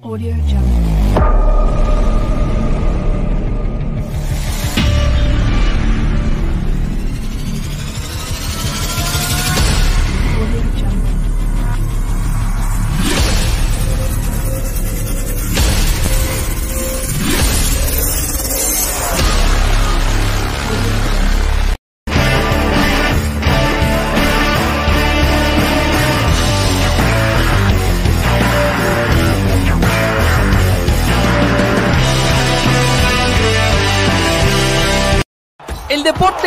Audio 0.00 0.32
Jungle. 0.46 1.77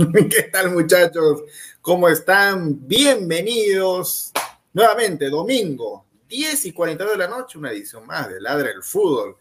¿Qué 0.30 0.44
tal 0.44 0.72
muchachos? 0.72 1.42
¿Cómo 1.82 2.08
están? 2.08 2.86
Bienvenidos 2.86 4.32
nuevamente, 4.72 5.28
domingo, 5.28 6.06
10 6.28 6.66
y 6.66 6.72
42 6.72 7.12
de 7.12 7.18
la 7.18 7.28
noche, 7.28 7.58
una 7.58 7.70
edición 7.70 8.06
más 8.06 8.30
de 8.30 8.40
Ladra 8.40 8.70
el 8.70 8.82
Fútbol, 8.82 9.36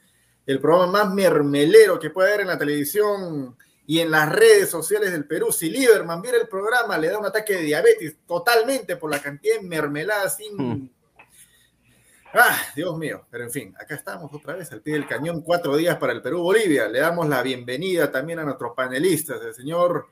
el 0.45 0.59
programa 0.59 1.05
más 1.05 1.13
mermelero 1.13 1.97
que 1.97 2.09
puede 2.09 2.29
haber 2.29 2.41
en 2.41 2.47
la 2.47 2.57
televisión 2.57 3.55
y 3.85 3.99
en 3.99 4.11
las 4.11 4.29
redes 4.29 4.69
sociales 4.69 5.11
del 5.11 5.25
Perú. 5.25 5.51
Si 5.51 5.69
Lieberman 5.69 6.21
viera 6.21 6.37
el 6.37 6.47
programa, 6.47 6.97
le 6.97 7.09
da 7.09 7.19
un 7.19 7.25
ataque 7.25 7.53
de 7.53 7.61
diabetes 7.61 8.17
totalmente 8.27 8.97
por 8.97 9.11
la 9.11 9.21
cantidad 9.21 9.61
de 9.61 9.67
mermelada 9.67 10.29
sin... 10.29 10.57
Hmm. 10.57 10.89
Ah, 12.33 12.59
Dios 12.75 12.95
mío, 12.97 13.25
pero 13.31 13.45
en 13.45 13.49
fin, 13.49 13.73
acá 13.79 13.95
estamos 13.95 14.31
otra 14.31 14.55
vez 14.55 14.71
al 14.71 14.81
pie 14.81 14.93
del 14.93 15.07
cañón, 15.07 15.41
cuatro 15.41 15.75
días 15.75 15.97
para 15.97 16.13
el 16.13 16.21
Perú-Bolivia. 16.21 16.87
Le 16.87 16.99
damos 16.99 17.27
la 17.27 17.41
bienvenida 17.41 18.11
también 18.11 18.37
a 18.37 18.43
nuestros 18.43 18.73
panelistas, 18.75 19.41
el 19.41 19.53
señor 19.55 20.07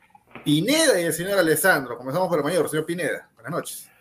Pineda 0.47 0.97
y 1.01 1.03
el 1.03 1.11
señor 1.11 1.37
Alessandro. 1.37 1.97
Comenzamos 1.97 2.29
por 2.29 2.37
el 2.37 2.45
mayor, 2.45 2.69
señor 2.69 2.85
Pineda. 2.85 3.29
Buenas 3.33 3.51
noches. 3.51 3.91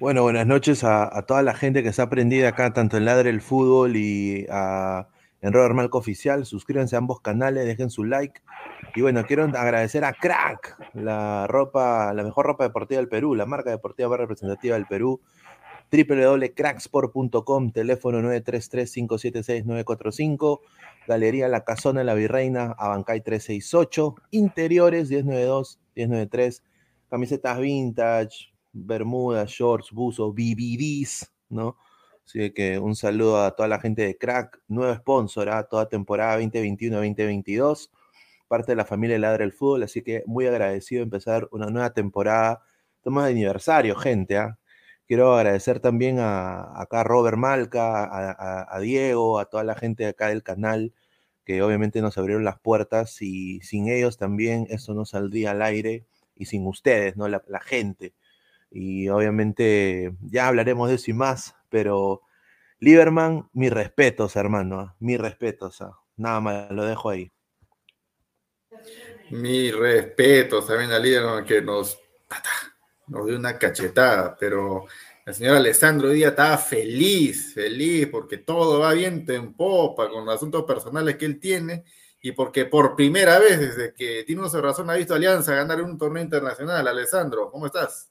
Bueno, 0.00 0.22
buenas 0.22 0.46
noches 0.46 0.82
a, 0.82 1.10
toda 1.26 1.42
la 1.42 1.52
gente 1.52 1.82
que 1.82 1.92
se 1.92 2.00
ha 2.00 2.06
aprendido 2.06 2.48
acá, 2.48 2.72
tanto 2.72 2.96
en 2.96 3.04
Ladre 3.04 3.28
el 3.28 3.42
Fútbol 3.42 3.94
y 3.94 4.46
en 4.48 5.52
Robert 5.52 5.74
Malco 5.74 5.98
Oficial. 5.98 6.46
Suscríbanse 6.46 6.96
a 6.96 7.00
ambos 7.00 7.20
canales, 7.20 7.66
dejen 7.66 7.90
su 7.90 8.02
like. 8.04 8.40
Y 8.94 9.02
bueno, 9.02 9.26
quiero 9.26 9.44
agradecer 9.44 10.06
a 10.06 10.14
Crack, 10.14 10.74
la 10.94 11.46
ropa, 11.48 12.14
la 12.14 12.22
mejor 12.22 12.46
ropa 12.46 12.64
deportiva 12.64 12.98
del 12.98 13.08
Perú, 13.10 13.34
la 13.34 13.44
marca 13.44 13.68
deportiva 13.68 14.08
más 14.08 14.20
representativa 14.20 14.76
del 14.76 14.86
Perú. 14.86 15.20
www.cracksport.com, 15.90 17.72
teléfono 17.72 18.20
933-576-945, 18.20 20.60
Galería 21.06 21.48
La 21.48 21.64
Casona 21.64 22.04
La 22.04 22.14
Virreina, 22.14 22.74
Abancay 22.78 23.20
368, 23.20 24.14
Interiores 24.30 25.10
1092-1093, 25.10 26.62
camisetas 27.08 27.60
vintage, 27.60 28.52
bermudas, 28.72 29.50
shorts, 29.50 29.92
buzos, 29.92 30.34
BBDs, 30.34 31.30
¿no? 31.48 31.76
Así 32.26 32.50
que 32.52 32.78
un 32.78 32.96
saludo 32.96 33.44
a 33.44 33.54
toda 33.54 33.68
la 33.68 33.78
gente 33.78 34.02
de 34.02 34.16
Crack, 34.16 34.62
nuevo 34.68 34.94
sponsor 34.94 35.50
a 35.50 35.64
toda 35.64 35.88
temporada 35.88 36.40
2021-2022, 36.40 37.90
parte 38.48 38.72
de 38.72 38.76
la 38.76 38.84
familia 38.84 39.18
Ladra 39.18 39.44
el 39.44 39.52
Fútbol, 39.52 39.82
así 39.82 40.02
que 40.02 40.22
muy 40.26 40.46
agradecido 40.46 41.00
de 41.00 41.04
empezar 41.04 41.48
una 41.52 41.66
nueva 41.66 41.92
temporada. 41.92 42.62
Estamos 42.96 43.24
de 43.24 43.30
aniversario, 43.30 43.94
gente, 43.94 44.38
¿ah? 44.38 44.58
Quiero 45.06 45.34
agradecer 45.34 45.80
también 45.80 46.18
a 46.18 46.80
acá 46.80 47.04
Robert 47.04 47.36
Malca, 47.36 48.08
a, 48.74 48.80
Diego, 48.80 49.38
a 49.38 49.46
toda 49.46 49.64
la 49.64 49.74
gente 49.74 50.06
acá 50.06 50.28
del 50.28 50.42
canal, 50.42 50.92
que 51.44 51.62
obviamente 51.62 52.00
nos 52.00 52.16
abrieron 52.16 52.44
las 52.44 52.58
puertas 52.58 53.20
y 53.20 53.60
sin 53.60 53.88
ellos 53.88 54.16
también 54.16 54.66
esto 54.70 54.94
no 54.94 55.04
saldría 55.04 55.50
al 55.50 55.62
aire 55.62 56.06
y 56.34 56.46
sin 56.46 56.66
ustedes, 56.66 57.16
¿no? 57.16 57.28
La, 57.28 57.42
la 57.48 57.60
gente. 57.60 58.14
Y 58.70 59.08
obviamente 59.08 60.14
ya 60.22 60.48
hablaremos 60.48 60.88
de 60.88 60.96
eso 60.96 61.10
y 61.10 61.14
más, 61.14 61.54
pero 61.68 62.22
Lieberman, 62.80 63.48
mis 63.52 63.72
respetos, 63.72 64.36
hermano, 64.36 64.80
¿ah? 64.80 64.96
mis 65.00 65.18
respetos. 65.18 65.80
¿ah? 65.80 65.98
Nada 66.16 66.40
más, 66.40 66.70
lo 66.70 66.84
dejo 66.84 67.10
ahí. 67.10 67.32
Mi 69.30 69.70
respeto 69.70 70.62
también 70.62 70.92
a 70.92 70.98
Lieberman 70.98 71.44
que 71.44 71.62
nos, 71.62 71.98
nos 73.08 73.26
dio 73.26 73.36
una 73.36 73.58
cachetada, 73.58 74.36
pero 74.38 74.86
el 75.26 75.34
señor 75.34 75.56
Alessandro 75.56 76.08
hoy 76.08 76.16
día 76.16 76.28
estaba 76.28 76.58
feliz, 76.58 77.54
feliz, 77.54 78.06
porque 78.08 78.38
todo 78.38 78.80
va 78.80 78.92
bien 78.92 79.24
en 79.28 79.54
popa 79.54 80.08
con 80.08 80.24
los 80.26 80.34
asuntos 80.34 80.64
personales 80.64 81.16
que 81.16 81.24
él 81.26 81.40
tiene 81.40 81.84
y 82.20 82.32
porque 82.32 82.64
por 82.64 82.96
primera 82.96 83.38
vez 83.38 83.60
desde 83.60 83.94
que 83.94 84.24
de 84.24 84.60
razón 84.62 84.88
ha 84.90 84.94
visto 84.94 85.12
a 85.12 85.16
Alianza 85.16 85.54
ganar 85.54 85.82
un 85.82 85.98
torneo 85.98 86.22
internacional. 86.22 86.86
Alessandro, 86.88 87.50
¿cómo 87.50 87.66
estás? 87.66 88.10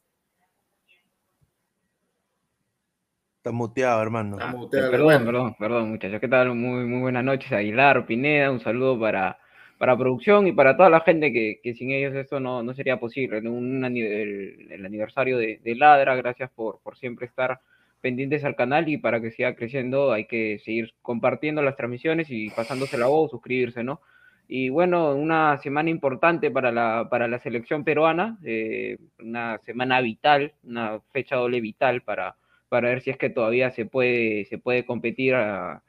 Está 3.38 3.52
muteado, 3.52 4.02
hermano. 4.02 4.38
Está 4.38 4.52
muteado, 4.52 4.88
Ah, 4.88 4.92
perdón, 4.92 5.12
hermano. 5.12 5.26
perdón, 5.32 5.56
perdón, 5.60 5.90
muchachos. 5.90 6.20
¿Qué 6.22 6.28
tal? 6.28 6.56
Muy, 6.56 6.86
muy 6.86 7.02
buenas 7.02 7.24
noches, 7.24 7.52
Aguilar, 7.52 8.06
Pineda. 8.06 8.52
Un 8.52 8.62
saludo 8.62 9.00
para, 9.00 9.38
para 9.84 9.98
producción 9.98 10.48
y 10.48 10.54
para 10.54 10.78
toda 10.78 10.90
la 10.90 11.02
gente 11.02 11.34
que, 11.34 11.60
que 11.62 11.74
sin 11.74 11.92
ellos 11.92 12.16
esto 12.16 12.40
no, 12.40 12.64
no 12.64 12.74
sería 12.74 13.02
posible. 13.02 13.42
¿no? 13.42 13.52
Un, 13.52 13.84
el, 13.84 14.68
el 14.72 14.86
aniversario 14.86 15.38
de, 15.38 15.60
de 15.62 15.76
Ladra, 15.76 16.16
gracias 16.16 16.50
por, 16.52 16.80
por 16.82 16.96
siempre 16.98 17.26
estar 17.26 17.60
pendientes 18.00 18.46
al 18.46 18.56
canal 18.56 18.88
y 18.88 18.98
para 18.98 19.20
que 19.22 19.32
siga 19.32 19.56
creciendo 19.56 20.14
hay 20.14 20.26
que 20.26 20.60
seguir 20.64 20.94
compartiendo 21.02 21.62
las 21.62 21.76
transmisiones 21.76 22.28
y 22.30 22.50
pasándose 22.52 22.98
la 22.98 23.08
voz, 23.08 23.30
suscribirse, 23.32 23.84
¿no? 23.84 24.00
Y 24.48 24.70
bueno, 24.70 25.14
una 25.16 25.58
semana 25.58 25.90
importante 25.90 26.50
para 26.50 26.72
la, 26.72 27.08
para 27.10 27.28
la 27.28 27.40
selección 27.40 27.84
peruana, 27.84 28.38
eh, 28.46 28.98
una 29.20 29.58
semana 29.60 30.00
vital, 30.02 30.54
una 30.64 31.02
fecha 31.12 31.36
doble 31.36 31.60
vital 31.60 32.02
para, 32.04 32.36
para 32.70 32.88
ver 32.90 33.02
si 33.02 33.10
es 33.10 33.18
que 33.18 33.30
todavía 33.30 33.72
se 33.72 33.86
puede, 33.86 34.46
se 34.46 34.58
puede 34.58 34.86
competir 34.86 35.36
a- 35.36 35.82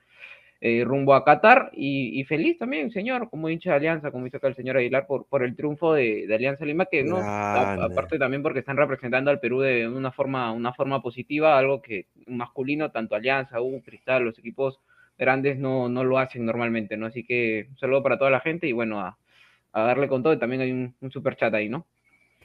eh, 0.64 0.84
rumbo 0.84 1.14
a 1.14 1.24
Qatar. 1.24 1.70
Y, 1.74 2.18
y 2.20 2.24
feliz 2.24 2.58
también, 2.58 2.90
señor, 2.90 3.30
como 3.30 3.48
hincha 3.50 3.70
de 3.70 3.76
Alianza, 3.76 4.10
como 4.10 4.24
dice 4.24 4.38
acá 4.38 4.48
el 4.48 4.56
señor 4.56 4.76
Aguilar, 4.78 5.06
por, 5.06 5.26
por 5.28 5.44
el 5.44 5.56
triunfo 5.56 5.94
de, 5.94 6.26
de 6.26 6.34
Alianza 6.34 6.64
Lima, 6.64 6.86
que 6.86 7.04
no, 7.04 7.30
a- 7.52 7.68
aparte 7.86 8.18
también 8.18 8.42
porque 8.42 8.60
están 8.60 8.76
representando 8.78 9.30
al 9.30 9.40
Perú 9.40 9.60
de 9.60 9.88
una 9.88 10.12
forma, 10.12 10.52
una 10.52 10.72
forma 10.74 11.02
positiva, 11.02 11.58
algo 11.58 11.82
que 11.82 12.06
masculino, 12.26 12.90
tanto 12.92 13.14
Alianza, 13.16 13.60
U, 13.60 13.82
Cristal, 13.82 14.24
los 14.24 14.38
equipos 14.38 14.80
grandes 15.18 15.58
no, 15.58 15.88
no 15.88 16.04
lo 16.04 16.18
hacen 16.18 16.44
normalmente, 16.46 16.96
¿no? 16.96 17.06
Así 17.06 17.24
que 17.24 17.66
un 17.70 17.78
saludo 17.78 18.02
para 18.02 18.18
toda 18.18 18.30
la 18.30 18.40
gente 18.40 18.66
y 18.66 18.72
bueno, 18.72 19.00
a, 19.00 19.18
a 19.72 19.82
darle 19.84 20.08
con 20.08 20.22
todo. 20.22 20.32
Y 20.34 20.38
también 20.38 20.62
hay 20.62 20.72
un, 20.72 20.94
un 21.00 21.10
super 21.10 21.36
chat 21.36 21.52
ahí, 21.54 21.68
¿no? 21.68 21.86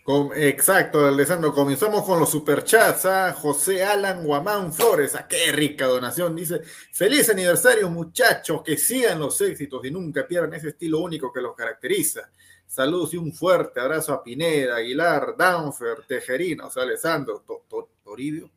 Com- 0.10 0.32
exacto, 0.36 1.06
Alessandro. 1.06 1.54
Comenzamos 1.54 2.04
con 2.04 2.20
los 2.20 2.32
superchats. 2.32 3.06
¿ah? 3.06 3.32
José 3.32 3.84
Alan 3.84 4.24
Guamán 4.24 4.74
Flores. 4.74 5.14
¿ah? 5.14 5.28
Qué 5.28 5.52
rica 5.52 5.86
donación. 5.86 6.36
Dice: 6.36 6.62
Feliz 6.92 7.30
aniversario, 7.30 7.92
muchachos. 7.92 8.64
Que 8.64 8.76
sigan 8.76 9.20
los 9.20 9.40
éxitos 9.40 9.86
y 9.86 9.92
nunca 9.92 10.28
pierdan 10.28 10.56
ese 10.56 10.70
estilo 10.70 10.98
único 10.98 11.32
que 11.32 11.42
los 11.42 11.56
caracteriza. 11.56 12.28
Saludos 12.66 13.14
y 13.14 13.18
un 13.18 13.32
fuerte 13.32 13.80
abrazo 13.82 14.12
a 14.12 14.24
Pineda, 14.24 14.78
Aguilar, 14.78 15.36
Danfer, 15.38 16.00
Tejerina, 16.08 16.66
o 16.66 16.72
sea, 16.72 16.82
Alessandro, 16.82 17.44
To- 17.46 17.66
To- 17.70 17.90
Toribio. 18.04 18.50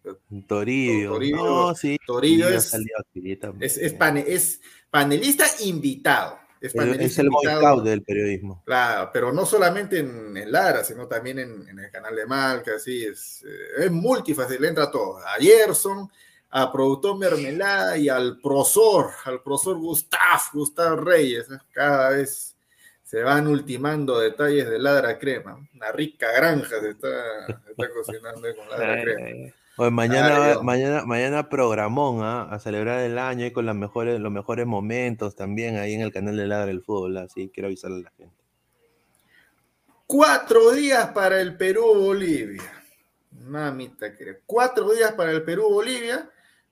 Toribio. 0.49 1.11
Toribio- 1.13 1.37
no, 1.37 1.75
sí. 1.75 1.99
Toribio 2.07 2.47
sí, 2.49 2.55
ha 2.55 2.57
es-. 2.57 2.71
Es, 3.61 3.77
es, 3.77 3.93
pane- 3.93 4.25
es 4.27 4.59
panelista 4.91 5.45
invitado. 5.61 6.39
Es, 6.63 6.75
es 6.75 7.19
el. 7.19 7.29
Scout 7.29 7.85
del 7.85 8.03
periodismo. 8.03 8.63
Claro, 8.65 9.11
pero 9.13 9.33
no 9.33 9.45
solamente 9.45 9.99
en, 9.99 10.37
en 10.37 10.53
Lara, 10.53 10.85
sino 10.85 11.09
también 11.09 11.41
en, 11.41 11.69
en 11.69 11.79
el 11.81 11.91
canal 11.91 12.15
de 12.15 12.25
Malca, 12.25 12.77
así 12.77 13.05
es, 13.05 13.43
eh, 13.45 13.85
es 13.85 13.91
multifácil, 13.91 14.61
le 14.61 14.69
entra 14.69 14.89
todo. 14.89 15.19
A 15.19 15.35
Gerson, 15.41 16.09
a 16.51 16.71
Productor 16.71 17.19
Mermelada 17.19 17.99
y 17.99 18.09
al 18.09 18.39
profesor, 18.41 19.11
al 19.25 19.43
profesor 19.43 19.77
Gustav, 19.79 20.41
Gustav 20.53 21.01
Reyes. 21.01 21.51
¿eh? 21.51 21.59
Cada 21.73 22.11
vez 22.11 22.55
se 23.03 23.23
van 23.23 23.49
ultimando 23.49 24.21
detalles 24.21 24.71
de 24.71 24.79
Ladra 24.79 25.19
Crema. 25.19 25.59
Una 25.75 25.91
rica 25.91 26.31
granja 26.31 26.81
se 26.81 26.91
está, 26.91 27.47
se 27.47 27.71
está 27.73 27.89
cocinando 27.93 28.55
con 28.55 28.69
Ladra 28.71 29.03
Crema. 29.03 29.53
Oye, 29.77 29.91
mañana, 29.91 30.37
Ay, 30.37 30.51
Dios. 30.53 30.63
mañana, 30.63 31.05
mañana 31.05 31.49
programón, 31.49 32.23
¿ah? 32.23 32.43
a 32.51 32.59
celebrar 32.59 33.01
el 33.01 33.19
año 33.19 33.47
y 33.47 33.53
con 33.53 33.65
las 33.65 33.75
mejores, 33.75 34.21
los 34.21 34.31
mejores 34.31 34.67
momentos 34.67 35.35
también 35.35 35.77
ahí 35.79 35.95
en 35.95 36.03
el 36.03 36.13
canal 36.13 36.37
de 36.37 36.47
Ladra 36.47 36.67
del 36.67 36.83
Fútbol, 36.83 37.17
así 37.17 37.51
quiero 37.53 37.69
avisarle 37.69 38.01
a 38.01 38.03
la 38.03 38.11
gente. 38.11 38.35
Cuatro 40.07 40.73
días 40.73 41.09
para 41.13 41.41
el 41.41 41.57
Perú-Bolivia. 41.57 42.63
Mamita, 43.31 44.15
que 44.15 44.41
cuatro 44.45 44.93
días 44.93 45.13
para 45.13 45.33
el 45.33 45.43
Perú-Bolivia. 45.43 46.29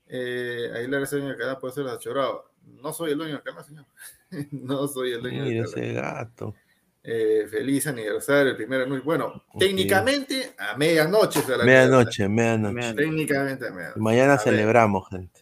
Eh, 0.06 0.70
es 0.74 0.78
el 0.80 0.90
dueño 0.90 1.28
del 1.28 1.38
canal, 1.38 1.58
puede 1.58 1.72
ser 1.74 1.86
achorado. 1.88 2.50
No 2.66 2.92
soy 2.92 3.12
el 3.12 3.18
dueño 3.18 3.34
del 3.34 3.42
canal, 3.42 3.64
señor. 3.64 3.86
no 4.50 4.86
soy 4.88 5.12
el 5.12 5.22
dueño 5.22 5.44
Mira 5.44 5.62
del 5.62 5.70
canal. 5.70 5.84
ese 5.84 5.92
gato. 5.94 6.54
Eh, 7.02 7.46
feliz 7.50 7.86
aniversario, 7.86 8.50
el 8.50 8.56
primero. 8.56 8.84
de- 8.84 9.00
Bueno, 9.00 9.44
técnicamente 9.58 10.54
a 10.58 10.76
medianoche. 10.76 11.42
Medianoche, 11.64 12.28
medianoche. 12.28 12.94
Técnicamente 12.94 13.66
a 13.68 13.70
medianoche. 13.70 14.00
Mañana 14.00 14.32
A 14.34 14.36
ver, 14.36 14.44
celebramos, 14.44 15.08
gente. 15.08 15.40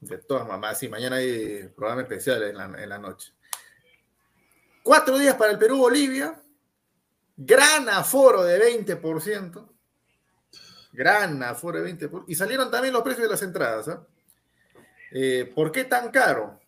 de 0.00 0.18
todas 0.18 0.46
mamás, 0.46 0.78
sí, 0.78 0.88
mañana 0.88 1.16
hay 1.16 1.68
programa 1.74 2.02
especial 2.02 2.42
en 2.44 2.56
la, 2.56 2.64
en 2.80 2.88
la 2.88 2.98
noche. 2.98 3.32
Cuatro 4.84 5.18
días 5.18 5.34
para 5.34 5.50
el 5.52 5.58
Perú-Bolivia. 5.58 6.40
Gran 7.36 7.88
aforo 7.88 8.44
de 8.44 8.58
20%. 8.58 9.68
Gran 10.92 11.42
aforo 11.42 11.82
de 11.82 11.92
20%. 11.92 12.24
Y 12.28 12.36
salieron 12.36 12.70
también 12.70 12.94
los 12.94 13.02
precios 13.02 13.24
de 13.24 13.30
las 13.30 13.42
entradas. 13.42 13.88
¿ah? 13.88 14.06
Eh, 15.12 15.50
¿Por 15.54 15.72
qué 15.72 15.84
tan 15.84 16.10
caro? 16.12 16.60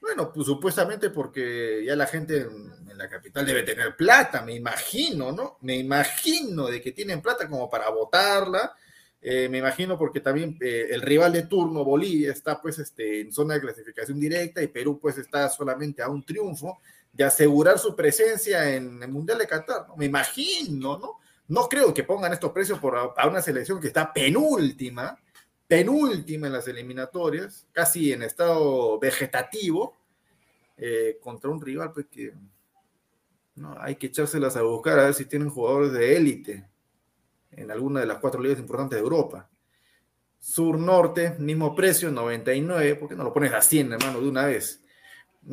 Bueno, 0.00 0.30
pues 0.32 0.46
supuestamente 0.46 1.10
porque 1.10 1.82
ya 1.86 1.96
la 1.96 2.06
gente 2.06 2.46
la 2.98 3.08
capital 3.08 3.46
debe 3.46 3.62
tener 3.62 3.96
plata, 3.96 4.42
me 4.42 4.54
imagino, 4.54 5.32
¿no? 5.32 5.58
Me 5.62 5.76
imagino 5.76 6.66
de 6.66 6.82
que 6.82 6.92
tienen 6.92 7.22
plata 7.22 7.48
como 7.48 7.70
para 7.70 7.88
votarla. 7.90 8.74
Eh, 9.20 9.48
me 9.48 9.58
imagino 9.58 9.98
porque 9.98 10.20
también 10.20 10.56
eh, 10.60 10.88
el 10.90 11.02
rival 11.02 11.32
de 11.32 11.42
turno, 11.44 11.84
Bolivia, 11.84 12.32
está 12.32 12.60
pues 12.60 12.78
este, 12.78 13.20
en 13.20 13.32
zona 13.32 13.54
de 13.54 13.60
clasificación 13.60 14.20
directa 14.20 14.62
y 14.62 14.68
Perú 14.68 14.98
pues 15.00 15.18
está 15.18 15.48
solamente 15.48 16.02
a 16.02 16.08
un 16.08 16.24
triunfo 16.24 16.78
de 17.12 17.24
asegurar 17.24 17.78
su 17.78 17.96
presencia 17.96 18.74
en 18.74 19.02
el 19.02 19.08
Mundial 19.08 19.38
de 19.38 19.46
Qatar. 19.46 19.88
¿no? 19.88 19.96
Me 19.96 20.06
imagino, 20.06 20.98
¿no? 20.98 21.18
No 21.48 21.68
creo 21.68 21.94
que 21.94 22.04
pongan 22.04 22.32
estos 22.32 22.52
precios 22.52 22.78
por 22.78 22.96
a, 22.96 23.00
a 23.16 23.28
una 23.28 23.40
selección 23.40 23.80
que 23.80 23.88
está 23.88 24.12
penúltima, 24.12 25.18
penúltima 25.66 26.46
en 26.46 26.52
las 26.52 26.68
eliminatorias, 26.68 27.66
casi 27.72 28.12
en 28.12 28.22
estado 28.22 28.98
vegetativo, 28.98 29.98
eh, 30.80 31.18
contra 31.20 31.50
un 31.50 31.60
rival 31.60 31.90
pues 31.92 32.06
que 32.06 32.32
no, 33.58 33.76
hay 33.80 33.96
que 33.96 34.08
echárselas 34.08 34.56
a 34.56 34.62
buscar 34.62 34.98
a 34.98 35.04
ver 35.04 35.14
si 35.14 35.24
tienen 35.24 35.50
jugadores 35.50 35.92
de 35.92 36.16
élite 36.16 36.68
en 37.50 37.70
alguna 37.70 38.00
de 38.00 38.06
las 38.06 38.18
cuatro 38.18 38.40
ligas 38.40 38.58
importantes 38.58 38.96
de 38.96 39.02
Europa. 39.02 39.48
Sur-Norte, 40.38 41.34
mismo 41.38 41.74
precio, 41.74 42.10
99, 42.10 42.94
¿por 42.94 43.08
qué 43.08 43.16
no 43.16 43.24
lo 43.24 43.32
pones 43.32 43.52
a 43.52 43.60
100, 43.60 43.94
hermano, 43.94 44.20
de 44.20 44.28
una 44.28 44.46
vez? 44.46 44.80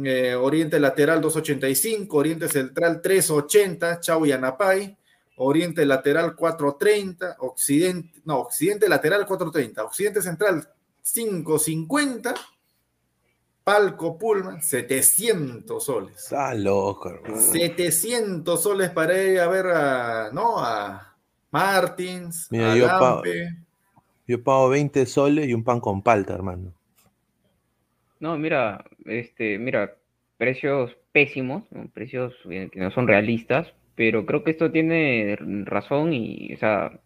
Eh, 0.04 0.36
Oriente 0.36 0.80
Lateral 0.80 1.22
285, 1.22 2.18
Oriente 2.18 2.48
Central 2.48 3.02
380, 3.02 4.00
Chau 4.00 4.26
y 4.26 4.32
Anapay, 4.32 4.98
Oriente 5.38 5.86
Lateral 5.86 6.36
430, 6.36 7.38
Occidente, 7.40 8.22
no, 8.26 8.40
Occidente 8.40 8.88
Lateral 8.88 9.26
430, 9.26 9.84
Occidente 9.84 10.22
Central 10.22 10.70
550, 11.02 12.34
Palco 13.66 14.16
Pullman 14.16 14.62
700 14.62 15.84
soles. 15.84 16.16
Está 16.16 16.54
loco, 16.54 17.10
hermano. 17.10 17.36
700 17.36 18.62
soles 18.62 18.92
para 18.92 19.24
ir 19.24 19.40
a 19.40 19.48
ver 19.48 19.66
a, 19.66 20.30
¿no? 20.32 20.60
A 20.60 21.16
Martins, 21.50 22.48
Mira, 22.52 22.74
a 22.74 22.78
yo 22.78 22.86
pago, 22.86 23.24
yo 24.28 24.44
pago 24.44 24.70
20 24.70 25.08
soles 25.08 25.48
y 25.50 25.56
un 25.56 25.64
pan 25.64 25.80
con 25.80 26.04
palta, 26.04 26.36
hermano. 26.36 26.74
No, 28.20 28.38
mira, 28.38 28.86
este, 29.06 29.58
mira, 29.58 29.96
precios 30.38 30.96
pésimos, 31.12 31.64
¿no? 31.72 31.88
precios 31.92 32.36
eh, 32.52 32.70
que 32.72 32.80
no 32.80 32.92
son 32.92 33.08
realistas, 33.08 33.74
pero 33.96 34.28
creo 34.28 34.44
que 34.44 34.52
esto 34.52 34.72
tiene 34.72 35.38
razón 35.64 36.14
y, 36.14 36.54
o 36.54 36.58
sea, 36.58 37.00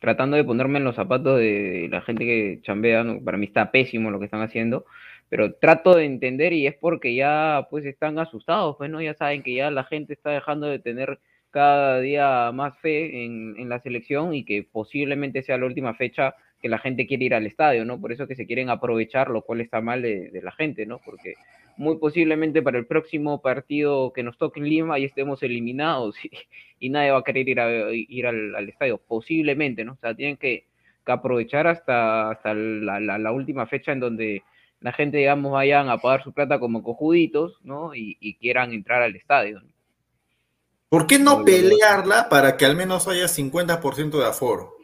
tratando 0.00 0.36
de 0.36 0.44
ponerme 0.44 0.80
en 0.80 0.84
los 0.84 0.96
zapatos 0.96 1.38
de 1.38 1.88
la 1.90 2.02
gente 2.02 2.26
que 2.26 2.60
chambea, 2.62 3.04
¿no? 3.04 3.24
para 3.24 3.38
mí 3.38 3.46
está 3.46 3.70
pésimo 3.70 4.10
lo 4.10 4.18
que 4.18 4.26
están 4.26 4.42
haciendo, 4.42 4.84
pero 5.28 5.54
trato 5.54 5.94
de 5.94 6.04
entender 6.04 6.52
y 6.52 6.66
es 6.66 6.74
porque 6.74 7.14
ya 7.14 7.66
pues 7.70 7.84
están 7.84 8.18
asustados, 8.18 8.76
pues 8.76 8.90
no, 8.90 9.00
ya 9.00 9.14
saben 9.14 9.42
que 9.42 9.54
ya 9.54 9.70
la 9.70 9.84
gente 9.84 10.12
está 10.12 10.30
dejando 10.30 10.66
de 10.66 10.78
tener 10.78 11.18
cada 11.50 12.00
día 12.00 12.50
más 12.52 12.78
fe 12.78 13.24
en, 13.24 13.54
en 13.58 13.68
la 13.68 13.80
selección 13.80 14.34
y 14.34 14.44
que 14.44 14.62
posiblemente 14.62 15.42
sea 15.42 15.58
la 15.58 15.66
última 15.66 15.94
fecha 15.94 16.34
que 16.60 16.68
la 16.68 16.78
gente 16.78 17.06
quiere 17.06 17.24
ir 17.24 17.34
al 17.34 17.46
estadio, 17.46 17.84
¿no? 17.84 18.00
Por 18.00 18.12
eso 18.12 18.26
que 18.26 18.34
se 18.34 18.46
quieren 18.46 18.68
aprovechar, 18.68 19.30
lo 19.30 19.42
cual 19.42 19.60
está 19.60 19.80
mal 19.80 20.02
de, 20.02 20.30
de 20.30 20.42
la 20.42 20.52
gente, 20.52 20.86
¿no? 20.86 21.00
Porque 21.04 21.34
muy 21.78 21.96
posiblemente 21.96 22.60
para 22.60 22.78
el 22.78 22.86
próximo 22.86 23.40
partido 23.40 24.12
que 24.12 24.24
nos 24.24 24.36
toque 24.36 24.58
en 24.60 24.68
Lima 24.68 24.98
y 24.98 25.04
estemos 25.04 25.42
eliminados 25.42 26.16
y, 26.80 26.90
nadie 26.90 27.12
va 27.12 27.18
a 27.18 27.24
querer 27.24 27.48
ir, 27.48 27.58
ir 28.08 28.26
al, 28.26 28.68
estadio, 28.68 28.98
posiblemente, 28.98 29.84
¿no? 29.84 29.92
O 29.92 29.96
sea, 29.96 30.14
tienen 30.14 30.36
que, 30.36 30.64
que 31.06 31.12
aprovechar 31.12 31.66
hasta, 31.66 32.30
hasta 32.30 32.52
la, 32.52 33.00
la, 33.00 33.32
última 33.32 33.66
fecha 33.66 33.92
en 33.92 34.00
donde 34.00 34.42
la 34.80 34.92
gente, 34.92 35.18
digamos, 35.18 35.52
vayan 35.52 35.88
a 35.88 35.98
pagar 35.98 36.22
su 36.22 36.32
plata 36.32 36.60
como 36.60 36.82
cojuditos, 36.82 37.58
¿no? 37.62 37.94
Y, 37.94 38.16
y 38.20 38.36
quieran 38.36 38.72
entrar 38.72 39.02
al 39.02 39.16
estadio. 39.16 39.60
¿no? 39.60 39.68
¿Por 40.88 41.06
qué 41.06 41.18
no 41.18 41.44
pelearla 41.44 42.28
para 42.28 42.56
que 42.56 42.64
al 42.64 42.74
menos 42.74 43.08
haya 43.08 43.26
50% 43.26 44.18
de 44.18 44.24
aforo? 44.24 44.76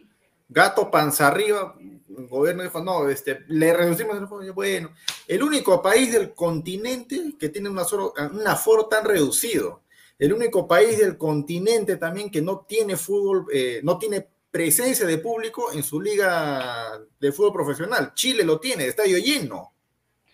Gato 0.49 0.91
panza 0.91 1.29
arriba, 1.29 1.75
el 2.17 2.27
gobierno 2.27 2.63
dijo, 2.63 2.83
no, 2.83 3.09
este, 3.09 3.41
le 3.49 3.73
reducimos 3.73 4.17
el 4.17 4.25
aforo. 4.25 4.53
Bueno, 4.53 4.91
el 5.27 5.43
único 5.43 5.81
país 5.81 6.13
del 6.13 6.35
continente 6.35 7.35
que 7.39 7.49
tiene 7.49 7.71
un 7.71 7.79
aforo, 7.79 8.13
un 8.33 8.47
aforo 8.47 8.87
tan 8.87 9.05
reducido. 9.05 9.83
El 10.19 10.33
único 10.33 10.69
país 10.69 10.99
del 10.99 11.17
continente 11.17 11.97
también 11.97 12.31
que 12.31 12.43
no 12.43 12.67
tiene 12.69 12.97
fútbol, 12.97 13.47
eh, 13.53 13.81
no 13.83 13.99
tiene 13.99 14.29
presencia 14.51 15.07
de 15.07 15.19
público 15.19 15.73
en 15.73 15.83
su 15.83 16.01
liga 16.01 17.01
de 17.19 17.33
fútbol 17.33 17.53
profesional. 17.53 18.13
Chile 18.15 18.45
lo 18.45 18.61
tiene, 18.61 18.87
estadio 18.87 19.19
lleno. 19.19 19.74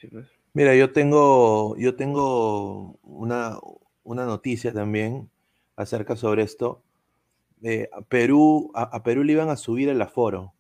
Pues. 0.09 0.27
Mira, 0.53 0.75
yo 0.75 0.93
tengo, 0.93 1.77
yo 1.77 1.95
tengo 1.97 2.99
una, 3.03 3.59
una 4.03 4.27
noticia 4.27 4.73
también 4.73 5.31
acerca 5.77 6.17
sobre 6.17 6.43
esto. 6.43 6.83
Eh, 7.63 7.89
a, 7.93 8.01
Perú, 8.03 8.71
a, 8.75 8.83
a, 8.83 9.03
Perú 9.03 9.23
le 9.23 9.33
iban 9.33 9.51
a 9.51 9.57
subir 9.57 9.89
el 9.89 10.01
aforo, 10.01 10.55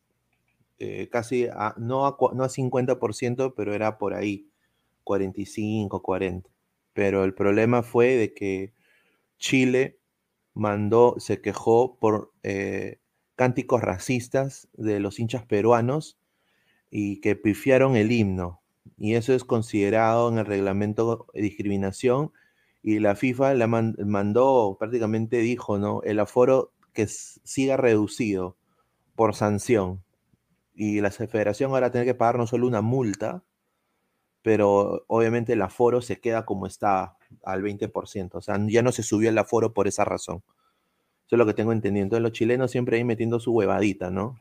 eh, 0.78 1.09
casi 1.11 1.47
a, 1.47 1.75
no, 1.78 2.06
a, 2.06 2.16
no 2.35 2.44
a 2.44 2.49
50%, 2.49 3.54
pero 3.56 3.75
era 3.75 3.99
por 3.99 4.14
ahí, 4.14 4.49
45, 5.04 6.02
40. 6.02 6.50
Pero 6.92 7.25
el 7.25 7.35
problema 7.35 7.82
fue 7.82 8.16
de 8.16 8.35
que 8.35 8.73
Chile 9.38 9.99
mandó, 10.54 11.16
se 11.18 11.40
quejó 11.40 11.97
por 11.97 12.32
eh, 12.42 12.99
cánticos 13.37 13.80
racistas 13.80 14.68
de 14.75 15.00
los 15.00 15.18
hinchas 15.18 15.44
peruanos 15.47 16.18
y 16.90 17.20
que 17.20 17.37
pifiaron 17.37 17.97
el 17.97 18.12
himno. 18.12 18.60
Y 18.99 19.14
eso 19.14 19.32
es 19.32 19.44
considerado 19.44 20.30
en 20.30 20.38
el 20.38 20.46
reglamento 20.46 21.26
de 21.34 21.42
discriminación 21.42 22.32
y 22.82 22.99
la 22.99 23.14
FIFA 23.14 23.54
la 23.54 23.66
man, 23.66 23.94
mandó, 24.04 24.76
prácticamente 24.78 25.38
dijo, 25.38 25.78
¿no? 25.78 26.02
El 26.02 26.18
aforo 26.20 26.72
que 26.92 27.06
siga 27.06 27.76
reducido 27.76 28.56
por 29.14 29.34
sanción. 29.34 30.02
Y 30.75 31.00
la 31.00 31.10
federación 31.10 31.72
ahora 31.72 31.90
tiene 31.90 32.06
que 32.06 32.14
pagar 32.14 32.38
no 32.38 32.46
solo 32.46 32.66
una 32.66 32.80
multa, 32.80 33.44
pero 34.42 35.04
obviamente 35.08 35.52
el 35.52 35.62
aforo 35.62 36.00
se 36.00 36.20
queda 36.20 36.46
como 36.46 36.66
está 36.66 37.18
al 37.44 37.62
20%. 37.62 38.30
O 38.34 38.40
sea, 38.40 38.58
ya 38.66 38.82
no 38.82 38.92
se 38.92 39.02
subió 39.02 39.28
el 39.28 39.38
aforo 39.38 39.75
por 39.75 39.88
esa 39.88 40.04
razón. 40.04 40.42
Eso 41.26 41.37
es 41.37 41.38
lo 41.38 41.46
que 41.46 41.54
tengo 41.54 41.72
entendido. 41.72 42.04
Entonces 42.04 42.22
los 42.22 42.32
chilenos 42.32 42.70
siempre 42.70 42.96
ahí 42.96 43.04
metiendo 43.04 43.40
su 43.40 43.52
huevadita, 43.52 44.10
¿no? 44.10 44.40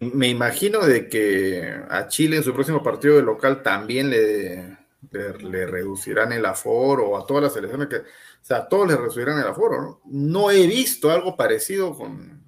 Me 0.00 0.28
imagino 0.28 0.80
de 0.80 1.08
que 1.08 1.74
a 1.90 2.08
Chile 2.08 2.38
en 2.38 2.42
su 2.42 2.54
próximo 2.54 2.82
partido 2.82 3.16
de 3.16 3.22
local 3.22 3.62
también 3.62 4.08
le, 4.08 4.78
le, 5.10 5.38
le, 5.42 5.66
reducirán 5.66 6.32
el 6.32 6.46
aforo, 6.46 7.10
o 7.10 7.18
a 7.18 7.26
todas 7.26 7.42
las 7.42 7.56
elecciones 7.56 7.88
que, 7.88 7.96
o 7.96 8.02
sea, 8.40 8.58
a 8.58 8.68
todos 8.68 8.88
les 8.88 8.96
reducirán 8.96 9.38
el 9.38 9.46
aforo, 9.46 9.82
¿no? 9.82 10.00
No 10.06 10.50
he 10.50 10.66
visto 10.66 11.10
algo 11.10 11.36
parecido 11.36 11.94
con, 11.94 12.42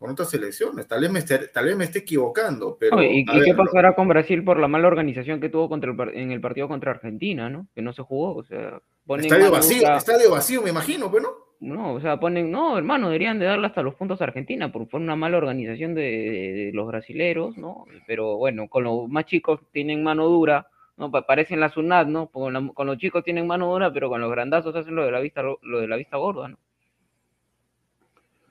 con 0.00 0.10
otras 0.10 0.34
elecciones, 0.34 0.88
tal 0.88 1.02
vez 1.02 1.12
me 1.12 1.20
esté, 1.20 1.46
tal 1.46 1.66
vez 1.66 1.76
me 1.76 1.84
esté 1.84 2.00
equivocando, 2.00 2.76
pero... 2.76 3.00
¿Y, 3.00 3.20
y 3.20 3.24
ver, 3.24 3.44
qué 3.44 3.54
pasará 3.54 3.90
no. 3.90 3.94
con 3.94 4.08
Brasil 4.08 4.42
por 4.42 4.58
la 4.58 4.66
mala 4.66 4.88
organización 4.88 5.40
que 5.40 5.48
tuvo 5.48 5.68
contra 5.68 5.92
el, 5.92 6.18
en 6.18 6.32
el 6.32 6.40
partido 6.40 6.66
contra 6.66 6.90
Argentina, 6.90 7.48
¿no? 7.48 7.68
Que 7.72 7.82
no 7.82 7.92
se 7.92 8.02
jugó, 8.02 8.34
o 8.34 8.42
sea... 8.42 8.80
Estadio 9.06 9.52
vacío, 9.52 9.96
estadio 9.96 10.30
vacío, 10.32 10.60
me 10.60 10.70
imagino, 10.70 11.08
pues, 11.08 11.22
¿no? 11.22 11.51
No, 11.62 11.94
o 11.94 12.00
sea, 12.00 12.18
ponen, 12.18 12.50
no, 12.50 12.76
hermano, 12.76 13.06
deberían 13.06 13.38
de 13.38 13.46
darle 13.46 13.68
hasta 13.68 13.82
los 13.82 13.94
puntos 13.94 14.20
a 14.20 14.24
Argentina 14.24 14.72
por, 14.72 14.88
por 14.88 15.00
una 15.00 15.14
mala 15.14 15.36
organización 15.36 15.94
de, 15.94 16.02
de, 16.02 16.52
de 16.54 16.72
los 16.72 16.88
brasileros, 16.88 17.56
¿no? 17.56 17.86
Pero 18.04 18.36
bueno, 18.36 18.68
con 18.68 18.82
los 18.82 19.08
más 19.08 19.26
chicos 19.26 19.60
tienen 19.70 20.02
mano 20.02 20.26
dura, 20.26 20.68
¿no? 20.96 21.12
Parecen 21.12 21.60
la 21.60 21.68
SUNAT, 21.68 22.08
¿no? 22.08 22.26
Con, 22.26 22.52
la, 22.52 22.68
con, 22.74 22.88
los 22.88 22.98
chicos 22.98 23.22
tienen 23.22 23.46
mano 23.46 23.70
dura, 23.70 23.92
pero 23.92 24.08
con 24.08 24.20
los 24.20 24.32
grandazos 24.32 24.74
hacen 24.74 24.96
lo 24.96 25.04
de 25.04 25.12
la 25.12 25.20
vista, 25.20 25.42
lo 25.42 25.80
de 25.80 25.86
la 25.86 25.94
vista 25.94 26.16
gorda, 26.16 26.48
¿no? 26.48 26.58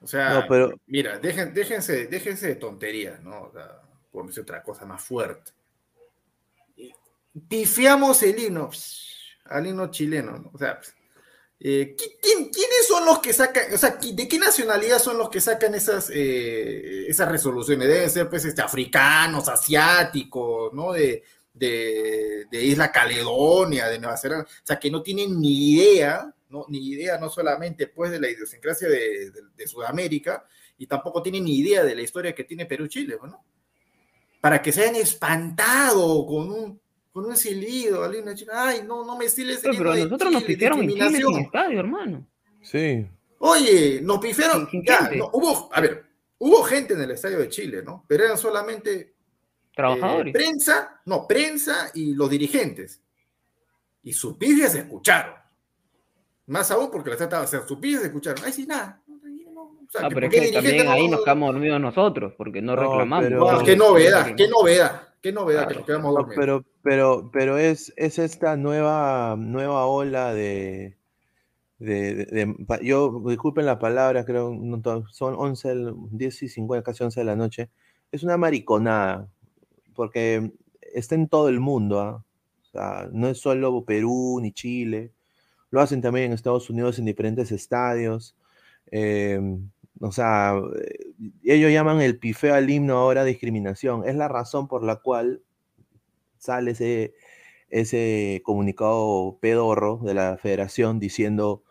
O 0.02 0.08
sea, 0.08 0.34
no, 0.34 0.46
pero... 0.48 0.72
mira, 0.88 1.20
dejen, 1.20 1.54
déjense, 1.54 2.08
déjense 2.08 2.48
de 2.48 2.56
tonterías, 2.56 3.22
¿no? 3.22 3.42
O 3.42 3.52
sea, 3.52 3.82
por 4.10 4.26
decir 4.26 4.44
otra 4.44 4.64
cosa 4.64 4.86
más 4.86 5.04
fuerte. 5.04 5.52
Pifiamos 7.50 8.24
el 8.24 8.40
himno, 8.40 8.70
al 9.46 9.68
himno 9.68 9.92
chileno, 9.92 10.38
¿no? 10.38 10.50
O 10.54 10.58
sea, 10.58 10.80
eh, 11.64 11.96
¿quién, 11.96 12.50
¿quiénes 12.50 12.88
son 12.88 13.06
los 13.06 13.20
que 13.20 13.34
sacan, 13.34 13.72
o 13.72 13.78
sea, 13.78 13.92
de 14.02 14.28
qué 14.28 14.40
nacionalidad 14.40 14.98
son 14.98 15.20
los 15.20 15.30
que 15.30 15.40
sacan 15.40 15.76
esas, 15.76 16.10
eh, 16.12 17.06
esas 17.08 17.30
resoluciones? 17.30 17.88
Deben 17.88 18.10
ser, 18.10 18.28
pues, 18.28 18.46
este, 18.46 18.64
africanos, 18.64 19.48
asiáticos, 19.48 20.74
¿no? 20.74 20.92
De, 20.92 21.24
de, 21.54 22.48
de, 22.50 22.64
Isla 22.64 22.92
Caledonia, 22.92 23.90
de 23.90 24.00
Nueva 24.00 24.18
Zelanda, 24.18 24.46
o 24.46 24.66
sea, 24.66 24.80
que 24.80 24.90
no 24.90 25.04
tienen 25.04 25.40
ni 25.40 25.74
idea, 25.74 26.34
no, 26.50 26.66
ni 26.68 26.80
idea 26.94 27.20
no 27.20 27.30
solamente 27.30 27.88
pues 27.88 28.10
de 28.10 28.20
la 28.20 28.30
idiosincrasia 28.30 28.90
de, 28.90 29.30
de, 29.30 29.42
de 29.56 29.68
Sudamérica, 29.68 30.48
y 30.80 30.88
tampoco 30.88 31.22
tienen 31.22 31.44
ni 31.44 31.60
idea 31.60 31.84
de 31.84 31.94
la 31.94 32.02
historia 32.02 32.34
que 32.34 32.44
tiene 32.44 32.66
Perú-Chile, 32.66 33.18
¿no? 33.24 33.46
Para 34.40 34.64
que 34.64 34.72
se 34.72 34.82
hayan 34.82 34.96
espantado 34.96 36.26
con 36.26 36.50
un, 36.50 36.82
con 37.12 37.26
un 37.26 37.36
silbido, 37.36 38.04
ay, 38.54 38.84
no, 38.88 39.06
no 39.06 39.18
me 39.18 39.26
estiles 39.26 39.60
pero, 39.62 39.74
pero 39.78 39.96
nosotros 39.96 40.32
nos 40.32 40.44
pifiaron 40.44 40.82
en 40.84 40.90
Chile 40.90 41.06
en 41.08 41.16
el 41.16 41.40
estadio, 41.42 41.80
hermano. 41.80 42.26
Sí. 42.62 43.06
Oye, 43.40 44.00
nos 44.02 44.20
pifiaron, 44.20 44.70
ya, 44.86 45.10
no, 45.16 45.30
hubo, 45.34 45.70
a 45.74 45.82
ver, 45.82 46.06
hubo 46.38 46.64
gente 46.64 46.94
en 46.94 47.02
el 47.02 47.12
estadio 47.12 47.40
de 47.40 47.50
Chile, 47.50 47.82
¿no? 47.84 48.06
Pero 48.08 48.26
eran 48.26 48.38
solamente 48.38 49.14
Trabajadores. 49.76 50.34
Eh, 50.36 50.38
prensa, 50.38 51.02
no, 51.06 51.26
prensa 51.28 51.92
y 51.94 52.14
los 52.14 52.30
dirigentes. 52.30 53.02
Y 54.04 54.14
sus 54.14 54.36
pifias 54.38 54.74
se 54.74 54.80
escucharon. 54.80 55.34
Más 56.48 56.70
aún 56.72 56.92
porque 56.92 57.10
las 57.10 57.22
estaba, 57.22 57.44
o 57.44 57.48
sea, 57.48 57.66
sus 57.66 57.78
pifias 57.78 58.02
se 58.02 58.08
escucharon. 58.08 58.44
Ay, 58.46 58.52
sí, 58.52 58.66
nada. 58.66 59.02
No, 59.08 59.62
O 59.64 59.78
sea, 59.92 60.06
Ah, 60.06 60.10
que 60.10 60.16
pero 60.16 60.28
es 60.28 60.32
¿por 60.34 60.40
qué 60.40 60.46
que 60.48 60.52
también 60.54 60.74
dirigente 60.76 60.92
ahí 60.92 61.08
no- 61.08 61.16
nos 61.18 61.24
quedamos 61.26 61.54
dormidos 61.54 61.82
nosotros, 61.82 62.34
porque 62.38 62.62
no 62.62 62.76
No, 62.76 62.82
reclamamos. 62.82 63.26
pero- 63.30 63.50
Ah, 63.50 63.64
qué 63.66 63.76
novedad, 63.76 64.36
qué 64.36 64.48
novedad, 64.48 65.11
qué 65.22 65.32
novedad 65.32 65.68
que 65.68 65.76
nos 65.76 65.86
quedamos 65.86 66.14
dormidos. 66.14 66.36
pero, 66.36 66.66
pero, 66.84 67.30
pero 67.32 67.58
es, 67.58 67.94
es 67.98 68.20
esta 68.20 68.56
nueva, 68.58 69.36
nueva 69.38 69.86
ola 69.86 70.34
de, 70.34 70.98
de, 71.80 72.16
de- 72.16 72.26
de- 72.26 72.86
yo, 72.86 73.22
disculpen 73.28 73.66
la 73.66 73.80
palabra, 73.80 74.26
creo, 74.26 74.54
no 74.54 74.82
son 75.12 75.36
11, 75.38 75.70
del- 75.70 75.96
10 76.12 76.42
y 76.44 76.50
50, 76.50 76.84
casi 76.84 77.04
11 77.04 77.22
de 77.22 77.26
la 77.26 77.36
noche. 77.36 77.70
Es 78.12 78.24
una 78.24 78.38
mariconada, 78.38 79.30
porque 79.96 80.52
está 80.94 81.16
en 81.16 81.28
todo 81.30 81.50
el 81.50 81.60
mundo, 81.60 82.00
¿ah? 82.02 82.26
O 82.64 82.66
sea, 82.72 83.10
no 83.14 83.28
es 83.30 83.40
solo 83.40 83.84
Perú 83.86 84.40
ni 84.42 84.52
Chile, 84.54 85.12
lo 85.72 85.82
hacen 85.82 86.02
también 86.02 86.28
en 86.28 86.34
Estados 86.34 86.70
Unidos 86.70 87.00
en 87.00 87.06
diferentes 87.06 87.52
estadios. 87.52 88.36
eh, 88.92 89.40
o 90.02 90.12
sea, 90.12 90.56
ellos 91.44 91.72
llaman 91.72 92.02
el 92.02 92.18
pifeo 92.20 92.56
al 92.56 92.70
himno 92.70 92.98
ahora 92.98 93.24
discriminación. 93.24 94.08
Es 94.08 94.16
la 94.16 94.28
razón 94.28 94.68
por 94.68 94.84
la 94.84 94.98
cual 94.98 95.44
sale 96.38 96.72
ese, 96.72 97.14
ese 97.70 98.42
comunicado 98.46 99.38
pedorro 99.42 100.00
de 100.04 100.14
la 100.14 100.38
federación 100.38 101.00
diciendo 101.00 101.64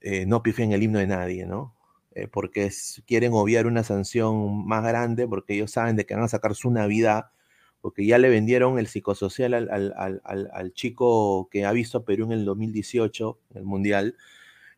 eh, 0.00 0.26
no 0.26 0.42
pifeen 0.42 0.72
el 0.72 0.82
himno 0.82 0.98
de 0.98 1.06
nadie, 1.06 1.46
¿no? 1.46 1.74
Eh, 2.14 2.28
porque 2.28 2.70
quieren 3.06 3.32
obviar 3.34 3.66
una 3.66 3.84
sanción 3.84 4.66
más 4.66 4.84
grande 4.84 5.28
porque 5.28 5.54
ellos 5.54 5.70
saben 5.72 5.96
de 5.96 6.06
que 6.06 6.14
van 6.14 6.24
a 6.24 6.28
sacar 6.28 6.54
su 6.54 6.70
Navidad, 6.70 7.26
porque 7.80 8.06
ya 8.06 8.18
le 8.18 8.28
vendieron 8.30 8.78
el 8.78 8.86
psicosocial 8.88 9.54
al, 9.54 9.70
al- 9.70 9.94
al- 9.96 10.20
al- 10.24 10.50
al 10.52 10.72
chico 10.74 11.48
que 11.50 11.64
ha 11.66 11.72
visto 11.72 11.98
a 11.98 12.04
Perú 12.04 12.26
en 12.26 12.32
el 12.32 12.44
2018, 12.44 13.38
en 13.52 13.58
el 13.58 13.64
Mundial, 13.64 14.16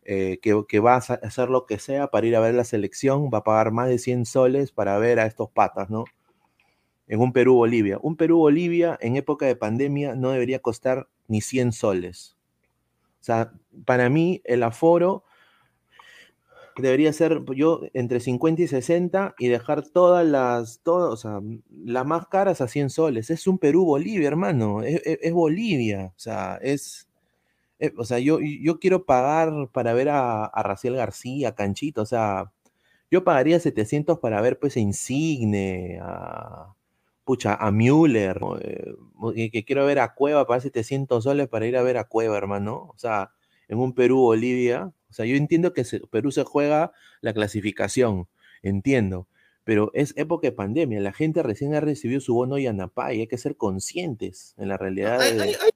eh, 0.04 0.38
que, 0.42 0.80
va 0.80 0.94
a 0.94 0.98
hacer 0.98 1.48
lo 1.50 1.66
que 1.66 1.78
sea 1.78 2.08
para 2.08 2.26
ir 2.26 2.36
a 2.36 2.40
ver 2.40 2.54
la 2.54 2.64
selección, 2.64 3.30
va 3.32 3.38
a 3.38 3.44
pagar 3.44 3.72
más 3.72 3.88
de 3.88 3.98
100 3.98 4.26
soles 4.26 4.72
para 4.72 4.98
ver 4.98 5.20
a 5.20 5.26
estos 5.26 5.50
patas, 5.50 5.90
¿no? 5.90 6.04
En 7.06 7.20
un 7.20 7.32
Perú-Bolivia. 7.32 7.98
Un 8.02 8.16
Perú-Bolivia 8.16 8.98
en 9.00 9.16
época 9.16 9.46
de 9.46 9.56
pandemia 9.56 10.14
no 10.14 10.30
debería 10.30 10.60
costar 10.60 11.08
ni 11.28 11.40
100 11.40 11.72
soles. 11.72 12.36
O 13.20 13.24
sea, 13.24 13.52
para 13.84 14.08
mí 14.08 14.40
el 14.44 14.62
aforo 14.64 15.24
debería 16.76 17.12
ser 17.12 17.42
yo 17.54 17.82
entre 17.92 18.20
50 18.20 18.62
y 18.62 18.66
60 18.66 19.34
y 19.38 19.48
dejar 19.48 19.82
todas 19.88 20.26
las, 20.26 20.80
todas, 20.82 21.12
o 21.12 21.16
sea, 21.16 21.40
las 21.84 22.06
más 22.06 22.26
caras 22.28 22.60
a 22.60 22.68
100 22.68 22.90
soles. 22.90 23.30
Es 23.30 23.46
un 23.46 23.58
Perú-Bolivia, 23.58 24.28
hermano. 24.28 24.82
Es- 24.82 25.02
es 25.04 25.32
Bolivia. 25.32 26.12
O 26.16 26.18
sea, 26.18 26.58
es... 26.62 27.08
eh, 27.82 27.92
o 27.98 28.04
sea, 28.04 28.18
yo, 28.20 28.38
yo 28.40 28.78
quiero 28.78 29.04
pagar 29.06 29.68
para 29.72 29.92
ver 29.92 30.08
a, 30.10 30.44
a 30.46 30.62
Raciel 30.62 30.96
García, 30.96 31.50
a 31.50 31.54
Canchito, 31.56 32.02
o 32.02 32.06
sea, 32.06 32.52
yo 33.10 33.24
pagaría 33.24 33.60
700 33.60 34.18
para 34.20 34.40
ver 34.40 34.58
pues 34.58 34.76
a 34.76 34.80
Insigne, 34.80 35.98
a, 36.02 36.74
pucha, 37.24 37.54
a 37.54 37.70
Müller. 37.72 38.40
Eh, 38.62 39.50
que, 39.50 39.64
quiero 39.64 39.84
ver 39.86 39.98
a 40.00 40.14
Cueva, 40.14 40.46
pagar 40.46 40.62
700 40.62 41.24
soles 41.24 41.48
para 41.48 41.66
ir 41.66 41.76
a 41.76 41.82
ver 41.82 41.96
a 41.98 42.04
Cueva, 42.04 42.36
hermano, 42.38 42.90
o 42.94 42.98
sea, 42.98 43.32
en 43.68 43.78
un 43.78 43.94
Perú-Bolivia, 43.94 44.92
o 45.10 45.12
sea, 45.12 45.26
yo 45.26 45.36
entiendo 45.36 45.72
que 45.72 45.84
se- 45.84 46.00
Perú 46.08 46.30
se 46.32 46.44
juega 46.44 46.92
la 47.20 47.32
clasificación, 47.34 48.28
entiendo, 48.62 49.28
pero 49.64 49.90
es 49.94 50.14
época 50.16 50.46
de 50.48 50.52
pandemia, 50.52 51.00
la 51.00 51.12
gente 51.12 51.42
recién 51.42 51.74
ha 51.74 51.80
recibido 51.80 52.20
su 52.20 52.34
bono 52.34 52.58
Yanapay, 52.58 53.20
hay 53.20 53.26
que 53.28 53.38
ser 53.38 53.56
conscientes 53.56 54.54
en 54.58 54.68
la 54.68 54.76
realidad 54.78 55.20
Hay, 55.20 55.36
de... 55.36 55.42
hay, 55.42 55.48
hay 55.50 55.70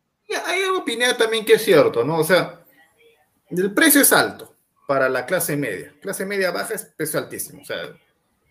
algo, 0.76 0.84
Pineda, 0.84 1.16
también 1.16 1.44
que 1.44 1.54
es 1.54 1.64
cierto, 1.64 2.04
¿no? 2.04 2.18
O 2.18 2.24
sea, 2.24 2.64
el 3.50 3.72
precio 3.72 4.00
es 4.00 4.12
alto 4.12 4.54
para 4.86 5.08
la 5.08 5.26
clase 5.26 5.56
media. 5.56 5.94
Clase 6.00 6.24
media 6.24 6.50
baja 6.50 6.74
es 6.74 6.84
precio 6.84 7.18
altísimo. 7.18 7.62
O 7.62 7.64
sea, 7.64 7.96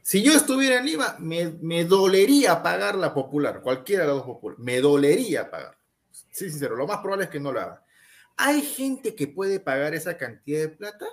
si 0.02 0.22
yo 0.22 0.34
estuviera 0.34 0.78
en 0.78 0.86
Lima, 0.86 1.16
me, 1.20 1.50
me 1.62 1.86
dolería 1.86 2.62
pagar 2.62 2.96
la 2.96 3.14
popular, 3.14 3.62
cualquiera 3.62 4.04
de 4.04 4.10
las 4.10 4.18
dos 4.18 4.26
populares. 4.26 4.64
Me 4.64 4.80
dolería 4.82 5.50
pagar. 5.50 5.78
Sí, 6.32 6.50
sincero, 6.50 6.76
lo 6.76 6.88
más 6.88 7.00
probable 7.00 7.26
es 7.26 7.30
que 7.30 7.40
no 7.40 7.52
lo 7.52 7.62
haga. 7.62 7.84
¿Hay 8.38 8.62
gente 8.62 9.16
que 9.16 9.28
puede 9.28 9.60
pagar 9.60 9.96
esa 9.96 10.18
cantidad 10.18 10.60
de 10.60 10.70
plata? 10.70 11.06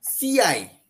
Sí 0.00 0.38
hay. 0.40 0.80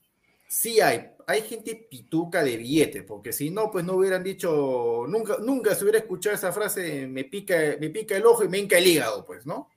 Sí 0.48 0.80
hay. 0.80 1.13
Hay 1.26 1.42
gente 1.42 1.74
pituca 1.90 2.42
de 2.42 2.56
billete, 2.56 3.02
porque 3.02 3.32
si 3.32 3.50
no, 3.50 3.70
pues 3.70 3.84
no 3.84 3.94
hubieran 3.94 4.22
dicho, 4.22 5.04
nunca, 5.08 5.38
nunca 5.40 5.74
se 5.74 5.84
hubiera 5.84 5.98
escuchado 5.98 6.34
esa 6.34 6.52
frase, 6.52 7.06
me 7.06 7.24
pica, 7.24 7.56
me 7.80 7.90
pica 7.90 8.16
el 8.16 8.26
ojo 8.26 8.44
y 8.44 8.48
me 8.48 8.58
hinca 8.58 8.78
el 8.78 8.86
hígado, 8.86 9.24
pues, 9.24 9.46
¿no? 9.46 9.70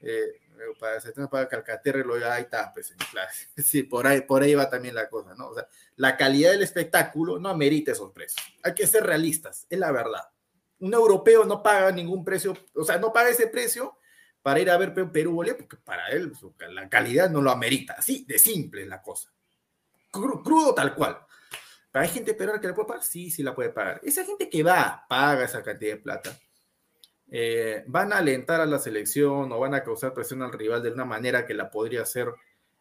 Eh, 0.00 0.38
para 0.78 1.00
para 1.28 1.48
Calcaterra 1.48 2.04
lo 2.04 2.14
ahí 2.30 2.42
está, 2.42 2.72
pues. 2.72 2.94
Sí, 3.64 3.82
por 3.82 4.06
ahí, 4.06 4.22
por 4.22 4.42
ahí 4.42 4.54
va 4.54 4.68
también 4.70 4.94
la 4.94 5.08
cosa, 5.08 5.34
¿no? 5.34 5.48
O 5.48 5.54
sea, 5.54 5.66
la 5.96 6.16
calidad 6.16 6.52
del 6.52 6.62
espectáculo 6.62 7.38
no 7.38 7.48
amerita 7.48 7.92
esos 7.92 8.12
precios. 8.12 8.44
Hay 8.62 8.74
que 8.74 8.86
ser 8.86 9.04
realistas, 9.04 9.66
es 9.68 9.78
la 9.78 9.90
verdad. 9.92 10.22
Un 10.80 10.94
europeo 10.94 11.44
no 11.44 11.62
paga 11.62 11.92
ningún 11.92 12.24
precio, 12.24 12.56
o 12.74 12.84
sea, 12.84 12.98
no 12.98 13.12
paga 13.12 13.30
ese 13.30 13.46
precio 13.46 13.96
para 14.42 14.58
ir 14.60 14.70
a 14.70 14.76
ver 14.76 14.92
Pe- 14.94 15.04
Perú 15.06 15.32
Bolivia, 15.34 15.56
porque 15.58 15.76
para 15.76 16.08
él 16.08 16.34
su- 16.34 16.54
la 16.70 16.88
calidad 16.88 17.30
no 17.30 17.40
lo 17.40 17.50
amerita. 17.50 17.94
Así 17.98 18.24
de 18.26 18.38
simple 18.38 18.82
es 18.82 18.88
la 18.88 19.00
cosa. 19.02 19.32
Cru- 20.12 20.42
crudo 20.42 20.74
tal 20.74 20.94
cual. 20.94 21.18
¿Pero 21.90 22.02
hay 22.04 22.08
gente 22.10 22.34
peruana 22.34 22.60
que 22.60 22.68
la 22.68 22.74
puede 22.74 22.88
pagar? 22.88 23.02
Sí, 23.02 23.30
sí 23.30 23.42
la 23.42 23.54
puede 23.54 23.70
pagar. 23.70 24.00
Esa 24.02 24.24
gente 24.24 24.48
que 24.48 24.62
va, 24.62 25.04
paga 25.08 25.44
esa 25.44 25.62
cantidad 25.62 25.94
de 25.94 26.00
plata, 26.00 26.38
eh, 27.30 27.84
van 27.86 28.12
a 28.12 28.18
alentar 28.18 28.60
a 28.60 28.66
la 28.66 28.78
selección 28.78 29.50
o 29.52 29.58
van 29.58 29.74
a 29.74 29.82
causar 29.82 30.12
presión 30.14 30.42
al 30.42 30.52
rival 30.52 30.82
de 30.82 30.90
una 30.90 31.04
manera 31.04 31.46
que 31.46 31.54
la 31.54 31.70
podría 31.70 32.02
hacer, 32.02 32.28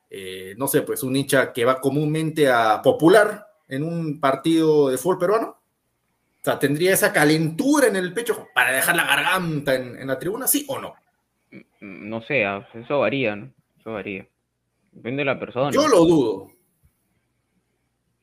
eh, 0.09 0.55
no 0.57 0.67
sé, 0.67 0.81
pues 0.81 1.03
un 1.03 1.15
hincha 1.15 1.51
que 1.53 1.65
va 1.65 1.79
comúnmente 1.79 2.49
a 2.49 2.81
popular 2.81 3.47
en 3.67 3.83
un 3.83 4.19
partido 4.19 4.89
de 4.89 4.97
fútbol 4.97 5.19
peruano. 5.19 5.47
O 5.47 6.43
sea, 6.43 6.57
¿tendría 6.57 6.93
esa 6.93 7.13
calentura 7.13 7.87
en 7.87 7.95
el 7.95 8.13
pecho 8.13 8.47
para 8.53 8.71
dejar 8.71 8.95
la 8.95 9.05
garganta 9.05 9.75
en, 9.75 9.97
en 9.99 10.07
la 10.07 10.17
tribuna, 10.17 10.47
sí 10.47 10.65
o 10.67 10.79
no? 10.79 10.95
No 11.81 12.21
sé, 12.23 12.45
ah, 12.45 12.67
eso 12.73 12.99
varía, 12.99 13.35
¿no? 13.35 13.53
Eso 13.79 13.91
varía. 13.93 14.27
Depende 14.91 15.21
de 15.21 15.25
la 15.25 15.39
persona. 15.39 15.69
Yo 15.71 15.87
lo 15.87 15.99
dudo. 16.05 16.50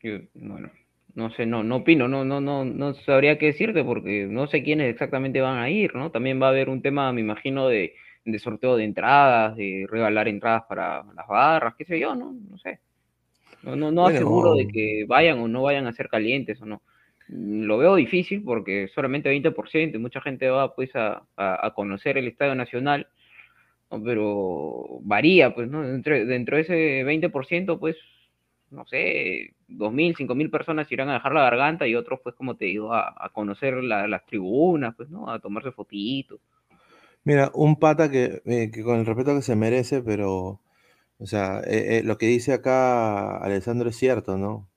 Yo, 0.02 0.18
bueno, 0.34 0.70
no 1.14 1.30
sé, 1.30 1.46
no, 1.46 1.64
no 1.64 1.76
opino, 1.76 2.06
no, 2.08 2.24
no, 2.24 2.40
no, 2.40 2.64
no 2.64 2.94
sabría 2.94 3.38
qué 3.38 3.46
decirte 3.46 3.82
porque 3.84 4.26
no 4.26 4.46
sé 4.46 4.62
quiénes 4.62 4.90
exactamente 4.92 5.40
van 5.40 5.58
a 5.58 5.70
ir, 5.70 5.94
¿no? 5.94 6.10
También 6.12 6.40
va 6.40 6.46
a 6.46 6.50
haber 6.50 6.68
un 6.68 6.82
tema, 6.82 7.12
me 7.12 7.20
imagino, 7.20 7.68
de, 7.68 7.94
de 8.24 8.38
sorteo 8.38 8.76
de 8.76 8.84
entradas, 8.84 9.56
de 9.56 9.86
regalar 9.90 10.28
entradas 10.28 10.62
para 10.68 11.02
las 11.14 11.26
barras, 11.26 11.74
qué 11.76 11.84
sé 11.84 11.98
yo, 11.98 12.14
¿no? 12.14 12.32
No 12.32 12.58
sé. 12.58 12.80
No, 13.62 13.76
no, 13.76 13.92
no 13.92 14.06
Bueno. 14.06 14.08
aseguro 14.08 14.54
de 14.54 14.68
que 14.68 15.04
vayan 15.08 15.40
o 15.40 15.48
no 15.48 15.62
vayan 15.64 15.86
a 15.86 15.92
ser 15.92 16.08
calientes 16.08 16.60
o 16.62 16.66
no. 16.66 16.82
Lo 17.28 17.78
veo 17.78 17.96
difícil 17.96 18.42
porque 18.44 18.88
solamente 18.94 19.28
20% 19.30 19.98
y 19.98 20.00
mucha 20.00 20.20
gente 20.22 20.48
va 20.50 20.74
pues 20.74 20.94
a, 20.96 21.24
a- 21.36 21.66
a 21.68 21.74
conocer 21.74 22.18
el 22.18 22.28
Estadio 22.28 22.54
Nacional, 22.56 23.08
¿no? 23.90 24.02
pero 24.02 24.98
varía, 25.02 25.54
pues, 25.54 25.68
¿no? 25.68 25.82
Dentro, 25.86 26.24
dentro 26.26 26.56
de 26.56 26.62
ese 26.62 27.04
20%, 27.04 27.78
pues, 27.80 27.96
no 28.70 28.86
sé, 28.86 29.54
2.000, 29.68 30.14
5.000 30.16 30.50
personas 30.50 30.90
irán 30.92 31.08
a 31.10 31.14
dejar 31.14 31.32
la 31.32 31.42
garganta 31.42 31.86
y 31.86 31.94
otros, 31.94 32.20
pues, 32.22 32.34
como 32.34 32.56
te 32.56 32.66
digo, 32.66 32.92
a, 32.94 33.14
a 33.18 33.30
conocer 33.30 33.74
la- 33.82 34.06
las 34.08 34.26
tribunas, 34.26 34.94
pues, 34.96 35.08
¿no? 35.10 35.30
A 35.30 35.38
tomarse 35.40 35.72
fotitos. 35.72 36.40
Mira, 37.24 37.50
un 37.54 37.76
pata 37.76 38.10
que, 38.10 38.42
eh, 38.46 38.70
que 38.72 38.82
con 38.82 38.98
el 38.98 39.06
respeto 39.06 39.34
que 39.34 39.42
se 39.42 39.56
merece, 39.56 40.02
pero, 40.02 40.60
o 41.18 41.26
sea, 41.26 41.60
eh, 41.62 41.98
eh, 41.98 42.02
lo 42.04 42.18
que 42.18 42.26
dice 42.26 42.52
acá 42.54 43.38
Alessandro 43.38 43.90
es 43.90 43.96
cierto, 43.96 44.38
¿no? 44.38 44.68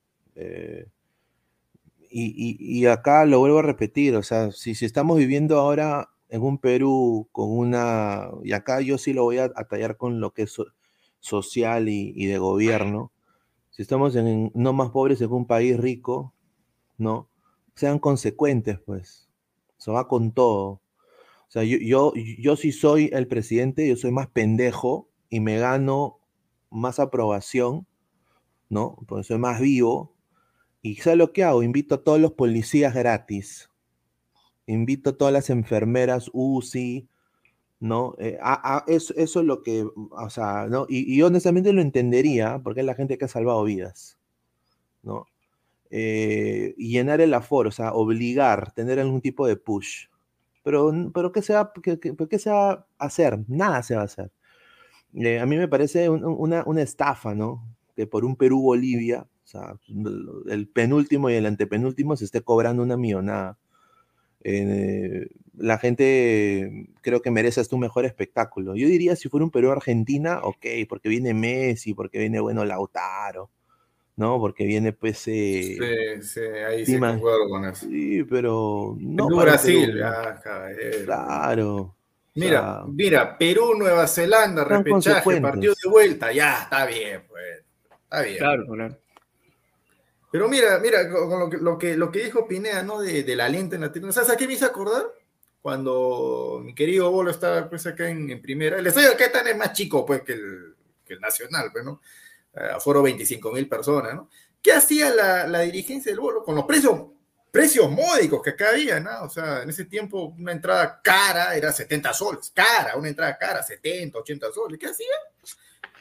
Y, 2.09 2.25
y- 2.35 2.57
y 2.81 2.85
acá 2.87 3.25
lo 3.25 3.39
vuelvo 3.39 3.59
a 3.59 3.61
repetir, 3.61 4.15
o 4.15 4.23
sea, 4.23 4.51
si, 4.51 4.75
si 4.75 4.85
estamos 4.85 5.17
viviendo 5.17 5.57
ahora 5.59 6.09
en 6.29 6.41
un 6.41 6.57
Perú 6.57 7.27
con 7.31 7.49
una, 7.51 8.29
y 8.43 8.51
acá 8.53 8.81
yo 8.81 8.97
sí 8.97 9.13
lo 9.13 9.23
voy 9.23 9.37
a, 9.37 9.45
a 9.55 9.63
tallar 9.67 9.95
con 9.97 10.19
lo 10.19 10.31
que 10.33 10.43
es 10.43 10.51
so- 10.51 10.67
social 11.19 11.87
y, 11.89 12.11
y 12.15 12.25
de 12.27 12.37
gobierno, 12.37 13.11
si 13.71 13.81
estamos 13.81 14.15
en, 14.15 14.51
no 14.53 14.73
más 14.73 14.91
pobres 14.91 15.21
en 15.21 15.31
un 15.31 15.47
país 15.47 15.77
rico, 15.77 16.33
¿no? 16.97 17.29
Sean 17.75 17.99
consecuentes, 17.99 18.79
pues, 18.79 19.29
eso 19.79 19.93
va 19.93 20.07
con 20.07 20.33
todo. 20.33 20.81
O 21.47 21.51
sea, 21.51 21.63
yo, 21.63 21.77
yo, 21.79 22.13
yo 22.37 22.55
si 22.55 22.71
soy 22.71 23.09
el 23.13 23.27
presidente, 23.27 23.87
yo 23.87 23.95
soy 23.95 24.11
más 24.11 24.27
pendejo 24.27 25.09
y 25.29 25.39
me 25.39 25.57
gano 25.57 26.19
más 26.69 26.99
aprobación, 26.99 27.87
¿no? 28.69 28.97
Porque 29.07 29.23
soy 29.23 29.37
más 29.37 29.59
vivo. 29.59 30.15
¿Y 30.81 30.95
sabes 30.95 31.17
lo 31.17 31.33
que 31.33 31.43
hago? 31.43 31.63
Invito 31.63 31.95
a 31.95 32.03
todos 32.03 32.19
los 32.19 32.33
policías 32.33 32.93
gratis. 32.93 33.69
Invito 34.65 35.11
a 35.11 35.17
todas 35.17 35.33
las 35.33 35.49
enfermeras 35.49 36.29
UCI, 36.33 37.09
¿no? 37.81 38.15
Eh, 38.19 38.39
a- 38.41 38.85
eso, 38.87 39.13
eso 39.17 39.41
es 39.41 39.47
lo 39.47 39.63
que, 39.63 39.85
o 40.11 40.31
sea, 40.31 40.67
¿no? 40.69 40.87
Y, 40.89 41.13
y 41.15 41.23
honestamente 41.23 41.73
lo 41.73 41.81
entendería, 41.83 42.61
porque 42.63 42.81
es 42.81 42.87
la 42.87 42.95
gente 42.95 43.17
que 43.19 43.25
ha 43.25 43.29
salvado 43.29 43.63
vidas, 43.65 44.19
¿no? 45.03 45.27
Eh, 45.91 46.75
llenar 46.77 47.21
el 47.21 47.33
aforo, 47.33 47.69
o 47.69 47.71
sea, 47.73 47.93
obligar, 47.93 48.73
tener 48.73 48.99
algún 48.99 49.21
tipo 49.21 49.47
de 49.47 49.57
push. 49.57 50.07
Pero, 50.63 50.91
pero 51.13 51.31
¿qué 51.33 51.41
se 51.43 51.53
va, 51.55 51.71
qué, 51.83 51.99
qué- 51.99 52.15
qué 52.29 52.39
se 52.39 52.51
a 52.51 52.85
hacer? 52.99 53.39
Nada 53.49 53.83
se 53.83 53.95
va 53.95 54.03
a 54.03 54.05
hacer. 54.05 54.31
Eh, 55.13 55.39
a 55.39 55.45
mí 55.45 55.57
me 55.57 55.67
parece 55.67 56.09
un- 56.09 56.23
un- 56.25 56.35
una, 56.39 56.63
una 56.65 56.81
estafa, 56.81 57.35
¿no? 57.35 57.63
Que 57.95 58.07
por 58.07 58.25
un 58.25 58.35
Perú-Bolivia, 58.35 59.23
o 59.23 59.47
sea, 59.47 59.75
el 60.49 60.67
penúltimo 60.69 61.29
y 61.29 61.33
el 61.35 61.45
antepenúltimo 61.45 62.15
se 62.17 62.25
esté 62.25 62.41
cobrando 62.41 62.83
una 62.83 62.97
millonada. 62.97 63.57
Eh, 64.43 65.27
la 65.57 65.77
gente 65.77 66.87
creo 67.01 67.21
que 67.21 67.31
merece 67.31 67.61
hasta 67.61 67.75
un 67.75 67.81
mejor 67.81 68.05
espectáculo. 68.05 68.75
Yo 68.75 68.87
diría 68.87 69.15
si 69.15 69.29
fuera 69.29 69.43
un 69.43 69.51
Perú-Argentina, 69.51 70.39
ok, 70.43 70.65
porque 70.89 71.09
viene 71.09 71.33
Messi, 71.33 71.93
porque 71.93 72.19
viene, 72.19 72.39
bueno, 72.39 72.65
Lautaro, 72.65 73.49
¿no? 74.15 74.39
Porque 74.39 74.65
viene, 74.65 74.93
pues... 74.93 75.27
eh, 75.27 76.19
Sí, 76.21 76.27
sí, 76.27 76.39
ahí 76.39 76.85
sí 76.85 76.97
concuerdo 76.99 77.49
con 77.49 77.65
eso. 77.65 77.85
Sí, 77.87 78.23
pero 78.23 78.95
no 78.99 79.27
Perú, 79.27 79.39
Brasil, 79.41 79.91
Perú. 79.91 80.03
ah. 80.05 80.41
Claro. 81.05 81.95
Mira, 82.33 82.83
O 82.83 82.85
sea, 82.85 82.93
mira, 82.93 83.37
Perú, 83.37 83.73
Nueva 83.77 84.07
Zelanda, 84.07 84.63
repechaje, 84.63 85.41
partido 85.41 85.73
de 85.83 85.89
vuelta, 85.89 86.31
ya, 86.31 86.63
está 86.63 86.85
bien, 86.85 87.23
pues. 87.27 87.63
Está 88.03 88.21
bien. 88.21 88.37
Claro, 88.37 88.65
claro. 88.67 88.97
Pero 90.31 90.47
mira, 90.47 90.79
mira, 90.79 91.09
con 91.09 91.39
lo 91.39 91.49
que, 91.49 91.57
lo 91.57 91.77
que, 91.77 91.97
lo 91.97 92.11
que 92.11 92.23
dijo 92.23 92.47
Pineda, 92.47 92.83
¿no? 92.83 93.01
De, 93.01 93.23
de 93.23 93.35
la 93.35 93.49
lente 93.49 93.75
en 93.75 93.81
la 93.81 93.91
tribuna. 93.91 94.13
¿Sabes 94.13 94.29
a 94.29 94.37
qué 94.37 94.47
me 94.47 94.53
hizo 94.53 94.65
acordar? 94.65 95.11
Cuando 95.61 96.61
mi 96.63 96.73
querido 96.73 97.11
Bolo 97.11 97.31
estaba 97.31 97.69
pues 97.69 97.85
acá 97.85 98.09
en, 98.09 98.29
en 98.29 98.41
primera. 98.41 98.79
El 98.79 98.87
estadio 98.87 99.11
acá 99.11 99.31
tan 99.31 99.47
es 99.47 99.57
más 99.57 99.73
chico, 99.73 100.05
pues, 100.05 100.21
que 100.21 100.33
el, 100.33 100.75
que 101.05 101.13
el 101.13 101.19
Nacional, 101.19 101.69
pues, 101.71 101.83
¿no? 101.83 102.01
Eh, 102.55 102.69
Aforo 102.73 103.01
25 103.01 103.51
mil 103.51 103.67
personas, 103.67 104.15
¿no? 104.15 104.29
¿Qué 104.61 104.71
hacía 104.71 105.09
la, 105.13 105.47
la 105.47 105.59
dirigencia 105.61 106.11
del 106.11 106.21
Bolo? 106.21 106.43
Con 106.43 106.55
los 106.55 106.65
precios, 106.65 106.99
precios 107.51 107.91
módicos 107.91 108.41
que 108.41 108.51
acá 108.51 108.69
había, 108.69 108.99
¿no? 108.99 109.23
O 109.23 109.29
sea, 109.29 109.63
en 109.63 109.69
ese 109.69 109.85
tiempo 109.85 110.33
una 110.37 110.53
entrada 110.53 111.01
cara 111.03 111.55
era 111.55 111.73
70 111.73 112.13
soles. 112.13 112.51
Cara, 112.53 112.95
una 112.95 113.09
entrada 113.09 113.37
cara, 113.37 113.61
70, 113.61 114.17
80 114.17 114.51
soles. 114.53 114.79
¿Qué 114.79 114.87
hacía? 114.87 115.07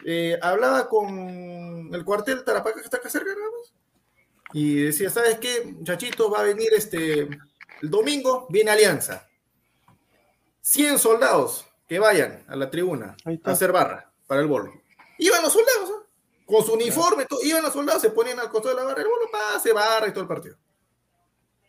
Eh, 0.04 0.38
hablaba 0.40 0.88
con 0.88 1.90
el 1.92 2.04
cuartel 2.04 2.44
Tarapaca 2.44 2.78
que 2.78 2.84
está 2.84 2.98
acá 2.98 3.10
cerca, 3.10 3.30
más. 3.30 3.79
Y 4.52 4.82
decía, 4.84 5.10
¿sabes 5.10 5.38
qué, 5.38 5.72
muchachitos? 5.76 6.32
Va 6.32 6.40
a 6.40 6.44
venir 6.44 6.68
este, 6.76 7.20
el 7.22 7.90
domingo, 7.90 8.46
viene 8.50 8.70
Alianza. 8.70 9.26
100 10.62 10.98
soldados 10.98 11.66
que 11.88 11.98
vayan 11.98 12.44
a 12.48 12.56
la 12.56 12.70
tribuna 12.70 13.16
a 13.24 13.50
hacer 13.52 13.72
barra 13.72 14.12
para 14.26 14.40
el 14.40 14.46
bolo. 14.46 14.72
Iban 15.18 15.42
los 15.42 15.52
soldados, 15.52 15.90
¿ah? 15.90 16.06
con 16.46 16.64
su 16.64 16.72
uniforme, 16.74 17.26
todo, 17.26 17.40
iban 17.42 17.62
los 17.62 17.72
soldados, 17.72 18.02
se 18.02 18.10
ponían 18.10 18.38
al 18.40 18.50
costado 18.50 18.74
de 18.74 18.80
la 18.80 18.86
barra, 18.88 19.02
el 19.02 19.08
bolo 19.08 19.30
pase, 19.30 19.72
barra 19.72 20.08
y 20.08 20.12
todo 20.12 20.22
el 20.22 20.28
partido. 20.28 20.56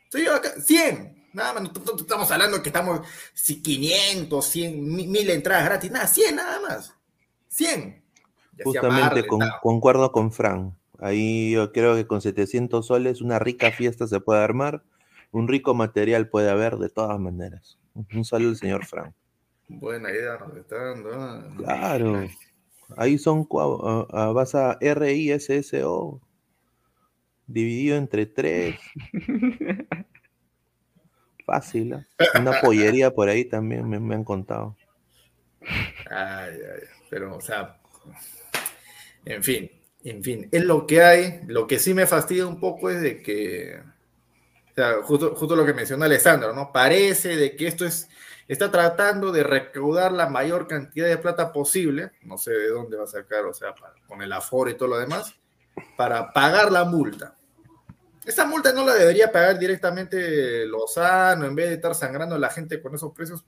Se 0.10 0.20
lleva 0.20 0.36
acá, 0.38 0.52
100, 0.60 1.30
nada 1.34 1.54
más, 1.54 1.63
no, 1.63 1.72
estamos 1.98 2.30
hablando 2.32 2.58
de 2.58 2.63
que 2.63 2.70
estamos 2.70 3.02
si 3.34 3.62
500, 3.62 4.46
100, 4.46 4.84
mi- 4.96 5.08
1000 5.08 5.30
entradas 5.30 5.65
gratis, 5.65 5.91
nada, 5.91 6.08
100 6.08 6.36
nada 6.36 6.60
más. 6.62 6.94
100. 7.48 8.04
Y 8.58 8.62
hacía 8.62 8.63
Justamente 8.82 9.22
barra, 9.22 9.28
con- 9.28 9.50
concuerdo 9.62 10.12
con 10.12 10.32
Fran. 10.32 10.78
Ahí 11.02 11.52
yo 11.52 11.72
creo 11.72 11.96
que 11.96 12.06
con 12.06 12.22
700 12.22 12.86
soles 12.86 13.22
una 13.22 13.40
rica 13.40 13.72
fiesta 13.72 14.06
se 14.06 14.20
puede 14.20 14.44
armar, 14.44 14.84
un 15.32 15.48
rico 15.48 15.74
material 15.74 16.30
puede 16.30 16.52
haber 16.52 16.78
de 16.78 16.90
todas 16.90 17.20
maneras. 17.20 17.80
Un 18.14 18.24
saludo 18.24 18.52
al 18.52 18.58
señor 18.58 18.86
Fran. 18.86 19.14
Buena 19.68 20.12
idea 20.12 20.38
nos 20.38 20.56
está 20.56 20.76
dando. 20.78 21.10
ah. 21.14 21.54
Claro. 21.58 22.28
Ahí 22.98 23.18
son, 23.18 23.48
ah, 23.58 24.06
ah, 24.12 24.32
vas 24.32 24.54
a 24.54 24.78
RISSO, 24.80 26.22
dividido 27.48 27.98
entre 27.98 28.28
tres. 28.28 28.76
Fácil, 31.48 31.94
¿ah? 31.96 32.08
Una 32.40 32.62
pollería 32.62 33.10
por 33.12 33.28
ahí 33.28 33.46
también 33.46 33.90
me, 33.90 34.00
me 34.00 34.14
han 34.14 34.24
contado. 34.24 34.76
Ay, 36.12 36.54
ay. 36.54 36.88
Pero, 37.10 37.38
o 37.38 37.42
sea, 37.42 37.80
en 39.26 39.44
fin, 39.44 39.72
en 40.04 40.24
fin, 40.24 40.50
es 40.52 40.64
lo 40.66 40.86
que 40.88 41.04
hay. 41.04 41.42
Lo 41.48 41.68
que 41.68 41.80
sí 41.80 41.94
me 41.94 42.08
fastidia 42.08 42.48
un 42.48 42.60
poco 42.60 42.90
es 42.90 43.02
de 43.02 43.22
que, 43.22 43.80
o 44.72 44.74
sea, 44.76 44.94
justo, 45.04 45.36
justo 45.36 45.56
lo 45.56 45.66
que 45.66 45.74
menciona 45.74 46.06
Alessandro, 46.06 46.54
¿no? 46.54 46.72
Parece 46.72 47.36
de 47.36 47.56
que 47.56 47.68
esto 47.68 47.86
es, 47.86 48.10
está 48.48 48.72
tratando 48.72 49.32
de 49.32 49.44
recaudar 49.44 50.12
la 50.12 50.28
mayor 50.28 50.68
cantidad 50.68 51.08
de 51.08 51.18
plata 51.18 51.52
posible, 51.54 52.12
no 52.24 52.38
sé 52.38 52.52
de 52.52 52.70
dónde 52.70 52.98
va 52.98 53.04
a 53.04 53.08
sacar, 53.08 53.46
o 53.46 53.54
sea, 53.54 53.74
para- 53.76 53.94
con 54.08 54.22
el 54.22 54.32
aforo 54.34 54.70
y 54.70 54.76
todo 54.76 54.90
lo 54.90 54.98
demás, 54.98 55.36
para 55.96 56.34
pagar 56.34 56.72
la 56.72 56.84
multa. 56.84 57.36
Esa 58.26 58.46
multa 58.46 58.72
no 58.72 58.86
la 58.86 58.94
debería 58.94 59.32
pagar 59.32 59.58
directamente 59.58 60.66
Lozano 60.68 61.46
en 61.46 61.56
vez 61.56 61.70
de 61.70 61.76
estar 61.76 61.96
sangrando 61.96 62.36
a 62.36 62.40
la 62.40 62.50
gente 62.50 62.82
con 62.82 62.94
esos 62.94 63.12
precios 63.14 63.44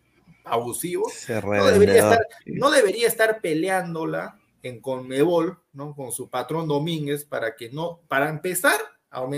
abusivos 0.45 1.13
no 1.59 1.65
debería, 1.71 1.93
estar, 2.11 2.27
no 2.47 2.71
debería 2.71 3.07
estar 3.07 3.39
peleándola 3.39 4.39
en 4.63 4.81
Conmebol, 4.81 5.59
¿no? 5.73 5.93
Con 5.95 6.11
su 6.11 6.29
patrón 6.29 6.67
Domínguez 6.67 7.25
para 7.25 7.55
que 7.55 7.69
no, 7.69 8.01
para 8.07 8.29
empezar, 8.29 8.79
o 9.11 9.29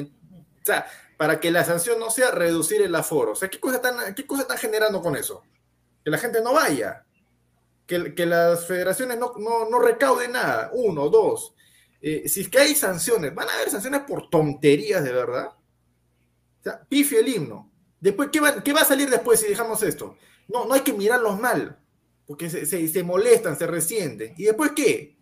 sea, 0.64 0.88
para 1.18 1.40
que 1.40 1.52
la 1.52 1.64
sanción 1.66 2.00
no 2.00 2.10
sea 2.12 2.32
reducir 2.32 2.82
el 2.82 2.96
aforo. 2.96 3.34
O 3.34 3.36
sea, 3.36 3.50
¿qué 3.50 3.60
cosa 3.60 3.78
están, 3.78 4.16
qué 4.16 4.26
cosa 4.26 4.44
están 4.44 4.58
generando 4.58 5.02
con 5.02 5.16
eso? 5.18 5.44
Que 6.04 6.12
la 6.12 6.18
gente 6.18 6.42
no 6.42 6.54
vaya, 6.54 7.06
que, 7.88 8.26
las 8.26 8.66
federaciones 8.68 9.18
no, 9.18 9.34
no, 9.38 9.70
no 9.70 9.80
recauden 9.80 10.32
nada. 10.34 10.72
Uno, 10.74 11.10
dos. 11.10 11.54
Eh, 12.02 12.28
si 12.30 12.42
es 12.42 12.50
que 12.50 12.60
hay 12.60 12.76
sanciones, 12.76 13.34
van 13.34 13.50
a 13.50 13.54
haber 13.54 13.70
sanciones 13.70 14.02
por 14.02 14.30
tonterías 14.30 15.04
de 15.04 15.12
verdad. 15.12 15.48
O 16.60 16.64
sea, 16.64 16.84
pifio 16.88 17.20
el 17.20 17.28
himno. 17.28 17.72
Después, 18.00 18.30
¿qué 18.32 18.40
va, 18.40 18.62
qué 18.64 18.74
va 18.74 18.82
a 18.82 18.86
salir 18.86 19.10
después 19.10 19.40
si 19.40 19.48
dejamos 19.48 19.82
esto? 19.82 20.16
No, 20.48 20.66
no 20.66 20.74
hay 20.76 20.82
que 20.82 20.94
mirarlos 20.94 21.40
mal, 21.40 21.80
porque 22.28 22.50
se, 22.50 22.66
se- 22.68 22.88
se 22.88 23.04
molestan, 23.04 23.58
se 23.58 23.66
resienten. 23.66 24.34
¿Y 24.38 24.44
después 24.44 24.72
qué? 24.76 25.15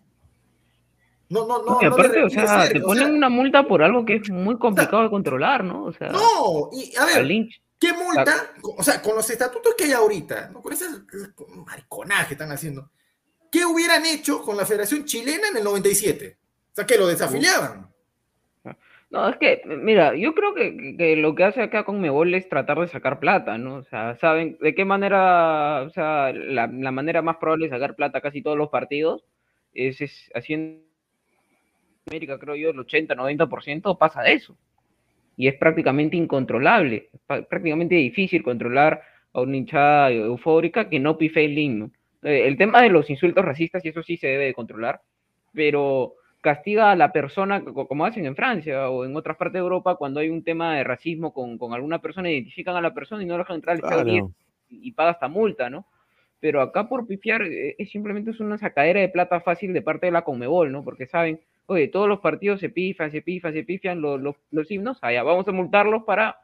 No, 1.34 1.48
no, 1.48 1.63
no. 1.63 1.65
No, 1.74 1.80
y 1.82 1.86
no 1.86 1.93
aparte, 1.93 2.17
le- 2.19 2.24
o 2.26 2.30
sea, 2.30 2.67
te 2.69 2.80
o 2.80 2.84
ponen 2.86 3.06
sea, 3.06 3.13
una 3.13 3.30
multa 3.30 3.63
por 3.67 3.82
algo 3.84 4.06
que 4.06 4.15
es 4.15 4.30
muy 4.30 4.58
complicado 4.58 5.04
de 5.04 5.10
controlar, 5.10 5.63
¿no? 5.63 5.86
O 5.86 5.93
sea, 5.93 6.10
No, 6.10 6.69
y 6.72 6.96
a 6.96 7.06
ver. 7.06 7.26
¿qué 7.80 7.91
multa? 7.93 8.52
O 8.78 8.84
sea, 8.84 9.02
con 9.02 9.15
los 9.15 9.30
estatutos 9.30 9.74
que 9.78 9.86
hay 9.86 9.91
ahorita, 9.93 10.50
¿no? 10.54 10.62
con 10.62 10.72
ese 10.74 10.86
mariconaje 11.65 12.28
que 12.30 12.34
están 12.36 12.52
haciendo, 12.52 12.89
¿qué 13.52 13.65
hubieran 13.65 14.06
hecho 14.06 14.41
con 14.41 14.56
la 14.58 14.65
Federación 14.65 15.04
Chilena 15.06 15.50
en 15.50 15.58
el 15.58 15.63
97? 15.63 16.38
O 16.72 16.76
sea, 16.76 16.86
que 16.86 16.98
lo 16.98 17.08
desafiliaban. 17.08 17.89
No, 19.10 19.30
es 19.30 19.38
que, 19.38 19.62
mira, 19.67 20.15
yo 20.15 20.34
creo 20.34 20.56
que, 20.56 20.96
que 20.98 21.15
lo 21.15 21.36
que 21.36 21.43
hace 21.43 21.62
acá 21.62 21.84
con 21.84 22.02
Mebol 22.02 22.34
es 22.34 22.50
tratar 22.50 22.80
de 22.80 22.88
sacar 22.88 23.19
plata, 23.19 23.60
¿no? 23.60 23.76
O 23.76 23.84
sea, 23.84 24.17
saben 24.19 24.58
de 24.60 24.74
qué 24.74 24.86
manera, 24.86 25.84
o 25.84 25.89
sea, 25.91 26.34
la, 26.34 26.65
la 26.65 26.91
manera 26.91 27.22
más 27.22 27.38
probable 27.38 27.65
de 27.65 27.72
sacar 27.76 27.96
plata 27.96 28.22
casi 28.22 28.41
todos 28.41 28.58
los 28.58 28.69
partidos 28.69 29.24
es, 29.72 30.02
es 30.02 30.32
haciendo 30.34 30.82
América, 32.07 32.37
creo 32.37 32.55
yo, 32.55 32.69
el 32.71 32.79
80, 32.79 33.15
90% 33.15 33.97
pasa 33.97 34.21
de 34.21 34.33
eso. 34.33 34.57
Y 35.35 35.47
es 35.47 35.55
prácticamente 35.55 36.15
incontrolable, 36.17 37.09
es 37.11 37.45
prácticamente 37.47 37.95
difícil 37.95 38.43
controlar 38.43 39.01
a 39.33 39.41
una 39.41 39.57
hinchada 39.57 40.11
eufórica 40.11 40.89
que 40.89 40.99
no 40.99 41.17
pife 41.17 41.43
el 41.45 41.57
himno. 41.57 41.91
Eh, 42.21 42.47
el 42.47 42.57
tema 42.57 42.81
de 42.81 42.89
los 42.89 43.09
insultos 43.09 43.43
racistas, 43.43 43.83
y 43.83 43.89
eso 43.89 44.03
sí 44.03 44.17
se 44.17 44.27
debe 44.27 44.45
de 44.45 44.53
controlar, 44.53 45.01
pero 45.53 46.13
castiga 46.41 46.91
a 46.91 46.95
la 46.95 47.11
persona, 47.11 47.63
co- 47.63 47.87
como 47.87 48.05
hacen 48.05 48.25
en 48.25 48.35
Francia 48.35 48.89
o 48.89 49.05
en 49.05 49.15
otras 49.15 49.37
partes 49.37 49.53
de 49.53 49.59
Europa, 49.59 49.95
cuando 49.95 50.19
hay 50.19 50.29
un 50.29 50.43
tema 50.43 50.75
de 50.77 50.83
racismo 50.83 51.33
con, 51.33 51.57
con 51.57 51.73
alguna 51.73 51.99
persona, 51.99 52.29
identifican 52.29 52.75
a 52.75 52.81
la 52.81 52.93
persona 52.93 53.23
y 53.23 53.25
no 53.25 53.37
dejan 53.37 53.55
entrar 53.55 53.73
al 53.75 53.79
estadio 53.83 54.03
Claro. 54.03 54.31
y, 54.69 54.89
y 54.89 54.91
paga 54.91 55.11
hasta 55.11 55.27
multa, 55.29 55.69
¿no? 55.69 55.87
Pero 56.39 56.61
acá 56.61 56.87
por 56.89 57.07
pifiar 57.07 57.41
eh, 57.43 57.75
es 57.79 57.89
simplemente 57.89 58.31
es 58.31 58.39
una 58.39 58.57
sacadera 58.57 58.99
de 58.99 59.09
plata 59.09 59.39
fácil 59.39 59.73
de 59.73 59.81
parte 59.81 60.05
de 60.07 60.11
la 60.11 60.23
Conmebol, 60.23 60.71
¿no? 60.71 60.83
Porque 60.83 61.07
saben, 61.07 61.39
oye, 61.67 61.88
todos 61.88 62.08
los 62.08 62.19
partidos 62.19 62.60
se 62.60 62.69
pifan, 62.69 63.12
se 63.12 63.21
pifan, 63.21 63.54
se 63.54 63.63
pifian 63.63 64.02
los, 64.02 64.21
los, 64.21 64.36
los 64.52 64.69
himnos, 64.71 64.97
allá 65.02 65.23
vamos 65.23 65.47
a 65.47 65.52
multarlos 65.52 66.04
para, 66.04 66.38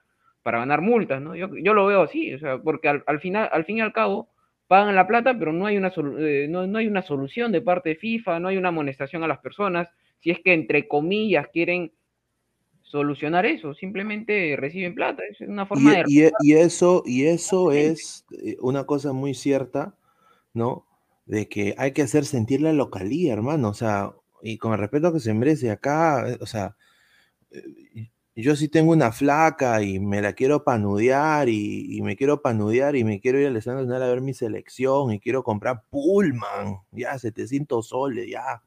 para 0.44 0.60
ganar 0.60 0.82
multas, 0.82 1.22
¿no? 1.22 1.36
Yo, 1.36 1.50
yo 1.62 1.74
lo 1.74 1.86
veo 1.86 2.02
así, 2.04 2.34
o 2.34 2.40
sea, 2.40 2.58
porque 2.60 2.90
al, 2.90 3.04
al 3.08 3.20
final, 3.20 3.50
al 3.52 3.66
fin 3.66 3.78
y 3.78 3.82
al 3.82 3.94
cabo, 3.94 4.30
pagan 4.68 4.96
la 4.96 5.08
plata, 5.08 5.38
pero 5.38 5.52
no 5.54 5.66
hay, 5.66 5.78
una 5.78 5.92
eh, 6.20 6.48
no, 6.50 6.68
no 6.68 6.78
hay 6.78 6.88
una 6.88 7.02
solución 7.02 7.52
de 7.52 7.62
parte 7.62 7.90
de 7.90 7.96
FIFA, 7.96 8.40
no 8.40 8.48
hay 8.50 8.58
una 8.58 8.70
amonestación 8.70 9.24
a 9.24 9.28
las 9.28 9.40
personas, 9.40 9.90
si 10.20 10.32
es 10.32 10.40
que 10.44 10.54
entre 10.54 10.88
comillas 10.88 11.48
quieren 11.50 11.92
solucionar 12.84 13.46
eso, 13.46 13.74
simplemente 13.74 14.56
reciben 14.58 14.96
plata, 14.96 15.24
es 15.30 15.42
una 15.42 15.66
forma 15.66 15.92
de... 15.98 16.04
Y, 16.08 16.26
y- 16.26 16.32
y 16.40 16.54
eso, 16.54 17.04
y 17.06 17.26
eso 17.26 17.72
es 17.72 18.26
eh, 18.44 18.58
una 18.60 18.86
cosa 18.86 19.14
muy 19.14 19.34
cierta, 19.36 19.96
¿no? 20.54 20.86
De 21.26 21.48
que 21.48 21.76
hay 21.78 21.94
que 21.94 22.02
hacer 22.02 22.26
sentir 22.26 22.62
la 22.62 22.74
localía, 22.74 23.34
hermano. 23.34 23.70
O 23.70 23.74
sea, 23.76 24.14
y 24.42 24.58
con 24.58 24.74
el 24.74 24.80
respeto 24.80 25.14
que 25.14 25.20
se 25.20 25.34
merece 25.34 25.72
acá, 25.72 26.30
eh, 26.30 26.38
o 26.42 26.46
sea, 26.46 26.76
eh, 27.52 28.10
yo 28.36 28.56
sí 28.56 28.70
tengo 28.70 28.92
una 28.94 29.12
flaca 29.12 29.82
y 29.84 30.00
me 30.00 30.22
la 30.22 30.34
quiero 30.34 30.64
panudear 30.64 31.50
y, 31.50 32.00
me 32.02 32.16
quiero 32.16 32.42
panudear 32.42 32.96
y 32.96 33.04
me 33.04 33.20
quiero 33.20 33.40
ir 33.40 33.48
al 33.48 33.58
Estadio 33.58 33.80
Nacional 33.80 34.04
a 34.04 34.08
ver 34.08 34.22
mi 34.22 34.34
selección 34.34 35.12
y 35.12 35.20
quiero 35.20 35.44
comprar 35.44 35.84
Pullman, 35.90 36.78
ya 36.92 37.18
700 37.20 37.88
soles, 37.88 38.30
ya 38.30 38.64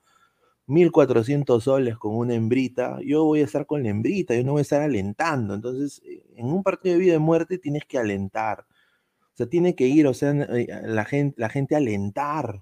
1400 0.67 1.65
soles 1.65 1.97
con 1.99 2.17
una 2.17 2.35
hembrita, 2.35 2.99
yo 3.05 3.25
voy 3.25 3.41
a 3.41 3.45
estar 3.45 3.67
con 3.67 3.83
la 3.83 3.91
hembrita, 3.91 4.35
yo 4.35 4.45
no 4.45 4.53
voy 4.53 4.61
a 4.61 4.63
estar 4.63 4.83
alentando. 4.83 5.55
Entonces, 5.55 6.03
eh, 6.05 6.23
en 6.37 6.47
un 6.47 6.63
partido 6.63 6.95
de 6.95 7.01
vida 7.01 7.15
y 7.15 7.19
muerte 7.19 7.59
tienes 7.59 7.85
que 7.87 7.99
alentar. 7.99 8.67
O 9.35 9.37
sea, 9.37 9.47
tiene 9.47 9.75
que 9.75 9.87
ir, 9.87 10.07
o 10.07 10.15
sea, 10.15 10.35
la 10.35 11.05
gente, 11.07 11.41
la 11.41 11.49
gente 11.49 11.75
alentar, 11.77 12.61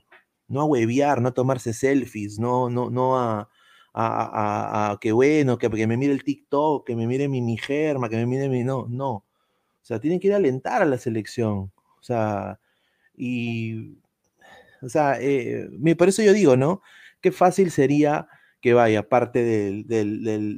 no 0.50 0.60
a 0.62 0.66
huevear, 0.66 1.22
no 1.22 1.28
a 1.30 1.34
tomarse 1.34 1.72
selfies, 1.74 2.38
no, 2.40 2.70
no, 2.70 2.90
no 2.90 3.18
a, 3.18 3.48
a, 3.94 4.92
a- 4.92 4.98
que 5.00 5.12
bueno, 5.12 5.58
que, 5.58 5.68
me 5.86 5.96
mire 5.96 6.12
el 6.12 6.24
TikTok, 6.24 6.86
que 6.86 6.96
me 6.96 7.06
mire 7.06 7.28
mi, 7.28 7.42
mi 7.42 7.56
germa, 7.58 8.08
que 8.10 8.16
me 8.16 8.26
mire 8.26 8.48
mi. 8.50 8.64
No, 8.64 8.86
no. 8.88 9.10
O 9.10 9.24
sea, 9.82 10.00
tienen 10.00 10.20
que 10.20 10.28
ir 10.28 10.34
a 10.34 10.36
alentar 10.38 10.82
a 10.82 10.86
la 10.86 10.98
selección. 10.98 11.72
O 12.00 12.02
sea, 12.02 12.60
y. 13.16 13.96
O 14.82 14.88
sea, 14.88 15.18
eh, 15.20 15.68
por 15.98 16.08
eso 16.08 16.22
yo 16.22 16.32
digo, 16.32 16.56
¿no? 16.56 16.82
Qué 17.20 17.32
fácil 17.32 17.70
sería 17.70 18.28
que 18.62 18.74
vaya 18.74 19.08
parte 19.08 19.42
del- 19.44 19.86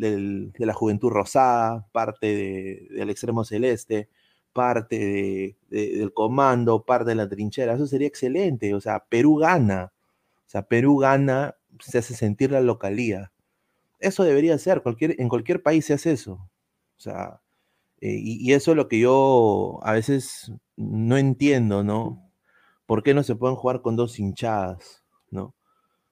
del- 0.01 0.53
de 0.53 0.67
la 0.67 0.75
Juventud 0.75 1.11
Rosada, 1.11 1.87
parte 1.93 2.27
de- 2.29 2.89
del 2.91 3.11
Extremo 3.11 3.45
Celeste, 3.45 4.09
parte 4.53 4.99
de- 4.99 5.57
de- 5.71 5.97
del 5.99 6.13
Comando, 6.13 6.85
parte 6.85 7.11
de 7.11 7.15
la 7.17 7.29
Trinchera. 7.29 7.75
Eso 7.75 7.87
sería 7.87 8.09
excelente. 8.09 8.75
O 8.75 8.81
sea, 8.81 9.01
Perú 9.09 9.37
gana. 9.37 9.93
O 10.47 10.51
sea, 10.51 10.63
Perú 10.63 10.99
gana, 10.99 11.57
se 11.81 11.99
hace 11.99 12.15
sentir 12.15 12.51
la 12.53 12.61
localía. 12.63 13.33
Eso 14.01 14.25
debería 14.25 14.59
ser, 14.59 14.83
cualquier, 14.83 15.21
en 15.21 15.29
cualquier 15.29 15.63
país 15.63 15.87
se 15.87 15.95
hace 15.95 16.13
eso. 16.13 16.33
O 16.35 17.01
sea, 17.01 17.41
eh, 18.01 18.17
y, 18.21 18.39
y 18.51 18.55
eso 18.55 18.73
es 18.73 18.79
lo 18.79 18.89
que 18.89 19.01
yo 19.01 19.81
a 19.85 19.93
veces 19.95 20.53
no 20.77 21.19
entiendo, 21.19 21.85
¿no? 21.85 22.31
¿Por 22.87 23.03
qué 23.03 23.15
no 23.15 23.23
se 23.25 23.37
pueden 23.37 23.57
jugar 23.57 23.83
con 23.83 23.97
dos 23.97 24.19
hinchadas, 24.21 25.05
¿no? 25.31 25.55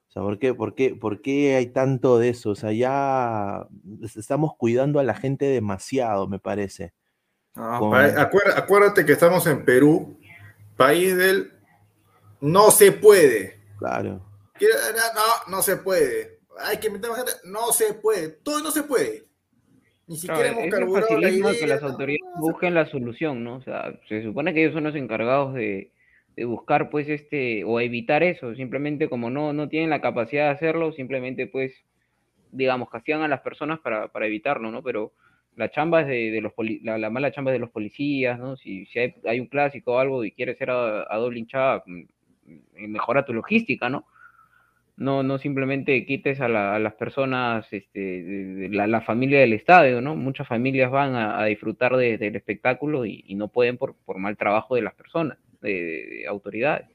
O 0.09 0.12
sea, 0.12 0.22
¿por 0.22 0.38
qué, 0.38 0.55
por 0.55 0.74
qué, 0.74 0.94
por 0.96 1.22
qué 1.22 1.57
hay 1.57 1.68
tanto 1.68 2.18
de 2.18 2.31
eso? 2.31 2.50
O 2.50 2.55
sea, 2.57 2.72
ya 2.72 3.66
es- 4.03 4.16
estamos 4.16 4.53
cuidando 4.57 4.98
a 5.00 5.05
la 5.05 5.14
gente 5.14 5.46
demasiado, 5.46 6.29
me 6.29 6.38
parece. 6.40 6.92
Con- 7.78 7.90
pa- 7.90 8.20
acuérdate, 8.20 8.58
acuérdate 8.60 9.06
que 9.06 9.12
estamos 9.12 9.46
en 9.46 9.64
Perú, 9.64 10.18
país 10.76 11.16
del 11.16 11.52
no 12.40 12.70
se 12.70 12.92
puede. 12.92 13.60
Claro. 13.78 14.24
No, 14.60 15.56
no 15.56 15.62
se 15.62 15.76
puede. 15.76 16.38
Hay 16.58 16.78
que 16.78 16.90
meter 16.90 17.10
más 17.10 17.18
gente. 17.18 17.32
No 17.44 17.72
se 17.72 17.94
puede. 17.94 18.28
Todo 18.28 18.62
no 18.62 18.70
se 18.70 18.82
puede. 18.82 19.24
Ni 20.06 20.16
siquiera 20.16 20.50
Claro, 20.50 20.58
hemos 20.60 20.74
carburado 20.74 21.18
la 21.20 21.52
que 21.52 21.66
las 21.66 21.82
autoridades 21.82 22.34
busquen 22.38 22.74
la 22.74 22.86
solución, 22.86 23.44
¿no? 23.44 23.56
O 23.56 23.62
sea, 23.62 23.98
se 24.08 24.22
supone 24.22 24.52
que 24.52 24.62
ellos 24.62 24.74
son 24.74 24.84
los 24.84 24.96
encargados 24.96 25.54
de, 25.54 25.92
de 26.36 26.44
buscar, 26.44 26.90
pues, 26.90 27.08
este, 27.08 27.62
o 27.64 27.78
evitar 27.80 28.22
eso. 28.22 28.54
Simplemente 28.56 29.08
como 29.08 29.30
no, 29.30 29.52
no 29.52 29.68
tienen 29.68 29.88
la 29.88 30.00
capacidad 30.00 30.46
de 30.46 30.50
hacerlo, 30.50 30.92
simplemente, 30.92 31.46
pues, 31.46 31.72
digamos, 32.50 32.90
castigan 32.90 33.22
a 33.22 33.28
las 33.28 33.40
personas 33.42 33.78
para, 33.78 34.08
para 34.08 34.26
evitarlo, 34.26 34.70
¿no? 34.72 34.82
Pero 34.82 35.12
la 35.60 35.70
chamba 35.70 36.02
de, 36.04 36.40
los 36.40 36.52
poli- 36.54 36.80
la, 36.82 36.96
la 36.98 37.10
mala 37.10 37.30
chamba 37.30 37.50
es 37.50 37.56
de 37.56 37.58
los 37.60 37.70
policías, 37.70 38.38
¿no? 38.38 38.56
Si, 38.56 38.86
si 38.86 38.98
hay, 38.98 39.14
hay 39.26 39.38
un 39.40 39.46
clásico 39.46 39.92
o 39.92 39.98
algo 39.98 40.24
y 40.24 40.32
quieres 40.32 40.56
ser 40.58 40.70
a, 40.70 41.16
doble 41.16 41.38
hinchada, 41.38 41.82
mm, 41.86 42.00
mm, 42.46 42.86
mejora 42.88 43.24
tu 43.24 43.34
logística, 43.34 43.88
¿no? 43.90 44.06
No, 44.96 45.22
no 45.22 45.38
simplemente 45.38 46.04
quites 46.06 46.40
a, 46.40 46.48
la- 46.48 46.74
a 46.74 46.78
las 46.78 46.94
personas, 46.94 47.66
este, 47.72 48.68
la, 48.70 48.86
la 48.86 49.02
familia 49.02 49.40
del 49.40 49.52
estadio, 49.52 50.00
¿no? 50.00 50.16
Muchas 50.16 50.48
familias 50.48 50.90
van 50.90 51.14
a, 51.14 51.44
disfrutar 51.44 51.96
de- 51.96 52.16
del 52.18 52.36
espectáculo 52.36 53.04
y, 53.04 53.34
no 53.34 53.48
pueden 53.48 53.76
por, 53.76 53.94
por 54.04 54.18
mal 54.18 54.36
trabajo 54.36 54.74
de 54.74 54.82
las 54.82 54.94
personas, 54.94 55.38
de 55.60 56.24
autoridades. 56.28 56.86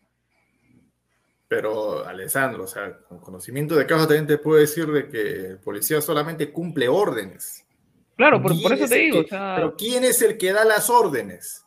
Pero, 1.48 2.06
Alessandro, 2.06 2.64
o 2.64 2.68
sea, 2.68 2.98
con 3.08 3.20
conocimiento 3.20 3.76
de 3.76 3.86
causa 3.86 4.08
también 4.08 4.26
te 4.28 4.40
puedo 4.40 4.60
decir 4.60 4.88
de 4.88 5.08
que 5.08 5.22
el 5.52 5.60
policía 5.60 6.02
solamente 6.02 6.52
cumple 6.52 6.88
órdenes. 6.88 7.65
Claro, 8.16 8.42
por, 8.42 8.52
por 8.52 8.60
¿Quién 8.62 8.74
eso 8.74 8.84
es 8.86 8.90
te 8.90 8.98
digo, 8.98 9.20
que- 9.20 9.26
o 9.26 9.28
sea, 9.28 9.54
Pero 9.58 9.76
¿quién 9.76 10.04
es 10.04 10.22
el 10.22 10.38
que 10.38 10.54
da 10.54 10.64
las 10.66 10.90
órdenes? 10.90 11.66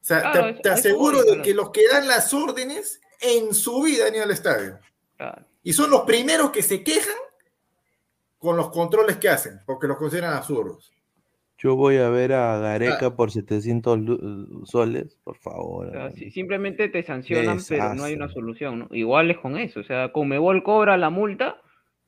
O 0.00 0.04
sea, 0.04 0.20
Claro, 0.32 0.54
te, 0.56 0.60
eso 0.68 0.72
aseguro 0.72 1.22
de 1.22 1.40
que 1.42 1.54
los 1.54 1.70
que 1.70 1.82
dan 1.90 2.06
las 2.08 2.32
órdenes 2.34 3.00
en 3.20 3.54
su 3.54 3.82
vida 3.82 4.06
han 4.08 4.14
ido 4.14 4.24
al 4.24 4.30
estadio. 4.30 4.78
claro. 5.16 5.44
Y 5.62 5.72
son 5.72 5.90
los 5.90 6.02
primeros 6.02 6.50
que 6.50 6.62
se 6.62 6.82
quejan 6.84 7.14
con 8.38 8.56
los 8.58 8.70
controles 8.70 9.16
que 9.16 9.30
hacen, 9.30 9.60
porque 9.64 9.86
los 9.86 9.96
consideran 9.96 10.34
absurdos. 10.34 10.92
Yo 11.56 11.76
voy 11.76 11.96
a 11.96 12.10
ver 12.10 12.34
a 12.34 12.58
Gareca 12.58 13.16
por 13.16 13.30
700 13.30 13.98
lu- 13.98 14.66
soles, 14.66 15.16
por 15.24 15.38
favor. 15.38 15.86
O 15.86 15.90
sea, 15.90 16.00
hermano. 16.00 16.16
si- 16.16 16.30
simplemente 16.30 16.88
te 16.90 17.02
sancionan, 17.02 17.58
pero 17.66 17.94
no 17.94 18.04
hay 18.04 18.12
una 18.14 18.28
solución, 18.28 18.80
¿no? 18.80 18.88
Igual 18.90 19.30
es 19.30 19.38
con 19.38 19.56
eso, 19.56 19.80
o 19.80 19.84
sea, 19.84 20.12
Comebol 20.12 20.62
cobra 20.62 20.98
la 20.98 21.08
multa, 21.08 21.56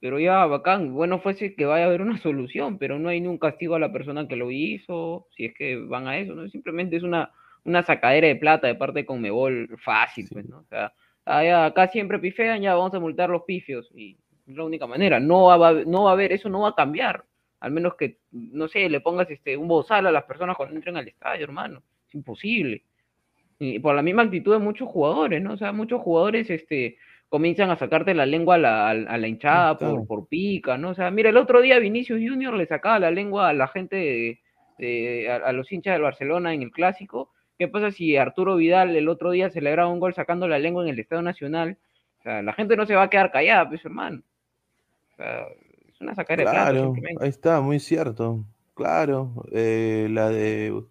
pero 0.01 0.19
ya 0.19 0.45
bacán, 0.47 0.93
bueno 0.93 1.19
fuese 1.21 1.55
que 1.55 1.65
vaya 1.65 1.85
a 1.85 1.89
haber 1.89 2.03
una 2.03 2.19
solución, 2.23 2.79
pero 2.79 2.99
no 2.99 3.09
hay 3.09 3.21
ni 3.21 3.29
un 3.29 3.39
castigo 3.39 3.75
a 3.75 3.79
la 3.81 3.93
persona 3.93 4.29
que 4.29 4.37
lo 4.37 4.51
hizo, 4.51 5.27
si 5.37 5.47
es 5.47 5.55
que 5.55 5.77
van 5.77 6.07
a 6.09 6.19
eso, 6.19 6.35
¿no? 6.35 6.49
Simplemente 6.49 6.97
es 6.97 7.03
una, 7.03 7.31
una 7.65 7.83
sacadera 7.83 8.29
de 8.29 8.37
plata 8.37 8.67
de 8.67 8.75
parte 8.75 9.01
de 9.01 9.07
Conmebol 9.07 9.69
fácil, 9.79 10.29
pues, 10.33 10.47
¿no? 10.49 10.59
O 10.61 10.65
sea, 10.67 10.93
ah, 11.25 11.67
acá 11.67 11.89
siempre 11.89 12.19
pifean, 12.19 12.63
ya 12.63 12.75
vamos 12.75 12.95
a 12.95 13.01
multar 13.01 13.31
los 13.31 13.43
pifios, 13.43 13.91
y 13.95 14.17
es 14.47 14.57
la 14.57 14.65
única 14.65 14.87
manera, 14.87 15.19
no 15.21 15.47
va, 15.47 15.69
a- 15.69 15.85
no 15.85 16.05
va 16.05 16.11
a 16.11 16.13
haber, 16.13 16.33
eso 16.33 16.49
no 16.49 16.61
va 16.61 16.69
a 16.71 16.75
cambiar, 16.75 17.25
al 17.61 17.71
menos 17.73 17.95
que, 17.97 18.19
no 18.33 18.69
sé, 18.69 18.89
le 18.89 19.01
pongas 19.01 19.31
este, 19.31 19.57
un 19.57 19.67
bozal 19.69 20.07
a 20.07 20.13
las 20.13 20.25
personas 20.25 20.57
cuando 20.57 20.75
entren 20.77 20.97
al 20.97 21.09
estadio, 21.09 21.43
hermano, 21.45 21.83
es 22.09 22.15
imposible. 22.15 22.83
Y 23.59 23.79
por 23.79 23.95
la 23.95 24.03
misma 24.03 24.23
actitud 24.23 24.53
de 24.53 24.59
muchos 24.59 24.89
jugadores, 24.89 25.43
¿no? 25.43 25.55
O 25.55 25.57
sea, 25.57 25.73
muchos 25.73 26.01
jugadores 26.03 26.51
este, 26.51 26.99
comienzan 27.29 27.71
a 27.71 27.77
sacarte 27.77 28.15
la 28.15 28.27
lengua 28.27 28.55
a 28.55 28.59
la, 28.59 28.91
a 28.91 29.19
la 29.19 29.29
hinchada 29.29 29.77
Claro. 29.77 29.97
por, 29.97 30.07
por 30.07 30.29
pica, 30.29 30.79
¿no? 30.79 30.91
O 30.91 30.95
sea, 30.95 31.11
mira, 31.11 31.31
el 31.31 31.37
otro 31.37 31.61
día 31.61 31.79
Vinicius 31.79 32.21
Junior 32.27 32.55
le 32.55 32.67
sacaba 32.67 32.99
la 32.99 33.11
lengua 33.11 33.49
a 33.49 33.53
la 33.53 33.69
gente, 33.69 33.97
de- 33.97 34.41
de- 34.79 35.31
a, 35.31 35.37
a 35.37 35.53
los 35.53 35.71
hinchas 35.73 35.95
del 35.95 36.03
Barcelona 36.03 36.55
en 36.55 36.63
el 36.63 36.71
Clásico. 36.71 37.31
¿Qué 37.59 37.69
pasa 37.69 37.91
si 37.91 38.17
Arturo 38.17 38.57
Vidal 38.57 38.95
el 38.97 39.09
otro 39.09 39.31
día 39.31 39.51
celebraba 39.51 39.91
un 39.91 39.99
gol 40.01 40.15
sacando 40.15 40.47
la 40.47 40.59
lengua 40.59 40.83
en 40.85 40.91
el 40.91 40.99
Estadio 40.99 41.23
Nacional? 41.23 41.79
O 42.21 42.23
sea, 42.23 42.43
la 42.43 42.53
gente 42.53 42.77
no 42.77 42.87
se 42.87 42.95
va 42.95 43.05
a 43.05 43.11
quedar 43.11 43.31
callada, 43.33 43.69
pues, 43.69 43.85
hermano. 43.85 44.23
O 45.13 45.17
sea, 45.17 45.47
es 45.89 46.01
una 46.01 46.15
sacadera 46.15 46.51
de 46.51 46.55
plata, 46.55 46.71
Claro, 46.71 46.95
ahí 47.21 47.29
está, 47.29 47.61
muy 47.61 47.81
cierto. 47.81 48.45
Claro, 48.75 49.33
eh, 49.53 50.07
la 50.11 50.29
de, 50.29 50.83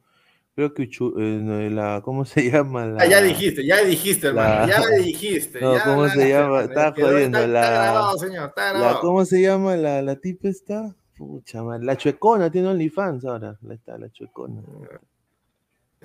creo 0.56 0.74
que 0.74 0.84
Uchu- 0.90 1.14
eh, 1.20 1.70
la, 1.70 2.02
¿cómo 2.04 2.26
se 2.26 2.42
llama? 2.52 2.86
La, 2.88 3.02
Ah, 3.04 3.06
ya 3.06 3.22
dijiste, 3.22 3.66
ya 3.66 3.84
dijiste, 3.84 4.28
hermano, 4.28 4.66
la- 4.66 4.68
ya 4.68 4.82
dijiste. 5.04 5.60
No, 5.62 5.76
ya, 5.76 5.84
¿cómo 5.84 6.06
la- 6.06 6.14
se 6.14 6.30
llama? 6.30 6.58
la- 6.58 6.64
Estaba 6.64 6.94
quedó- 6.94 7.08
jodiendo, 7.08 7.38
está, 7.40 7.48
la- 7.48 7.62
está 7.62 7.82
grabado, 7.84 8.18
señor, 8.18 8.50
está 8.50 8.74
la- 8.74 8.80
grabado. 8.80 9.00
¿cómo 9.02 9.26
se 9.26 9.42
llama 9.42 9.76
la, 9.76 10.02
la 10.02 10.16
tipa 10.16 10.48
esta? 10.48 10.96
Pucha, 11.18 11.64
madre, 11.64 11.86
la 11.86 11.96
chuecona 11.98 12.50
tiene 12.52 12.68
OnlyFans 12.70 13.24
ahora. 13.26 13.58
Ahí 13.70 13.76
está, 13.76 13.98
la 13.98 14.10
chuecona. 14.10 14.62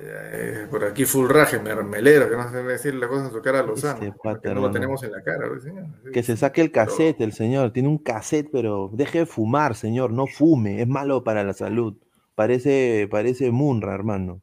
Eh, 0.03 0.67
por 0.71 0.83
aquí 0.85 1.05
Fulraje, 1.05 1.59
mermelero, 1.59 2.31
que 2.31 2.37
no 2.37 2.51
sé 2.51 2.63
decir 2.63 2.95
la 2.95 3.07
cosa 3.07 3.27
en 3.27 3.33
su 3.33 3.43
cara 3.43 3.61
a 3.61 3.63
Lozano, 3.65 4.03
Este 4.03 4.17
pata, 4.23 4.41
que 4.49 4.55
no 4.55 4.63
lo 4.63 4.71
tenemos 4.71 5.03
en 5.03 5.13
la 5.13 5.23
cara, 5.23 5.47
¿ves, 5.49 5.65
señor? 5.65 5.85
Que 6.13 6.23
se 6.23 6.37
saque 6.39 6.63
el 6.63 6.71
cassette, 6.73 7.21
el 7.21 7.33
señor. 7.33 7.73
Tiene 7.73 7.89
un 7.91 7.99
cassette, 7.99 8.49
pero 8.51 8.89
deje 8.95 9.19
de 9.21 9.27
fumar, 9.27 9.75
señor. 9.75 10.11
No 10.13 10.27
fume. 10.27 10.81
Es 10.81 10.89
malo 10.89 11.23
para 11.23 11.45
la 11.45 11.53
salud. 11.53 11.97
Parece, 12.41 13.07
parece 13.11 13.51
Munra, 13.51 13.95
hermano. 13.95 14.41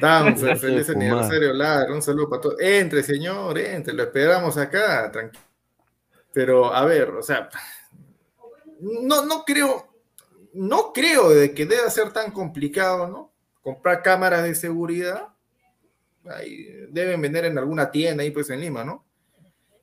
Dan, 0.00 0.36
feliz 0.36 0.90
aniversario, 0.90 1.52
Ladra, 1.52 1.94
un 1.94 2.02
saludo 2.02 2.28
para 2.28 2.42
todos. 2.42 2.56
Entre, 2.58 3.00
señor, 3.04 3.56
entre, 3.60 3.94
lo 3.94 4.02
esperamos 4.02 4.56
acá, 4.56 5.08
tranquilo. 5.12 5.40
Pero, 6.32 6.74
a 6.74 6.84
ver, 6.84 7.10
o 7.10 7.22
sea, 7.22 7.48
no, 8.80 9.24
no 9.24 9.44
creo, 9.44 9.86
no 10.54 10.92
creo 10.92 11.30
de 11.30 11.54
que 11.54 11.64
deba 11.64 11.88
ser 11.90 12.12
tan 12.12 12.32
complicado, 12.32 13.06
¿no? 13.06 13.32
Comprar 13.62 14.02
cámaras 14.02 14.42
de 14.42 14.56
seguridad, 14.56 15.28
ahí, 16.28 16.66
deben 16.90 17.22
vender 17.22 17.44
en 17.44 17.56
alguna 17.56 17.88
tienda 17.88 18.24
ahí 18.24 18.32
pues 18.32 18.50
en 18.50 18.62
Lima, 18.62 18.82
¿no? 18.82 19.04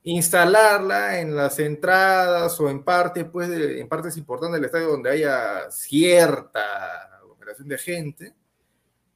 Instalarla 0.03 1.21
en 1.21 1.37
las 1.37 1.57
entradas 1.59 2.59
o 2.59 2.69
en 2.69 2.83
parte, 2.83 3.23
pues, 3.23 3.47
de- 3.47 3.79
en 3.79 3.87
partes 3.87 4.17
importantes 4.17 4.55
del 4.59 4.65
estadio 4.65 4.89
donde 4.89 5.09
haya 5.09 5.71
cierta 5.71 7.09
operación 7.53 7.67
de 7.69 7.77
gente. 7.77 8.33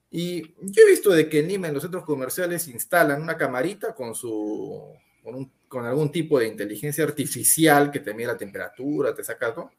Y 0.10 0.54
yo 0.62 0.84
he 0.84 0.90
visto 0.90 1.10
de 1.12 1.28
que 1.28 1.40
en 1.40 1.48
Lima, 1.50 1.68
en 1.68 1.74
los 1.74 1.84
centros 1.84 2.06
comerciales, 2.06 2.68
instalan 2.68 3.22
una 3.22 3.38
camarita 3.38 3.94
con 3.94 4.16
su 4.16 4.94
con, 5.24 5.36
un- 5.36 5.52
con 5.68 5.86
algún 5.86 6.10
tipo 6.10 6.40
de 6.40 6.48
inteligencia 6.48 7.04
artificial 7.04 7.92
que 7.92 8.00
te 8.00 8.14
mide 8.14 8.28
la 8.28 8.38
temperatura, 8.38 9.14
te 9.14 9.22
saca 9.26 9.54
todo. 9.54 9.72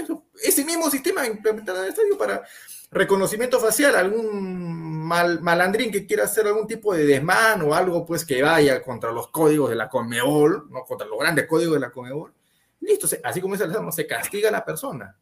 Eso- 0.00 0.26
ese 0.40 0.64
mismo 0.64 0.88
sistema 0.88 1.26
implementado 1.26 1.78
en 1.78 1.84
el 1.84 1.90
estadio 1.90 2.16
para 2.16 2.44
reconocimiento 2.92 3.58
facial, 3.58 3.96
algún 3.96 5.02
mal, 5.04 5.40
malandrín 5.40 5.90
que 5.90 6.06
quiera 6.06 6.24
hacer 6.24 6.46
algún 6.46 6.68
tipo 6.68 6.94
de 6.94 7.04
desmán 7.04 7.62
o 7.62 7.74
algo 7.74 8.06
pues 8.06 8.24
que 8.24 8.40
vaya 8.42 8.80
contra 8.84 9.10
los 9.10 9.28
códigos 9.28 9.68
de 9.70 9.76
la 9.76 9.88
Conmebol, 9.88 10.68
no 10.70 10.84
contra 10.84 11.08
los 11.08 11.18
grandes 11.18 11.46
códigos 11.48 11.74
de 11.74 11.80
la 11.80 11.90
Conmebol. 11.90 12.32
Listo, 12.80 13.08
se- 13.08 13.20
así 13.24 13.40
como 13.40 13.54
dice 13.54 13.64
Alessandro, 13.64 13.90
se 13.90 14.06
castiga 14.06 14.48
a 14.50 14.52
la 14.52 14.64
persona. 14.64 15.16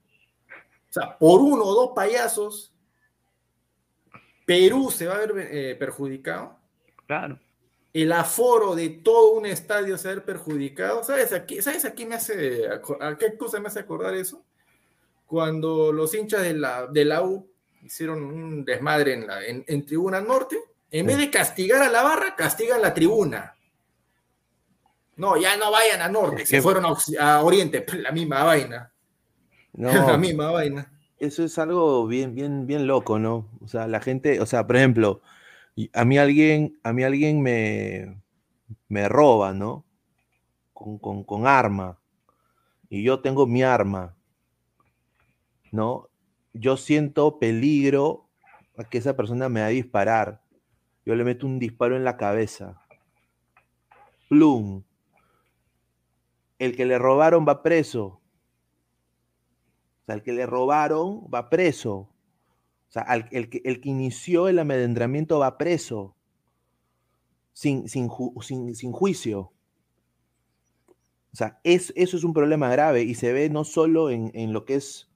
O 0.91 0.93
sea, 0.93 1.17
por 1.17 1.41
uno 1.41 1.65
o 1.65 1.75
dos 1.75 1.91
payasos, 1.95 2.75
Perú 4.51 4.91
se 4.91 5.07
va 5.07 5.15
a 5.15 5.19
ver 5.19 5.49
eh, 5.53 5.77
perjudicado. 5.77 6.59
Claro. 7.07 7.39
El 7.93 8.11
aforo 8.11 8.75
de 8.75 8.89
todo 8.89 9.35
un 9.35 9.47
estadio 9.47 9.97
se 9.97 10.09
va 10.09 10.11
a 10.11 10.15
ver 10.17 10.25
perjudicado. 10.25 11.05
¿Sabes 11.05 11.33
a 11.33 11.47
qué, 11.47 11.63
¿sabes 11.63 11.85
a 11.85 11.95
qué 11.95 12.05
me 12.05 12.17
hace, 12.17 12.67
a 12.69 13.17
qué 13.17 13.37
cosa 13.37 13.61
me 13.61 13.69
hace 13.69 13.79
acordar 13.79 14.13
eso? 14.15 14.45
Cuando 15.25 15.93
los 15.93 16.13
hinchas 16.15 16.43
de 16.43 16.55
la, 16.55 16.89
de 16.89 17.05
la 17.05 17.23
U 17.23 17.49
hicieron 17.85 18.25
un 18.25 18.65
desmadre 18.65 19.13
en, 19.13 19.29
la, 19.29 19.47
en, 19.47 19.63
en 19.69 19.87
Tribuna 19.87 20.21
Norte, 20.21 20.59
en 20.91 21.07
vez 21.07 21.19
de 21.19 21.31
castigar 21.31 21.83
a 21.83 21.89
la 21.89 22.03
barra, 22.03 22.35
castigan 22.35 22.83
la 22.83 22.93
tribuna. 22.93 23.55
No, 25.15 25.37
ya 25.37 25.57
no 25.59 25.71
vayan 25.71 26.03
a 26.03 26.09
Norte, 26.09 26.43
Es 26.43 26.49
se 26.49 26.61
fueron 26.61 26.87
a, 26.87 26.97
a 27.21 27.45
Oriente, 27.45 27.87
la 27.99 28.11
misma 28.11 28.43
vaina. 28.43 28.93
No, 29.75 29.93
La 30.09 30.17
misma 30.17 30.51
vaina. 30.51 30.91
Eso 31.21 31.45
es 31.45 31.59
algo 31.59 32.07
bien, 32.07 32.35
bien, 32.35 32.67
bien 32.67 32.87
loco, 32.87 33.19
¿no? 33.19 33.51
O 33.61 33.69
sea, 33.69 33.87
la 33.87 34.01
gente, 34.01 34.41
o 34.41 34.47
sea, 34.47 34.67
por 34.67 34.77
ejemplo, 34.77 35.21
a 35.93 36.05
mí 36.07 36.17
alguien, 36.17 36.81
a 36.83 36.95
mí 36.95 37.05
alguien 37.05 37.43
me, 37.43 38.23
me 38.89 39.07
roba, 39.07 39.53
¿no? 39.53 39.85
Con, 40.73 40.99
con, 40.99 41.23
con 41.25 41.47
arma. 41.47 42.01
Y 42.89 43.03
yo 43.03 43.21
tengo 43.21 43.47
mi 43.47 43.63
arma, 43.63 44.17
¿no? 45.71 46.09
Yo 46.55 46.79
siento 46.79 47.39
peligro 47.39 48.31
a 48.79 48.85
que 48.85 48.97
esa 48.97 49.15
persona 49.15 49.51
me 49.51 49.61
va 49.61 49.67
a 49.67 49.71
disparar. 49.71 50.43
Yo 51.05 51.15
le 51.15 51.25
meto 51.25 51.47
un 51.47 51.59
disparo 51.59 51.97
en 51.97 52.05
la 52.05 52.17
cabeza. 52.17 52.81
Plum. 54.31 54.85
El 56.59 56.75
que 56.75 56.87
le 56.87 56.99
robaron 56.99 57.47
va 57.47 57.63
preso. 57.63 58.20
O 60.11 60.13
sea, 60.13 60.15
el 60.17 60.23
que 60.23 60.33
le 60.33 60.47
robaron 60.47 61.23
va 61.33 61.51
preso. 61.51 61.95
O 61.97 62.93
sea, 62.93 63.03
al- 63.03 63.29
el, 63.33 63.51
que, 63.51 63.63
inició 63.85 64.49
el 64.49 64.59
amedrentamiento 64.61 65.39
va 65.41 65.59
preso. 65.59 66.17
Sin, 67.53 67.89
sin, 67.89 68.11
sin, 68.75 68.75
juicio. 68.93 69.53
O 71.33 71.37
sea, 71.37 71.61
es, 71.63 71.93
eso 71.97 72.17
es 72.17 72.25
un 72.25 72.33
problema 72.35 72.69
grave 72.71 73.03
y 73.03 73.15
se 73.15 73.33
ve 73.33 73.49
no 73.51 73.65
solo 73.65 74.11
en, 74.11 74.33
en 74.35 74.53
lo 74.53 74.65
que 74.65 74.75
es 74.75 75.09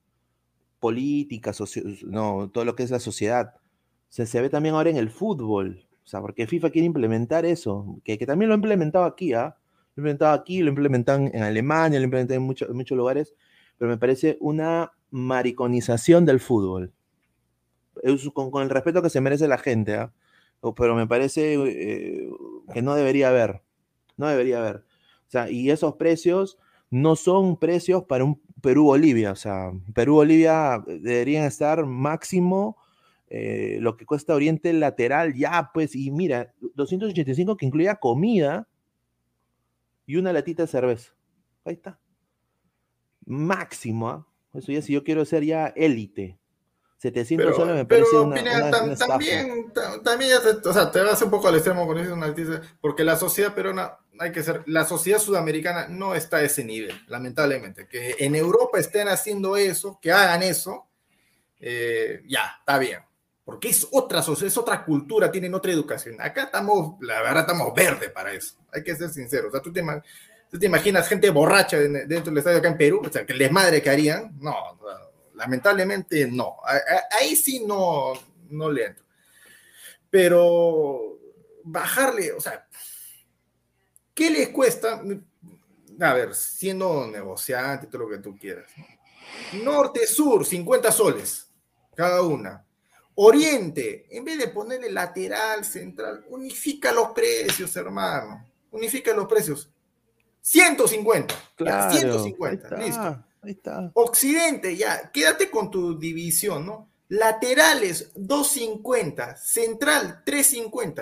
política, 0.81 1.53
socio- 1.53 1.85
no, 2.07 2.51
todo 2.53 2.65
lo 2.65 2.77
que 2.77 2.85
es 2.85 2.91
la 2.93 3.01
sociedad. 3.01 3.55
Se, 4.11 4.27
se 4.27 4.41
ve 4.43 4.51
también 4.51 4.75
ahora 4.77 4.91
en 4.91 4.97
el 4.99 5.11
fútbol. 5.11 5.87
O 6.05 6.09
sea, 6.09 6.21
porque 6.23 6.47
FIFA 6.47 6.71
quiere 6.71 6.87
implementar 6.87 7.47
eso, 7.47 7.99
que, 8.05 8.19
que 8.19 8.27
también 8.27 8.49
lo 8.51 8.55
ha 8.55 8.59
implementado 8.59 9.05
aquí, 9.07 9.35
¿ah? 9.35 9.57
Lo 9.97 10.03
implementado 10.03 10.35
aquí, 10.35 10.63
lo 10.63 10.71
implementan 10.71 11.31
en 11.35 11.43
Alemania, 11.43 11.99
lo 12.01 12.05
implementan 12.05 12.39
en, 12.39 12.43
mucho- 12.45 12.69
en 12.69 12.77
muchos 12.77 12.97
lugares, 12.99 13.35
pero 13.79 13.91
me 13.91 13.99
parece 13.99 14.37
una 14.41 14.93
mariconización 15.11 16.25
del 16.25 16.41
fútbol. 16.41 16.93
Con, 18.33 18.63
el 18.63 18.71
respeto 18.71 19.03
que 19.03 19.11
se 19.11 19.21
merece 19.21 19.49
la 19.49 19.59
gente. 19.59 20.09
O- 20.61 20.75
Pero 20.75 20.95
me 20.95 21.07
parece 21.07 21.55
eh, 21.55 22.29
que 22.73 22.83
no 22.83 22.95
debería 22.95 23.29
haber. 23.29 23.63
No 24.17 24.29
debería 24.29 24.59
haber. 24.59 24.77
O 25.27 25.31
sea, 25.31 25.51
y 25.51 25.71
esos 25.71 25.95
precios 25.95 26.59
no 26.91 27.17
son 27.17 27.59
precios 27.59 28.05
para 28.05 28.25
un 28.25 28.41
Perú-Bolivia. 28.61 29.33
O 29.33 29.37
sea, 29.37 29.73
Perú-Bolivia 29.95 30.83
deberían 30.87 31.45
estar 31.45 31.87
máximo 31.87 32.77
eh, 33.29 33.79
lo 33.81 33.97
que 33.97 34.07
cuesta 34.07 34.35
Oriente 34.35 34.73
lateral, 34.73 35.35
ya 35.35 35.71
pues, 35.75 35.97
y 35.97 36.11
mira, 36.11 36.53
285 36.75 37.57
que 37.57 37.67
incluía 37.67 37.97
comida 37.97 38.69
y 40.07 40.17
una 40.17 40.33
latita 40.33 40.63
de 40.65 40.69
cerveza. 40.69 41.13
Ahí 41.65 41.75
está. 41.75 41.99
Máximo, 43.27 44.09
¿ah? 44.09 44.27
Eso 44.55 44.71
ya 44.73 44.83
si 44.83 44.93
yo 44.93 45.03
quiero 45.05 45.25
ser 45.25 45.45
ya 45.45 45.67
élite. 45.75 46.39
700 46.99 47.45
Pero, 47.45 47.57
soles 47.57 47.75
me 47.75 47.85
pero, 47.85 48.05
parece 48.07 48.17
una, 48.25 48.41
una- 48.41 48.71
tam- 48.71 48.85
una 48.85 48.97
también, 48.97 49.73
ta- 49.75 50.03
también 50.03 50.31
ya 50.31 50.41
te, 50.41 50.69
o 50.69 50.73
sea, 50.73 50.91
te 50.91 51.01
vas 51.03 51.21
un 51.21 51.31
poco 51.31 51.49
al 51.49 51.55
extremo 51.57 51.87
con 51.87 52.19
noticia, 52.21 52.63
porque 52.81 53.05
la 53.05 53.17
sociedad 53.17 53.53
peruana, 53.55 53.99
hay 54.19 54.33
que 54.33 54.43
ser, 54.43 54.63
la 54.67 54.85
sociedad 54.87 55.19
sudamericana 55.19 55.87
no 55.89 56.15
está 56.15 56.39
a 56.39 56.43
ese 56.45 56.65
nivel, 56.65 56.99
lamentablemente. 57.09 57.89
Que 57.89 58.15
en 58.21 58.35
Europa 58.37 58.79
estén 58.79 59.09
haciendo 59.09 59.57
eso, 59.57 59.99
que 60.01 60.13
hagan 60.13 60.43
eso, 60.45 60.87
eh, 61.61 62.23
ya, 62.27 62.57
está 62.61 62.79
bien. 62.79 63.01
Porque 63.45 63.69
es 63.69 63.87
otra 63.93 64.23
sociedad, 64.23 64.49
es 64.49 64.57
otra 64.57 64.83
cultura, 64.85 65.31
tienen 65.31 65.53
otra 65.55 65.73
educación. 65.73 66.17
Acá 66.21 66.45
estamos, 66.45 66.95
la 67.03 67.21
verdad, 67.21 67.41
estamos 67.41 67.75
verdes 67.75 68.11
para 68.11 68.33
eso. 68.33 68.55
Hay 68.73 68.83
que 68.83 68.97
ser 68.97 69.11
sinceros. 69.11 69.49
O 69.49 69.51
sea, 69.51 69.61
tú 69.61 69.71
te, 69.71 69.83
tú 70.55 70.61
te 70.61 70.67
imaginas 70.67 71.09
gente 71.09 71.31
borracha 71.31 71.79
en- 71.81 72.07
dentro 72.07 72.27
del 72.31 72.39
estadio 72.39 72.59
acá 72.59 72.69
en 72.69 72.79
Perú, 72.79 73.03
o 73.05 73.11
sea, 73.11 73.27
que 73.27 73.33
el 73.33 73.41
desmadre 73.41 73.83
que 73.83 73.91
harían. 73.91 74.39
No, 74.39 74.55
lamentablemente 75.35 76.29
no. 76.31 76.59
Ahí 77.11 77.35
sí 77.35 77.65
no, 77.67 78.13
no 78.51 78.71
le 78.71 78.85
entro. 78.87 79.05
Pero 80.09 81.19
bajarle, 81.65 82.31
o 82.35 82.41
sea, 82.41 82.69
¿qué 84.15 84.31
les 84.31 84.51
cuesta? 84.51 85.03
A 86.01 86.15
ver, 86.15 86.33
siendo 86.37 87.09
negociante, 87.09 87.89
todo 87.89 88.03
lo 88.03 88.11
que 88.11 88.19
tú 88.19 88.39
quieras. 88.39 88.71
¿no? 89.55 89.65
Norte, 89.65 90.07
sur, 90.07 90.47
50 90.47 90.93
soles 90.93 91.49
cada 91.97 92.23
una. 92.23 92.65
Oriente, 93.17 94.07
en 94.17 94.25
vez 94.25 94.39
de 94.39 94.49
ponerle 94.49 94.93
lateral, 94.93 95.65
central, 95.65 96.25
unifica 96.29 96.93
los 96.93 97.09
precios, 97.09 97.75
hermano. 97.75 98.49
Unifica 98.71 99.13
los 99.13 99.27
precios. 99.27 99.69
150. 100.47 101.35
ya, 101.35 101.41
Claro, 101.57 101.91
150, 101.91 102.47
ahí 102.53 102.57
está, 102.63 102.77
listo. 102.77 103.25
Ahí 103.43 103.51
está. 103.53 103.91
Occidente, 103.95 104.77
ya, 104.77 105.11
quédate 105.11 105.51
con 105.51 105.71
tu 105.71 105.99
división, 105.99 106.67
¿no? 106.67 106.91
Laterales, 107.09 108.11
250. 108.15 109.37
Central, 109.37 110.23
350. 110.25 111.01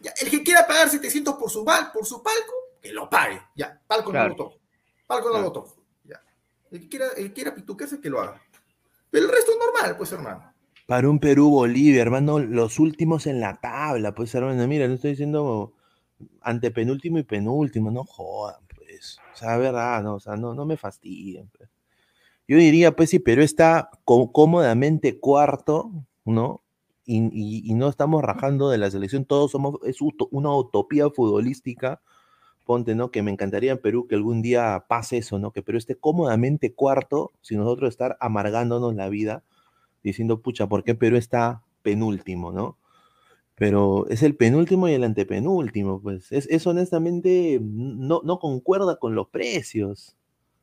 Ya, 0.00 0.12
el 0.20 0.28
que 0.30 0.42
quiera 0.42 0.66
pagar 0.66 0.88
700 0.90 1.34
por 1.34 1.50
su, 1.50 1.64
por 1.64 2.04
su 2.04 2.20
palco, 2.22 2.52
que 2.82 2.92
lo 2.92 3.08
pague. 3.08 3.40
Ya, 3.54 3.80
palco 3.86 4.10
Claro. 4.10 4.30
no 4.30 4.30
lo 4.30 4.36
toco. 4.44 4.58
Palco 5.06 5.24
no 5.28 5.32
Claro. 5.34 5.46
lo 5.46 5.52
toco. 5.52 5.76
Ya. 6.04 6.20
El 6.72 6.80
que 6.80 6.88
quiera, 6.88 7.06
el 7.16 7.24
que 7.28 7.32
quiera 7.32 7.54
pitucarse, 7.54 8.00
que 8.00 8.10
lo 8.10 8.20
haga. 8.20 8.42
Pero 9.10 9.26
el 9.26 9.30
resto 9.32 9.52
es 9.52 9.58
normal, 9.58 9.96
pues, 9.96 10.10
hermano. 10.12 10.52
Para 10.86 11.08
un 11.08 11.20
Perú-Bolivia, 11.20 12.02
hermano, 12.02 12.40
los 12.40 12.80
últimos 12.80 13.26
en 13.28 13.38
la 13.40 13.60
tabla, 13.60 14.14
pues, 14.16 14.34
hermano, 14.34 14.66
mira, 14.66 14.88
no 14.88 14.94
estoy 14.94 15.10
diciendo 15.10 15.74
antepenúltimo 16.42 17.18
y 17.18 17.22
penúltimo, 17.24 17.90
no 17.90 18.04
jodan, 18.04 18.60
pues. 18.76 19.22
O 19.32 19.36
sea, 19.36 19.56
verdad, 19.58 20.02
no, 20.02 20.14
o 20.16 20.20
sea, 20.20 20.36
no, 20.36 20.54
no 20.54 20.64
me 20.66 20.76
fastidien. 20.76 21.48
pues. 21.56 21.70
Yo 22.48 22.56
diría, 22.58 22.96
pues, 22.96 23.10
si 23.10 23.18
Perú 23.20 23.42
está 23.42 23.90
có- 24.04 24.32
cómodamente 24.32 25.18
cuarto, 25.20 25.92
¿no? 26.24 26.62
Y, 27.06 27.18
y- 27.70 27.74
no 27.74 27.88
estamos 27.88 28.22
rajando 28.22 28.70
de 28.70 28.78
la 28.78 28.90
selección, 28.90 29.24
todos 29.24 29.50
somos, 29.52 29.76
es 29.84 29.98
una 30.30 30.54
utopía 30.56 31.10
futbolística, 31.10 32.00
ponte, 32.66 32.94
¿no? 32.94 33.10
Que 33.10 33.22
me 33.22 33.30
encantaría 33.32 33.72
en 33.72 33.78
Perú 33.80 34.06
que 34.08 34.14
algún 34.16 34.42
día 34.42 34.84
pase 34.88 35.18
eso, 35.18 35.38
¿no? 35.38 35.52
Que 35.52 35.62
Perú 35.62 35.78
esté 35.78 35.96
cómodamente 35.96 36.74
cuarto, 36.74 37.32
sin 37.42 37.58
nosotros 37.58 37.90
estar 37.90 38.16
amargándonos 38.20 38.94
la 38.94 39.08
vida 39.08 39.44
diciendo, 40.04 40.40
pucha, 40.42 40.68
¿por 40.68 40.84
qué 40.84 40.94
Perú 40.96 41.16
está 41.18 41.64
penúltimo, 41.82 42.52
no? 42.52 42.78
Pero 43.60 44.06
es 44.08 44.22
el 44.22 44.36
penúltimo 44.36 44.88
y 44.88 44.94
el 44.94 45.04
antepenúltimo, 45.04 46.00
pues. 46.00 46.32
Es, 46.32 46.46
es 46.48 46.66
honestamente, 46.66 47.58
no, 47.60 48.22
no 48.24 48.38
concuerda 48.38 48.96
con 48.96 49.14
los 49.14 49.28
precios. 49.28 50.16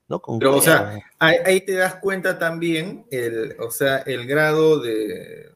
No 0.07 0.19
concuerda. 0.19 0.51
Pero, 0.51 0.57
o 0.57 0.61
sea, 0.63 0.99
ahí, 1.19 1.35
ahí 1.45 1.61
te 1.61 1.73
das 1.73 1.97
cuenta 1.97 2.39
también, 2.39 3.05
el, 3.11 3.55
o 3.59 3.69
sea, 3.69 3.97
el 3.99 4.25
grado 4.25 4.79
de, 4.79 5.51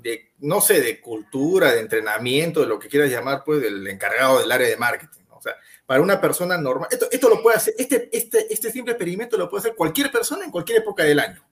de, 0.00 0.30
no 0.38 0.60
sé, 0.60 0.80
de 0.80 1.00
cultura, 1.00 1.72
de 1.72 1.80
entrenamiento, 1.80 2.60
de 2.60 2.68
lo 2.68 2.78
que 2.78 2.86
quieras 2.86 3.10
llamar, 3.10 3.42
pues, 3.44 3.60
del 3.60 3.84
encargado 3.88 4.38
del 4.38 4.52
área 4.52 4.68
de 4.68 4.76
marketing. 4.76 5.22
¿no? 5.28 5.38
O 5.38 5.42
sea, 5.42 5.56
para 5.84 6.00
una 6.00 6.20
persona 6.20 6.56
normal, 6.56 6.88
esto, 6.92 7.08
esto 7.10 7.28
lo 7.28 7.42
puede 7.42 7.56
hacer, 7.56 7.74
este, 7.78 8.08
este, 8.12 8.46
este 8.48 8.70
simple 8.70 8.92
experimento 8.92 9.36
lo 9.36 9.50
puede 9.50 9.62
hacer 9.62 9.74
cualquier 9.74 10.12
persona 10.12 10.44
en 10.44 10.52
cualquier 10.52 10.78
época 10.82 11.02
del 11.02 11.18
año. 11.18 11.44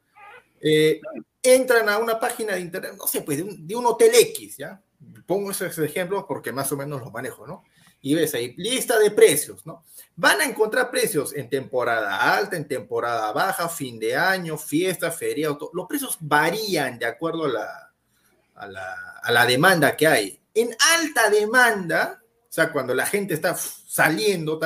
Eh, 0.60 1.00
entran 1.42 1.88
a 1.88 1.98
una 1.98 2.20
página 2.20 2.54
de 2.54 2.60
internet, 2.60 2.92
no 2.96 3.08
sé, 3.08 3.22
pues, 3.22 3.38
de 3.38 3.42
un, 3.42 3.66
de 3.66 3.74
un 3.74 3.84
hotel 3.84 4.12
X, 4.14 4.58
¿ya? 4.58 4.80
Pongo 5.26 5.50
esos 5.50 5.78
ejemplos 5.78 6.24
porque 6.26 6.52
más 6.52 6.70
o 6.72 6.76
menos 6.76 7.00
los 7.00 7.12
manejo, 7.12 7.46
¿no? 7.46 7.64
Y 8.00 8.14
ves 8.14 8.34
ahí, 8.34 8.54
lista 8.56 8.98
de 8.98 9.10
precios, 9.10 9.66
¿no? 9.66 9.84
Van 10.16 10.40
a 10.40 10.44
encontrar 10.44 10.90
precios 10.90 11.34
en 11.34 11.48
temporada 11.48 12.36
alta, 12.36 12.56
en 12.56 12.66
temporada 12.68 13.32
baja, 13.32 13.68
fin 13.68 13.98
de 13.98 14.16
año, 14.16 14.56
fiesta, 14.56 15.10
feria. 15.10 15.48
to- 15.58 15.70
Los 15.72 15.86
precios 15.86 16.16
varían 16.20 16.98
de 16.98 17.06
acuerdo 17.06 17.44
a 17.44 17.48
la, 17.48 17.92
a 18.54 18.66
la, 18.68 18.94
a 19.22 19.32
la 19.32 19.46
demanda 19.46 19.96
que 19.96 20.06
hay. 20.06 20.40
En 20.54 20.70
alta 20.96 21.28
demanda, 21.28 22.20
o 22.24 22.46
sea, 22.52 22.72
cuando 22.72 22.94
la 22.94 23.06
gente 23.06 23.34
está 23.34 23.54
saliendo, 23.56 24.58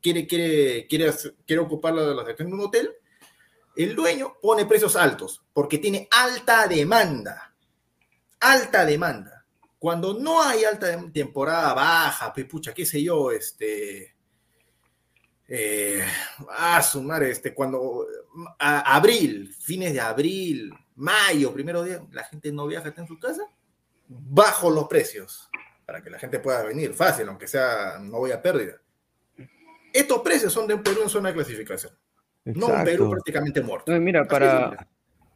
quiere, 0.00 0.26
quiere, 0.26 0.86
quiere, 0.88 1.12
quiere 1.46 1.60
ocupar 1.62 1.94
la, 1.94 2.02
la 2.14 2.24
de 2.24 2.44
un 2.44 2.60
hotel, 2.60 2.90
el 3.76 3.94
dueño 3.94 4.36
pone 4.42 4.66
precios 4.66 4.96
altos 4.96 5.42
porque 5.52 5.78
tiene 5.78 6.08
alta 6.10 6.66
demanda. 6.66 7.49
Alta 8.40 8.84
demanda. 8.84 9.44
Cuando 9.78 10.18
no 10.18 10.42
hay 10.42 10.64
alta 10.64 10.88
temporada 11.12 11.72
baja, 11.74 12.32
pues, 12.32 12.46
pucha, 12.46 12.74
qué 12.74 12.84
sé 12.84 13.02
yo, 13.02 13.30
este. 13.30 14.14
Eh, 15.48 16.04
ah, 16.50 16.80
sumar, 16.82 17.22
este, 17.24 17.52
cuando. 17.54 18.06
a- 18.58 18.94
abril, 18.96 19.52
fines 19.58 19.92
de 19.92 20.00
abril, 20.00 20.72
mayo, 20.96 21.52
primero 21.52 21.82
día, 21.82 22.00
la 22.12 22.24
gente 22.24 22.52
no 22.52 22.66
viaja, 22.66 22.88
está 22.88 23.00
en 23.02 23.08
su 23.08 23.18
casa, 23.18 23.42
bajo 24.06 24.70
los 24.70 24.86
precios 24.86 25.48
para 25.84 26.02
que 26.02 26.10
la 26.10 26.20
gente 26.20 26.38
pueda 26.38 26.62
venir 26.62 26.94
fácil, 26.94 27.26
aunque 27.28 27.48
sea, 27.48 27.98
no 28.00 28.18
voy 28.18 28.30
a 28.30 28.40
pérdida. 28.40 28.80
Estos 29.92 30.20
precios 30.20 30.52
son 30.52 30.68
de 30.68 30.74
un 30.74 30.84
Perú 30.84 31.00
en 31.02 31.08
zona 31.08 31.30
de 31.30 31.34
clasificación, 31.34 31.92
no 32.44 32.66
un 32.66 32.84
Perú 32.84 33.10
prácticamente 33.10 33.60
muerto. 33.60 33.90
Mira, 33.92 34.24
para. 34.24 34.88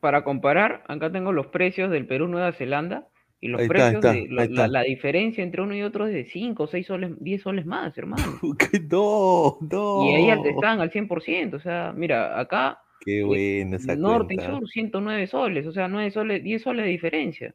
Para 0.05 0.23
comparar, 0.23 0.85
acá 0.87 1.11
tengo 1.11 1.33
los 1.33 1.47
precios 1.47 1.91
del 1.91 2.07
Perú-Nueva 2.07 2.53
Zelanda 2.53 3.09
Y 3.41 3.49
los 3.49 3.59
Ahí 3.59 3.65
está, 3.69 3.73
precios, 3.75 4.05
ahí 4.05 4.19
está, 4.25 4.29
de, 4.29 4.29
la, 4.29 4.35
la- 4.35 4.45
está. 4.45 4.69
la 4.69 4.83
diferencia 4.83 5.43
entre 5.43 5.63
uno 5.63 5.75
y 5.75 5.81
otro 5.83 6.07
es 6.07 6.13
de 6.13 6.27
5, 6.27 6.67
6 6.67 6.87
soles, 6.87 7.11
10 7.21 7.41
soles 7.41 7.65
más, 7.65 7.97
hermano. 7.97 8.23
¿Qué? 8.59 8.81
No, 8.81 9.57
no. 9.71 10.05
Y 10.11 10.15
ahí 10.15 10.29
al- 10.31 10.45
están 10.45 10.81
al 10.83 10.91
100%. 10.91 11.55
O 11.55 11.59
sea, 11.59 11.95
mira, 11.97 12.39
acá 12.39 12.79
Qué 13.01 13.23
buena 13.23 13.77
esa 13.79 13.97
norte 13.97 14.35
y 14.35 14.37
cuenta. 14.37 14.59
sur, 14.59 14.69
109 14.69 15.27
soles. 15.27 15.67
O 15.67 15.73
sea, 15.73 15.89
9 15.89 16.11
soles, 16.11 16.43
10 16.45 16.61
soles 16.63 16.85
de 16.85 16.91
diferencia. 16.91 17.55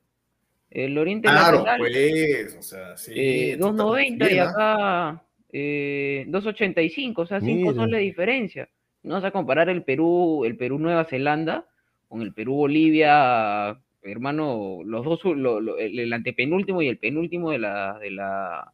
El 0.72 0.98
oriente 0.98 1.28
Claro, 1.28 1.58
lateral, 1.60 1.80
pues, 1.82 2.56
o 2.58 2.62
sea, 2.64 2.98
sí. 2.98 3.14
eh, 3.16 3.58
totalmente 3.60 4.26
2.90 4.26 4.26
y 4.26 4.34
bien, 4.34 4.40
¿ah? 4.40 4.50
acá 4.50 5.24
eh, 5.54 6.26
2.85, 6.30 7.14
o 7.22 7.26
sea, 7.28 7.42
5 7.42 7.56
Mira. 7.56 7.74
soles 7.74 7.98
de 8.00 8.04
diferencia. 8.04 8.70
No 9.04 9.14
vas 9.14 9.24
a 9.24 9.30
comparar 9.32 9.70
el 9.70 9.84
Perú, 9.84 10.46
el 10.46 10.58
Perú 10.58 10.80
Nueva 10.80 11.06
Zelanda 11.06 11.66
con 12.10 12.22
el 12.22 12.34
Perú 12.34 12.56
Bolivia, 12.56 13.80
hermano, 14.02 14.80
los 14.84 15.06
dos, 15.06 15.24
lo- 15.26 15.62
lo- 15.62 15.78
el, 15.78 16.00
el 16.00 16.12
antepenúltimo 16.14 16.82
y 16.82 16.88
el 16.90 16.98
penúltimo 16.98 17.52
de 17.52 17.60
la, 17.60 17.98
de 18.00 18.12
la 18.12 18.74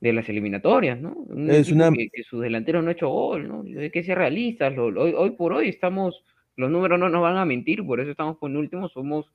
de 0.00 0.12
las 0.12 0.28
eliminatorias, 0.28 1.00
¿no? 1.00 1.12
Un 1.12 1.50
Es 1.50 1.72
una- 1.72 1.90
que, 1.90 2.08
que 2.12 2.22
su 2.22 2.38
delantero 2.40 2.82
no 2.82 2.88
ha 2.88 2.92
hecho 2.92 3.08
gol, 3.08 3.48
¿no? 3.48 3.64
Hay 3.80 3.90
que 3.90 4.04
ser 4.04 4.18
realistas. 4.18 4.74
lo- 4.74 4.86
hoy, 5.02 5.12
hoy 5.16 5.30
por 5.32 5.52
hoy 5.52 5.68
estamos, 5.68 6.22
los 6.56 6.70
números 6.70 7.00
no 7.00 7.08
nos 7.08 7.20
van 7.22 7.36
a 7.36 7.44
mentir, 7.44 7.84
por 7.84 7.98
eso 8.00 8.10
estamos 8.10 8.36
penúltimos, 8.38 8.92
somos 8.92 9.26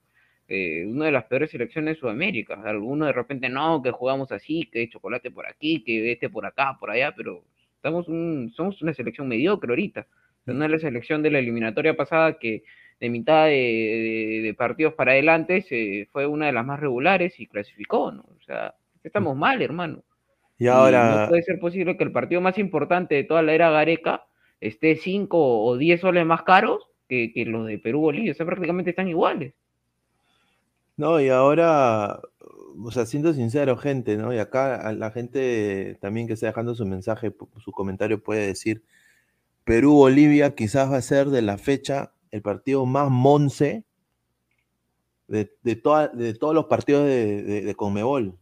eh, 0.48 0.86
una 0.88 1.06
de 1.06 1.12
las 1.12 1.26
peores 1.26 1.52
selecciones 1.52 1.96
de 1.96 2.00
Sudamérica. 2.00 2.62
Algunos 2.66 3.08
de 3.08 3.14
repente 3.14 3.50
no, 3.50 3.82
que 3.82 3.92
jugamos 3.92 4.32
así, 4.32 4.70
que 4.72 4.90
chocolate 4.90 5.32
por 5.32 5.48
aquí, 5.48 5.84
que 5.84 6.12
este 6.12 6.30
por 6.30 6.46
acá, 6.46 6.78
por 6.80 6.92
allá, 6.92 7.14
pero 7.16 7.44
estamos 7.76 8.08
un, 8.08 8.52
somos 8.56 8.82
una 8.82 8.94
selección 8.94 9.28
mediocre 9.28 9.70
ahorita. 9.72 10.08
No 10.46 10.66
es 10.66 10.72
la 10.72 10.80
selección 10.80 11.22
de 11.24 11.32
la 11.32 11.40
eliminatoria 11.40 11.96
pasada 11.96 12.38
que 12.40 12.64
de 13.00 13.10
mitad 13.10 13.46
de, 13.46 13.52
de- 13.52 14.42
de 14.44 14.54
partidos 14.54 14.94
para 14.94 15.12
adelante 15.14 15.62
se, 15.62 16.08
fue 16.12 16.26
una 16.28 16.48
de 16.48 16.54
las 16.54 16.66
más 16.66 16.80
regulares 16.80 17.40
y 17.40 17.48
clasificó, 17.48 18.12
¿no? 18.12 18.24
O 18.24 18.42
sea, 18.46 18.76
estamos 19.04 19.36
mal, 19.38 19.62
hermano. 19.62 20.04
Y 20.58 20.68
Y 20.68 20.68
ahora, 20.68 21.04
no 21.04 21.22
puede 21.26 21.44
ser 21.44 21.60
posible 21.60 21.98
que 21.98 22.04
el 22.04 22.12
partido 22.12 22.42
más 22.42 22.58
importante 22.58 23.16
de 23.16 23.24
toda 23.24 23.42
la 23.44 23.54
era 23.54 23.72
Gareca 23.72 24.26
esté 24.62 24.96
5 24.96 25.64
o 25.66 25.78
10 25.78 26.02
soles 26.02 26.26
más 26.26 26.44
caros 26.44 26.90
que, 27.10 27.32
que 27.34 27.46
los 27.46 27.68
de 27.68 27.80
Perú-Bolivia. 27.80 28.32
O 28.34 28.36
sea, 28.36 28.46
prácticamente 28.46 28.92
están 28.92 29.08
iguales. 29.10 29.54
no, 30.98 31.20
y 31.22 31.30
ahora, 31.30 32.20
o 32.84 32.92
sea, 32.92 33.06
siendo 33.06 33.34
sincero, 33.34 33.78
gente, 33.78 34.18
¿no? 34.18 34.34
Y 34.34 34.38
acá 34.40 34.92
la 34.94 35.12
gente 35.12 35.98
también 36.02 36.28
que 36.28 36.34
está 36.34 36.48
dejando 36.48 36.76
su 36.76 36.86
mensaje, 36.86 37.34
su 37.64 37.72
comentario 37.72 38.22
puede 38.22 38.48
decir, 38.48 38.84
Perú-Bolivia 39.64 40.56
quizás 40.56 40.92
va 40.92 40.98
a 40.98 41.02
ser 41.02 41.30
de 41.30 41.42
la 41.42 41.58
fecha 41.58 42.14
el 42.32 42.42
partido 42.42 42.86
más 42.86 43.10
monce 43.10 43.86
de, 45.28 45.56
de, 45.64 45.76
toda- 45.76 46.10
de 46.10 46.34
todos 46.34 46.54
los 46.54 46.66
partidos 46.66 47.06
de, 47.06 47.44
de, 47.44 47.62
de 47.62 47.76
Conmebol. 47.76 48.38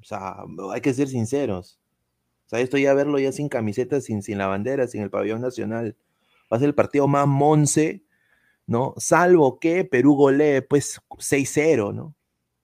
O 0.00 0.04
sea, 0.04 0.36
hay 0.72 0.80
que 0.80 0.94
ser 0.94 1.08
sinceros. 1.08 1.78
O 2.46 2.48
sea, 2.48 2.60
esto 2.60 2.76
ya 2.78 2.94
verlo 2.94 3.18
ya 3.18 3.32
sin 3.32 3.48
camiseta, 3.48 4.00
sin, 4.00 4.22
sin 4.22 4.38
la 4.38 4.46
bandera, 4.46 4.86
sin 4.86 5.02
el 5.02 5.10
pabellón 5.10 5.40
nacional. 5.40 5.96
Va 6.52 6.56
a 6.56 6.60
ser 6.60 6.68
el 6.68 6.74
partido 6.74 7.06
más 7.08 7.26
monce, 7.26 8.02
¿no? 8.66 8.94
Salvo 8.96 9.58
que 9.58 9.84
Perú 9.84 10.14
golee, 10.16 10.62
pues, 10.62 11.00
6-0, 11.18 11.94
¿no? 11.94 12.14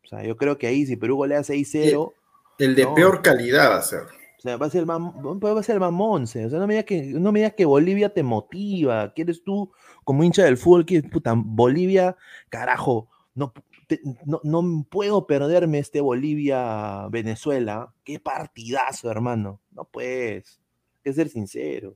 O 0.05 0.09
sea, 0.09 0.23
yo 0.25 0.37
creo 0.37 0.59
que 0.59 0.67
ahí, 0.67 0.87
si 0.87 0.97
Perú 0.97 1.17
golea 1.17 1.41
6-0, 1.43 2.13
El 2.59 2.75
de 2.75 2.85
No. 2.85 2.95
peor 2.95 3.23
calidad 3.23 3.71
va 3.71 3.77
a 3.77 3.83
ser. 3.83 4.03
O 4.39 4.41
sea, 4.41 4.57
va 4.57 4.67
a 4.67 4.71
ser 4.71 4.81
el 4.81 4.87
más, 4.87 5.01
va 5.01 5.59
a 5.59 5.63
ser 5.65 5.75
el 5.75 5.81
más 5.81 5.91
monce. 5.93 6.47
O 6.47 6.51
sea, 6.51 6.61
no 6.61 6.67
me 6.69 6.75
digas 6.75 6.85
que, 6.87 7.03
no 7.03 7.33
me 7.33 7.41
digas 7.41 7.55
que 7.55 7.65
Bolivia 7.65 8.15
te 8.15 8.23
motiva. 8.23 9.13
¿Quieres 9.13 9.43
tú, 9.43 9.73
como 10.05 10.23
hincha 10.23 10.45
del 10.45 10.57
fútbol, 10.57 10.87
que 10.87 11.03
puta, 11.03 11.35
Bolivia, 11.37 12.17
carajo, 12.49 13.09
no, 13.35 13.53
te- 13.89 14.01
no, 14.25 14.41
no 14.45 14.87
puedo 14.89 15.27
perderme 15.27 15.79
este 15.81 16.01
Bolivia-Venezuela. 16.01 17.93
Qué 18.05 18.21
partidazo, 18.21 19.11
hermano. 19.11 19.61
No 19.73 19.85
puedes. 19.85 20.61
Hay 20.99 21.03
que 21.05 21.13
ser 21.13 21.29
sincero. 21.29 21.95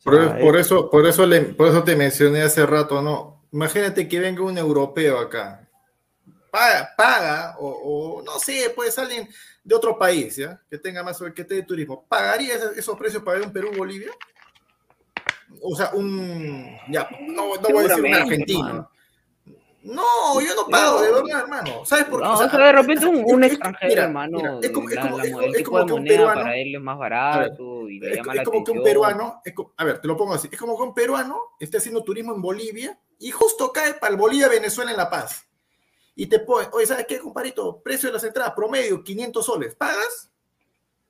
O 0.00 0.04
Por, 0.04 0.14
sea, 0.22 0.38
por 0.38 0.56
eso, 0.56 0.90
por, 0.90 1.06
eso 1.06 1.26
le- 1.26 1.40
por 1.40 1.68
eso 1.68 1.82
te 1.82 1.96
mencioné 1.96 2.42
hace 2.42 2.64
rato, 2.66 3.02
¿no? 3.02 3.42
Imagínate 3.52 4.06
que 4.08 4.20
venga 4.20 4.42
un 4.42 4.58
europeo 4.58 5.18
acá. 5.18 5.67
Paga, 6.50 6.90
paga 6.96 7.56
o, 7.58 7.68
o 8.18 8.22
no 8.22 8.38
sé, 8.38 8.72
pues 8.74 8.98
alguien 8.98 9.28
de 9.62 9.74
otro 9.74 9.98
país, 9.98 10.36
¿ya? 10.36 10.60
Que 10.70 10.78
tenga 10.78 11.02
más, 11.02 11.18
que 11.34 11.42
esté 11.42 11.56
de 11.56 11.62
turismo. 11.62 12.04
¿Pagaría 12.08 12.54
esos, 12.76 12.96
precios 12.98 13.22
para 13.22 13.38
ver 13.38 13.46
un 13.46 13.52
Perú-Bolivia? 13.52 14.10
O 15.62 15.74
sea, 15.76 15.90
un. 15.94 16.66
Ya, 16.90 17.08
no, 17.20 17.54
no 17.56 17.68
voy 17.68 17.84
a 17.84 17.88
decir 17.88 18.04
un 18.04 18.14
argentino. 18.14 18.90
No, 19.80 20.40
yo 20.40 20.54
no 20.54 20.66
pago, 20.66 21.00
de 21.00 21.12
verdad, 21.12 21.40
hermano. 21.40 21.84
¿Sabes 21.86 22.04
por 22.06 22.20
qué? 22.20 22.24
No, 22.26 22.34
O 22.34 22.36
sea, 22.36 22.46
o 22.46 22.50
sea, 22.50 22.58
de 22.58 22.72
repente 22.72 23.06
un, 23.06 23.44
extranjero, 23.44 23.88
mira, 23.88 24.02
hermano, 24.04 24.38
mira, 24.38 24.58
es 24.60 24.70
como- 24.70 24.88
es 24.90 24.94
la- 24.96 25.02
como- 25.02 25.18
la 25.18 25.24
es 25.24 25.30
mo- 25.30 25.36
como- 25.38 25.46
el 25.46 25.50
es 25.50 25.56
tipo 25.56 25.70
como 25.70 25.78
de 25.80 25.86
que 25.86 25.92
un 25.94 26.04
peruano- 26.04 26.40
para 26.42 26.56
él 26.56 26.74
es 26.74 26.80
más 26.82 26.98
ver, 26.98 27.10
barato 27.10 27.88
y 27.88 28.00
le 28.00 28.16
llama 28.16 28.32
es 28.32 28.38
la 28.38 28.44
como 28.44 28.64
que 28.64 28.70
un 28.72 28.82
peruano, 28.82 29.42
a 29.76 29.84
ver, 29.84 30.00
te 30.00 30.08
lo 30.08 30.16
pongo 30.16 30.34
así, 30.34 30.48
es 30.52 30.58
como 30.58 30.76
que 30.76 30.82
un 30.82 30.94
peruano 30.94 31.40
esté 31.60 31.78
haciendo 31.78 32.02
turismo 32.04 32.34
en 32.34 32.42
Bolivia 32.42 32.98
y 33.20 33.30
justo 33.30 33.72
cae 33.72 33.94
para 33.94 34.12
el 34.12 34.18
Bolivia-Venezuela 34.18 34.90
en 34.90 34.96
La 34.96 35.08
Paz. 35.08 35.47
Y 36.20 36.26
te 36.26 36.40
pone, 36.40 36.66
oye, 36.72 36.84
¿sabes 36.84 37.06
qué, 37.06 37.20
comparito? 37.20 37.80
Precio 37.80 38.08
de 38.08 38.14
las 38.14 38.24
entradas, 38.24 38.52
promedio, 38.56 39.04
500 39.04 39.46
soles. 39.46 39.76
¿Pagas? 39.76 40.32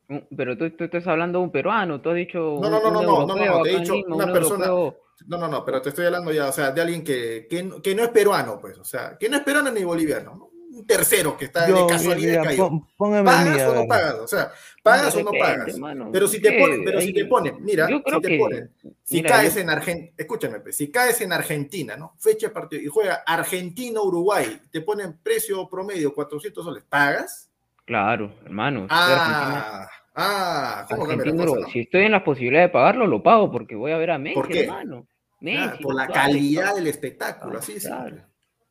Mm, 0.09 0.19
Pero 0.37 0.57
tú, 0.59 0.71
tú 0.73 0.85
estás 0.85 1.07
hablando 1.07 1.39
de 1.39 1.45
un 1.47 1.51
peruano, 1.51 1.99
tú 2.03 2.11
has 2.11 2.17
dicho 2.17 2.59
No, 2.61 2.69
no, 2.69 2.79
no, 2.79 2.91
no, 2.91 3.03
no, 3.03 3.27
no, 3.27 3.35
no, 3.47 3.63
te 3.63 3.73
he 3.75 3.79
dicho 3.81 3.95
Lima, 3.95 4.15
una 4.17 4.27
un 4.27 4.33
persona- 4.35 4.67
europeo- 4.67 4.97
No, 5.27 5.39
no, 5.39 5.49
no, 5.49 5.65
pero 5.65 5.81
te 5.81 5.89
estoy 5.89 6.05
hablando 6.05 6.31
ya, 6.31 6.49
o 6.49 6.53
sea, 6.53 6.73
de 6.73 6.81
alguien 6.83 7.03
que, 7.03 7.47
que, 7.49 7.81
que 7.83 7.95
no 7.95 8.03
es 8.05 8.11
peruano, 8.11 8.59
pues, 8.61 8.79
o 8.79 8.85
sea, 8.85 9.17
que 9.19 9.31
no 9.31 9.39
es 9.39 9.43
peruano 9.45 9.71
ni 9.71 9.83
boliviano, 9.83 10.35
¿no? 10.35 10.51
Un 10.79 10.87
tercero 10.87 11.37
que 11.37 11.47
está 11.47 11.69
yo, 11.69 11.87
de 11.87 11.93
casualidad 11.93 12.45
cayó. 12.45 12.71
¿Pagas 12.97 13.63
o 13.69 13.75
no 13.75 13.87
pagas? 13.89 14.15
O 14.15 14.29
sea, 14.29 14.53
¿pagas 14.83 15.15
o 15.17 15.23
no 15.25 15.33
pagas? 15.33 15.77
Pero 16.13 16.29
si 16.29 16.41
te 16.41 16.53
ponen, 16.53 16.85
pero 16.85 17.01
si 17.01 17.13
te 17.13 17.25
ponen, 17.25 17.57
mira, 17.65 17.89
yo 17.91 18.01
creo 18.03 18.17
si 18.19 18.23
te 18.23 18.29
que- 18.29 18.39
ponen, 18.39 18.71
si 19.03 19.17
mira, 19.17 19.29
caes 19.31 19.55
yo- 19.57 19.61
en 19.63 19.71
Argentina, 19.71 20.13
escúchame, 20.17 20.61
pues, 20.61 20.77
si 20.77 20.91
caes 20.91 21.21
en 21.21 21.33
Argentina, 21.33 21.97
¿no? 21.97 22.15
Fecha 22.19 22.47
de 22.49 22.53
partido 22.55 22.81
y 22.83 22.87
juega 22.87 23.23
Argentina-Uruguay, 23.27 24.61
te 24.71 24.81
ponen 24.83 25.19
precio 25.23 25.69
promedio 25.69 26.15
400 26.15 26.65
soles, 26.65 26.85
¿pagas? 26.89 27.51
Claro, 27.85 28.33
hermano. 28.45 28.81
si 28.81 28.95
estoy 28.95 29.13
Argentina- 29.15 29.65
Ah, 29.81 29.89
ah, 30.15 30.87
¿cómo 30.89 31.01
cambia 31.07 31.17
la 31.17 31.23
Argentina, 31.23 31.47
cosa, 31.47 31.61
no? 31.67 31.73
Si 31.73 31.81
estoy 31.81 32.05
en 32.05 32.13
las 32.13 32.23
posibilidades 32.23 32.69
de 32.69 32.73
pagarlo, 32.73 33.07
lo 33.07 33.23
pago 33.23 33.51
porque 33.51 33.75
voy 33.75 33.93
a 33.93 33.97
ver 33.99 34.11
a 34.11 34.19
Messi, 34.19 34.35
¿Por 34.35 34.49
qué? 34.49 34.61
hermano. 34.63 35.07
Messi, 35.41 35.59
Ah, 35.63 35.79
por 35.81 35.95
la 35.95 36.07
calidad 36.09 36.75
del 36.75 36.87
espectáculo, 36.89 37.59
así 37.59 37.75
de 37.75 37.81
Claro. 37.81 38.17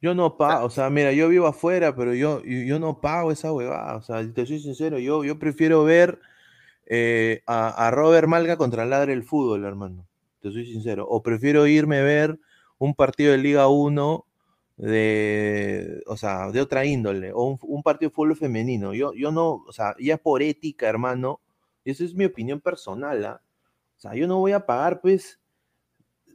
Yo 0.02 0.14
no 0.14 0.38
pago, 0.38 0.66
o 0.66 0.70
sea, 0.70 0.90
mira, 0.90 1.12
yo 1.12 1.28
vivo 1.28 1.48
afuera, 1.48 1.96
pero 1.96 2.14
yo, 2.14 2.44
yo, 2.44 2.80
no 2.80 3.02
pago 3.02 3.32
esa 3.32 3.52
huevada. 3.52 3.96
O 3.96 4.02
sea, 4.02 4.32
te 4.32 4.46
soy 4.46 4.60
sincero, 4.60 5.00
yo, 5.00 5.24
yo 5.24 5.40
prefiero 5.40 5.84
ver 5.84 6.20
eh, 6.86 7.42
a, 7.48 7.88
a 7.88 7.92
Robert 7.92 8.28
Malga 8.28 8.58
contra 8.58 8.86
Ladre 8.86 9.14
el 9.14 9.24
Fútbol, 9.24 9.66
hermano. 9.66 10.08
Te 10.42 10.52
soy 10.52 10.66
sincero. 10.66 11.08
O 11.10 11.24
prefiero 11.24 11.66
irme 11.66 11.98
a 12.00 12.04
ver 12.04 12.40
un 12.78 12.94
partido 12.94 13.32
de 13.32 13.40
Liga 13.40 13.68
1 13.68 14.28
de, 14.78 16.04
o 16.06 16.16
sea, 16.16 16.52
de 16.52 16.62
otra 16.62 16.86
índole, 16.86 17.34
o 17.34 17.44
un, 17.44 17.60
un 17.64 17.84
partido 17.84 18.10
de 18.10 18.16
fútbol 18.16 18.36
femenino. 18.36 18.94
Yo, 18.94 19.14
yo 19.14 19.32
no, 19.32 19.64
o 19.68 19.72
sea, 19.72 19.96
ya 20.00 20.18
por 20.18 20.42
ética, 20.44 20.88
hermano, 20.88 21.42
y 21.84 21.92
esa 21.92 22.04
es 22.04 22.14
mi 22.14 22.26
opinión 22.26 22.62
personal, 22.62 23.26
¿ah? 23.26 23.42
O 23.98 24.00
sea, 24.00 24.14
yo 24.14 24.28
no 24.28 24.38
voy 24.38 24.52
a 24.52 24.66
pagar, 24.66 25.02
pues, 25.02 25.40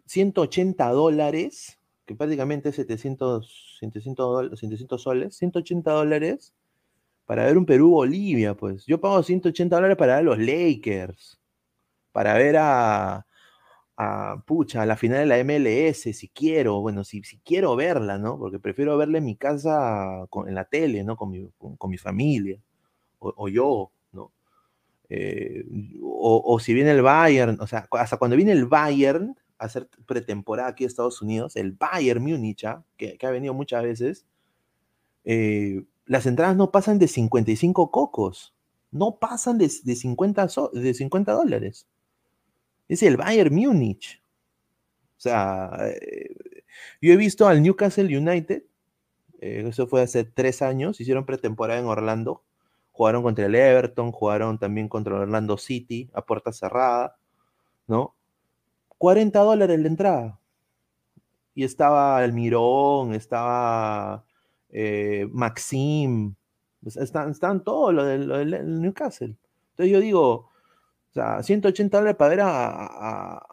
180 0.06 0.88
dólares, 0.90 1.78
que 2.06 2.14
prácticamente 2.14 2.70
es 2.70 2.76
700, 2.76 3.76
700, 3.80 4.26
dol- 4.52 4.56
700 4.56 5.02
soles, 5.02 5.36
180 5.36 5.92
dólares 5.92 6.54
para 7.26 7.46
ver 7.46 7.58
un 7.58 7.66
Perú-Bolivia, 7.66 8.54
pues. 8.56 8.86
Yo 8.86 9.00
pago 9.00 9.22
180 9.22 9.76
dólares 9.76 9.96
para 9.98 10.14
ver 10.16 10.20
a 10.22 10.24
los 10.24 10.38
Lakers, 10.38 11.40
para 12.12 12.34
ver 12.34 12.56
a, 12.58 13.26
a, 13.96 14.42
pucha, 14.46 14.82
a 14.82 14.86
la 14.86 14.96
final 14.96 15.18
de 15.20 15.26
la 15.26 15.38
MLS, 15.38 16.12
si 16.12 16.28
quiero, 16.28 16.80
bueno, 16.80 17.04
si, 17.04 17.22
si 17.24 17.38
quiero 17.40 17.76
verla, 17.76 18.18
¿no? 18.18 18.38
Porque 18.38 18.58
prefiero 18.58 18.96
verla 18.96 19.18
en 19.18 19.24
mi 19.24 19.36
casa, 19.36 20.26
con- 20.30 20.48
en 20.48 20.54
la 20.54 20.64
tele, 20.66 21.04
¿no? 21.04 21.16
Con 21.16 21.30
mi, 21.30 21.48
con, 21.78 21.90
mi 21.90 21.98
familia, 21.98 22.58
o, 23.20 23.48
yo, 23.48 23.92
¿no? 24.12 24.32
Eh, 25.10 25.64
o, 26.02 26.42
o 26.46 26.58
si 26.60 26.74
viene 26.74 26.92
el 26.92 27.02
Bayern, 27.02 27.58
o 27.60 27.66
sea, 27.66 27.86
hasta 27.92 28.16
cuando 28.18 28.36
viene 28.36 28.52
el 28.52 28.66
Bayern 28.66 29.36
hacer 29.64 29.88
pretemporada 30.06 30.68
aquí 30.70 30.84
en 30.84 30.88
Estados 30.88 31.22
Unidos, 31.22 31.56
el 31.56 31.72
Bayern 31.72 32.22
Múnich, 32.22 32.64
¿ah? 32.64 32.84
que, 32.96 33.18
ha 33.22 33.30
venido 33.30 33.54
muchas 33.54 33.82
veces, 33.84 34.26
eh, 35.24 35.84
las 36.06 36.26
entradas 36.26 36.56
no 36.56 36.70
pasan 36.72 36.98
de 36.98 37.08
55 37.08 37.90
cocos, 37.90 38.54
no 38.90 39.18
pasan 39.18 39.58
de, 39.58 39.70
de 39.84 39.96
50, 39.96 40.48
so- 40.48 40.70
de 40.72 40.94
50 40.94 41.32
dólares. 41.32 41.86
Es 42.88 43.02
el 43.02 43.16
Bayern 43.16 43.54
Múnich. 43.54 44.22
O 45.16 45.20
sea, 45.22 45.70
eh, 45.86 46.34
yo 47.00 47.12
he 47.12 47.16
visto 47.16 47.46
al 47.46 47.62
Newcastle 47.62 48.16
United, 48.16 48.64
eh, 49.40 49.64
eso 49.68 49.86
fue 49.86 50.02
hace 50.02 50.24
tres 50.24 50.62
años, 50.62 51.00
hicieron 51.00 51.26
pretemporada 51.26 51.80
en 51.80 51.86
Orlando, 51.86 52.44
jugaron 52.92 53.22
contra 53.22 53.46
el 53.46 53.54
Everton, 53.54 54.12
jugaron 54.12 54.58
también 54.58 54.88
contra 54.88 55.14
el 55.16 55.22
Orlando 55.22 55.58
City 55.58 56.10
a 56.14 56.24
puerta 56.26 56.52
cerrada, 56.52 57.16
¿no? 57.88 58.14
40 59.02 59.36
dólares 59.40 59.80
la 59.80 59.88
entrada. 59.88 60.40
Y 61.56 61.64
estaba 61.64 62.18
Almirón, 62.18 63.14
estaba 63.14 64.24
eh, 64.68 65.26
Maxim, 65.32 66.36
están, 66.86 67.32
están 67.32 67.64
todos 67.64 67.92
los 67.92 68.06
del, 68.06 68.80
Newcastle. 68.80 69.34
Entonces 69.70 69.92
yo 69.92 69.98
digo, 69.98 70.30
o 70.30 71.12
sea, 71.14 71.42
180 71.42 71.98
dólares 71.98 72.16
para 72.16 72.30
ver 72.30 72.40
a, 72.44 73.44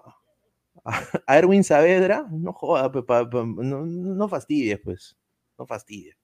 Erwin 1.27 1.63
Saavedra, 1.63 2.27
no 2.29 2.53
joda, 2.53 2.91
pues, 2.91 3.05
no, 3.33 3.87
no 3.87 4.29
fastidies, 4.29 4.79
pues, 4.81 5.17
no 5.57 5.65
fastidies. 5.65 6.18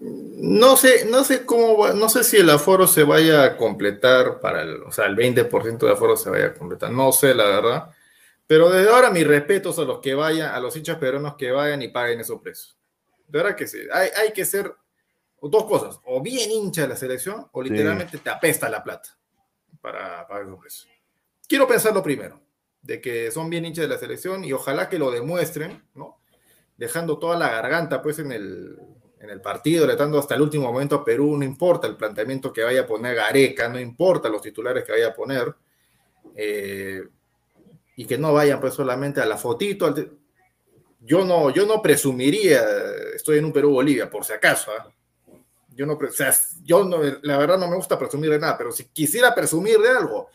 No 0.00 0.76
sé, 0.76 1.06
no 1.06 1.24
sé 1.24 1.44
cómo, 1.44 1.76
va- 1.76 1.92
no 1.92 2.08
sé 2.08 2.22
si 2.22 2.36
el 2.36 2.48
aforo 2.50 2.86
se 2.86 3.02
vaya 3.02 3.42
a 3.44 3.56
completar 3.56 4.38
para 4.40 4.62
el, 4.62 4.82
o 4.84 4.92
sea, 4.92 5.06
el 5.06 5.16
20% 5.16 5.86
de 5.86 5.92
aforo 5.92 6.16
se 6.16 6.30
vaya 6.30 6.46
a 6.46 6.54
completar, 6.54 6.90
no 6.92 7.10
sé 7.10 7.34
la 7.34 7.44
verdad, 7.46 7.90
pero 8.46 8.70
desde 8.70 8.90
ahora 8.90 9.10
mis 9.10 9.26
respetos 9.26 9.78
a 9.78 9.82
los 9.82 9.98
que 9.98 10.14
vayan, 10.14 10.54
a 10.54 10.60
los 10.60 10.76
hinchas 10.76 10.98
peruanos 10.98 11.34
que 11.36 11.50
vayan 11.50 11.82
y 11.82 11.88
paguen 11.88 12.20
esos 12.20 12.40
precios. 12.40 12.76
De 13.26 13.38
verdad 13.42 13.56
que 13.56 13.66
sí, 13.66 13.78
hay, 13.92 14.08
hay 14.16 14.32
que 14.32 14.44
ser 14.44 14.72
dos 15.42 15.64
cosas, 15.64 15.98
o 16.04 16.22
bien 16.22 16.50
hincha 16.50 16.82
de 16.82 16.88
la 16.88 16.96
selección, 16.96 17.48
o 17.52 17.62
Sí. 17.62 17.70
literalmente 17.70 18.18
te 18.18 18.30
apesta 18.30 18.68
la 18.68 18.84
plata 18.84 19.10
para 19.80 20.26
pagar 20.28 20.44
esos 20.46 20.60
precios. 20.60 20.88
Quiero 21.48 21.66
pensarlo 21.66 22.02
primero, 22.02 22.40
de 22.82 23.00
que 23.00 23.30
son 23.32 23.50
bien 23.50 23.64
hinchas 23.64 23.82
de 23.88 23.94
la 23.94 23.98
selección 23.98 24.44
y 24.44 24.52
ojalá 24.52 24.88
que 24.88 24.98
lo 24.98 25.10
demuestren, 25.10 25.82
¿no? 25.94 26.20
Dejando 26.76 27.18
toda 27.18 27.36
la 27.36 27.48
garganta 27.50 28.00
pues 28.02 28.18
en 28.20 28.30
el, 28.32 28.76
en 29.20 29.30
el 29.30 29.40
partido, 29.40 29.84
tratando 29.86 30.18
hasta 30.18 30.34
el 30.34 30.42
último 30.42 30.72
momento 30.72 30.96
a 30.96 31.04
Perú, 31.04 31.36
no 31.36 31.44
importa 31.44 31.86
el 31.86 31.96
planteamiento 31.96 32.52
que 32.52 32.62
vaya 32.62 32.82
a 32.82 32.86
poner 32.86 33.16
Gareca, 33.16 33.68
no 33.68 33.78
importa 33.80 34.28
los 34.28 34.42
titulares 34.42 34.84
que 34.84 34.92
vaya 34.92 35.08
a 35.08 35.14
poner, 35.14 35.54
eh, 36.34 37.02
y 37.96 38.04
que 38.04 38.16
no 38.16 38.32
vayan 38.32 38.60
pues 38.60 38.74
solamente 38.74 39.20
a 39.20 39.26
la 39.26 39.36
fotito. 39.36 39.92
Yo 41.00 41.24
no, 41.24 41.50
yo 41.50 41.66
no 41.66 41.82
presumiría, 41.82 42.62
estoy 43.14 43.38
en 43.38 43.46
un 43.46 43.52
Perú-Bolivia, 43.52 44.08
por 44.08 44.24
si 44.24 44.32
acaso, 44.32 44.70
¿ah? 44.70 44.92
Yo 45.74 45.86
no, 45.86 45.94
o 45.94 46.10
sea, 46.10 46.34
yo 46.64 46.84
no, 46.84 46.98
la 47.22 47.38
verdad 47.38 47.56
no 47.56 47.68
me 47.68 47.76
gusta 47.76 47.96
presumir 47.96 48.30
de 48.30 48.40
nada, 48.40 48.58
pero 48.58 48.72
si 48.72 48.86
quisiera 48.86 49.32
presumir 49.32 49.78
de 49.78 49.88
algo, 49.88 50.28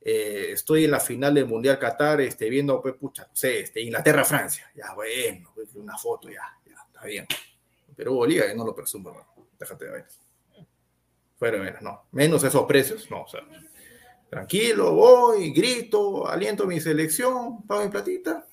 eh, 0.00 0.52
estoy 0.52 0.86
en 0.86 0.92
la 0.92 1.00
final 1.00 1.34
del 1.34 1.44
Mundial 1.44 1.78
Qatar, 1.78 2.22
este, 2.22 2.48
viendo, 2.48 2.80
pues, 2.80 2.94
pucha, 2.94 3.24
no 3.24 3.36
sé, 3.36 3.60
este, 3.60 3.82
Inglaterra-Francia, 3.82 4.70
ya, 4.74 4.94
bueno, 4.94 5.52
pues, 5.54 5.74
una 5.74 5.98
foto, 5.98 6.30
ya, 6.30 6.58
ya, 6.66 6.76
está 6.86 7.04
bien. 7.04 7.26
Perú 8.00 8.14
Bolivia, 8.14 8.48
yo 8.48 8.54
no 8.54 8.64
lo 8.64 8.74
presumo, 8.74 9.10
hermano. 9.10 9.28
déjate 9.58 9.84
de 9.84 9.90
ver. 9.90 10.06
Fuera 11.36 11.58
menos, 11.58 11.82
no. 11.82 12.06
Menos 12.12 12.42
esos 12.42 12.64
precios, 12.64 13.10
no, 13.10 13.26
tranquilo, 14.30 14.94
voy, 14.94 15.52
grito, 15.52 16.26
aliento 16.26 16.66
mi 16.66 16.80
selección, 16.80 17.66
pago 17.66 17.84
mi 17.84 17.90
platita, 17.90 18.46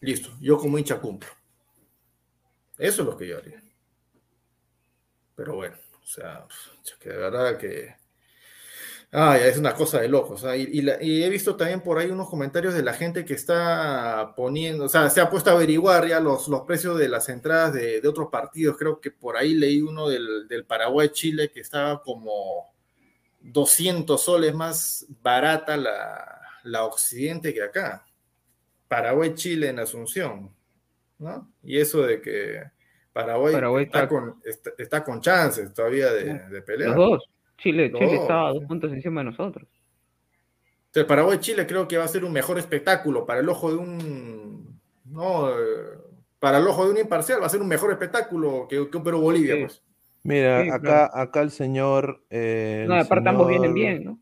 listo, 0.00 0.28
yo 0.42 0.58
como 0.58 0.76
hincha 0.76 1.00
cumplo. 1.00 1.30
Eso 2.76 3.00
es 3.00 3.08
lo 3.08 3.16
que 3.16 3.28
yo 3.28 3.38
haría. 3.38 3.62
Pero 5.34 5.54
bueno, 5.54 5.78
o 6.02 6.06
sea, 6.06 6.46
que 7.00 7.08
de 7.08 7.16
verdad 7.16 7.56
que... 7.56 7.96
Ah, 9.10 9.38
ya 9.38 9.46
es 9.46 9.56
una 9.56 9.74
cosa 9.74 10.00
de 10.00 10.08
locos. 10.08 10.44
¿ah? 10.44 10.54
Y, 10.56 10.62
y 10.64 10.82
la- 10.82 11.02
y 11.02 11.22
he 11.24 11.28
visto 11.30 11.56
también 11.56 11.80
por 11.80 11.98
ahí 11.98 12.10
unos 12.10 12.28
comentarios 12.28 12.74
de 12.74 12.82
la 12.82 12.92
gente 12.92 13.24
que 13.24 13.32
está 13.34 14.34
poniendo, 14.36 14.84
o 14.84 14.88
sea, 14.88 15.08
se 15.08 15.20
ha 15.22 15.30
puesto 15.30 15.48
a 15.48 15.54
averiguar 15.54 16.06
ya 16.06 16.20
los, 16.20 16.46
los 16.48 16.62
precios 16.62 16.98
de 16.98 17.08
las 17.08 17.28
entradas 17.30 17.72
de, 17.72 18.00
de 18.02 18.08
otros 18.08 18.28
partidos. 18.30 18.76
Creo 18.76 19.00
que 19.00 19.10
por 19.10 19.36
ahí 19.38 19.54
leí 19.54 19.80
uno 19.80 20.08
del, 20.08 20.46
del 20.46 20.64
Paraguay-Chile 20.66 21.50
que 21.50 21.60
estaba 21.60 22.02
como 22.02 22.74
200 23.40 24.20
soles 24.22 24.54
más 24.54 25.06
barata 25.22 25.76
la, 25.78 26.40
la 26.64 26.84
Occidente 26.84 27.54
que 27.54 27.62
acá. 27.62 28.04
Paraguay-Chile 28.88 29.68
en 29.68 29.78
Asunción. 29.78 30.50
¿no? 31.18 31.50
Y 31.62 31.78
eso 31.78 32.02
de 32.02 32.20
que 32.20 32.62
Paraguay, 33.12 33.54
Paraguay 33.54 33.84
está, 33.86 33.98
está- 34.00 34.08
con, 34.08 34.40
está, 34.44 34.70
está 34.78 35.04
con 35.04 35.20
chances 35.20 35.72
todavía 35.74 36.12
de, 36.12 36.34
de 36.48 36.62
pelear. 36.62 36.90
Los 36.90 37.10
dos. 37.10 37.30
Chile, 37.58 37.92
Chile 37.92 38.14
estaba 38.14 38.48
a 38.48 38.52
dos 38.52 38.64
puntos 38.64 38.92
encima 38.92 39.20
de 39.20 39.26
nosotros. 39.26 39.68
Sea, 40.92 41.06
Paraguay-Chile 41.06 41.66
creo 41.66 41.86
que 41.86 41.98
va 41.98 42.04
a 42.04 42.08
ser 42.08 42.24
un 42.24 42.32
mejor 42.32 42.58
espectáculo 42.58 43.26
para 43.26 43.40
el 43.40 43.48
ojo 43.48 43.70
de 43.70 43.76
un. 43.76 44.80
No, 45.04 45.50
eh, 45.50 45.54
para 46.38 46.58
el 46.58 46.66
ojo 46.66 46.86
de 46.86 46.92
un 46.92 46.98
imparcial 46.98 47.42
va 47.42 47.46
a 47.46 47.50
ser 47.50 47.60
un 47.60 47.68
mejor 47.68 47.90
espectáculo 47.90 48.66
que, 48.68 48.88
que 48.90 48.96
un 48.96 49.02
Perú-Bolivia. 49.04 49.54
Sí. 49.54 49.60
Pues. 49.62 49.82
Mira, 50.22 50.62
Sí, 50.62 50.68
acá, 50.70 50.80
claro. 50.80 51.16
acá 51.16 51.40
el 51.42 51.50
señor. 51.50 52.24
eh, 52.30 52.84
No, 52.88 52.94
el 52.94 53.00
aparte 53.02 53.28
ambos 53.28 53.48
vienen 53.48 53.72
señor- 53.72 53.74
bien, 53.74 54.04
¿no? 54.04 54.20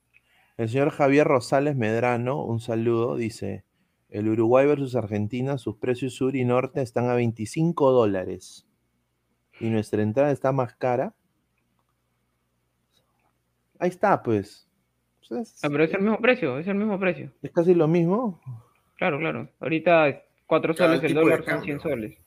El 0.57 0.68
señor 0.68 0.91
Javier 0.91 1.26
Rosales 1.26 1.76
Medrano, 1.76 2.43
un 2.45 2.61
saludo, 2.61 3.16
dice: 3.16 3.64
el 4.09 4.28
Uruguay 4.28 4.66
versus 4.66 4.97
Argentina, 4.97 5.59
sus 5.59 5.76
precios 5.76 6.14
sur 6.14 6.34
y 6.37 6.45
norte 6.45 6.80
están 6.82 7.09
a 7.11 7.14
25 7.14 7.93
dólares. 7.93 8.66
Y 9.61 9.68
nuestra 9.70 10.03
entrada 10.03 10.32
está 10.32 10.53
más 10.53 10.74
cara. 10.74 11.14
Ahí 13.79 13.89
está, 13.89 14.22
pues. 14.22 14.68
Pues 15.29 15.41
es, 15.55 15.64
Ah, 15.64 15.68
pero 15.70 15.85
es 15.85 15.93
el 15.93 16.01
mismo 16.03 16.18
precio, 16.18 16.59
es 16.59 16.66
el 16.68 16.74
mismo 16.77 16.99
precio. 17.01 17.31
es 17.43 17.51
casi 17.51 17.74
lo 17.74 17.89
mismo. 17.89 18.41
Claro, 18.97 19.18
claro. 19.18 19.49
Ahorita 19.61 20.09
es 20.09 20.16
4 20.47 20.74
Claro, 20.74 20.95
soles 20.97 21.11
el 21.11 21.14
dólar 21.14 21.39
son 21.39 21.47
cambio. 21.47 21.64
100 21.64 21.81
soles. 21.81 22.18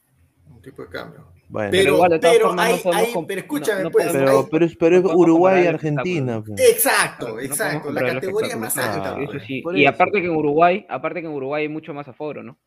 Un 0.50 0.62
tipo 0.62 0.82
de 0.84 0.90
cambio. 0.90 1.26
Bueno, 1.48 1.72
Pero, 1.72 1.96
igual, 1.96 2.20
pero, 2.22 2.48
formas, 2.50 2.86
no 2.86 2.94
hay- 2.94 3.12
com- 3.12 3.26
pero 3.26 3.42
escúchame, 3.42 3.78
no- 3.80 3.84
no 3.86 3.92
pues. 3.92 4.08
pero, 4.12 4.30
hay- 4.30 4.46
pero 4.52 4.66
es, 4.66 4.76
pero 4.76 4.98
es 4.98 5.04
no 5.04 5.16
Uruguay 5.16 5.64
y 5.64 5.68
Argentina. 5.68 6.44
pues. 6.46 6.60
exacto, 6.62 7.30
no 7.30 7.40
exacto. 7.40 7.92
La 7.92 8.02
categoría 8.14 8.56
más 8.56 8.78
alta. 8.78 9.20
Eso 9.20 9.40
sí. 9.40 9.62
Por 9.64 9.76
Y 9.76 9.86
eso. 9.86 9.90
aparte 9.96 10.22
que 10.22 10.28
en 10.28 10.36
Uruguay, 10.36 10.86
aparte 10.88 11.22
que 11.22 11.28
en 11.28 11.34
Uruguay 11.34 11.64
hay 11.64 11.70
mucho 11.70 11.92
más 11.94 12.08
aforo, 12.08 12.44
¿no? 12.44 12.58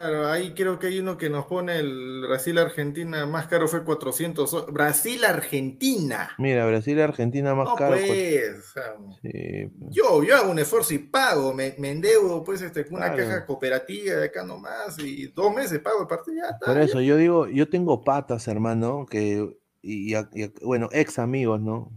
Claro, 0.00 0.28
ahí 0.28 0.54
creo 0.54 0.78
que 0.78 0.86
hay 0.86 0.98
uno 0.98 1.18
que 1.18 1.28
nos 1.28 1.44
pone 1.44 1.78
el 1.78 2.22
Brasil-Argentina 2.26 3.26
más 3.26 3.48
caro 3.48 3.68
fue 3.68 3.84
400. 3.84 4.48
so- 4.50 4.64
Brasil-Argentina. 4.72 6.30
Mira, 6.38 6.64
Brasil 6.64 6.96
y 6.96 7.00
Argentina 7.02 7.54
más 7.54 7.68
No, 7.68 7.74
caro. 7.74 7.96
pues. 8.06 8.72
Sí, 9.20 9.66
pues. 9.78 9.90
Yo, 9.90 10.22
yo 10.22 10.36
hago 10.36 10.50
un 10.52 10.58
esfuerzo 10.58 10.94
y 10.94 10.98
pago, 11.00 11.52
me, 11.52 11.74
me 11.76 11.90
endeudo 11.90 12.42
pues 12.42 12.62
este, 12.62 12.86
con 12.86 12.94
una 12.96 13.14
caja 13.14 13.44
cooperativa 13.44 14.14
de 14.14 14.24
acá 14.24 14.42
nomás 14.42 14.98
y 14.98 15.26
dos 15.26 15.54
meses 15.54 15.80
pago 15.80 16.00
el 16.00 16.06
partido 16.06 16.38
ya 16.44 16.48
está. 16.54 16.64
Por 16.64 16.76
ya. 16.76 16.82
eso 16.84 17.02
yo 17.02 17.18
digo, 17.18 17.46
yo 17.48 17.68
tengo 17.68 18.02
patas, 18.02 18.48
hermano, 18.48 19.04
que, 19.04 19.54
y, 19.82 20.16
y- 20.16 20.18
y- 20.32 20.52
bueno, 20.64 20.88
ex 20.92 21.18
amigos, 21.18 21.60
¿no? 21.60 21.92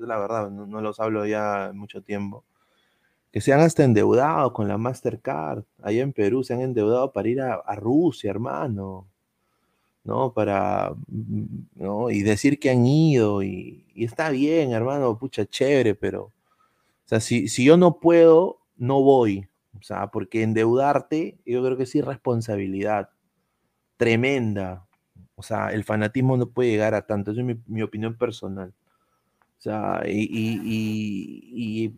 La 0.00 0.18
verdad, 0.18 0.50
no, 0.50 0.66
no 0.66 0.82
los 0.82 1.00
hablo 1.00 1.24
ya 1.24 1.70
mucho 1.72 2.02
tiempo. 2.02 2.44
Que 3.36 3.42
se 3.42 3.52
han 3.52 3.60
hasta 3.60 3.84
endeudado 3.84 4.54
con 4.54 4.66
la 4.66 4.78
Mastercard. 4.78 5.62
Allá 5.82 6.00
en 6.02 6.14
Perú 6.14 6.42
se 6.42 6.54
han 6.54 6.62
endeudado 6.62 7.12
para 7.12 7.28
ir 7.28 7.42
a, 7.42 7.56
a 7.56 7.74
Rusia, 7.76 8.30
hermano. 8.30 9.06
¿No? 10.04 10.32
Para, 10.32 10.94
mm, 11.08 11.44
¿no? 11.74 12.10
Y 12.10 12.22
decir 12.22 12.58
que 12.58 12.70
han 12.70 12.86
ido 12.86 13.42
y, 13.42 13.84
y 13.94 14.04
está 14.06 14.30
bien, 14.30 14.72
hermano, 14.72 15.18
pucha, 15.18 15.44
chévere, 15.44 15.94
pero, 15.94 16.22
o 16.22 16.32
sea, 17.04 17.20
si, 17.20 17.48
si 17.48 17.62
yo 17.66 17.76
no 17.76 18.00
puedo, 18.00 18.60
no 18.78 19.02
voy. 19.02 19.46
O 19.78 19.82
sea, 19.82 20.06
porque 20.06 20.42
endeudarte, 20.42 21.36
yo 21.44 21.62
creo 21.62 21.76
que 21.76 21.82
es 21.82 21.94
irresponsabilidad 21.94 23.10
tremenda. 23.98 24.86
O 25.34 25.42
sea, 25.42 25.68
el 25.72 25.84
fanatismo 25.84 26.38
no 26.38 26.48
puede 26.48 26.70
llegar 26.70 26.94
a 26.94 27.06
tanto. 27.06 27.32
Esa 27.32 27.40
es 27.42 27.46
mi, 27.46 27.56
mi 27.66 27.82
opinión 27.82 28.16
personal. 28.16 28.72
O 29.58 29.62
sea, 29.62 30.02
y, 30.06 30.20
y- 30.22 30.60
y- 30.64 31.84
y, 31.86 31.94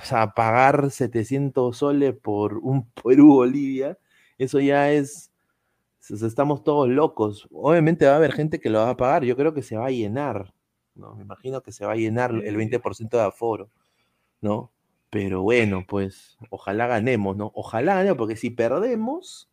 o 0.00 0.04
sea, 0.04 0.32
pagar 0.34 0.90
700 0.90 1.76
soles 1.76 2.14
por 2.14 2.58
un 2.58 2.90
Perú-Bolivia, 3.04 3.98
eso 4.38 4.60
ya 4.60 4.90
es, 4.92 5.32
estamos 6.10 6.64
todos 6.64 6.88
locos. 6.88 7.48
Obviamente 7.52 8.06
va 8.06 8.12
a 8.12 8.16
haber 8.16 8.32
gente 8.32 8.60
que 8.60 8.70
lo 8.70 8.78
va 8.80 8.90
a 8.90 8.96
pagar. 8.96 9.24
Yo 9.24 9.36
creo 9.36 9.54
que 9.54 9.62
se 9.62 9.76
va 9.76 9.86
a 9.86 9.90
llenar, 9.90 10.52
¿no? 10.94 11.14
Me 11.14 11.22
imagino 11.22 11.62
que 11.62 11.72
se 11.72 11.86
va 11.86 11.92
a 11.92 11.96
llenar 11.96 12.32
el 12.32 12.56
20% 12.56 13.10
de 13.10 13.22
aforo, 13.22 13.70
¿no? 14.40 14.70
Pero 15.10 15.42
bueno, 15.42 15.84
pues 15.86 16.38
ojalá 16.50 16.86
ganemos, 16.86 17.36
¿no? 17.36 17.52
Ojalá 17.54 17.96
ganemos, 17.96 18.18
porque 18.18 18.36
si 18.36 18.50
perdemos, 18.50 19.50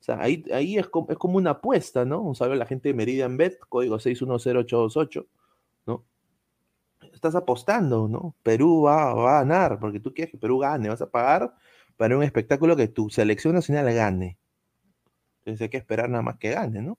o 0.00 0.04
sea, 0.04 0.20
ahí, 0.20 0.44
ahí 0.52 0.78
es, 0.78 0.88
como, 0.88 1.10
es 1.10 1.18
como 1.18 1.36
una 1.36 1.50
apuesta, 1.50 2.04
¿no? 2.04 2.20
Un 2.22 2.34
saludo 2.34 2.54
a 2.54 2.58
la 2.58 2.66
gente 2.66 2.88
de 2.88 2.94
Meridian 2.94 3.36
Bet, 3.36 3.58
código 3.68 3.98
610828, 3.98 5.26
¿no? 5.26 5.28
Estás 7.12 7.34
apostando, 7.34 8.08
¿no? 8.08 8.34
Perú 8.42 8.82
va, 8.82 9.10
a 9.10 9.40
ganar, 9.40 9.78
porque 9.78 10.00
tú 10.00 10.14
quieres 10.14 10.32
que 10.32 10.38
Perú 10.38 10.58
gane, 10.58 10.88
vas 10.88 11.02
a 11.02 11.10
pagar 11.10 11.54
para 11.96 12.16
un 12.16 12.22
espectáculo 12.22 12.76
que 12.76 12.88
tu 12.88 13.10
selección 13.10 13.54
nacional 13.54 13.92
gane. 13.94 14.38
Entonces 15.38 15.62
hay 15.62 15.68
que 15.68 15.76
esperar 15.76 16.08
nada 16.08 16.22
más 16.22 16.38
que 16.38 16.50
gane, 16.50 16.80
¿no? 16.82 16.98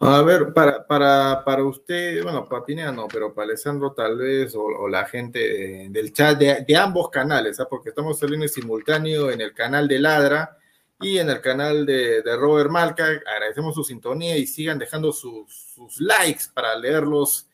A 0.00 0.22
ver, 0.22 0.52
para, 0.52 0.86
para, 0.86 1.42
para 1.44 1.64
usted, 1.64 2.22
bueno, 2.22 2.46
para 2.48 2.64
Pineda 2.64 2.92
no, 2.92 3.06
pero 3.08 3.32
para 3.32 3.46
Alessandro 3.46 3.92
tal 3.92 4.18
vez, 4.18 4.54
o, 4.54 4.88
la 4.88 5.06
gente 5.06 5.88
del 5.88 6.12
chat 6.12 6.38
de, 6.38 6.76
ambos 6.76 7.10
canales, 7.10 7.60
¿ah? 7.60 7.66
porque 7.70 7.90
estamos 7.90 8.18
saliendo 8.18 8.44
en 8.44 8.50
simultáneo 8.50 9.30
en 9.30 9.40
el 9.40 9.54
canal 9.54 9.86
de 9.88 10.00
Ladra 10.00 10.58
y 11.00 11.18
en 11.18 11.30
el 11.30 11.40
canal 11.40 11.86
de, 11.86 12.22
de 12.22 12.36
Robert 12.36 12.70
Malca. 12.70 13.06
Agradecemos 13.06 13.74
su 13.74 13.84
sintonía 13.84 14.36
y 14.36 14.46
sigan 14.46 14.78
dejando 14.78 15.12
sus, 15.12 15.50
sus 15.74 16.00
likes 16.00 16.44
para 16.52 16.76
leerlos 16.76 17.48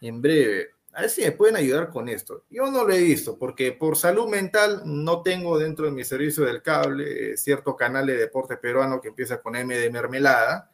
en 0.00 0.22
breve. 0.22 0.77
A 0.98 1.02
ver 1.02 1.10
si 1.10 1.22
me 1.22 1.30
pueden 1.30 1.54
ayudar 1.54 1.90
con 1.90 2.08
esto. 2.08 2.44
Yo 2.50 2.70
no 2.72 2.82
lo 2.84 2.92
he 2.92 2.98
visto, 2.98 3.38
porque 3.38 3.70
por 3.70 3.96
salud 3.96 4.28
mental 4.28 4.82
no 4.84 5.22
tengo 5.22 5.56
dentro 5.56 5.84
de 5.84 5.92
mi 5.92 6.02
servicio 6.02 6.44
del 6.44 6.60
cable 6.60 7.32
eh, 7.32 7.36
cierto 7.36 7.76
canal 7.76 8.06
de 8.06 8.16
deporte 8.16 8.56
peruano 8.56 9.00
que 9.00 9.08
empieza 9.08 9.40
con 9.40 9.54
M 9.54 9.76
de 9.78 9.90
mermelada, 9.90 10.72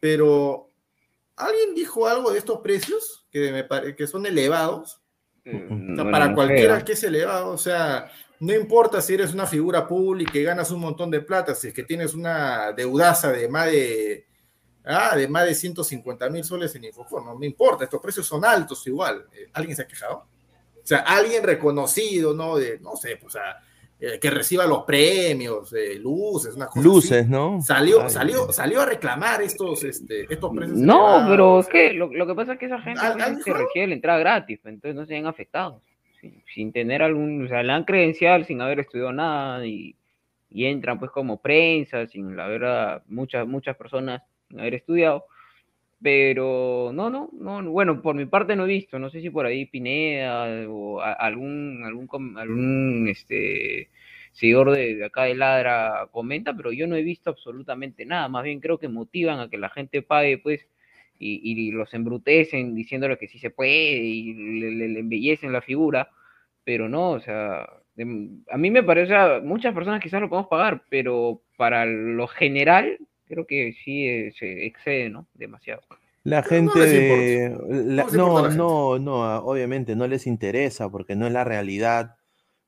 pero 0.00 0.70
¿alguien 1.36 1.74
dijo 1.74 2.06
algo 2.06 2.30
de 2.30 2.38
estos 2.38 2.60
precios 2.60 3.26
que, 3.30 3.52
me 3.52 3.64
pare- 3.64 3.94
que 3.94 4.06
son 4.06 4.24
elevados? 4.24 5.02
O 5.44 5.96
sea, 5.96 6.10
para 6.10 6.34
cualquiera 6.34 6.84
que 6.84 6.92
es 6.92 7.04
elevado, 7.04 7.50
o 7.50 7.58
sea, 7.58 8.10
no 8.40 8.54
importa 8.54 9.02
si 9.02 9.14
eres 9.14 9.34
una 9.34 9.46
figura 9.46 9.86
pública 9.86 10.38
y 10.38 10.44
ganas 10.44 10.70
un 10.70 10.80
montón 10.80 11.10
de 11.10 11.20
plata, 11.20 11.54
si 11.54 11.68
es 11.68 11.74
que 11.74 11.82
tienes 11.82 12.14
una 12.14 12.72
deudaza 12.72 13.32
de 13.32 13.48
más 13.48 13.66
de, 13.66 14.27
ah, 14.88 15.16
de 15.16 15.28
más 15.28 15.44
de 15.46 15.54
150 15.54 16.28
mil 16.30 16.42
soles 16.44 16.74
en 16.74 16.84
Infofor, 16.84 17.24
no 17.24 17.36
me 17.36 17.46
importa, 17.46 17.84
estos 17.84 18.00
precios 18.00 18.26
son 18.26 18.44
altos 18.44 18.86
igual. 18.86 19.24
Eh, 19.32 19.48
¿Alguien 19.52 19.76
se 19.76 19.82
ha 19.82 19.86
quejado? 19.86 20.26
O 20.82 20.86
sea, 20.88 20.98
alguien 21.00 21.42
reconocido, 21.44 22.34
¿no? 22.34 22.56
De, 22.56 22.78
no 22.80 22.96
sé, 22.96 23.16
pues, 23.16 23.34
o 23.34 23.38
sea, 23.38 23.58
eh, 24.00 24.18
que 24.20 24.30
reciba 24.30 24.64
los 24.66 24.84
premios, 24.84 25.72
eh, 25.72 25.96
luces, 25.98 26.54
una 26.54 26.66
cosa 26.66 26.80
Luces, 26.80 27.20
así. 27.22 27.30
¿no? 27.30 27.60
Salió, 27.60 28.02
Ay, 28.04 28.10
salió, 28.10 28.52
salió 28.52 28.80
a 28.80 28.86
reclamar 28.86 29.42
estos, 29.42 29.82
este, 29.84 30.32
estos 30.32 30.54
precios. 30.56 30.78
No, 30.78 31.08
elevados. 31.16 31.28
pero 31.30 31.60
es 31.60 31.66
que 31.68 31.92
lo, 31.94 32.06
lo 32.12 32.26
que 32.26 32.34
pasa 32.34 32.52
es 32.54 32.58
que 32.58 32.66
esa 32.66 32.80
gente 32.80 33.00
¿Al- 33.00 33.12
pues, 33.14 33.24
alguien 33.24 33.42
se 33.44 33.52
recibe 33.52 33.86
la 33.88 33.94
entrada 33.94 34.18
gratis, 34.20 34.60
pues, 34.62 34.74
entonces 34.74 34.94
no 34.96 35.04
se 35.06 35.14
ven 35.14 35.26
afectados. 35.26 35.82
Sin, 36.20 36.42
sin 36.54 36.72
tener 36.72 37.02
algún, 37.02 37.44
o 37.44 37.48
sea, 37.48 37.62
le 37.62 37.72
dan 37.72 37.84
credencial 37.84 38.44
sin 38.46 38.60
haber 38.62 38.80
estudiado 38.80 39.12
nada 39.12 39.64
y, 39.66 39.94
y 40.50 40.64
entran 40.64 40.98
pues 40.98 41.10
como 41.10 41.40
prensa, 41.42 42.06
sin 42.06 42.38
haber 42.40 42.64
a 42.64 43.02
muchas, 43.08 43.46
muchas 43.46 43.76
personas 43.76 44.22
haber 44.56 44.74
estudiado. 44.74 45.24
Pero 46.00 46.92
no, 46.94 47.10
no, 47.10 47.28
no, 47.32 47.70
bueno, 47.72 48.00
por 48.02 48.14
mi 48.14 48.26
parte 48.26 48.54
no 48.54 48.64
he 48.64 48.68
visto, 48.68 48.98
no 49.00 49.10
sé 49.10 49.20
si 49.20 49.30
por 49.30 49.46
ahí 49.46 49.66
Pineda 49.66 50.68
o 50.68 51.00
a- 51.00 51.12
algún, 51.14 51.82
algún, 51.84 52.38
algún 52.38 53.08
este, 53.08 53.90
seguidor 54.32 54.70
de, 54.72 54.94
de 54.96 55.04
acá 55.06 55.24
de 55.24 55.34
Ladra 55.34 56.08
comenta, 56.12 56.54
pero 56.56 56.70
yo 56.72 56.86
no 56.86 56.94
he 56.96 57.02
visto 57.02 57.30
absolutamente 57.30 58.06
nada, 58.06 58.28
más 58.28 58.44
bien 58.44 58.60
creo 58.60 58.78
que 58.78 58.86
motivan 58.88 59.40
a 59.40 59.48
que 59.50 59.58
la 59.58 59.70
gente 59.70 60.02
pague, 60.02 60.38
pues, 60.38 60.68
y, 61.18 61.40
y 61.68 61.72
los 61.72 61.92
embrutecen 61.94 62.74
diciéndole 62.76 63.18
que 63.18 63.26
sí 63.28 63.38
se 63.40 63.50
puede 63.50 63.70
y 63.72 64.34
le, 64.34 64.70
le- 64.70 64.88
le 64.88 65.00
embellecen 65.00 65.52
la 65.52 65.62
figura, 65.62 66.10
pero 66.64 66.88
no, 66.88 67.10
o 67.12 67.20
sea, 67.20 67.66
de- 67.96 68.28
a 68.50 68.56
mí 68.56 68.70
me 68.70 68.82
parece, 68.82 69.14
muchas 69.42 69.74
personas 69.74 70.00
quizás 70.02 70.20
lo 70.20 70.28
podemos 70.28 70.48
pagar, 70.48 70.84
pero 70.90 71.42
para 71.56 71.84
lo 71.86 72.26
general 72.28 72.98
creo 73.28 73.46
que 73.46 73.72
sí 73.84 74.06
eh, 74.06 74.32
se 74.38 74.66
excede, 74.66 75.10
¿no? 75.10 75.26
Demasiado. 75.34 75.82
La 76.24 76.42
no 76.42 76.48
gente 76.48 76.78
de... 76.80 77.58
la- 77.68 78.04
No 78.12 78.50
no, 78.50 78.94
gente. 78.94 79.00
no, 79.00 79.24
ah, 79.24 79.40
obviamente 79.44 79.96
no 79.96 80.06
les 80.06 80.26
interesa 80.26 80.90
porque 80.90 81.16
no 81.16 81.26
es 81.26 81.32
la 81.32 81.44
realidad 81.44 82.16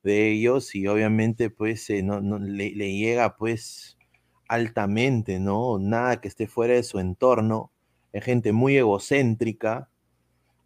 de 0.03 0.29
ellos 0.31 0.73
y 0.75 0.87
obviamente 0.87 1.49
pues 1.49 1.89
eh, 1.89 2.01
no, 2.03 2.21
no- 2.21 2.39
le, 2.39 2.71
le 2.71 2.93
llega 2.97 3.35
pues 3.37 3.97
altamente, 4.47 5.39
¿no? 5.39 5.77
Nada 5.79 6.19
que 6.21 6.27
esté 6.27 6.47
fuera 6.47 6.73
de 6.75 6.83
su 6.83 6.99
entorno. 6.99 7.71
Es 8.13 8.23
gente 8.25 8.51
muy 8.51 8.77
egocéntrica, 8.77 9.89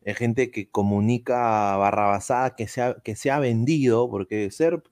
es 0.03 0.17
gente 0.17 0.51
que 0.51 0.69
comunica 0.69 1.77
barrabasada 1.77 2.55
que 2.55 2.67
se 2.67 2.81
ha, 2.81 2.95
que 3.03 3.15
se 3.15 3.31
ha 3.31 3.39
vendido, 3.39 4.09
porque 4.09 4.51
ser, 4.51 4.83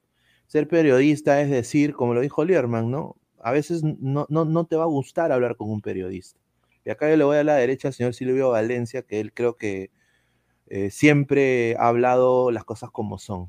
ser 0.48 0.68
periodista 0.68 1.42
es 1.42 1.50
decir, 1.50 1.94
como 1.94 2.14
lo 2.14 2.22
dijo 2.22 2.46
Lierman, 2.46 2.92
¿no? 2.92 3.18
A 3.44 3.52
veces 3.52 3.84
no, 3.84 4.26
no, 4.30 4.46
no 4.46 4.66
te 4.66 4.76
va 4.76 4.84
a 4.84 4.88
gustar 4.88 5.32
hablar 5.32 5.58
con 5.58 5.70
un 5.70 5.82
periodista. 5.82 6.40
Y 6.86 6.90
acá 6.90 7.10
yo 7.10 7.18
le 7.18 7.24
voy 7.24 7.38
a 7.38 7.44
la 7.44 7.56
derecha 7.56 7.90
al 7.90 7.94
señor 7.94 8.14
Silvio 8.14 8.50
Valencia, 8.50 9.04
que 9.04 9.20
él 9.20 9.34
creo 9.34 9.58
que 9.58 9.92
eh, 10.68 10.90
siempre 10.90 11.76
ha 11.78 11.88
hablado 11.88 12.52
las 12.52 12.64
cosas 12.64 12.90
como 12.90 13.18
son, 13.18 13.48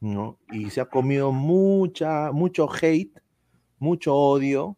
¿no? 0.00 0.38
Y 0.52 0.70
se 0.70 0.80
ha 0.80 0.86
comido 0.86 1.32
mucha, 1.32 2.30
mucho 2.32 2.68
hate, 2.70 3.20
mucho 3.78 4.14
odio 4.14 4.76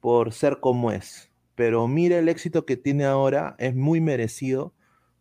por 0.00 0.32
ser 0.32 0.60
como 0.60 0.92
es. 0.92 1.30
Pero 1.54 1.86
mire 1.88 2.18
el 2.18 2.28
éxito 2.28 2.66
que 2.66 2.76
tiene 2.76 3.04
ahora, 3.04 3.56
es 3.58 3.74
muy 3.74 4.00
merecido 4.00 4.72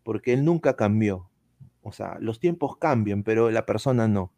porque 0.03 0.33
él 0.33 0.45
nunca 0.45 0.75
cambió. 0.75 1.29
O 1.83 1.91
sea, 1.91 2.17
los 2.19 2.39
tiempos 2.39 2.77
cambian, 2.77 3.23
pero 3.23 3.49
la 3.51 3.65
persona 3.65 4.07
no. 4.07 4.31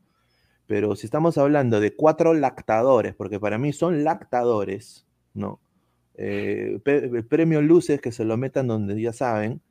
Pero 0.67 0.95
si 0.95 1.05
estamos 1.05 1.37
hablando 1.37 1.79
de 1.79 1.95
cuatro 1.95 2.33
lactadores, 2.33 3.13
porque 3.15 3.39
para 3.39 3.57
mí 3.57 3.73
son 3.73 4.03
lactadores, 4.03 5.05
¿no? 5.33 5.59
Eh, 6.15 6.79
premio 7.29 7.61
Luces, 7.61 7.99
que 7.99 8.11
se 8.11 8.25
lo 8.25 8.37
metan 8.37 8.67
donde 8.67 9.01
ya 9.01 9.13
saben, 9.13 9.61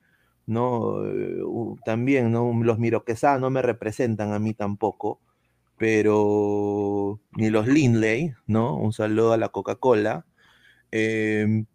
¿no? 0.47 1.05
Eh, 1.07 1.43
también, 1.84 2.32
¿no? 2.32 2.53
Los 2.62 2.78
Miroquesá 2.78 3.38
no 3.38 3.51
me 3.51 3.62
representan 3.62 4.32
a 4.32 4.38
mí 4.38 4.55
tampoco, 4.55 5.20
pero 5.78 7.20
ni 7.36 7.51
los 7.51 7.66
Lindley, 7.66 8.34
¿no? 8.47 8.76
Un 8.76 8.93
saludo 8.93 9.32
a 9.32 9.36
la 9.38 9.49
Coca-Cola. 9.51 10.26
Em, 10.90 11.66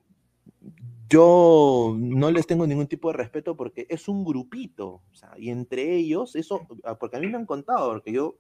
yo 1.10 1.96
no 1.98 2.32
les 2.32 2.48
tengo 2.48 2.68
ningún 2.68 2.88
tipo 2.88 3.10
de 3.12 3.18
respeto 3.18 3.56
porque 3.56 3.88
es 3.90 4.08
un 4.08 4.26
grupito, 4.26 4.88
o 4.88 5.38
y 5.38 5.50
entre 5.50 5.96
ellos, 5.96 6.36
eso, 6.36 6.68
ah, 6.84 6.96
porque 7.00 7.18
a 7.18 7.20
mí 7.20 7.28
me 7.28 7.38
han 7.38 7.46
contado, 7.46 7.92
porque 7.94 8.12
yo, 8.12 8.38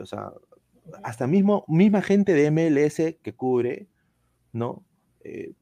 o 0.00 0.06
sea, 0.06 0.32
hasta 1.02 1.26
mismo, 1.26 1.64
misma 1.68 2.02
gente 2.02 2.34
de 2.34 2.50
MLS 2.50 3.16
que 3.22 3.34
cubre, 3.34 3.88
¿no? 4.52 4.84
Eh, 5.20 5.54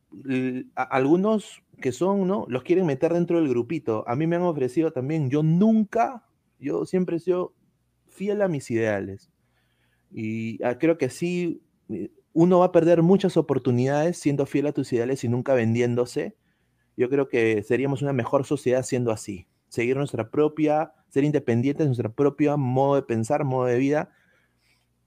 algunos 0.75 1.63
que 1.81 1.93
son, 1.93 2.27
¿no? 2.27 2.47
Los 2.49 2.63
quieren 2.63 2.87
meter 2.87 3.13
dentro 3.13 3.39
del 3.39 3.49
grupito. 3.49 4.05
A 4.07 4.17
mí 4.17 4.27
me 4.27 4.37
han 4.37 4.43
ofrecido 4.43 4.93
también, 4.93 5.31
yo 5.31 5.43
nunca, 5.43 6.25
yo 6.59 6.85
siempre 6.85 7.17
he 7.17 7.21
sido 7.21 7.55
fiel 8.09 8.43
a 8.43 8.49
mis 8.49 8.71
ideales. 8.71 9.31
Y 10.13 10.63
ah, 10.65 10.79
creo 10.79 10.99
que 10.99 11.09
sí, 11.11 11.63
uno 12.33 12.59
va 12.59 12.67
a 12.67 12.73
perder 12.73 13.03
muchas 13.03 13.37
oportunidades 13.37 14.19
siendo 14.19 14.47
fiel 14.47 14.67
a 14.67 14.73
tus 14.73 14.93
ideales 14.93 15.25
y 15.25 15.29
nunca 15.29 15.55
vendiéndose. 15.55 16.37
Yo 16.97 17.09
creo 17.09 17.29
que 17.29 17.63
seríamos 17.63 18.03
una 18.03 18.13
mejor 18.13 18.45
sociedad 18.45 18.83
siendo 18.83 19.11
así. 19.11 19.47
Seguir 19.69 19.97
nuestra 19.97 20.31
propia, 20.31 20.93
ser 21.09 21.25
independientes, 21.25 21.87
nuestra 21.87 22.11
propia 22.11 22.57
modo 22.57 22.97
de 22.97 23.03
pensar, 23.03 23.45
modo 23.45 23.67
de 23.67 23.79
vida. 23.79 24.11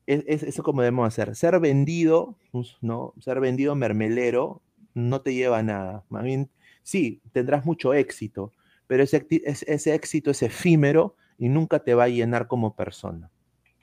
Es, 0.08 0.24
es- 0.28 0.44
eso 0.44 0.64
como 0.64 0.82
debemos 0.82 1.08
hacer. 1.08 1.36
Ser 1.36 1.60
vendido, 1.60 2.38
us- 2.52 2.78
¿no? 2.82 3.14
Ser 3.20 3.40
vendido 3.40 3.76
mermelero 3.76 4.62
no 4.94 5.22
te 5.22 5.34
lleva 5.34 5.60
a 5.60 5.64
nada. 5.64 6.04
Más 6.10 6.24
bien, 6.24 6.50
sí, 6.84 7.22
tendrás 7.32 7.66
mucho 7.66 7.94
éxito, 7.94 8.54
pero 8.88 9.04
ese, 9.04 9.26
ese 9.46 9.94
éxito 9.96 10.32
es 10.32 10.42
efímero 10.44 11.16
y 11.38 11.50
nunca 11.50 11.80
te 11.80 11.94
va 11.96 12.06
a 12.06 12.10
llenar 12.10 12.48
como 12.48 12.76
persona. 12.76 13.30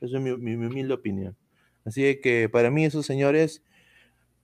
Esa 0.00 0.16
es 0.18 0.22
mi, 0.22 0.36
mi- 0.36 0.56
mi 0.56 0.66
humilde 0.66 0.94
opinión. 0.94 1.36
Así 1.84 2.20
que 2.22 2.48
para 2.48 2.70
mí 2.70 2.84
esos 2.84 3.04
señores 3.06 3.62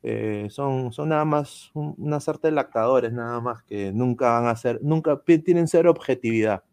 eh, 0.02 0.46
son, 0.50 0.92
son 0.92 1.08
nada 1.10 1.24
más 1.24 1.70
un- 1.74 1.94
una 1.98 2.20
sarta 2.20 2.48
de 2.48 2.52
lactadores, 2.54 3.12
nada 3.12 3.40
más 3.40 3.62
que 3.64 3.92
nunca 3.92 4.30
van 4.40 4.46
a 4.46 4.56
ser, 4.56 4.80
nunca 4.82 5.22
tienen 5.44 5.68
ser 5.68 5.86
objetividad. 5.88 6.64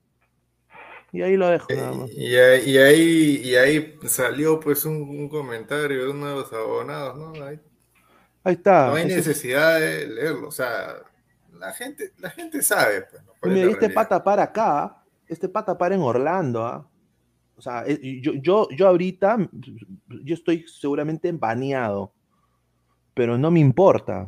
Y 1.16 1.22
ahí 1.22 1.38
lo 1.38 1.48
dejo, 1.48 1.68
nada 1.74 1.94
más. 1.94 2.12
Y 2.12 2.36
ahí, 2.36 2.70
y 2.70 2.78
ahí, 2.78 3.42
y 3.46 3.56
ahí 3.56 4.00
salió 4.08 4.60
pues 4.60 4.86
un, 4.86 4.96
un 4.96 5.30
comentario 5.30 6.04
de 6.04 6.10
uno 6.12 6.28
de 6.28 6.36
los 6.36 6.52
abonados, 6.54 7.18
¿no? 7.18 7.46
Ahí 7.46 7.60
Ahí 8.44 8.54
está. 8.54 8.88
no 8.88 8.96
hay 8.96 9.06
ese 9.06 9.16
necesidad 9.16 9.80
de 9.80 10.08
leerlo, 10.08 10.50
o 10.50 10.52
sea, 10.52 10.98
la 11.54 11.74
gente, 11.74 12.14
la 12.20 12.30
gente 12.30 12.62
sabe, 12.62 13.02
pues, 13.10 13.24
¿no? 13.24 13.34
Mira, 13.44 13.72
este 13.72 13.88
realidad. 13.88 13.94
pata 13.94 14.24
para 14.24 14.44
acá, 14.44 15.04
este 15.28 15.50
pata 15.50 15.78
para 15.78 15.96
en 15.96 16.02
Orlando, 16.02 16.64
¿ah? 16.64 16.88
O 17.58 17.62
sea, 17.62 17.86
eh, 17.88 18.20
yo, 18.22 18.34
yo, 18.34 18.68
yo 18.70 18.88
ahorita, 18.88 19.38
yo 20.24 20.34
estoy 20.36 20.66
seguramente 20.68 21.32
baneado, 21.32 22.14
pero 23.14 23.38
no 23.38 23.50
me 23.50 23.62
importa. 23.62 24.28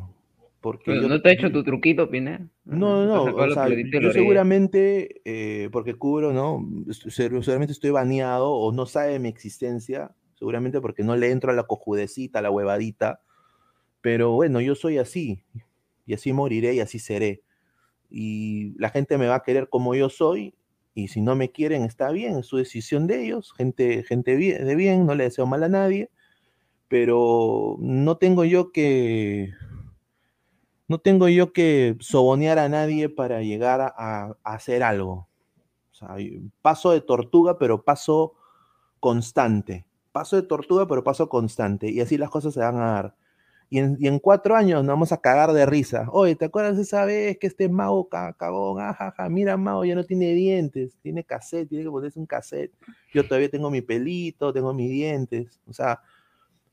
Porque 0.60 0.92
¿No, 0.92 1.02
yo, 1.02 1.08
no 1.08 1.22
te 1.22 1.28
ha 1.28 1.32
hecho 1.32 1.52
tu 1.52 1.62
truquito, 1.62 2.10
Pineda? 2.10 2.40
No, 2.64 2.96
¿Te 2.96 3.02
has 3.02 3.08
no, 3.08 3.24
sacado 3.24 3.42
o 3.42 3.46
la 3.46 3.54
sea, 3.54 3.64
pelotita 3.64 3.98
de 3.98 4.04
yo 4.04 4.12
seguramente, 4.12 5.20
eh, 5.24 5.68
porque 5.70 5.94
cubro, 5.94 6.32
¿no? 6.32 6.68
Seguramente 6.92 7.72
estoy 7.72 7.90
baneado 7.90 8.50
o 8.50 8.72
no 8.72 8.86
sabe 8.86 9.20
mi 9.20 9.28
existencia, 9.28 10.10
seguramente 10.34 10.80
porque 10.80 11.04
no 11.04 11.14
le 11.16 11.30
entro 11.30 11.52
a 11.52 11.54
la 11.54 11.62
cojudecita, 11.62 12.40
a 12.40 12.42
la 12.42 12.50
huevadita, 12.50 13.20
pero 14.00 14.32
bueno, 14.32 14.60
yo 14.60 14.74
soy 14.74 14.98
así, 14.98 15.44
y 16.06 16.14
así 16.14 16.32
moriré 16.32 16.74
y 16.74 16.80
así 16.80 16.98
seré. 16.98 17.42
Y 18.10 18.74
la 18.80 18.90
gente 18.90 19.16
me 19.16 19.28
va 19.28 19.36
a 19.36 19.42
querer 19.42 19.68
como 19.68 19.94
yo 19.94 20.08
soy, 20.08 20.54
y 20.92 21.06
si 21.06 21.20
no 21.20 21.36
me 21.36 21.52
quieren, 21.52 21.84
está 21.84 22.10
bien, 22.10 22.38
es 22.38 22.46
su 22.46 22.56
decisión 22.56 23.06
de 23.06 23.24
ellos, 23.24 23.52
gente, 23.56 24.02
gente 24.02 24.36
de 24.36 24.74
bien, 24.74 25.06
no 25.06 25.14
le 25.14 25.24
deseo 25.24 25.46
mal 25.46 25.62
a 25.62 25.68
nadie, 25.68 26.10
pero 26.88 27.76
no 27.78 28.16
tengo 28.16 28.44
yo 28.44 28.72
que 28.72 29.52
no 30.88 30.98
tengo 30.98 31.28
yo 31.28 31.52
que 31.52 31.96
sobonear 32.00 32.58
a 32.58 32.68
nadie 32.68 33.08
para 33.08 33.42
llegar 33.42 33.80
a, 33.96 34.36
hacer 34.42 34.82
algo. 34.82 35.28
O 35.92 35.94
sea, 35.94 36.16
paso 36.62 36.92
de 36.92 37.00
tortuga, 37.02 37.58
pero 37.58 37.82
paso 37.82 38.34
constante. 39.00 39.84
Paso 40.12 40.36
de 40.36 40.42
tortuga, 40.42 40.86
pero 40.86 41.04
paso 41.04 41.28
constante. 41.28 41.90
Y 41.90 42.00
así 42.00 42.16
las 42.16 42.30
cosas 42.30 42.54
se 42.54 42.60
van 42.60 42.76
a 42.76 42.92
dar. 42.92 43.14
Y 43.70 43.78
en, 43.80 44.18
cuatro 44.18 44.56
años 44.56 44.82
nos 44.82 44.94
vamos 44.94 45.12
a 45.12 45.20
cagar 45.20 45.52
de 45.52 45.66
risa. 45.66 46.08
Oye, 46.10 46.34
¿te 46.34 46.46
acuerdas 46.46 46.78
esa 46.78 47.04
vez 47.04 47.36
que 47.38 47.46
este 47.46 47.68
mago 47.68 48.08
ca- 48.08 48.32
cagón? 48.32 48.80
Ajaja, 48.80 49.28
mira, 49.28 49.58
mago, 49.58 49.84
ya 49.84 49.94
no 49.94 50.04
tiene 50.04 50.32
dientes, 50.32 50.96
tiene 51.02 51.22
cassette, 51.22 51.68
tiene 51.68 51.84
que 51.84 51.90
ponerse 51.90 52.18
un 52.18 52.24
cassette. 52.24 52.72
Yo 53.12 53.24
todavía 53.24 53.50
tengo 53.50 53.70
mi 53.70 53.82
pelito, 53.82 54.54
tengo 54.54 54.72
mis 54.72 54.90
dientes. 54.90 55.60
O 55.66 55.74
sea, 55.74 56.00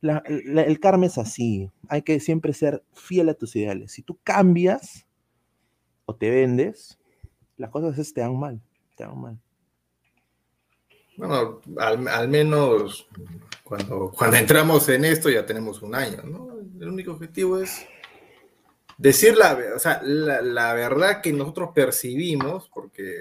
el 0.09 0.79
karma 0.79 1.05
es 1.05 1.17
así. 1.17 1.69
Hay 1.89 2.01
que 2.01 2.19
siempre 2.19 2.53
ser 2.53 2.83
fiel 2.93 3.29
a 3.29 3.33
tus 3.33 3.55
ideales. 3.55 3.91
Si 3.91 4.01
tú 4.01 4.19
cambias 4.23 5.05
o 6.05 6.15
te 6.15 6.29
vendes, 6.29 6.99
las 7.57 7.69
cosas 7.69 8.13
te 8.13 8.21
dan 8.21 8.37
mal. 8.37 8.61
Te 8.95 9.03
dan 9.03 9.19
mal. 9.19 9.39
Bueno, 11.17 11.61
al, 11.77 12.27
menos 12.27 13.07
cuando, 13.63 14.11
cuando 14.11 14.35
entramos 14.35 14.89
en 14.89 15.05
esto 15.05 15.29
ya 15.29 15.45
tenemos 15.45 15.81
un 15.81 15.95
año, 15.95 16.21
¿no? 16.23 16.49
El 16.79 16.89
único 16.89 17.13
objetivo 17.13 17.57
es 17.57 17.85
decir 18.97 19.35
la, 19.35 19.57
o 19.75 19.79
sea, 19.79 20.01
la, 20.03 20.73
verdad 20.73 21.21
que 21.21 21.33
nosotros 21.33 21.69
percibimos, 21.73 22.69
porque 22.73 23.15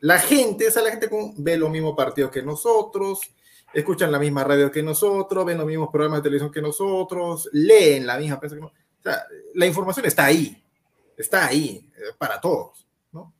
la 0.00 0.18
gente, 0.18 0.68
o 0.68 0.70
sea, 0.70 0.82
la 0.82 0.90
gente 0.90 1.08
ve 1.36 1.56
los 1.56 1.70
mismos 1.70 1.94
partidos 1.96 2.30
que 2.30 2.42
nosotros, 2.42 3.20
escuchan 3.72 4.10
la 4.10 4.18
misma 4.18 4.44
radio 4.44 4.70
que 4.70 4.82
nosotros, 4.82 5.44
ven 5.44 5.58
los 5.58 5.66
mismos 5.66 5.88
programas 5.90 6.18
de 6.18 6.24
televisión 6.24 6.52
que 6.52 6.62
nosotros, 6.62 7.48
leen 7.52 8.06
la 8.06 8.18
misma 8.18 8.38
prensa 8.38 8.56
que 8.56 8.62
nosotros. 8.62 8.86
O 8.98 9.02
sea, 9.02 9.26
la 9.54 9.66
información 9.66 10.06
está 10.06 10.26
ahí, 10.26 10.62
está 11.16 11.46
ahí, 11.46 11.90
eh, 11.96 12.12
para 12.18 12.40
todos, 12.40 12.86
¿no? 13.12 13.34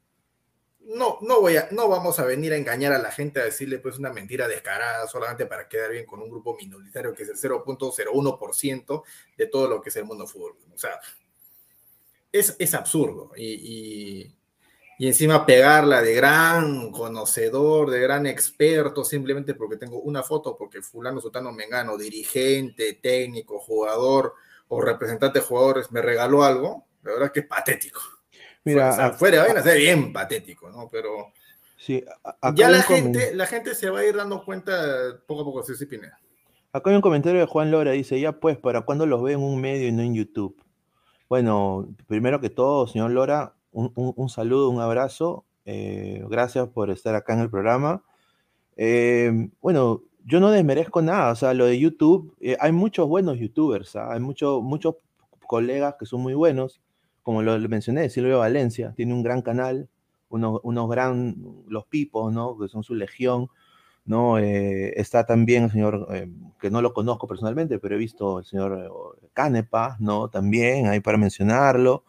No, 0.81 1.19
no, 1.21 1.41
voy 1.41 1.57
a, 1.57 1.69
no 1.71 1.89
vamos 1.89 2.19
a 2.19 2.25
venir 2.25 2.53
a 2.53 2.57
engañar 2.57 2.93
a 2.93 2.99
la 2.99 3.11
gente 3.11 3.41
a 3.41 3.45
decirle 3.45 3.79
pues 3.79 3.99
una 3.99 4.13
mentira 4.13 4.49
descarada 4.49 5.07
solamente 5.07 5.47
para 5.47 5.69
quedar 5.69 5.91
bien 5.91 6.07
con 6.07 6.21
un 6.21 6.31
grupo 6.31 6.57
minoritario 6.57 7.15
que 7.15 7.25
es 7.25 7.29
el 7.29 7.37
0.01% 7.37 9.03
de 9.37 9.47
todo 9.47 9.69
lo 9.69 9.81
que 9.81 9.91
es 9.91 9.97
el 9.97 10.05
mundo 10.05 10.27
fútbol. 10.27 10.57
O 10.73 10.79
sea, 10.79 10.99
es, 12.33 12.57
es 12.59 12.75
absurdo. 12.75 13.33
Y, 13.37 14.25
y, 14.25 14.37
y 15.01 15.07
encima 15.07 15.47
pegarla 15.47 16.03
de 16.03 16.13
gran 16.13 16.91
conocedor, 16.91 17.89
de 17.89 18.01
gran 18.01 18.27
experto, 18.27 19.03
simplemente 19.03 19.55
porque 19.55 19.79
tengo 19.79 19.99
una 20.01 20.23
foto, 20.23 20.59
porque 20.59 20.83
fulano, 20.83 21.23
sotano, 21.23 21.53
mengano, 21.53 21.97
dirigente, 21.97 22.99
técnico, 23.01 23.59
jugador 23.61 24.35
o 24.69 24.83
representante 24.83 25.39
de 25.39 25.45
jugadores 25.47 25.91
me 25.91 26.03
regaló 26.03 26.45
algo, 26.45 26.85
la 27.03 27.13
verdad 27.13 27.33
que 27.33 27.41
es 27.41 27.47
patético. 27.47 27.99
Mira, 28.63 28.91
o 28.91 28.93
sea, 28.93 29.07
a- 29.07 29.13
fuera 29.15 29.43
vaina, 29.43 29.61
es 29.61 29.75
bien 29.79 30.13
patético, 30.13 30.69
¿no? 30.69 30.91
Pero 30.93 31.33
Sí, 31.79 32.05
a- 32.23 32.53
ya 32.55 32.69
la 32.69 32.83
gente, 32.83 33.35
la 33.35 33.47
gente 33.47 33.75
se 33.75 33.89
va 33.89 34.01
a 34.01 34.05
ir 34.05 34.15
dando 34.15 34.45
cuenta 34.45 35.19
poco 35.27 35.41
a 35.41 35.45
poco, 35.47 35.63
sí, 35.63 35.77
sí, 35.77 35.87
Pineda. 35.87 36.19
Acá 36.75 36.91
hay 36.91 36.97
un 36.97 37.01
comentario 37.03 37.41
de 37.41 37.47
Juan 37.47 37.71
Lora, 37.71 37.93
dice, 37.93 38.21
ya 38.21 38.33
pues, 38.33 38.59
¿para 38.59 38.83
cuándo 38.83 39.07
los 39.07 39.23
ve 39.23 39.33
en 39.33 39.41
un 39.41 39.59
medio 39.63 39.89
y 39.89 39.93
no 39.93 40.03
en 40.03 40.15
YouTube? 40.15 40.63
Bueno, 41.27 41.89
primero 42.07 42.39
que 42.39 42.51
todo, 42.51 42.87
señor 42.87 43.13
Lora, 43.13 43.55
un, 43.73 43.93
un- 44.17 44.29
saludo, 44.29 44.71
un 44.71 44.81
abrazo, 44.81 45.45
eh, 45.65 46.25
gracias 46.29 46.69
por 46.69 46.91
estar 46.91 47.15
acá 47.15 47.35
en 47.35 47.41
el 47.41 47.51
programa. 47.51 48.03
Eh, 48.77 49.51
bueno, 49.61 50.03
yo 50.25 50.41
no 50.41 50.51
desmerezco 50.51 51.03
nada, 51.03 51.33
o 51.33 51.37
sea, 51.37 51.55
lo 51.55 51.67
de 51.67 51.79
YouTube, 51.79 52.37
eh, 52.41 52.57
hay 52.61 52.73
muchos 52.73 53.09
buenos 53.09 53.39
youtubers, 53.39 53.97
¿ah? 53.97 54.13
hay 54.13 54.21
muchos 54.21 54.63
muchos 54.63 54.97
colegas 55.47 55.97
que 55.99 56.07
son 56.07 56.21
muy 56.23 56.35
buenos, 56.35 56.81
como 57.23 57.43
lo, 57.43 57.59
lo 57.59 57.69
mencioné, 57.69 58.11
Silvio 58.11 58.39
Valencia, 58.39 58.93
tiene 58.97 59.15
un 59.15 59.23
gran 59.23 59.43
canal, 59.43 59.89
unos, 60.29 60.61
unos 60.63 60.89
gran, 60.91 61.37
los 61.69 61.87
pipos, 61.87 62.33
¿no? 62.33 62.57
Que 62.59 62.69
son 62.69 62.83
su 62.85 62.95
legión, 62.95 63.49
¿no? 64.05 64.39
Eh, 64.39 64.95
está 65.01 65.25
también 65.27 65.65
el 65.65 65.71
señor, 65.71 66.09
que 66.61 66.71
no 66.71 66.83
lo 66.83 66.93
conozco 66.95 67.27
personalmente, 67.27 67.79
pero 67.79 67.95
he 67.95 67.99
visto 67.99 68.39
el 68.41 68.45
señor 68.45 69.21
Canepa, 69.33 69.97
¿no? 70.01 70.29
También, 70.29 70.87
ahí 70.87 71.01
para 71.01 71.19
mencionarlo. 71.19 72.05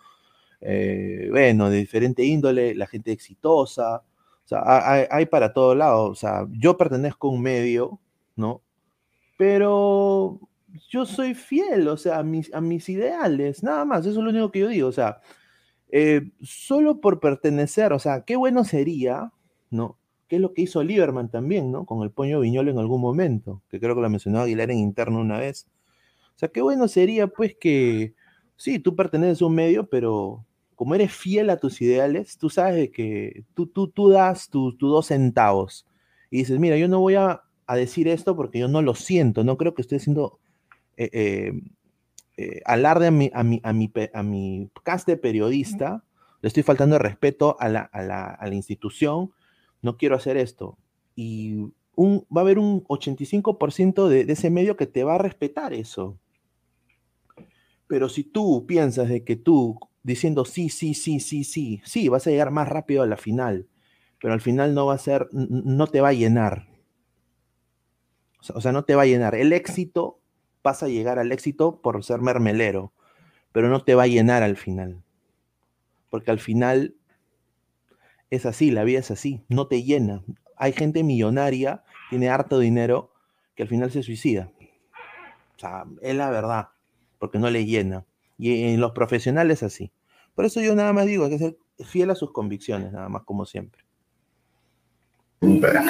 Eh, 0.61 1.27
bueno, 1.31 1.69
de 1.69 1.77
diferente 1.77 2.23
índole, 2.23 2.75
la 2.75 2.87
gente 2.87 3.11
exitosa, 3.11 4.03
hay, 4.51 5.25
para 5.27 5.53
todo 5.53 5.75
lado, 5.75 6.05
o 6.05 6.15
sea, 6.15 6.47
yo 6.51 6.77
pertenezco 6.77 7.27
a 7.27 7.31
un 7.31 7.41
medio, 7.41 7.99
¿no? 8.35 8.61
Pero 9.37 10.39
yo 10.89 11.05
soy 11.05 11.33
fiel, 11.33 11.87
o 11.87 11.97
sea, 11.97 12.19
a 12.19 12.23
mis, 12.23 12.53
a 12.53 12.61
mis 12.61 12.89
ideales, 12.89 13.63
nada 13.63 13.85
más, 13.85 14.01
eso 14.01 14.19
es 14.19 14.23
lo 14.23 14.29
único 14.29 14.51
que 14.51 14.59
yo 14.59 14.67
digo, 14.67 14.87
o 14.87 14.91
sea, 14.91 15.21
eh, 15.89 16.31
solo 16.41 17.01
por 17.01 17.19
pertenecer, 17.19 17.93
o 17.93 17.99
sea, 17.99 18.23
qué 18.23 18.35
bueno 18.35 18.63
sería, 18.63 19.31
¿no? 19.69 19.97
¿Qué 20.27 20.37
es 20.37 20.41
lo 20.41 20.53
que 20.53 20.61
hizo 20.63 20.83
Lieberman 20.83 21.29
también, 21.29 21.71
¿no? 21.71 21.85
Con 21.85 22.03
el 22.03 22.11
Poño 22.11 22.39
Viñolo 22.39 22.71
en 22.71 22.79
algún 22.79 23.01
momento, 23.01 23.61
que 23.69 23.79
creo 23.79 23.95
que 23.95 24.01
lo 24.01 24.09
mencionó 24.09 24.39
Aguilar 24.39 24.71
en 24.71 24.77
interno 24.79 25.19
una 25.19 25.37
vez. 25.39 25.67
O 26.35 26.39
sea, 26.39 26.49
qué 26.49 26.61
bueno 26.61 26.87
sería, 26.87 27.27
pues, 27.27 27.55
que 27.59 28.13
sí, 28.55 28.79
tú 28.79 28.95
perteneces 28.95 29.41
a 29.41 29.45
un 29.45 29.55
medio, 29.55 29.87
pero 29.89 30.45
como 30.81 30.95
eres 30.95 31.13
fiel 31.13 31.51
a 31.51 31.57
tus 31.57 31.79
ideales, 31.79 32.39
tú 32.39 32.49
sabes 32.49 32.89
que 32.89 33.43
tú, 33.53 33.67
tú, 33.67 33.89
tú 33.89 34.09
das 34.09 34.49
tus 34.49 34.75
dos 34.79 35.05
centavos 35.05 35.85
y 36.31 36.39
dices, 36.39 36.57
mira, 36.57 36.75
yo 36.75 36.87
no 36.87 36.99
voy 36.99 37.13
a, 37.13 37.43
a 37.67 37.75
decir 37.75 38.07
esto 38.07 38.35
porque 38.35 38.57
yo 38.57 38.67
no 38.67 38.81
lo 38.81 38.95
siento, 38.95 39.43
no 39.43 39.57
creo 39.57 39.75
que 39.75 39.83
estoy 39.83 39.97
haciendo 39.99 40.39
eh, 40.97 41.11
eh, 41.13 41.51
eh, 42.37 42.61
alarde 42.65 43.05
a 43.05 43.11
mi, 43.11 43.29
a, 43.31 43.43
mi, 43.43 43.61
a, 43.63 43.73
mi, 43.73 43.91
a 44.11 44.23
mi 44.23 44.71
cast 44.81 45.07
periodista, 45.21 46.03
le 46.41 46.47
estoy 46.47 46.63
faltando 46.63 46.95
el 46.95 47.03
respeto 47.03 47.57
a 47.59 47.69
la, 47.69 47.81
a 47.81 48.01
la- 48.01 48.31
a 48.31 48.47
la 48.47 48.55
institución, 48.55 49.29
no 49.83 49.97
quiero 49.97 50.15
hacer 50.15 50.35
esto. 50.35 50.79
Y 51.15 51.57
un, 51.93 52.25
va 52.35 52.41
a 52.41 52.43
haber 52.43 52.57
un 52.57 52.83
85% 52.85 54.07
de, 54.07 54.25
de 54.25 54.33
ese 54.33 54.49
medio 54.49 54.75
que 54.77 54.87
te 54.87 55.03
va 55.03 55.13
a 55.13 55.19
respetar 55.19 55.75
eso. 55.75 56.17
Pero 57.85 58.09
si 58.09 58.23
tú 58.23 58.65
piensas 58.65 59.09
de 59.09 59.23
que 59.23 59.35
tú 59.35 59.77
diciendo 60.03 60.45
sí, 60.45 60.69
sí, 60.69 60.93
sí, 60.93 61.19
sí, 61.19 61.43
sí, 61.43 61.81
sí, 61.85 62.09
vas 62.09 62.27
a 62.27 62.31
llegar 62.31 62.51
más 62.51 62.67
rápido 62.67 63.03
a 63.03 63.07
la 63.07 63.17
final, 63.17 63.67
pero 64.19 64.33
al 64.33 64.41
final 64.41 64.73
no 64.73 64.85
va 64.85 64.95
a 64.95 64.99
ser, 64.99 65.29
no 65.31 65.87
te 65.87 66.01
va 66.01 66.09
a 66.09 66.13
llenar. 66.13 66.67
O 68.53 68.61
sea, 68.61 68.71
no 68.71 68.83
te 68.85 68.95
va 68.95 69.03
a 69.03 69.05
llenar. 69.05 69.35
El 69.35 69.53
éxito 69.53 70.19
vas 70.63 70.81
a 70.81 70.87
llegar 70.87 71.19
al 71.19 71.31
éxito 71.31 71.81
por 71.81 72.03
ser 72.03 72.21
mermelero, 72.21 72.91
pero 73.51 73.69
no 73.69 73.83
te 73.83 73.95
va 73.95 74.03
a 74.03 74.07
llenar 74.07 74.43
al 74.43 74.57
final. 74.57 75.03
Porque 76.09 76.31
al 76.31 76.39
final 76.39 76.95
es 78.29 78.45
así, 78.45 78.71
la 78.71 78.83
vida 78.83 78.99
es 78.99 79.11
así, 79.11 79.43
no 79.47 79.67
te 79.67 79.83
llena. 79.83 80.23
Hay 80.57 80.73
gente 80.73 81.03
millonaria, 81.03 81.83
tiene 82.09 82.29
harto 82.29 82.59
dinero, 82.59 83.13
que 83.55 83.63
al 83.63 83.69
final 83.69 83.91
se 83.91 84.03
suicida. 84.03 84.51
O 85.55 85.59
sea, 85.59 85.85
es 86.01 86.15
la 86.15 86.29
verdad, 86.29 86.69
porque 87.19 87.37
no 87.37 87.49
le 87.49 87.65
llena. 87.65 88.05
Y 88.41 88.73
en 88.73 88.81
los 88.81 88.93
profesionales 88.93 89.61
así. 89.61 89.91
Por 90.33 90.45
eso 90.45 90.61
yo 90.61 90.73
nada 90.73 90.93
más 90.93 91.05
digo, 91.05 91.25
hay 91.25 91.29
que 91.29 91.37
ser 91.37 91.57
fiel 91.85 92.09
a 92.09 92.15
sus 92.15 92.31
convicciones, 92.31 92.91
nada 92.91 93.07
más 93.07 93.21
como 93.23 93.45
siempre. 93.45 93.85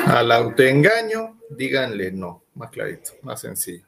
Al 0.07 0.29
autoengaño, 0.33 1.39
díganle 1.49 2.11
no, 2.11 2.43
más 2.55 2.69
clarito, 2.69 3.11
más 3.21 3.39
sencillo. 3.39 3.85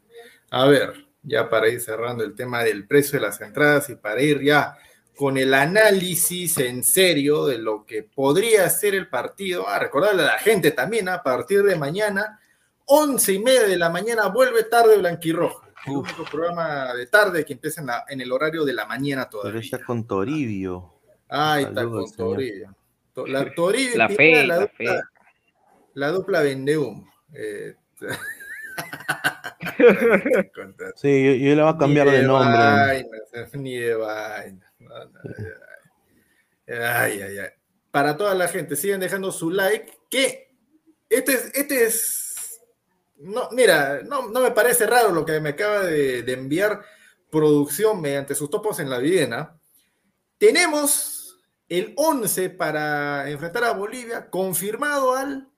A 0.49 0.65
ver, 0.67 0.93
ya 1.23 1.49
para 1.49 1.67
ir 1.67 1.81
cerrando 1.81 2.23
el 2.23 2.35
tema 2.35 2.63
del 2.63 2.87
precio 2.87 3.19
de 3.19 3.25
las 3.25 3.41
entradas 3.41 3.89
y 3.89 3.95
para 3.95 4.21
ir 4.21 4.41
ya 4.41 4.77
con 5.17 5.37
el 5.37 5.53
análisis 5.53 6.57
en 6.57 6.85
serio 6.85 7.45
de 7.45 7.57
lo 7.57 7.85
que 7.85 8.03
podría 8.03 8.69
ser 8.69 8.95
el 8.95 9.09
partido. 9.09 9.67
A 9.67 9.77
recordarle 9.77 10.21
a 10.23 10.27
la 10.27 10.39
gente 10.39 10.71
también, 10.71 11.09
a 11.09 11.21
partir 11.21 11.63
de 11.63 11.75
mañana, 11.75 12.39
once 12.85 13.33
y 13.33 13.39
media 13.39 13.63
de 13.63 13.77
la 13.77 13.89
mañana, 13.89 14.27
vuelve 14.27 14.63
tarde 14.63 14.97
Blanquirroja. 14.99 15.62
El 15.85 15.93
único 15.97 16.23
programa 16.25 16.93
de 16.93 17.07
tarde 17.07 17.43
que 17.45 17.53
empieza 17.53 17.81
en, 17.81 17.87
la- 17.87 18.05
en 18.07 18.21
el 18.21 18.31
horario 18.31 18.63
de 18.65 18.73
la 18.73 18.85
mañana 18.85 19.27
Pero 19.29 19.41
todavía. 19.41 19.61
está 19.61 19.79
con 19.83 20.05
Toribio. 20.07 20.93
Ahí 21.29 21.63
está 21.63 21.75
Saludos, 21.81 22.13
con. 22.13 22.25
Toribio. 22.35 22.75
To- 23.13 23.27
La 23.27 23.53
Toribio 23.53 23.97
La 23.97 24.09
fe, 24.09 24.45
la, 24.45 24.55
la 24.55 24.59
dupla, 24.61 24.93
fe. 24.93 25.01
la 25.95 26.07
dupla 26.09 26.41
vende 26.41 26.77
humo. 26.77 27.11
Eh, 27.33 27.75
Sí, 30.95 31.25
yo, 31.25 31.33
yo 31.49 31.55
le 31.55 31.61
voy 31.61 31.71
a 31.73 31.77
cambiar 31.77 32.07
ni 32.07 32.13
de 32.13 32.23
nombre. 32.23 32.57
vainas, 32.57 33.53
ni 33.55 33.75
de 33.77 33.95
vaina. 33.95 34.71
No, 34.79 35.05
no, 35.05 35.19
ay, 36.67 36.75
ay, 36.77 37.21
ay, 37.21 37.37
ay. 37.39 37.49
Para 37.91 38.15
toda 38.17 38.33
la 38.35 38.47
gente, 38.47 38.75
sigan 38.75 38.99
dejando 38.99 39.31
su 39.31 39.49
like. 39.51 39.91
Que 40.09 40.55
este 41.09 41.33
es, 41.33 41.51
este 41.55 41.83
es. 41.85 42.22
No, 43.23 43.49
mira, 43.51 44.01
no, 44.03 44.29
no 44.29 44.41
me 44.41 44.51
parece 44.51 44.85
raro 44.85 45.11
lo 45.11 45.25
que 45.25 45.39
me 45.39 45.49
acaba 45.49 45.83
de, 45.85 46.23
de 46.23 46.33
enviar 46.33 46.81
producción 47.29 48.01
mediante 48.01 48.35
sus 48.35 48.49
topos 48.49 48.79
en 48.79 48.89
la 48.89 48.99
Viena. 48.99 49.57
Tenemos 50.37 51.39
el 51.69 51.93
11 51.95 52.49
para 52.51 53.29
enfrentar 53.29 53.63
a 53.63 53.73
Bolivia 53.73 54.29
confirmado 54.29 55.15
al 55.15 55.49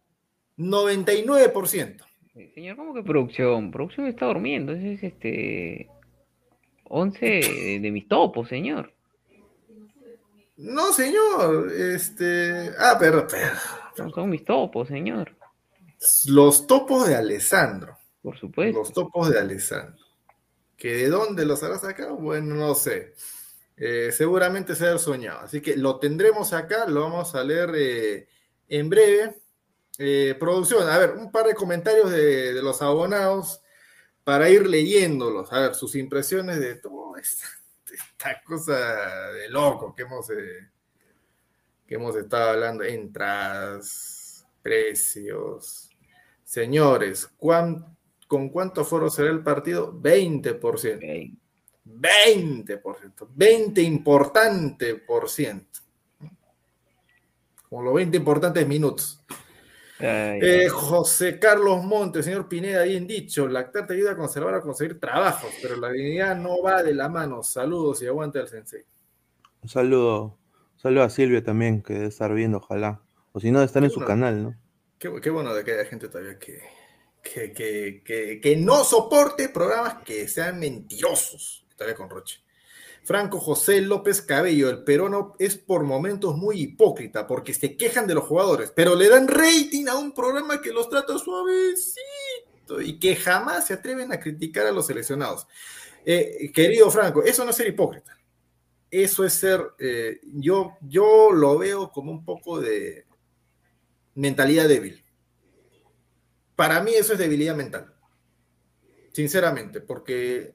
99%. 0.58 2.06
Señor, 2.54 2.76
¿cómo 2.76 2.94
que 2.94 3.04
producción? 3.04 3.72
Producción 3.72 4.08
está 4.08 4.26
durmiendo. 4.26 4.74
Ese 4.74 4.94
es 4.94 5.04
este. 5.04 5.90
11 6.86 7.26
de, 7.26 7.80
de 7.82 7.92
mis 7.92 8.08
topos, 8.08 8.48
señor. 8.48 8.94
No, 10.58 10.94
señor. 10.94 11.72
Este. 11.72 12.72
Ah, 12.78 12.98
pero, 13.00 13.28
pero 13.28 13.54
No 13.98 14.10
son 14.12 14.30
mis 14.30 14.46
topos, 14.46 14.88
señor. 14.88 15.36
Los 16.28 16.68
topos 16.68 17.08
de 17.08 17.16
Alessandro. 17.16 17.98
Por 18.22 18.38
supuesto. 18.38 18.80
Los 18.80 18.94
topos 18.94 19.30
de 19.30 19.40
Alessandro. 19.40 20.04
¿Que 20.78 20.94
de 20.96 21.10
dónde 21.10 21.46
los 21.46 21.62
habrá 21.64 21.80
sacado? 21.80 22.16
Bueno, 22.16 22.56
no 22.56 22.76
sé. 22.76 23.14
Eh, 23.78 24.12
seguramente 24.12 24.76
se 24.76 24.88
ha 24.88 24.98
soñado. 24.98 25.40
Así 25.42 25.62
que 25.62 25.76
lo 25.78 26.00
tendremos 26.00 26.54
acá, 26.54 26.88
lo 26.88 27.02
vamos 27.02 27.36
a 27.36 27.44
leer 27.44 27.72
eh, 27.76 28.28
en 28.68 28.90
breve. 28.90 29.42
Eh, 29.98 30.36
producción, 30.40 30.90
a 30.90 30.98
ver, 30.98 31.12
un 31.12 31.32
par 31.32 31.46
de 31.46 31.56
comentarios 31.56 32.12
de, 32.12 32.54
de 32.54 32.62
los 32.62 32.82
abonados 32.82 33.62
para 34.24 34.50
ir 34.50 34.68
leyéndolos. 34.68 35.52
A 35.54 35.60
ver, 35.60 35.76
sus 35.76 35.96
impresiones 35.96 36.60
de 36.60 36.76
toda 36.76 37.20
esta, 37.20 37.48
esta 37.94 38.42
cosa 38.44 39.32
de 39.32 39.50
loco 39.50 39.94
que 39.94 40.04
hemos, 40.04 40.28
que 40.28 41.96
hemos 41.96 42.16
estado 42.16 42.52
hablando. 42.52 42.84
Entradas, 42.84 44.46
precios. 44.62 45.85
Señores, 46.46 47.28
¿cuán- 47.38 47.98
¿con 48.28 48.50
cuánto 48.50 48.86
foro 48.86 49.10
será 49.10 49.30
el 49.32 49.44
partido? 49.44 49.92
20%. 49.94 51.02
20%. 51.84 53.28
20 53.36 53.82
importante 53.82 54.96
por 54.96 55.28
ciento. 55.30 55.80
Como 57.68 57.82
los 57.84 57.94
20 57.96 58.16
importantes 58.18 58.66
minutos. 58.68 59.22
Ay, 60.00 60.40
Eh, 60.42 60.70
José 60.70 61.40
Carlos 61.40 61.84
Montes, 61.84 62.26
señor 62.26 62.48
Pineda, 62.50 62.84
bien 62.84 63.08
dicho, 63.08 63.48
lactar 63.48 63.88
te 63.88 63.94
ayuda 63.94 64.12
a 64.12 64.18
conservar 64.18 64.54
a 64.54 64.62
conseguir 64.62 65.00
trabajos, 65.00 65.50
pero 65.62 65.78
la 65.78 65.90
dignidad 65.90 66.36
no 66.38 66.62
va 66.62 66.84
de 66.84 66.94
la 66.94 67.08
mano. 67.10 67.42
Saludos 67.44 68.02
y 68.02 68.08
aguante 68.08 68.40
al 68.40 68.48
sensei. 68.48 68.84
Un 69.64 69.70
saludo, 69.70 70.24
un 70.74 70.80
saludo 70.80 71.04
a 71.04 71.10
Silvia 71.10 71.44
también, 71.44 71.82
que 71.82 71.94
debe 71.94 72.06
estar 72.08 72.34
viendo, 72.34 72.58
ojalá. 72.58 73.02
O 73.32 73.40
si 73.40 73.52
no, 73.52 73.60
de 73.60 73.66
estar 73.66 73.84
en 73.84 73.90
su 73.90 74.02
canal, 74.02 74.44
¿no? 74.44 74.56
Qué, 75.22 75.30
bueno 75.30 75.54
de 75.54 75.64
que 75.64 75.74
haya 75.74 75.86
gente 75.86 76.08
todavía 76.08 76.40
que, 76.40 76.62
que, 77.22 77.54
que, 78.04 78.40
que, 78.42 78.56
no 78.56 78.84
soporte 78.84 79.50
programas 79.50 80.04
que 80.04 80.28
sean 80.28 80.60
mentirosos. 80.60 81.66
Con 81.98 82.10
Roche. 82.10 82.42
Franco 83.04 83.40
José 83.40 83.82
López 83.82 84.22
Cabello, 84.22 84.70
el 84.70 84.84
peruano 84.84 85.36
es 85.38 85.58
por 85.58 85.84
momentos 85.84 86.38
muy 86.38 86.62
hipócrita 86.62 87.28
porque 87.28 87.54
se 87.54 87.76
quejan 87.76 88.08
de 88.08 88.16
los 88.16 88.24
jugadores, 88.24 88.72
pero 88.74 88.96
le 88.96 89.10
dan 89.10 89.28
rating 89.28 89.88
a 89.88 89.98
un 89.98 90.14
programa 90.14 90.62
que 90.62 90.72
los 90.72 90.90
trata 90.90 91.20
suavecito 91.20 92.82
y 92.82 92.98
que 92.98 93.16
jamás 93.16 93.68
se 93.68 93.74
atreven 93.74 94.12
a 94.12 94.20
criticar 94.20 94.66
a 94.66 94.72
los 94.72 94.88
seleccionados. 94.88 95.46
Eh, 96.06 96.50
querido 96.54 96.90
Franco, 96.90 97.22
eso 97.24 97.44
no 97.44 97.52
es 97.52 97.58
ser 97.58 97.68
hipócrita. 97.68 98.18
Eso 98.90 99.26
es 99.26 99.34
ser, 99.34 99.62
eh, 99.78 100.22
yo, 100.24 100.78
yo 100.82 101.32
lo 101.32 101.58
veo 101.58 101.92
como 101.92 102.12
un 102.12 102.24
poco 102.24 102.60
de 102.62 103.05
mentalidad 104.16 104.68
débil. 104.68 105.04
Para 106.56 106.82
mí 106.82 106.94
eso 106.94 107.14
es 107.14 107.20
debilidad 107.20 107.56
mental. 107.56 107.94
Sinceramente, 109.12 109.82
porque 109.82 110.54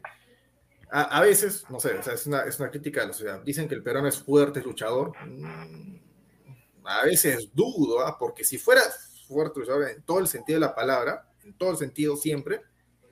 a, 0.93 1.21
veces, 1.21 1.65
no 1.71 1.79
sé, 1.79 1.95
o 1.95 2.01
es, 2.11 2.27
una, 2.27 2.43
es 2.43 2.59
una 2.59 2.71
crítica 2.71 3.01
de 3.01 3.07
la 3.09 3.13
sociedad. 3.13 3.43
Dicen 3.43 3.69
que 3.69 3.75
el 3.77 3.83
peruano 3.83 4.09
es 4.09 4.19
fuerte, 4.19 4.59
es 4.59 4.67
luchador. 4.67 5.13
Mm, 5.25 5.99
A 6.85 7.05
veces 7.05 7.51
dudo, 7.55 8.01
¿ah? 8.05 8.17
porque 8.19 8.43
si 8.43 8.59
fuera 8.59 8.83
fuerte, 9.29 9.61
luchador 9.61 9.89
en 9.89 10.03
todo 10.03 10.19
el 10.19 10.27
sentido 10.27 10.59
de 10.59 10.67
la 10.67 10.75
palabra, 10.75 11.29
en 11.45 11.55
todo 11.55 11.71
el 11.71 11.77
sentido 11.77 12.17
siempre, 12.17 12.63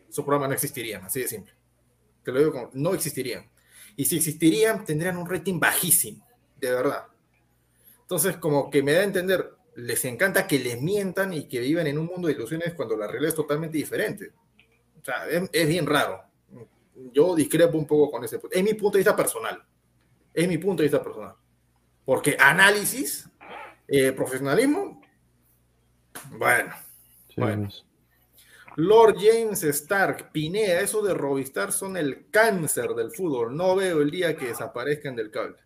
esos 0.09 0.25
programas 0.25 0.49
no 0.49 0.55
existirían, 0.55 1.05
así 1.05 1.21
de 1.21 1.29
simple. 1.29 1.53
Te 2.25 2.33
lo 2.33 2.41
digo 2.41 2.53
como, 2.53 2.71
no 2.75 2.95
existirían. 2.95 3.49
Y 3.97 4.05
si 4.07 4.17
existirían, 4.17 4.85
tendrían 4.85 5.17
un 5.17 5.29
rating 5.29 5.61
bajísimo, 5.61 6.27
de 6.57 6.71
verdad. 6.71 7.05
Entonces, 8.01 8.37
como 8.39 8.71
que 8.71 8.83
me 8.83 8.93
da 8.93 9.01
a 9.01 9.05
entender, 9.05 9.55
les 9.79 10.05
encanta 10.07 10.47
que 10.47 10.59
les 10.59 10.83
mientan 10.83 11.33
y 11.33 11.47
que 11.47 11.61
vivan 11.61 11.87
en 11.87 11.99
un 11.99 12.07
mundo 12.07 12.27
de 12.27 12.35
ilusiones 12.35 12.75
cuando 12.75 12.97
la 12.97 13.07
realidad 13.07 13.29
es 13.29 13.35
totalmente 13.37 13.79
diferente. 13.79 14.33
O 15.01 15.05
sea, 15.05 15.29
es, 15.29 15.49
es 15.53 15.69
bien 15.69 15.87
raro. 15.87 16.21
Yo 17.13 17.37
discrepo 17.37 17.79
un 17.79 17.87
poco 17.87 18.11
con 18.11 18.25
ese 18.25 18.41
punto. 18.41 18.57
Es 18.57 18.65
mi 18.65 18.75
punto 18.75 18.99
de 18.99 19.05
vista 19.05 19.15
personal. 19.15 19.63
Es 20.35 20.49
mi 20.49 20.59
punto 20.59 20.83
de 20.83 20.89
vista 20.89 21.01
personal. 21.01 21.33
Porque 22.05 22.37
análisis, 22.41 23.31
eh, 23.87 24.11
profesionalismo, 24.11 25.01
bueno. 26.33 26.75
Bueno. 27.37 27.69
Lord 28.75 29.17
James 29.21 29.63
Stark, 29.63 30.33
Pineda, 30.33 30.81
eso 30.81 31.03
de 31.03 31.15
Robistar 31.15 31.71
son 31.71 31.97
el 31.97 32.29
cáncer 32.31 32.95
del 32.95 33.13
fútbol. 33.13 33.57
No 33.57 33.77
veo 33.77 34.03
el 34.03 34.11
día 34.11 34.37
que 34.37 34.47
desaparezcan 34.47 35.15
del 35.15 35.31
cable. 35.31 35.57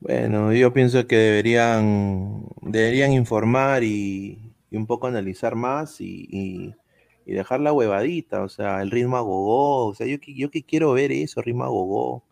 Bueno, 0.00 0.52
yo 0.54 0.72
pienso 0.72 1.06
que 1.06 1.16
deberían, 1.16 2.46
deberían 2.62 3.12
informar 3.12 3.84
y, 3.84 4.54
y 4.70 4.76
un 4.76 4.86
poco 4.86 5.06
analizar 5.06 5.54
más 5.56 6.00
y, 6.00 6.26
y- 6.30 6.74
dejar 7.34 7.60
la 7.60 7.72
huevadita, 7.72 8.42
o 8.42 8.48
sea, 8.48 8.82
el 8.82 8.90
ritmo 8.90 9.16
a 9.16 9.20
gogó, 9.20 9.86
o 9.88 9.94
sea, 9.94 10.06
yo, 10.06 10.16
yo 10.26 10.50
que 10.50 10.64
quiero 10.64 10.92
ver 10.92 11.12
eso, 11.12 11.42
ritmo 11.42 11.64
a 11.64 11.68
gogó, 11.68 12.24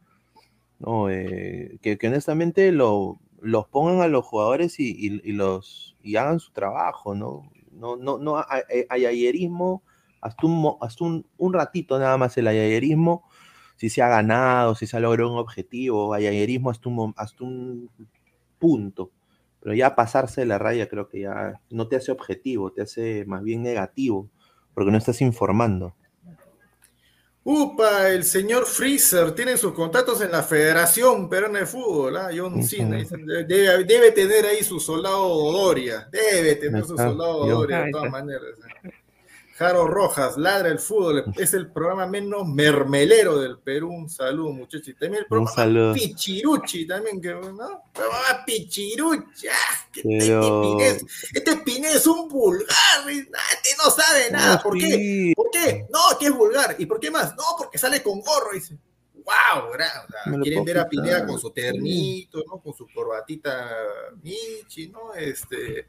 no, 0.80 1.10
eh, 1.10 1.78
que, 1.82 1.98
que 1.98 2.08
honestamente 2.08 2.72
lo, 2.72 3.18
los 3.42 3.68
pongan 3.68 4.02
a 4.02 4.08
los 4.08 4.24
jugadores 4.26 4.80
y, 4.80 4.96
y- 5.24 5.32
los 5.32 5.96
y 6.02 6.16
hagan 6.16 6.40
su 6.40 6.52
trabajo, 6.52 7.14
¿no? 7.16 7.50
No, 7.72 7.96
no, 7.96 8.18
no, 8.18 8.38
hay, 8.48 8.62
hay 8.90 9.06
ayerismo, 9.06 9.82
hasta 10.22 10.46
un, 10.46 10.76
hasta 10.80 11.04
un, 11.04 11.26
un 11.38 11.52
ratito 11.54 11.98
nada 11.98 12.16
más 12.18 12.36
el 12.38 12.48
ayerismo, 12.48 13.27
si 13.78 13.88
se 13.88 14.02
ha 14.02 14.08
ganado, 14.08 14.74
si 14.74 14.88
se 14.88 14.96
ha 14.96 15.00
logrado 15.00 15.32
un 15.32 15.38
objetivo, 15.38 16.12
hay 16.12 16.26
ayerismo 16.26 16.70
hasta 16.70 16.88
un, 16.88 17.14
hasta 17.16 17.44
un 17.44 17.88
punto, 18.58 19.12
pero 19.60 19.72
ya 19.72 19.94
pasarse 19.94 20.40
de 20.40 20.48
la 20.48 20.58
raya 20.58 20.88
creo 20.88 21.08
que 21.08 21.20
ya 21.20 21.60
no 21.70 21.86
te 21.86 21.94
hace 21.94 22.10
objetivo, 22.10 22.72
te 22.72 22.82
hace 22.82 23.24
más 23.26 23.40
bien 23.44 23.62
negativo, 23.62 24.28
porque 24.74 24.90
no 24.90 24.98
estás 24.98 25.20
informando. 25.20 25.94
Upa, 27.44 28.10
el 28.10 28.24
señor 28.24 28.66
Freezer 28.66 29.30
tiene 29.32 29.56
sus 29.56 29.72
contactos 29.72 30.20
en 30.22 30.32
la 30.32 30.42
Federación 30.42 31.28
Peruana 31.28 31.60
de 31.60 31.66
Fútbol, 31.66 32.16
¿ah? 32.16 32.30
John 32.36 32.64
Cena, 32.64 32.98
debe, 33.46 33.84
debe 33.84 34.10
tener 34.10 34.44
ahí 34.44 34.64
su 34.64 34.80
soldado 34.80 35.52
Doria, 35.52 36.08
debe 36.10 36.56
tener 36.56 36.84
su 36.84 36.96
soldado 36.96 37.46
Doria 37.46 37.78
de 37.78 37.84
Ahí 37.84 37.90
todas 37.92 38.10
maneras. 38.10 38.42
¿eh? 38.82 38.90
Jaro 39.58 39.88
Rojas, 39.88 40.36
Ladra 40.36 40.68
el 40.68 40.78
Fútbol, 40.78 41.24
es 41.36 41.52
el 41.52 41.72
programa 41.72 42.06
menos 42.06 42.46
mermelero 42.46 43.40
del 43.40 43.58
Perú. 43.58 43.90
Un 43.90 44.08
saludo, 44.08 44.52
muchachos. 44.52 44.94
También 45.00 45.14
el 45.14 45.22
Un 45.22 45.28
programa 45.28 45.50
saludo. 45.50 45.94
Pichiruchi, 45.94 46.86
también, 46.86 47.20
que, 47.20 47.34
¿no? 47.34 47.82
Programa 47.92 48.44
Pichiruchi, 48.46 49.48
ah, 49.48 49.88
que 49.90 50.02
Pero- 50.04 50.78
este, 50.78 51.06
este 51.34 51.62
es 51.92 52.06
un 52.06 52.28
vulgar, 52.28 53.10
este 53.10 53.70
no 53.84 53.90
sabe 53.90 54.30
nada. 54.30 54.62
¿Por 54.62 54.78
qué? 54.78 55.32
¿Por 55.34 55.50
qué? 55.50 55.86
No, 55.90 56.16
que 56.16 56.26
es 56.26 56.32
vulgar. 56.32 56.76
¿Y 56.78 56.86
por 56.86 57.00
qué 57.00 57.10
más? 57.10 57.34
No, 57.34 57.42
porque 57.58 57.78
sale 57.78 58.00
con 58.00 58.20
gorro. 58.20 58.52
Dice, 58.52 58.78
wow, 59.12 60.40
quieren 60.40 60.64
ver 60.64 60.78
a 60.78 60.88
Pineda 60.88 61.26
con 61.26 61.36
su 61.40 61.50
ternito, 61.50 62.44
¿no? 62.46 62.60
Con 62.60 62.74
su 62.74 62.86
corbatita 62.94 63.76
Michi, 64.22 64.88
¿no? 64.88 65.14
Este, 65.14 65.88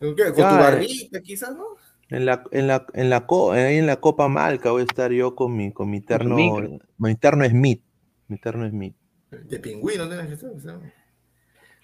¿con, 0.00 0.16
qué? 0.16 0.24
Con 0.24 0.34
tu 0.36 0.40
eh. 0.40 0.44
barbita, 0.44 1.20
quizás, 1.20 1.54
¿no? 1.54 1.76
En 2.08 2.24
la, 2.24 2.44
en 2.52 2.66
la, 2.68 2.86
en 2.94 3.10
la, 3.10 3.26
co- 3.26 3.52
ahí 3.52 3.78
en 3.78 3.86
la 3.86 4.00
Copa 4.00 4.28
Malca 4.28 4.70
voy 4.70 4.82
a 4.82 4.84
estar 4.84 5.10
yo 5.12 5.34
con 5.34 5.56
mi, 5.56 5.72
con 5.72 5.90
mi 5.90 6.00
terno, 6.00 6.36
mi 6.98 7.14
terno 7.16 7.44
Smith, 7.44 7.82
mi 8.28 8.38
terno 8.38 8.68
Smith, 8.68 8.94
De 9.30 9.58
pingüino 9.58 10.08
tienes 10.08 10.26
que 10.28 10.34
estar. 10.34 10.80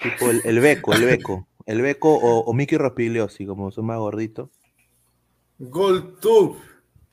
tipo 0.01 0.31
el, 0.31 0.41
el 0.45 0.61
beco, 0.61 0.93
el 0.93 1.05
beco, 1.05 1.49
el 1.67 1.83
beco 1.83 2.15
o, 2.15 2.41
o 2.45 2.53
Mickey 2.55 2.79
Rospigliosi, 2.79 3.47
como 3.47 3.71
son 3.73 3.87
más 3.87 3.99
gorditos. 3.99 4.51
GoldTube 5.59 6.57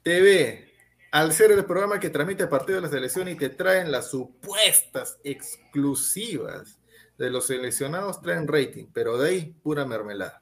TV, 0.03 0.65
al 1.11 1.33
ser 1.33 1.51
el 1.51 1.65
programa 1.65 1.99
que 1.99 2.09
transmite 2.09 2.43
el 2.43 2.49
partido 2.49 2.77
de 2.77 2.81
la 2.83 2.89
selección 2.89 3.27
y 3.27 3.35
te 3.35 3.49
traen 3.49 3.91
las 3.91 4.09
supuestas 4.11 5.19
exclusivas 5.23 6.79
de 7.17 7.29
los 7.29 7.47
seleccionados, 7.47 8.21
traen 8.21 8.47
rating, 8.47 8.85
pero 8.93 9.17
de 9.17 9.29
ahí 9.29 9.55
pura 9.61 9.85
mermelada. 9.85 10.41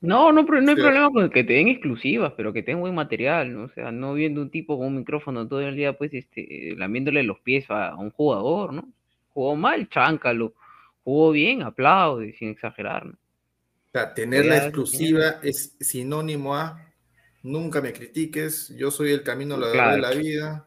No, 0.00 0.30
no, 0.32 0.42
no 0.42 0.70
hay 0.70 0.76
Sí. 0.76 0.82
problema 0.82 1.10
con 1.10 1.30
que 1.30 1.44
te 1.44 1.54
den 1.54 1.68
exclusivas, 1.68 2.32
pero 2.36 2.52
que 2.52 2.62
tengan 2.62 2.80
buen 2.82 2.94
material, 2.94 3.52
¿no? 3.52 3.64
O 3.64 3.68
sea, 3.70 3.90
no 3.90 4.14
viendo 4.14 4.42
un 4.42 4.50
tipo 4.50 4.78
con 4.78 4.88
un 4.88 4.98
micrófono 4.98 5.48
todo 5.48 5.60
el 5.62 5.74
día, 5.76 5.96
pues, 5.96 6.12
este, 6.14 6.74
lamiéndole 6.76 7.22
los 7.22 7.40
pies 7.40 7.70
a, 7.70 7.88
a 7.90 7.96
un 7.96 8.10
jugador, 8.10 8.72
¿no? 8.74 8.92
Jugó 9.30 9.56
mal, 9.56 9.88
cháncalo. 9.88 10.54
Jugó 11.04 11.30
bien, 11.32 11.62
aplaude, 11.62 12.34
sin 12.34 12.50
exagerar, 12.50 13.06
¿no? 13.06 13.12
O 13.12 13.90
sea, 13.92 14.12
tener 14.14 14.44
la 14.46 14.58
exclusiva 14.58 15.38
es 15.42 15.76
sinónimo 15.80 16.54
a 16.54 16.82
nunca 17.42 17.80
me 17.80 17.92
critiques, 17.92 18.74
yo 18.76 18.90
soy 18.90 19.12
el 19.12 19.22
camino, 19.22 19.56
la 19.56 19.68
verdad 19.68 19.72
Claro. 19.72 19.94
de 19.94 20.02
la 20.02 20.10
vida. 20.12 20.66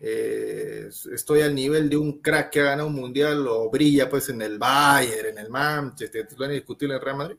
eh, 0.00 0.88
estoy 1.14 1.40
al 1.42 1.54
nivel 1.54 1.88
de 1.90 1.96
un 1.96 2.20
crack 2.22 2.50
que 2.52 2.60
ha 2.60 2.64
ganado 2.64 2.88
un 2.88 2.94
mundial 2.96 3.46
o 3.48 3.70
brilla 3.70 4.10
pues 4.10 4.28
en 4.30 4.42
el 4.42 4.58
Bayern, 4.58 5.28
en 5.30 5.38
el 5.38 5.50
Manchester, 5.50 6.26
titular 6.28 6.50
indiscutible 6.50 6.94
en 6.94 7.00
el 7.00 7.04
Real 7.04 7.16
Madrid. 7.18 7.36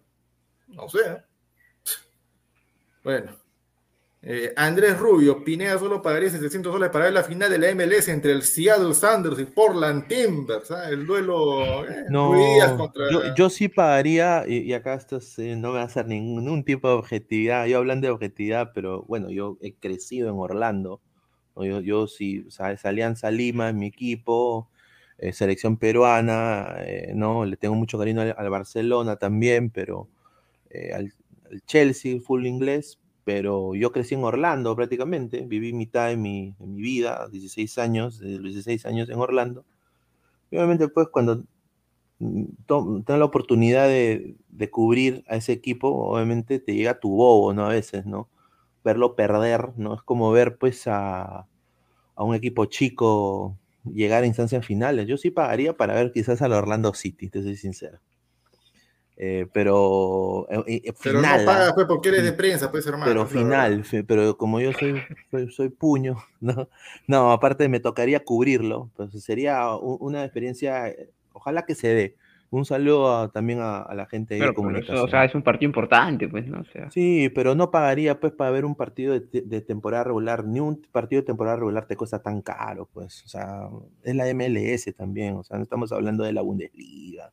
No 0.67 0.89
sé. 0.89 0.99
¿eh? 0.99 1.23
Bueno. 3.03 3.45
Eh, 4.27 4.51
Andrés 4.55 4.97
Rubio, 4.97 5.43
Pineda 5.43 5.77
solo 5.77 6.01
pagaría 6.01 6.31
700 6.31 6.73
dólares 6.73 6.91
para 6.91 7.05
ver 7.05 7.13
la 7.13 7.21
final 7.21 7.47
de 7.51 7.59
la 7.59 7.75
MLS 7.75 8.07
entre 8.07 8.31
el 8.31 8.41
Seattle 8.41 8.95
Sanders 8.95 9.39
y 9.39 9.45
Portland 9.45 10.07
Timbers. 10.07 10.71
¿ah? 10.71 10.89
El 10.89 11.05
duelo 11.05 11.87
eh, 11.87 12.05
No, 12.09 12.33
contra... 12.75 13.11
yo, 13.11 13.35
yo 13.35 13.49
sí 13.51 13.67
pagaría, 13.67 14.43
y, 14.47 14.61
y 14.61 14.73
acá 14.73 14.95
esto 14.95 15.19
no 15.37 15.69
me 15.69 15.75
va 15.75 15.81
a 15.81 15.85
hacer 15.85 16.07
ningún, 16.07 16.63
tipo 16.63 16.87
de 16.87 16.95
objetividad, 16.95 17.67
yo 17.67 17.77
hablando 17.77 18.07
de 18.07 18.13
objetividad, 18.13 18.71
pero 18.73 19.03
bueno, 19.03 19.29
yo 19.29 19.59
he 19.61 19.75
crecido 19.75 20.27
en 20.27 20.39
Orlando. 20.39 21.01
Yo, 21.55 21.81
yo 21.81 22.07
sí, 22.07 22.45
o 22.47 22.49
sea, 22.49 22.71
es 22.71 22.83
Alianza 22.83 23.29
Lima, 23.29 23.69
es 23.69 23.75
mi 23.75 23.85
equipo, 23.85 24.71
selección 25.33 25.77
peruana, 25.77 26.75
¿no? 27.13 27.45
Le 27.45 27.57
tengo 27.57 27.75
mucho 27.75 27.99
cariño 27.99 28.21
al, 28.21 28.35
al 28.35 28.49
Barcelona 28.49 29.17
también, 29.17 29.69
pero 29.69 30.09
eh, 30.75 30.93
al, 30.93 31.13
al 31.51 31.61
Chelsea, 31.65 32.19
full 32.21 32.45
inglés, 32.45 32.99
pero 33.23 33.75
yo 33.75 33.91
crecí 33.91 34.15
en 34.15 34.23
Orlando 34.23 34.75
prácticamente, 34.75 35.41
viví 35.47 35.73
mitad 35.73 36.09
de 36.09 36.17
mi, 36.17 36.55
de 36.59 36.67
mi 36.67 36.81
vida, 36.81 37.27
16 37.31 37.77
años, 37.79 38.19
desde 38.19 38.35
los 38.35 38.53
16 38.53 38.85
años 38.85 39.09
en 39.09 39.19
Orlando. 39.19 39.65
Y 40.51 40.57
obviamente, 40.57 40.87
pues, 40.89 41.07
cuando 41.09 41.43
mm, 42.19 42.45
tengo 42.67 43.19
la 43.19 43.25
oportunidad 43.25 43.87
de, 43.87 44.37
de 44.49 44.69
cubrir 44.69 45.23
a 45.27 45.37
ese 45.37 45.53
equipo, 45.53 45.89
obviamente 45.89 46.59
te 46.59 46.75
llega 46.75 46.99
tu 46.99 47.09
bobo, 47.11 47.53
¿no? 47.53 47.65
A 47.65 47.69
veces, 47.69 48.05
¿no? 48.05 48.29
Verlo 48.83 49.15
perder, 49.15 49.71
¿no? 49.77 49.95
Es 49.95 50.01
como 50.03 50.31
ver, 50.31 50.57
pues, 50.57 50.87
a, 50.87 51.47
a 52.15 52.23
un 52.23 52.35
equipo 52.35 52.65
chico 52.65 53.57
llegar 53.85 54.23
a 54.23 54.27
instancias 54.27 54.65
finales. 54.65 55.07
Yo 55.07 55.17
sí 55.17 55.31
pagaría 55.31 55.77
para 55.77 55.95
ver 55.95 56.11
quizás 56.11 56.41
al 56.41 56.53
Orlando 56.53 56.93
City, 56.93 57.29
te 57.29 57.43
soy 57.43 57.57
sincero. 57.57 57.99
Eh, 59.17 59.47
pero 59.53 60.45
eh, 60.67 60.81
Pero 61.01 61.19
final, 61.19 61.39
no 61.39 61.45
pagas, 61.45 61.69
¿ah? 61.69 61.71
pues, 61.73 61.87
porque 61.87 62.09
eres 62.09 62.23
de 62.23 62.33
prensa, 62.33 62.69
pues, 62.69 62.85
hermano. 62.85 63.05
Pero 63.05 63.25
final, 63.25 63.83
pero 64.07 64.37
como 64.37 64.59
yo 64.59 64.73
soy, 64.73 64.95
soy, 65.31 65.51
soy 65.51 65.69
puño, 65.69 66.17
¿no? 66.41 66.67
No, 67.07 67.31
aparte 67.31 67.69
me 67.69 67.79
tocaría 67.79 68.23
cubrirlo, 68.23 68.89
pues 68.95 69.11
sería 69.23 69.73
una 69.75 70.23
experiencia, 70.25 70.89
eh, 70.89 71.09
ojalá 71.33 71.65
que 71.65 71.75
se 71.75 71.87
dé. 71.93 72.15
Un 72.51 72.63
saludo 72.63 73.13
a- 73.17 73.31
también 73.31 73.59
a, 73.59 73.79
a 73.81 73.95
la 73.95 74.05
gente 74.05 74.35
de 74.35 74.43
eso, 74.45 74.53
comunicación. 74.53 74.97
o 74.97 75.07
sea, 75.07 75.25
es 75.25 75.33
un 75.33 75.41
partido 75.43 75.67
importante, 75.69 76.27
pues, 76.27 76.45
¿no? 76.47 76.59
O 76.61 76.65
sea, 76.65 76.91
Sí, 76.91 77.29
pero 77.33 77.55
no 77.55 77.71
pagaría 77.71 78.19
pues 78.19 78.33
para 78.33 78.51
ver 78.51 78.65
un 78.65 78.75
partido 78.75 79.13
de, 79.19 79.41
de 79.41 79.61
temporada 79.61 80.03
regular, 80.05 80.45
ni 80.45 80.59
un 80.59 80.81
partido 80.91 81.21
de 81.21 81.25
temporada 81.25 81.55
regular 81.57 81.85
te 81.87 81.95
cuesta 81.97 82.21
tan 82.21 82.41
caro, 82.41 82.87
pues, 82.93 83.23
o 83.23 83.27
sea, 83.29 83.67
es 84.03 84.15
la 84.15 84.27
MLS 84.29 84.93
también, 84.93 85.35
o 85.37 85.43
sea, 85.43 85.57
no 85.57 85.63
estamos 85.63 85.91
hablando 85.91 86.23
de 86.23 86.33
la 86.33 86.41
Bundesliga, 86.41 87.31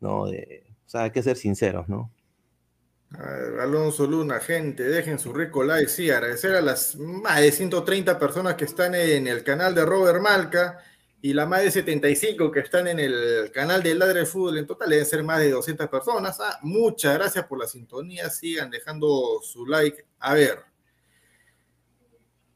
¿no? 0.00 0.26
De, 0.26 0.64
o 0.88 0.90
sea, 0.90 1.02
hay 1.02 1.10
que 1.10 1.22
ser 1.22 1.36
sinceros, 1.36 1.86
¿no? 1.86 2.10
Alonso 3.60 4.06
Luna, 4.06 4.40
gente, 4.40 4.84
dejen 4.84 5.18
su 5.18 5.34
rico 5.34 5.62
like. 5.62 5.90
Sí, 5.90 6.10
agradecer 6.10 6.56
a 6.56 6.62
las 6.62 6.96
más 6.96 7.42
de 7.42 7.52
130 7.52 8.18
personas 8.18 8.54
que 8.54 8.64
están 8.64 8.94
en 8.94 9.26
el 9.26 9.44
canal 9.44 9.74
de 9.74 9.84
Robert 9.84 10.22
Malca 10.22 10.78
y 11.20 11.34
las 11.34 11.46
más 11.46 11.62
de 11.62 11.72
75 11.72 12.50
que 12.50 12.60
están 12.60 12.88
en 12.88 13.00
el 13.00 13.50
canal 13.52 13.82
de 13.82 13.96
Ladre 13.96 14.24
Fútbol. 14.24 14.56
En 14.56 14.66
total 14.66 14.88
deben 14.88 15.04
ser 15.04 15.22
más 15.22 15.40
de 15.40 15.50
200 15.50 15.88
personas. 15.88 16.40
Ah, 16.40 16.58
muchas 16.62 17.18
gracias 17.18 17.44
por 17.44 17.58
la 17.58 17.66
sintonía. 17.66 18.30
Sigan 18.30 18.70
dejando 18.70 19.42
su 19.42 19.66
like. 19.66 20.06
A 20.20 20.32
ver. 20.32 20.60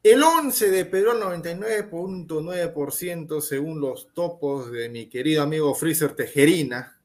El 0.02 0.22
11 0.22 0.70
de 0.70 0.86
Perú 0.86 1.10
al 1.10 1.20
99.9% 1.20 3.42
según 3.42 3.78
los 3.78 4.08
topos 4.14 4.72
de 4.72 4.88
mi 4.88 5.10
querido 5.10 5.42
amigo 5.42 5.74
Freezer 5.74 6.14
Tejerina. 6.14 6.96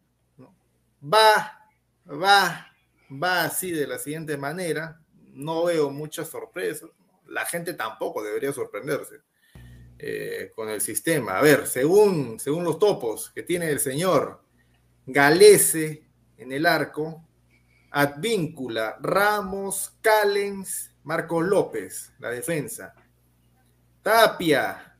Va, 1.13 1.69
va, 2.09 2.71
va 3.11 3.43
así 3.43 3.71
de 3.71 3.87
la 3.87 3.97
siguiente 3.97 4.37
manera. 4.37 4.99
No 5.33 5.65
veo 5.65 5.89
muchas 5.89 6.27
sorpresas. 6.27 6.89
La 7.27 7.45
gente 7.45 7.73
tampoco 7.73 8.23
debería 8.23 8.51
sorprenderse 8.51 9.21
eh, 9.99 10.51
con 10.55 10.69
el 10.69 10.81
sistema. 10.81 11.37
A 11.37 11.41
ver, 11.41 11.67
según, 11.67 12.39
según 12.39 12.63
los 12.63 12.79
topos 12.79 13.31
que 13.31 13.43
tiene 13.43 13.69
el 13.69 13.79
señor 13.79 14.41
Galese 15.05 16.03
en 16.37 16.51
el 16.51 16.65
arco, 16.65 17.23
Advíncula, 17.91 18.97
Ramos, 18.99 19.97
Callens, 20.01 20.91
Marcos 21.03 21.45
López, 21.45 22.13
la 22.19 22.29
defensa. 22.29 22.93
Tapia 24.01 24.95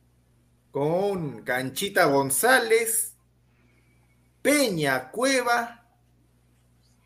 con 0.70 1.42
Canchita 1.42 2.06
González, 2.06 3.14
Peña, 4.42 5.10
Cueva, 5.10 5.77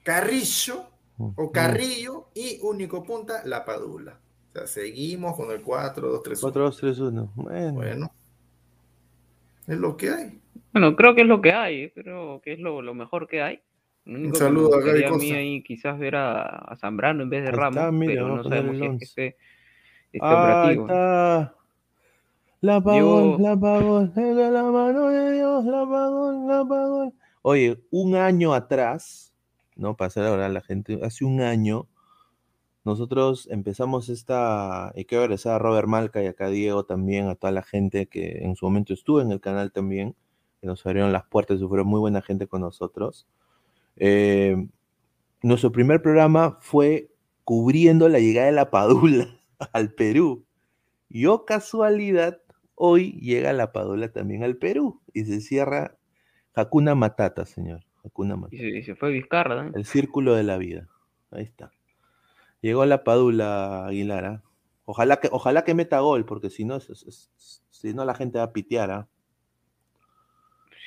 Carrillo 0.02 0.84
o 1.18 1.52
Carrillo 1.52 2.26
y 2.34 2.58
único 2.62 3.02
punta, 3.02 3.42
La 3.44 3.64
Padula. 3.64 4.18
O 4.50 4.52
sea, 4.52 4.66
seguimos 4.66 5.36
con 5.36 5.50
el 5.50 5.62
4, 5.62 6.08
2, 6.08 6.22
3, 6.22 6.42
1. 6.42 6.52
4, 6.52 6.62
2, 6.64 6.76
3, 6.78 6.98
1. 6.98 7.32
Bueno. 7.36 7.72
Bueno, 7.74 8.12
es 9.66 9.78
lo 9.78 9.96
que 9.96 10.10
hay. 10.10 10.40
Bueno, 10.72 10.96
creo 10.96 11.14
que 11.14 11.22
es 11.22 11.26
lo 11.28 11.40
que 11.40 11.52
hay, 11.52 11.90
creo 11.90 12.40
que 12.42 12.54
es 12.54 12.58
lo, 12.58 12.82
lo 12.82 12.94
mejor 12.94 13.28
que 13.28 13.42
hay. 13.42 13.60
Lo 14.04 14.14
único 14.18 14.32
que 14.34 14.38
me 14.40 14.46
saludo 14.46 14.74
a 14.76 14.80
Gaby 14.80 15.04
a 15.04 15.10
mí 15.12 15.32
ahí 15.32 15.62
quizás 15.62 15.96
ver 15.98 16.16
a, 16.16 16.42
a 16.42 16.76
Zambrano 16.76 17.22
en 17.22 17.30
vez 17.30 17.42
de 17.44 17.50
Ahí 17.50 17.54
Ramos, 17.54 17.76
está, 17.76 17.92
mira, 17.92 18.12
pero 18.14 18.36
no 18.36 18.42
sabemos 18.44 18.76
si 18.76 18.84
es 18.84 18.98
que 18.98 19.04
esté, 19.04 19.26
esté 20.12 20.26
Ahí 20.26 20.76
operativo. 20.76 20.86
está. 20.86 21.54
La 22.62 22.76
apagón, 22.76 23.32
Yo- 23.32 23.38
la 23.38 24.50
la 24.50 24.62
mano 24.64 25.08
de 25.08 25.32
Dios, 25.32 25.64
la 25.64 25.82
apagón, 25.82 26.48
la 26.48 26.60
apagón. 26.60 27.14
Oye, 27.42 27.80
un 27.90 28.14
año 28.16 28.54
atrás, 28.54 29.31
¿no? 29.82 29.96
Para 29.96 30.06
hacer 30.06 30.24
ahora 30.24 30.48
la 30.48 30.62
gente, 30.62 31.00
hace 31.02 31.24
un 31.26 31.42
año, 31.42 31.88
nosotros 32.84 33.48
empezamos 33.50 34.08
esta, 34.08 34.92
y 34.94 35.04
quiero 35.04 35.24
agradecer 35.24 35.52
a 35.52 35.58
Robert 35.58 35.88
Malca 35.88 36.22
y 36.22 36.26
acá 36.26 36.46
a 36.46 36.50
Diego 36.50 36.84
también, 36.84 37.28
a 37.28 37.34
toda 37.34 37.52
la 37.52 37.62
gente 37.62 38.06
que 38.06 38.44
en 38.44 38.56
su 38.56 38.64
momento 38.64 38.94
estuvo 38.94 39.20
en 39.20 39.30
el 39.30 39.40
canal 39.40 39.72
también, 39.72 40.16
que 40.60 40.66
nos 40.66 40.86
abrieron 40.86 41.12
las 41.12 41.26
puertas 41.26 41.60
y 41.60 41.66
fueron 41.66 41.88
muy 41.88 42.00
buena 42.00 42.22
gente 42.22 42.46
con 42.46 42.62
nosotros. 42.62 43.26
Eh, 43.96 44.68
nuestro 45.42 45.72
primer 45.72 46.00
programa 46.00 46.58
fue 46.60 47.10
cubriendo 47.44 48.08
la 48.08 48.20
llegada 48.20 48.46
de 48.46 48.52
la 48.52 48.70
Padula 48.70 49.40
al 49.72 49.92
Perú. 49.92 50.44
Y 51.08 51.26
oh 51.26 51.44
casualidad, 51.44 52.40
hoy 52.74 53.12
llega 53.20 53.52
la 53.52 53.72
Padula 53.72 54.12
también 54.12 54.44
al 54.44 54.56
Perú 54.56 55.02
y 55.12 55.24
se 55.24 55.40
cierra 55.40 55.98
Hakuna 56.54 56.94
Matata, 56.94 57.44
señor. 57.44 57.84
Hakuna 58.04 58.36
Y 58.50 58.58
se, 58.58 58.68
y 58.68 58.82
se 58.82 58.94
fue 58.94 59.10
Vizcarra. 59.12 59.70
El 59.74 59.84
círculo 59.84 60.34
de 60.34 60.42
la 60.42 60.58
vida. 60.58 60.88
Ahí 61.30 61.44
está. 61.44 61.70
Llegó 62.60 62.84
la 62.86 63.04
Padula 63.04 63.86
Aguilar. 63.86 64.24
¿ah? 64.24 64.42
Ojalá 64.84 65.18
que, 65.18 65.28
ojalá 65.30 65.64
que 65.64 65.74
meta 65.74 66.00
gol, 66.00 66.24
porque 66.24 66.50
si 66.50 66.64
no, 66.64 66.78
si 66.80 67.94
no 67.94 68.04
la 68.04 68.14
gente 68.14 68.38
va 68.38 68.44
a 68.44 68.52
pitear. 68.52 68.90
¿ah? 68.90 69.08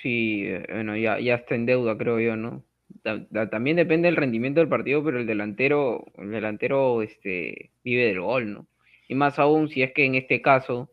Sí, 0.01 0.43
eh, 0.45 0.65
bueno, 0.69 0.95
ya, 0.95 1.19
ya 1.19 1.35
está 1.35 1.55
en 1.55 1.65
deuda, 1.65 1.97
creo 1.97 2.19
yo, 2.19 2.35
¿no? 2.35 2.63
Ta- 3.01 3.25
ta- 3.27 3.49
También 3.49 3.77
depende 3.77 4.07
del 4.07 4.15
rendimiento 4.17 4.59
del 4.59 4.69
partido, 4.69 5.03
pero 5.03 5.19
el 5.19 5.25
delantero, 5.25 6.05
el 6.17 6.31
delantero 6.31 7.01
este, 7.01 7.71
vive 7.83 8.05
del 8.07 8.21
gol, 8.21 8.53
¿no? 8.53 8.67
Y 9.07 9.15
más 9.15 9.39
aún 9.39 9.69
si 9.69 9.81
es 9.83 9.93
que 9.93 10.05
en 10.05 10.15
este 10.15 10.41
caso 10.41 10.89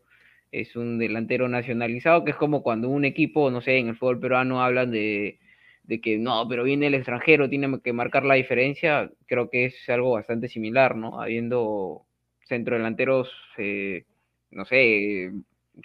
es 0.50 0.76
un 0.76 0.98
delantero 0.98 1.48
nacionalizado, 1.48 2.24
que 2.24 2.30
es 2.32 2.36
como 2.36 2.62
cuando 2.62 2.88
un 2.88 3.04
equipo, 3.04 3.50
no 3.50 3.60
sé, 3.60 3.78
en 3.78 3.88
el 3.88 3.96
fútbol 3.96 4.20
peruano 4.20 4.62
hablan 4.62 4.90
de, 4.90 5.38
de 5.84 6.00
que 6.00 6.18
no, 6.18 6.46
pero 6.48 6.64
viene 6.64 6.86
el 6.86 6.94
extranjero, 6.94 7.48
tiene 7.48 7.80
que 7.80 7.92
marcar 7.92 8.24
la 8.24 8.34
diferencia, 8.34 9.10
creo 9.26 9.50
que 9.50 9.66
es 9.66 9.88
algo 9.88 10.12
bastante 10.12 10.48
similar, 10.48 10.96
¿no? 10.96 11.20
Habiendo 11.20 12.06
centrodelanteros, 12.46 13.30
eh, 13.58 14.04
no 14.50 14.64
sé, 14.64 15.32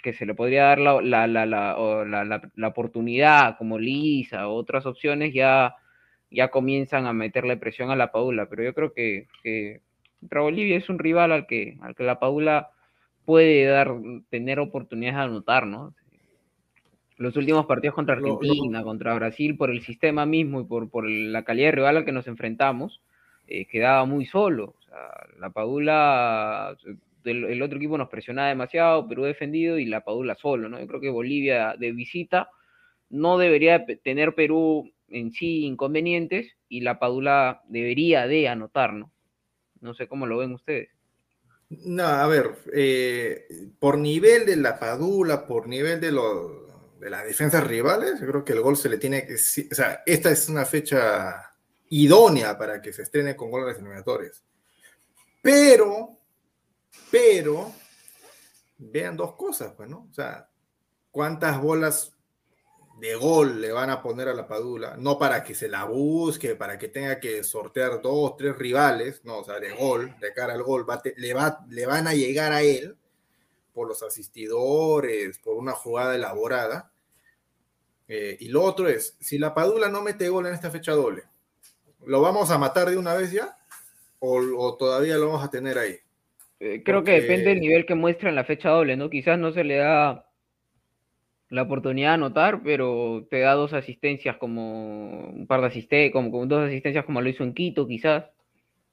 que 0.02 0.12
se 0.12 0.26
le 0.26 0.34
podría 0.34 0.64
dar 0.64 0.78
la, 0.78 1.00
la, 1.00 1.26
la, 1.26 1.46
la, 1.46 2.42
la, 2.54 2.68
oportunidad 2.68 3.56
como 3.56 3.78
Lisa 3.78 4.48
otras 4.48 4.86
opciones, 4.86 5.32
ya, 5.34 5.74
ya 6.30 6.50
comienzan 6.50 7.06
a 7.06 7.12
meterle 7.12 7.56
presión 7.56 7.90
a 7.90 7.96
la 7.96 8.12
Paula. 8.12 8.48
Pero 8.48 8.62
yo 8.64 8.74
creo 8.74 8.92
que, 8.92 9.26
que 9.42 9.80
contra 10.20 10.42
Bolivia 10.42 10.76
es 10.76 10.88
un 10.88 10.98
rival 10.98 11.32
al 11.32 11.46
que, 11.46 11.78
al 11.80 11.94
que 11.94 12.04
la 12.04 12.20
Paula 12.20 12.70
puede 13.24 13.64
dar, 13.64 13.94
tener 14.30 14.60
oportunidades 14.60 15.16
de 15.16 15.22
anotar, 15.24 15.66
¿no? 15.66 15.94
Los 17.18 17.36
últimos 17.36 17.66
partidos 17.66 17.94
contra 17.94 18.16
Lo- 18.16 18.26
lo- 18.26 18.32
Argentina, 18.38 18.82
contra 18.82 19.14
Brasil, 19.14 19.56
por 19.56 19.70
el 19.70 19.82
sistema 19.82 20.24
mismo 20.24 20.60
y 20.60 20.64
por, 20.64 20.88
por 20.88 21.08
la 21.08 21.42
calidad 21.44 21.68
de 21.68 21.72
rival 21.72 21.96
al 21.98 22.04
que 22.04 22.12
nos 22.12 22.26
enfrentamos, 22.28 23.00
eh, 23.48 23.66
quedaba 23.66 24.04
muy 24.04 24.24
solo. 24.24 24.74
O 24.78 24.82
sea, 24.82 25.10
la 25.40 25.50
Padula, 25.50 26.76
el, 27.24 27.44
el 27.44 27.62
otro 27.62 27.76
equipo 27.78 27.98
nos 27.98 28.08
presionaba 28.08 28.48
demasiado, 28.48 29.06
Perú 29.08 29.24
defendido 29.24 29.78
y 29.78 29.84
la 29.86 30.04
Padula 30.04 30.36
solo, 30.36 30.68
¿no? 30.68 30.78
Yo 30.78 30.86
creo 30.86 31.00
que 31.00 31.10
Bolivia 31.10 31.74
de 31.78 31.92
visita 31.92 32.50
no 33.10 33.36
debería 33.38 33.84
tener 34.04 34.34
Perú 34.34 34.92
en 35.08 35.32
sí 35.32 35.64
inconvenientes 35.64 36.52
y 36.68 36.82
la 36.82 36.98
Padula 36.98 37.62
debería 37.68 38.26
de 38.26 38.48
anotar, 38.48 38.92
¿no? 38.92 39.10
No 39.80 39.94
sé 39.94 40.06
cómo 40.06 40.26
lo 40.26 40.38
ven 40.38 40.52
ustedes. 40.52 40.90
No, 41.70 42.04
a 42.04 42.26
ver, 42.26 42.50
eh, 42.72 43.46
por 43.78 43.98
nivel 43.98 44.46
de 44.46 44.56
la 44.56 44.78
Padula, 44.78 45.46
por 45.46 45.66
nivel 45.68 46.00
de, 46.00 46.12
lo- 46.12 46.67
de 46.98 47.10
las 47.10 47.24
defensas 47.24 47.64
rivales, 47.66 48.20
yo 48.20 48.26
creo 48.26 48.44
que 48.44 48.52
el 48.52 48.60
gol 48.60 48.76
se 48.76 48.88
le 48.88 48.98
tiene 48.98 49.26
que... 49.26 49.34
O 49.34 49.74
sea, 49.74 50.02
esta 50.04 50.30
es 50.30 50.48
una 50.48 50.64
fecha 50.64 51.54
idónea 51.90 52.58
para 52.58 52.82
que 52.82 52.92
se 52.92 53.02
estrene 53.02 53.36
con 53.36 53.50
gol 53.50 53.62
en 53.62 53.66
las 53.68 53.76
eliminatorias. 53.76 54.42
Pero, 55.40 56.16
pero, 57.10 57.72
vean 58.78 59.16
dos 59.16 59.34
cosas, 59.34 59.72
pues, 59.76 59.88
¿no? 59.88 60.08
O 60.10 60.14
sea, 60.14 60.48
¿cuántas 61.10 61.60
bolas 61.60 62.12
de 63.00 63.14
gol 63.14 63.60
le 63.60 63.70
van 63.70 63.90
a 63.90 64.02
poner 64.02 64.28
a 64.28 64.34
la 64.34 64.48
Padula? 64.48 64.96
No 64.96 65.18
para 65.18 65.44
que 65.44 65.54
se 65.54 65.68
la 65.68 65.84
busque, 65.84 66.56
para 66.56 66.78
que 66.78 66.88
tenga 66.88 67.20
que 67.20 67.44
sortear 67.44 68.02
dos, 68.02 68.36
tres 68.36 68.56
rivales, 68.56 69.24
no, 69.24 69.38
o 69.38 69.44
sea, 69.44 69.60
de 69.60 69.70
gol, 69.70 70.14
de 70.20 70.32
cara 70.32 70.54
al 70.54 70.62
gol, 70.64 70.88
va 70.88 71.00
te- 71.00 71.14
le, 71.16 71.32
va, 71.32 71.64
le 71.68 71.86
van 71.86 72.08
a 72.08 72.14
llegar 72.14 72.52
a 72.52 72.62
él, 72.62 72.96
por 73.78 73.86
los 73.86 74.02
asistidores, 74.02 75.38
por 75.38 75.54
una 75.56 75.70
jugada 75.70 76.16
elaborada. 76.16 76.90
Eh, 78.08 78.36
y 78.40 78.48
lo 78.48 78.64
otro 78.64 78.88
es, 78.88 79.16
si 79.20 79.38
la 79.38 79.54
Padula 79.54 79.88
no 79.88 80.02
mete 80.02 80.28
gol 80.28 80.46
en 80.46 80.54
esta 80.54 80.68
fecha 80.68 80.90
doble, 80.92 81.22
¿lo 82.04 82.20
vamos 82.20 82.50
a 82.50 82.58
matar 82.58 82.90
de 82.90 82.96
una 82.96 83.14
vez 83.14 83.30
ya? 83.30 83.56
¿O, 84.18 84.40
o 84.56 84.76
todavía 84.76 85.16
lo 85.16 85.28
vamos 85.28 85.44
a 85.44 85.50
tener 85.50 85.78
ahí? 85.78 85.94
Eh, 86.58 86.82
creo 86.84 86.98
Porque- 86.98 87.14
que 87.14 87.20
depende 87.20 87.50
del 87.50 87.60
nivel 87.60 87.86
que 87.86 87.94
muestra 87.94 88.30
en 88.30 88.34
la 88.34 88.42
fecha 88.42 88.70
doble, 88.70 88.96
¿no? 88.96 89.08
Quizás 89.10 89.38
no 89.38 89.52
se 89.52 89.62
le 89.62 89.76
da 89.76 90.28
la 91.50 91.62
oportunidad 91.62 92.08
de 92.08 92.14
anotar, 92.14 92.60
pero 92.64 93.28
te 93.30 93.38
da 93.38 93.52
dos 93.52 93.72
asistencias 93.74 94.38
como 94.38 95.20
un 95.28 95.46
par 95.46 95.60
de 95.60 95.68
asistencias, 95.68 96.12
como, 96.12 96.32
como 96.32 96.46
dos 96.46 96.66
asistencias 96.66 97.04
como 97.04 97.20
lo 97.20 97.28
hizo 97.28 97.44
en 97.44 97.54
Quito, 97.54 97.86
quizás. 97.86 98.24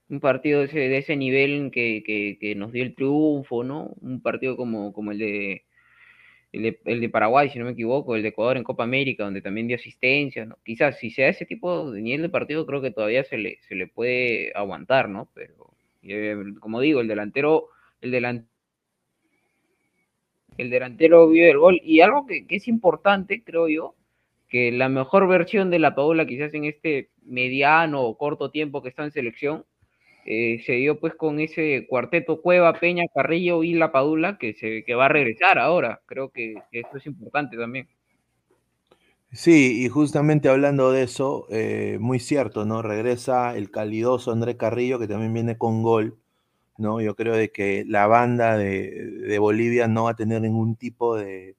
Un 0.10 0.20
partido 0.20 0.60
de 0.62 0.66
ese, 0.66 0.80
de 0.80 0.98
ese 0.98 1.16
nivel 1.16 1.72
que, 1.72 2.04
que- 2.06 2.38
que 2.40 2.56
nos 2.56 2.72
dio 2.72 2.84
el 2.84 2.96
triunfo, 2.96 3.64
¿no? 3.64 3.94
Un 4.02 4.22
partido 4.22 4.56
como, 4.58 4.94
como 4.94 5.12
el 5.12 5.18
de, 5.20 5.66
el 6.86 7.02
de 7.02 7.10
Paraguay, 7.10 7.50
si 7.50 7.60
no 7.60 7.66
me 7.66 7.72
equivoco, 7.72 8.16
el 8.16 8.22
de 8.24 8.30
Ecuador 8.30 8.58
en 8.58 8.64
Copa 8.64 8.84
América, 8.84 9.24
donde 9.26 9.42
también 9.42 9.68
dio 9.68 9.76
asistencias, 9.76 10.48
¿no? 10.48 10.58
Quizás 10.64 10.98
si 11.00 11.10
se 11.12 11.24
da 11.24 11.28
ese 11.30 11.46
tipo 11.46 11.92
de 11.92 12.02
nivel 12.02 12.22
de 12.22 12.30
partido, 12.30 12.66
creo 12.66 12.82
que 12.82 12.92
todavía 12.92 13.24
se 13.26 13.38
le, 13.38 13.60
se 13.68 13.76
le 13.76 13.88
puede 13.88 14.52
aguantar, 14.56 15.10
¿no? 15.10 15.30
Pero, 15.34 15.74
eh, 16.04 16.36
como 16.60 16.80
digo, 16.82 17.02
el 17.02 17.08
delantero, 17.08 17.68
el 18.02 18.12
delantero 18.12 18.50
el 20.58 20.70
delantero 20.70 21.28
vio 21.30 21.50
el 21.52 21.58
gol. 21.58 21.82
Y 21.84 22.02
algo 22.02 22.26
que, 22.26 22.48
que 22.48 22.56
es 22.58 22.68
importante, 22.68 23.44
creo 23.44 23.68
yo, 23.68 23.96
que 24.48 24.72
la 24.72 24.90
mejor 24.90 25.28
versión 25.28 25.70
de 25.70 25.80
la 25.80 25.96
Paula, 25.96 26.26
quizás 26.26 26.54
en 26.54 26.66
este 26.66 27.10
mediano 27.24 28.02
o 28.04 28.18
corto 28.18 28.52
tiempo 28.52 28.82
que 28.82 28.90
está 28.90 29.04
en 29.04 29.12
selección, 29.12 29.66
eh, 30.28 30.64
se 30.66 30.74
dio 30.74 31.00
pues 31.00 31.14
con 31.14 31.40
ese 31.40 31.86
cuarteto 31.88 32.42
Cueva, 32.42 32.74
Peña, 32.74 33.04
Carrillo 33.14 33.64
y 33.64 33.76
La 33.76 33.92
Padula, 33.92 34.40
que, 34.40 34.56
se, 34.56 34.84
que 34.84 34.96
va 34.96 35.06
a 35.06 35.10
regresar 35.10 35.60
ahora. 35.60 36.02
Creo 36.08 36.30
que, 36.30 36.56
esto 36.72 36.98
es 36.98 37.06
importante 37.06 37.56
también. 37.56 37.88
Sí, 39.32 39.84
y 39.86 39.90
justamente 39.90 40.50
hablando 40.50 40.92
de 40.92 41.04
eso, 41.04 41.46
eh, 41.52 41.98
muy 42.00 42.20
cierto, 42.20 42.66
¿no? 42.66 42.82
Regresa 42.82 43.56
el 43.56 43.70
calidoso 43.70 44.32
André 44.32 44.58
Carrillo, 44.58 44.98
que 44.98 45.08
también 45.08 45.34
viene 45.34 45.58
con 45.60 45.84
gol, 45.84 46.18
¿no? 46.78 47.02
Yo 47.02 47.16
creo 47.16 47.36
de 47.36 47.52
que 47.52 47.84
la 47.88 48.08
banda 48.08 48.58
de, 48.58 48.90
de 48.92 49.40
Bolivia 49.40 49.88
no 49.88 50.06
va 50.06 50.12
a 50.12 50.16
tener 50.16 50.42
ningún 50.42 50.76
tipo 50.76 51.16
de... 51.16 51.56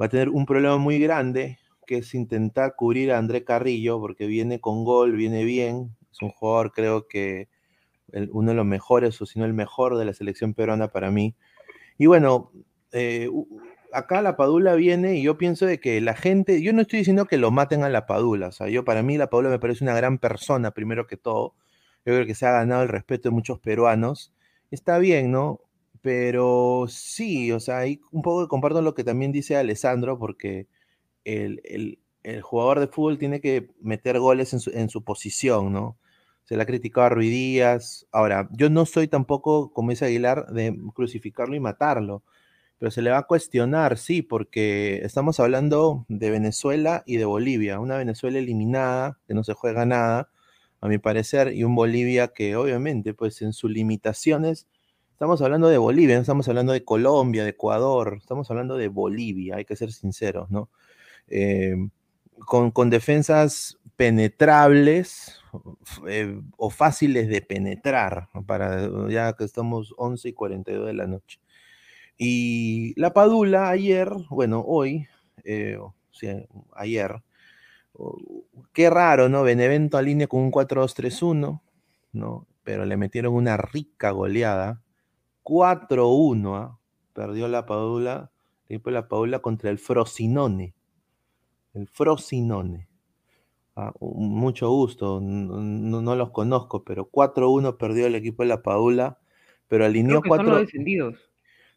Va 0.00 0.06
a 0.06 0.08
tener 0.08 0.30
un 0.30 0.46
problema 0.46 0.78
muy 0.78 0.98
grande, 0.98 1.58
que 1.86 1.98
es 1.98 2.14
intentar 2.14 2.74
cubrir 2.74 3.12
a 3.12 3.18
André 3.18 3.44
Carrillo, 3.44 4.00
porque 4.00 4.26
viene 4.26 4.60
con 4.60 4.84
gol, 4.84 5.12
viene 5.12 5.44
bien, 5.44 5.94
es 6.10 6.22
un 6.22 6.30
jugador 6.30 6.72
creo 6.72 7.06
que 7.06 7.48
uno 8.32 8.50
de 8.50 8.56
los 8.56 8.66
mejores, 8.66 9.20
o 9.22 9.26
si 9.26 9.38
no 9.38 9.44
el 9.44 9.54
mejor 9.54 9.96
de 9.98 10.04
la 10.04 10.14
selección 10.14 10.54
peruana 10.54 10.88
para 10.88 11.10
mí. 11.10 11.34
Y 11.98 12.06
bueno, 12.06 12.52
eh, 12.92 13.28
acá 13.92 14.22
la 14.22 14.36
Padula 14.36 14.74
viene 14.74 15.16
y 15.16 15.22
yo 15.22 15.38
pienso 15.38 15.66
de 15.66 15.80
que 15.80 16.00
la 16.00 16.14
gente, 16.14 16.62
yo 16.62 16.72
no 16.72 16.82
estoy 16.82 17.00
diciendo 17.00 17.26
que 17.26 17.38
lo 17.38 17.50
maten 17.50 17.84
a 17.84 17.88
la 17.88 18.06
Padula, 18.06 18.48
o 18.48 18.52
sea, 18.52 18.68
yo 18.68 18.84
para 18.84 19.02
mí 19.02 19.18
la 19.18 19.28
Padula 19.30 19.50
me 19.50 19.58
parece 19.58 19.84
una 19.84 19.94
gran 19.94 20.18
persona, 20.18 20.70
primero 20.72 21.06
que 21.06 21.16
todo. 21.16 21.54
Yo 22.04 22.14
creo 22.14 22.26
que 22.26 22.34
se 22.34 22.46
ha 22.46 22.52
ganado 22.52 22.82
el 22.82 22.88
respeto 22.88 23.28
de 23.28 23.34
muchos 23.34 23.60
peruanos. 23.60 24.32
Está 24.70 24.98
bien, 24.98 25.30
¿no? 25.30 25.60
Pero 26.00 26.86
sí, 26.88 27.52
o 27.52 27.60
sea, 27.60 27.78
ahí 27.78 28.00
un 28.10 28.22
poco 28.22 28.48
comparto 28.48 28.82
lo 28.82 28.94
que 28.94 29.04
también 29.04 29.30
dice 29.32 29.56
Alessandro, 29.56 30.18
porque 30.18 30.66
el, 31.24 31.60
el- 31.64 31.98
el 32.24 32.40
jugador 32.42 32.80
de 32.80 32.86
fútbol 32.88 33.18
tiene 33.18 33.40
que 33.40 33.68
meter 33.80 34.18
goles 34.20 34.52
en 34.52 34.60
su, 34.60 34.70
en 34.70 34.88
su 34.90 35.02
posición, 35.04 35.72
¿no? 35.72 35.98
Se 36.52 36.56
le 36.58 36.64
ha 36.64 36.66
criticado 36.66 37.06
a 37.06 37.08
Ruiz 37.08 37.30
Díaz. 37.30 38.06
Ahora, 38.12 38.46
yo 38.52 38.68
no 38.68 38.84
soy 38.84 39.08
tampoco, 39.08 39.72
como 39.72 39.88
dice 39.88 40.04
Aguilar, 40.04 40.48
de 40.48 40.78
crucificarlo 40.94 41.56
y 41.56 41.60
matarlo, 41.60 42.24
pero 42.78 42.90
se 42.90 43.00
le 43.00 43.10
va 43.10 43.16
a 43.16 43.22
cuestionar, 43.22 43.96
sí, 43.96 44.20
porque 44.20 45.00
estamos 45.02 45.40
hablando 45.40 46.04
de 46.10 46.28
Venezuela 46.30 47.04
y 47.06 47.16
de 47.16 47.24
Bolivia. 47.24 47.80
Una 47.80 47.96
Venezuela 47.96 48.38
eliminada, 48.38 49.18
que 49.26 49.32
no 49.32 49.44
se 49.44 49.54
juega 49.54 49.86
nada, 49.86 50.28
a 50.82 50.88
mi 50.88 50.98
parecer, 50.98 51.54
y 51.54 51.64
un 51.64 51.74
Bolivia 51.74 52.28
que 52.28 52.54
obviamente, 52.54 53.14
pues 53.14 53.40
en 53.40 53.54
sus 53.54 53.70
limitaciones, 53.70 54.68
estamos 55.10 55.40
hablando 55.40 55.68
de 55.68 55.78
Bolivia, 55.78 56.18
estamos 56.18 56.46
hablando 56.48 56.74
de 56.74 56.84
Colombia, 56.84 57.44
de 57.44 57.50
Ecuador, 57.52 58.18
estamos 58.20 58.50
hablando 58.50 58.76
de 58.76 58.88
Bolivia, 58.88 59.56
hay 59.56 59.64
que 59.64 59.74
ser 59.74 59.90
sinceros, 59.90 60.50
¿no? 60.50 60.68
Eh, 61.28 61.76
con, 62.44 62.72
con 62.72 62.90
defensas 62.90 63.78
penetrables 64.02 65.38
eh, 66.08 66.40
o 66.56 66.70
fáciles 66.70 67.28
de 67.28 67.40
penetrar, 67.40 68.28
para 68.48 68.88
ya 69.08 69.32
que 69.34 69.44
estamos 69.44 69.94
11 69.96 70.30
y 70.30 70.32
42 70.32 70.88
de 70.88 70.92
la 70.92 71.06
noche. 71.06 71.38
Y 72.18 72.98
la 73.00 73.12
Padula 73.12 73.70
ayer, 73.70 74.10
bueno, 74.30 74.64
hoy, 74.66 75.06
eh, 75.44 75.76
o 75.80 75.94
sea, 76.10 76.36
ayer, 76.74 77.22
o- 77.94 78.18
qué 78.72 78.90
raro, 78.90 79.28
¿no? 79.28 79.44
Benevento 79.44 79.98
alinea 79.98 80.26
con 80.28 80.40
un 80.42 80.50
4-2-3-1, 80.50 81.62
¿no? 82.12 82.46
Pero 82.64 82.84
le 82.86 82.96
metieron 82.96 83.34
una 83.34 83.56
rica 83.56 84.10
goleada, 84.12 84.82
4-1, 85.44 86.56
¿ah? 86.56 86.78
Perdió 87.14 87.48
la 87.48 87.66
Padula, 87.66 88.32
la 88.68 89.08
Padula 89.08 89.40
contra 89.40 89.70
el 89.70 89.78
Frosinone. 89.78 90.74
El 91.74 91.88
Frosinone. 91.88 92.88
Ah, 93.74 93.92
mucho 94.00 94.70
gusto, 94.70 95.20
no, 95.22 96.14
los 96.16 96.30
conozco, 96.30 96.84
pero 96.84 97.08
4-1 97.10 97.78
perdió 97.78 98.06
el 98.06 98.14
equipo 98.14 98.42
de 98.42 98.50
la 98.50 98.62
Padula, 98.62 99.18
pero 99.68 99.86
alineó 99.86 100.20
Creo 100.20 100.22
que 100.22 100.28
son 100.28 100.46
los 100.46 100.46
4 100.46 100.58
descendidos. 100.58 101.30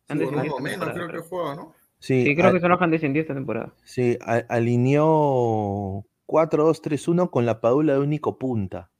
Han 0.10 0.18
Sí, 0.18 0.26
descendido 0.26 0.60
menos 0.60 0.90
creo 0.94 1.08
que 1.10 1.20
juega, 1.20 1.56
¿no? 1.56 1.74
Sí, 2.00 2.24
Sí, 2.26 2.36
creo 2.36 2.52
que 2.52 2.60
son 2.60 2.70
los 2.70 2.78
que 2.78 2.84
han 2.84 2.92
descendido 2.92 3.22
esta 3.22 3.34
temporada. 3.34 3.74
Sí, 3.84 4.18
alineó 4.50 6.06
4-2-3-1 6.26 7.30
con 7.32 7.46
la 7.46 7.62
Padula 7.62 7.94
de 7.94 8.00
único 8.00 8.38
punta. 8.38 8.92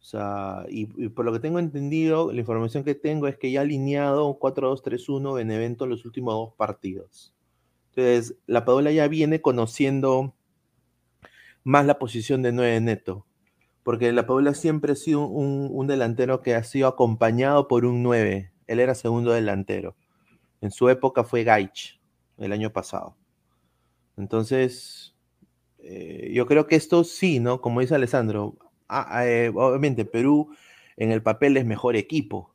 O 0.00 0.02
sea, 0.02 0.64
y, 0.70 0.88
y 0.96 1.08
por 1.10 1.26
lo 1.26 1.32
que 1.32 1.40
tengo 1.40 1.58
entendido, 1.58 2.32
la 2.32 2.40
información 2.40 2.84
que 2.84 2.94
tengo 2.94 3.28
es 3.28 3.36
que 3.36 3.50
ya 3.52 3.60
ha 3.60 3.62
alineado 3.64 4.38
4-2-3-1 4.38 5.34
Benevento 5.34 5.84
en 5.84 5.90
los 5.90 6.06
últimos 6.06 6.34
dos 6.34 6.54
partidos. 6.54 7.34
Entonces, 7.90 8.38
la 8.46 8.64
Padula 8.64 8.92
ya 8.92 9.08
viene 9.08 9.42
conociendo 9.42 10.34
más 11.64 11.86
la 11.86 11.98
posición 11.98 12.42
de 12.42 12.52
9 12.52 12.80
neto. 12.80 13.26
Porque 13.82 14.12
la 14.12 14.26
Padula 14.26 14.54
siempre 14.54 14.92
ha 14.92 14.96
sido 14.96 15.26
un, 15.26 15.68
un 15.72 15.86
delantero 15.86 16.42
que 16.42 16.54
ha 16.54 16.62
sido 16.62 16.88
acompañado 16.88 17.68
por 17.68 17.84
un 17.84 18.02
9. 18.02 18.52
Él 18.66 18.80
era 18.80 18.94
segundo 18.94 19.32
delantero. 19.32 19.96
En 20.60 20.70
su 20.70 20.88
época 20.88 21.24
fue 21.24 21.44
Gaich, 21.44 22.00
el 22.38 22.52
año 22.52 22.72
pasado. 22.72 23.16
Entonces, 24.16 25.14
eh, 25.78 26.30
yo 26.34 26.46
creo 26.46 26.66
que 26.66 26.76
esto 26.76 27.04
sí, 27.04 27.40
¿no? 27.40 27.60
Como 27.60 27.80
dice 27.80 27.94
Alessandro, 27.94 28.56
ah, 28.88 29.24
obviamente 29.54 30.04
Perú 30.04 30.54
en 30.96 31.10
el 31.10 31.22
papel 31.22 31.56
es 31.56 31.64
mejor 31.64 31.96
equipo, 31.96 32.54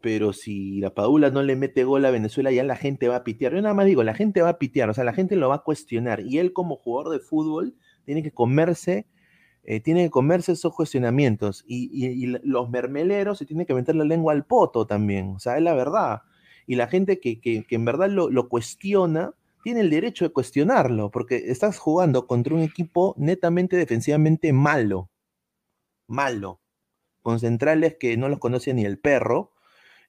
pero 0.00 0.32
si 0.32 0.80
la 0.80 0.94
Padula 0.94 1.30
no 1.30 1.42
le 1.42 1.56
mete 1.56 1.84
gol 1.84 2.04
a 2.04 2.10
Venezuela, 2.10 2.52
ya 2.52 2.62
la 2.62 2.76
gente 2.76 3.08
va 3.08 3.16
a 3.16 3.24
pitear. 3.24 3.54
Yo 3.54 3.62
nada 3.62 3.74
más 3.74 3.86
digo, 3.86 4.04
la 4.04 4.14
gente 4.14 4.42
va 4.42 4.50
a 4.50 4.58
pitear, 4.58 4.88
o 4.90 4.94
sea, 4.94 5.04
la 5.04 5.14
gente 5.14 5.34
lo 5.36 5.48
va 5.48 5.56
a 5.56 5.62
cuestionar, 5.64 6.20
y 6.20 6.38
él 6.38 6.52
como 6.52 6.76
jugador 6.76 7.12
de 7.12 7.20
fútbol 7.20 7.74
tiene 8.04 8.22
que 8.22 8.32
comerse, 8.32 9.06
eh, 9.64 9.80
tiene 9.80 10.04
que 10.04 10.10
comerse 10.10 10.52
esos 10.52 10.74
cuestionamientos, 10.74 11.64
y, 11.66 12.26
los 12.44 12.70
mermeleros 12.70 13.38
se 13.38 13.46
tienen 13.46 13.66
que 13.66 13.74
meter 13.74 13.96
la 13.96 14.04
lengua 14.04 14.32
al 14.34 14.44
poto 14.46 14.86
también, 14.86 15.34
o 15.36 15.38
sea, 15.38 15.56
es 15.56 15.62
la 15.62 15.74
verdad. 15.74 16.22
Y 16.66 16.76
la 16.76 16.88
gente 16.88 17.20
que, 17.20 17.40
que- 17.40 17.64
que 17.64 17.74
en 17.76 17.84
verdad 17.84 18.08
lo, 18.10 18.30
lo 18.30 18.48
cuestiona, 18.48 19.34
tiene 19.62 19.80
el 19.80 19.90
derecho 19.90 20.24
de 20.26 20.32
cuestionarlo, 20.32 21.10
porque 21.10 21.36
estás 21.46 21.78
jugando 21.78 22.26
contra 22.26 22.54
un 22.54 22.60
equipo 22.62 23.14
netamente 23.18 23.76
defensivamente 23.76 24.52
malo, 24.52 25.10
malo, 26.06 26.60
con 27.22 27.40
centrales 27.40 27.96
que 28.00 28.16
no 28.16 28.28
los 28.28 28.38
conoce 28.40 28.74
ni 28.74 28.84
el 28.84 28.98
perro, 28.98 29.52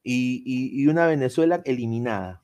y, 0.04 0.44
y- 0.46 0.82
y 0.84 0.88
una 0.88 1.08
Venezuela 1.08 1.62
eliminada. 1.66 2.42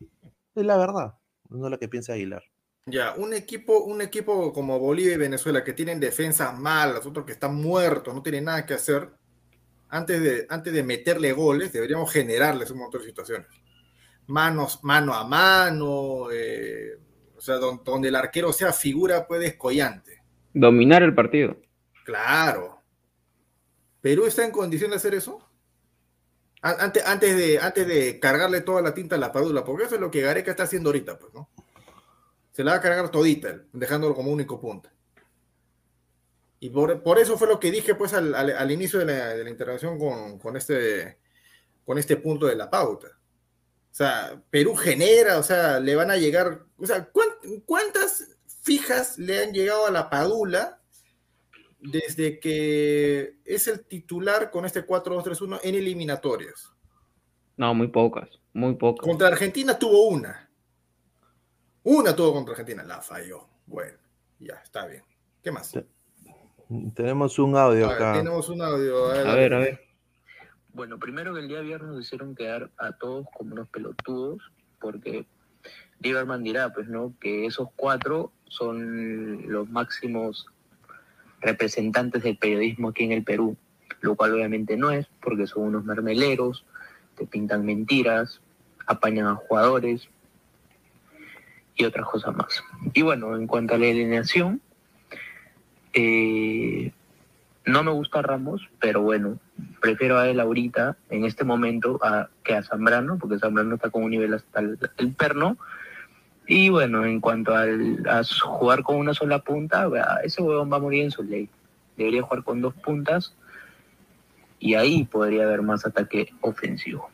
Es 0.55 0.65
la 0.65 0.77
verdad, 0.77 1.15
no 1.49 1.65
es 1.67 1.71
lo 1.71 1.79
que 1.79 1.89
piensa 1.89 2.13
Aguilar. 2.13 2.43
Ya, 2.85 3.13
un 3.15 3.33
equipo, 3.33 3.83
un 3.83 4.01
equipo 4.01 4.51
como 4.51 4.79
Bolivia 4.79 5.13
y 5.13 5.17
Venezuela 5.17 5.63
que 5.63 5.73
tienen 5.73 5.99
defensas 5.99 6.57
malas, 6.57 7.05
otros 7.05 7.25
que 7.25 7.33
están 7.33 7.55
muertos, 7.55 8.13
no 8.13 8.23
tienen 8.23 8.45
nada 8.45 8.65
que 8.65 8.73
hacer, 8.73 9.09
antes 9.89 10.21
de, 10.21 10.47
antes 10.49 10.73
de 10.73 10.83
meterle 10.83 11.31
goles, 11.31 11.71
deberíamos 11.71 12.11
generarles 12.11 12.71
un 12.71 12.79
montón 12.79 13.01
de 13.01 13.07
situaciones. 13.07 13.47
Manos, 14.27 14.79
mano 14.83 15.13
a 15.13 15.27
mano, 15.27 16.31
eh, 16.31 16.97
o 17.35 17.41
sea, 17.41 17.55
don- 17.57 17.83
donde 17.83 18.09
el 18.09 18.15
arquero 18.15 18.51
sea 18.51 18.73
figura, 18.73 19.27
pues 19.27 19.41
descollante. 19.41 20.23
Dominar 20.53 21.03
el 21.03 21.13
partido. 21.13 21.57
Claro. 22.03 22.81
¿Perú 24.01 24.25
está 24.25 24.43
en 24.43 24.51
condición 24.51 24.89
de 24.89 24.95
hacer 24.97 25.13
eso? 25.13 25.47
An- 26.63 26.77
Antes, 26.79 27.05
antes, 27.05 27.35
de, 27.37 27.59
antes 27.59 27.87
de 27.87 28.19
cargarle 28.19 28.61
toda 28.61 28.81
la 28.81 28.93
tinta 28.93 29.17
a 29.17 29.19
la 29.19 29.31
padula, 29.31 29.63
porque 29.63 29.83
eso 29.83 29.95
es 29.95 30.01
lo 30.01 30.09
que 30.09 30.21
Gareca 30.21 30.49
está 30.51 30.63
haciendo 30.63 30.89
ahorita, 30.89 31.19
pues, 31.19 31.31
¿no? 31.33 31.49
Se 32.51 32.63
la 32.63 32.71
va 32.71 32.77
a 32.77 32.81
cargar 32.81 33.09
todita, 33.09 33.61
dejándolo 33.73 34.13
como 34.15 34.31
único 34.31 34.59
punto. 34.59 34.89
Y 36.59 36.69
por, 36.69 37.01
por 37.01 37.17
eso 37.17 37.37
fue 37.37 37.47
lo 37.47 37.59
que 37.59 37.71
dije, 37.71 37.95
pues, 37.95 38.13
al, 38.13 38.35
al- 38.35 38.55
al 38.55 38.71
inicio 38.71 38.99
de 38.99 39.05
la, 39.05 39.29
de 39.29 39.43
la 39.43 39.49
intervención 39.49 39.97
con, 39.97 40.37
con 40.37 40.55
este, 40.57 41.17
con 41.85 41.97
este 41.97 42.17
punto 42.17 42.45
de 42.45 42.55
la 42.55 42.69
pauta. 42.69 43.07
O 43.07 43.93
sea, 43.93 44.41
Perú 44.49 44.75
genera, 44.75 45.37
o 45.39 45.43
sea, 45.43 45.79
le 45.79 45.95
van 45.95 46.11
a 46.11 46.17
llegar, 46.17 46.65
o 46.77 46.85
sea, 46.85 47.05
¿cuán- 47.09 47.61
¿cuántas 47.65 48.37
fijas 48.63 49.17
le 49.17 49.43
han 49.43 49.53
llegado 49.53 49.87
a 49.87 49.91
la 49.91 50.09
Padula 50.09 50.79
desde 51.79 52.39
que 52.39 53.37
es 53.43 53.67
el 53.67 53.83
titular 53.85 54.51
con 54.51 54.65
este 54.65 54.85
4-2-3-1 54.85 55.61
en 55.63 55.75
eliminatorias? 55.75 56.69
No, 57.57 57.73
muy 57.73 57.87
pocas, 57.87 58.29
muy 58.53 58.75
pocas. 58.75 59.03
Contra 59.07 59.29
Argentina 59.29 59.79
tuvo 59.79 60.09
una. 60.09 60.50
Una 61.83 62.15
tuvo 62.15 62.33
contra 62.33 62.51
Argentina, 62.53 62.83
la 62.83 63.01
falló. 63.01 63.47
Bueno, 63.65 63.97
ya, 64.39 64.55
está 64.55 64.85
bien. 64.85 65.03
¿Qué 65.43 65.51
más? 65.51 65.73
Tenemos 66.93 67.39
un 67.39 67.57
audio 67.57 67.85
A 67.85 67.89
ver, 67.89 67.95
acá. 67.95 68.13
tenemos 68.13 68.49
un 68.49 68.61
audio. 68.61 69.07
A 69.07 69.35
ver, 69.35 69.53
a 69.53 69.59
ver. 69.59 69.81
Bueno, 70.73 70.99
primero 70.99 71.33
que 71.33 71.41
el 71.41 71.47
día 71.47 71.59
viernes 71.61 71.89
nos 71.91 72.05
hicieron 72.05 72.35
quedar 72.35 72.69
a 72.77 72.93
todos 72.93 73.25
como 73.35 73.53
unos 73.53 73.67
pelotudos, 73.69 74.41
porque 74.79 75.25
Lieberman 75.99 76.43
dirá, 76.43 76.71
pues, 76.71 76.87
¿no? 76.87 77.13
Que 77.19 77.45
esos 77.45 77.69
cuatro 77.75 78.31
son 78.47 79.51
los 79.51 79.69
máximos 79.69 80.45
representantes 81.41 82.23
del 82.23 82.37
periodismo 82.37 82.89
aquí 82.89 83.03
en 83.03 83.11
el 83.11 83.23
Perú, 83.23 83.57
lo 84.01 84.15
cual 84.15 84.35
obviamente 84.35 84.77
no 84.77 84.91
es, 84.91 85.07
porque 85.21 85.47
son 85.47 85.63
unos 85.63 85.83
mermeleros, 85.83 86.63
te 87.15 87.25
pintan 87.25 87.65
mentiras, 87.65 88.39
apañan 88.85 89.27
a 89.27 89.35
jugadores 89.35 90.07
y 91.81 91.85
otras 91.85 92.07
cosas 92.07 92.35
más. 92.35 92.63
Y 92.93 93.01
bueno, 93.01 93.35
en 93.35 93.47
cuanto 93.47 93.73
a 93.73 93.77
la 93.77 93.87
alineación, 93.87 94.61
eh, 95.93 96.91
no 97.65 97.83
me 97.83 97.91
gusta 97.91 98.21
Ramos, 98.21 98.69
pero 98.79 99.01
bueno, 99.01 99.39
prefiero 99.81 100.17
a 100.19 100.27
él 100.29 100.39
ahorita, 100.39 100.97
en 101.09 101.25
este 101.25 101.43
momento, 101.43 101.99
a, 102.03 102.29
que 102.43 102.55
a 102.55 102.63
Zambrano, 102.63 103.17
porque 103.17 103.39
Zambrano 103.39 103.75
está 103.75 103.89
con 103.89 104.03
un 104.03 104.11
nivel 104.11 104.33
hasta 104.33 104.59
el, 104.59 105.13
perno. 105.17 105.57
Y 106.47 106.69
bueno, 106.69 107.05
en 107.05 107.19
cuanto 107.19 107.55
al, 107.55 108.03
a 108.07 108.21
jugar 108.23 108.83
con 108.83 108.97
una 108.97 109.13
sola 109.13 109.39
punta, 109.39 109.87
ese 110.23 110.41
huevón 110.41 110.71
va 110.71 110.77
a 110.77 110.81
morir 110.81 111.03
en 111.03 111.11
su 111.11 111.23
ley. 111.23 111.49
Debería 111.97 112.21
jugar 112.23 112.43
con 112.43 112.61
dos 112.61 112.73
puntas 112.75 113.35
y 114.59 114.75
ahí 114.75 115.03
podría 115.05 115.43
haber 115.43 115.61
más 115.61 115.85
ataque 115.85 116.31
ofensivo. 116.41 117.09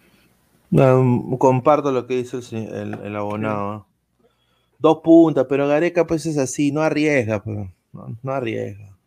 Comparto 1.40 1.92
lo 1.92 2.06
que 2.08 2.18
dice 2.18 2.40
el, 2.52 2.94
el- 2.94 3.00
el 3.06 3.16
abonado. 3.16 3.87
Dos 4.80 5.00
puntas, 5.04 5.46
pero 5.50 5.68
Gareca 5.68 6.06
pues 6.08 6.26
es 6.26 6.38
así, 6.38 6.72
no 6.72 6.82
arriesga, 6.82 7.44
pues, 7.44 7.58
no, 7.94 8.18
no 8.24 8.32
arriesga. 8.32 8.98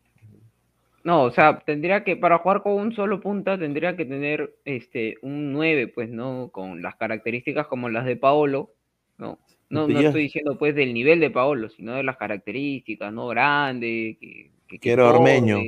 No, 1.02 1.22
o 1.22 1.30
sea, 1.30 1.60
tendría 1.60 2.04
que, 2.04 2.16
para 2.16 2.38
jugar 2.38 2.62
con 2.62 2.74
un 2.74 2.92
solo 2.92 3.20
punta, 3.20 3.58
tendría 3.58 3.96
que 3.96 4.04
tener 4.04 4.54
este 4.66 5.16
un 5.22 5.50
9, 5.52 5.88
pues, 5.88 6.10
¿no? 6.10 6.50
Con 6.52 6.82
las 6.82 6.96
características 6.96 7.66
como 7.68 7.88
las 7.88 8.04
de 8.04 8.16
Paolo, 8.16 8.70
¿no? 9.16 9.38
No, 9.70 9.82
no 9.82 9.86
Pero 9.86 10.00
ya- 10.00 10.08
estoy 10.08 10.22
diciendo 10.24 10.58
pues 10.58 10.74
del 10.74 10.92
nivel 10.92 11.20
de 11.20 11.30
Paolo, 11.30 11.70
sino 11.70 11.94
de 11.94 12.02
las 12.02 12.16
características, 12.18 13.12
¿no? 13.14 13.28
Grande, 13.28 14.18
que, 14.20 14.50
que, 14.68 14.78
Que 14.78 14.90
era 14.92 15.08
ormeño, 15.08 15.58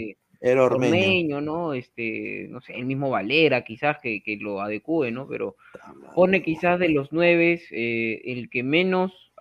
era 0.40 0.64
ormeño. 0.64 0.94
ormeño, 0.96 1.40
¿no? 1.40 1.72
Este, 1.72 2.48
no 2.50 2.60
sé, 2.60 2.74
el 2.74 2.84
mismo 2.84 3.08
Valera, 3.08 3.62
quizás 3.64 3.98
que, 4.02 4.22
que 4.22 4.36
lo 4.36 4.60
adecue, 4.60 5.10
¿no? 5.12 5.26
Pero 5.28 5.56
pone 6.14 6.42
quizás 6.42 6.78
de 6.78 6.90
los 6.90 7.10
nueve 7.12 7.60
el 7.70 8.50
que 8.50 8.62
menos 8.62 9.31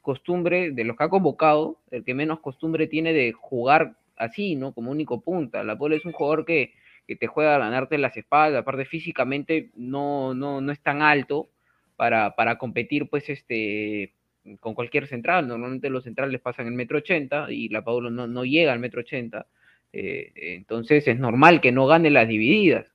costumbre, 0.00 0.70
de 0.70 0.84
los 0.84 0.96
que 0.96 1.04
ha 1.04 1.08
convocado, 1.08 1.78
el 1.90 2.04
que 2.04 2.14
menos 2.14 2.40
costumbre 2.40 2.86
tiene 2.86 3.12
de 3.12 3.32
jugar 3.32 3.96
así, 4.16 4.56
¿no? 4.56 4.72
Como 4.72 4.90
único 4.90 5.20
punta. 5.20 5.64
La 5.64 5.76
Pole 5.76 5.96
es 5.96 6.04
un 6.04 6.12
jugador 6.12 6.44
que, 6.44 6.72
que 7.06 7.16
te 7.16 7.26
juega 7.26 7.56
a 7.56 7.58
ganarte 7.58 7.98
las 7.98 8.16
espaldas, 8.16 8.62
aparte 8.62 8.84
físicamente 8.84 9.70
no, 9.74 10.34
no, 10.34 10.60
no 10.60 10.72
es 10.72 10.80
tan 10.80 11.02
alto 11.02 11.48
para, 11.96 12.34
para 12.36 12.58
competir, 12.58 13.08
pues, 13.08 13.28
este 13.28 14.12
con 14.60 14.74
cualquier 14.74 15.06
central. 15.06 15.48
Normalmente 15.48 15.88
los 15.88 16.04
centrales 16.04 16.40
pasan 16.40 16.66
el 16.66 16.74
metro 16.74 16.98
ochenta 16.98 17.50
y 17.50 17.70
la 17.70 17.82
Paulo 17.82 18.10
no, 18.10 18.26
no 18.26 18.44
llega 18.44 18.72
al 18.72 18.78
metro 18.78 19.00
ochenta. 19.00 19.46
Eh, 19.92 20.32
entonces 20.34 21.08
es 21.08 21.18
normal 21.18 21.60
que 21.60 21.72
no 21.72 21.86
gane 21.86 22.10
las 22.10 22.28
divididas. 22.28 22.86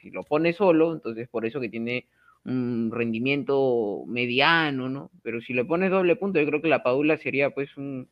Si 0.00 0.10
lo 0.10 0.22
pone 0.22 0.52
solo, 0.52 0.92
entonces 0.92 1.28
por 1.28 1.44
eso 1.44 1.60
que 1.60 1.68
tiene 1.68 2.06
un 2.44 2.90
rendimiento 2.92 4.04
mediano, 4.06 4.88
¿no? 4.88 5.10
Pero 5.22 5.40
si 5.40 5.52
le 5.54 5.64
pones 5.64 5.90
doble 5.90 6.16
punto, 6.16 6.40
yo 6.40 6.46
creo 6.46 6.62
que 6.62 6.68
la 6.68 6.82
Padula 6.82 7.16
sería 7.18 7.50
pues 7.50 7.76
un, 7.76 8.08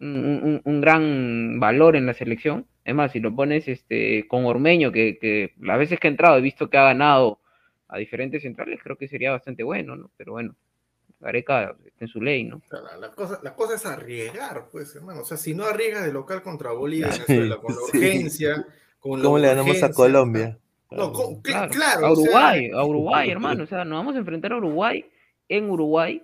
un, 0.00 0.08
un- 0.16 0.60
un 0.64 0.80
gran 0.80 1.60
valor 1.60 1.96
en 1.96 2.06
la 2.06 2.14
selección. 2.14 2.66
Es 2.84 2.94
más, 2.94 3.12
si 3.12 3.20
lo 3.20 3.34
pones 3.34 3.68
este, 3.68 4.26
con 4.28 4.44
Ormeño, 4.46 4.92
que, 4.92 5.18
que 5.18 5.54
las 5.60 5.78
veces 5.78 6.00
que 6.00 6.08
ha 6.08 6.10
entrado 6.10 6.38
he 6.38 6.40
visto 6.42 6.70
que 6.70 6.78
ha 6.78 6.84
ganado 6.84 7.40
a 7.88 7.98
diferentes 7.98 8.42
centrales, 8.42 8.80
creo 8.82 8.96
que 8.96 9.08
sería 9.08 9.30
bastante 9.32 9.62
bueno, 9.62 9.96
¿no? 9.96 10.10
Pero 10.16 10.32
bueno, 10.32 10.54
Gareca 11.20 11.76
está 11.86 12.04
en 12.04 12.08
su 12.08 12.20
ley, 12.20 12.44
¿no? 12.44 12.56
O 12.56 12.68
sea, 12.68 12.80
La, 12.80 12.96
la 12.96 13.10
cosa, 13.12 13.40
la 13.42 13.54
cosa 13.54 13.74
es 13.74 13.86
arriesgar, 13.86 14.68
pues, 14.70 14.94
hermano. 14.94 15.22
O 15.22 15.24
sea, 15.24 15.36
si 15.36 15.54
no 15.54 15.64
arriesgas 15.64 16.04
de 16.04 16.12
local 16.12 16.42
contra 16.42 16.72
Bolivia, 16.72 17.08
Venezuela, 17.08 17.56
con 17.58 17.74
la 17.74 17.80
Sí. 17.92 17.98
urgencia, 17.98 18.66
con 19.00 19.18
la 19.20 19.24
¿Cómo 19.24 19.38
le 19.38 19.48
ganamos 19.48 19.82
a 19.82 19.92
Colombia? 19.92 20.58
No, 20.90 21.12
Claro, 21.42 21.70
claro. 21.70 22.06
a 22.06 22.10
o 22.12 22.16
sea, 22.16 22.22
Uruguay, 22.24 22.70
a 22.70 22.84
Uruguay, 22.84 23.30
hermano. 23.30 23.64
O 23.64 23.66
sea, 23.66 23.84
nos 23.84 23.98
vamos 23.98 24.14
a 24.16 24.18
enfrentar 24.18 24.52
a 24.52 24.56
Uruguay 24.56 25.04
en 25.48 25.70
Uruguay 25.70 26.22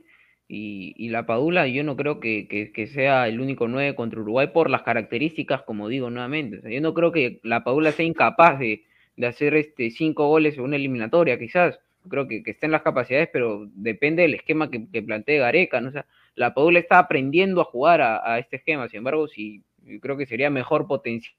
y, 0.48 0.94
y 0.96 1.08
la 1.10 1.26
Padula 1.26 1.66
yo 1.66 1.84
no 1.84 1.96
creo 1.96 2.20
que, 2.20 2.46
que- 2.48 2.72
que 2.72 2.86
sea 2.86 3.28
el 3.28 3.40
único 3.40 3.68
9 3.68 3.94
contra 3.94 4.20
Uruguay 4.20 4.48
por 4.48 4.70
las 4.70 4.82
características, 4.82 5.62
como 5.62 5.88
digo 5.88 6.10
nuevamente. 6.10 6.58
O 6.58 6.62
sea, 6.62 6.70
yo 6.70 6.80
no 6.80 6.94
creo 6.94 7.12
que 7.12 7.40
la 7.42 7.64
Padula 7.64 7.92
sea 7.92 8.04
incapaz 8.06 8.58
de, 8.58 8.84
de 9.16 9.26
hacer 9.26 9.54
este 9.54 9.90
cinco 9.90 10.28
goles 10.28 10.56
en 10.56 10.64
una 10.64 10.76
eliminatoria, 10.76 11.38
quizás. 11.38 11.78
Creo 12.08 12.28
que, 12.28 12.42
que 12.42 12.50
está 12.50 12.66
en 12.66 12.72
las 12.72 12.82
capacidades, 12.82 13.30
pero 13.32 13.66
depende 13.74 14.22
del 14.22 14.34
esquema 14.34 14.70
que, 14.70 14.86
que 14.90 15.00
plantee 15.02 15.38
Gareca, 15.38 15.80
¿no? 15.80 15.88
O 15.88 15.92
sea, 15.92 16.04
la 16.34 16.52
Padula 16.52 16.78
está 16.78 16.98
aprendiendo 16.98 17.62
a 17.62 17.64
jugar 17.64 18.02
a, 18.02 18.30
a 18.34 18.38
este 18.38 18.56
esquema. 18.56 18.88
Sin 18.90 18.98
embargo, 18.98 19.26
sí, 19.26 19.62
creo 20.02 20.16
que 20.18 20.26
sería 20.26 20.50
mejor 20.50 20.86
potenciar 20.86 21.34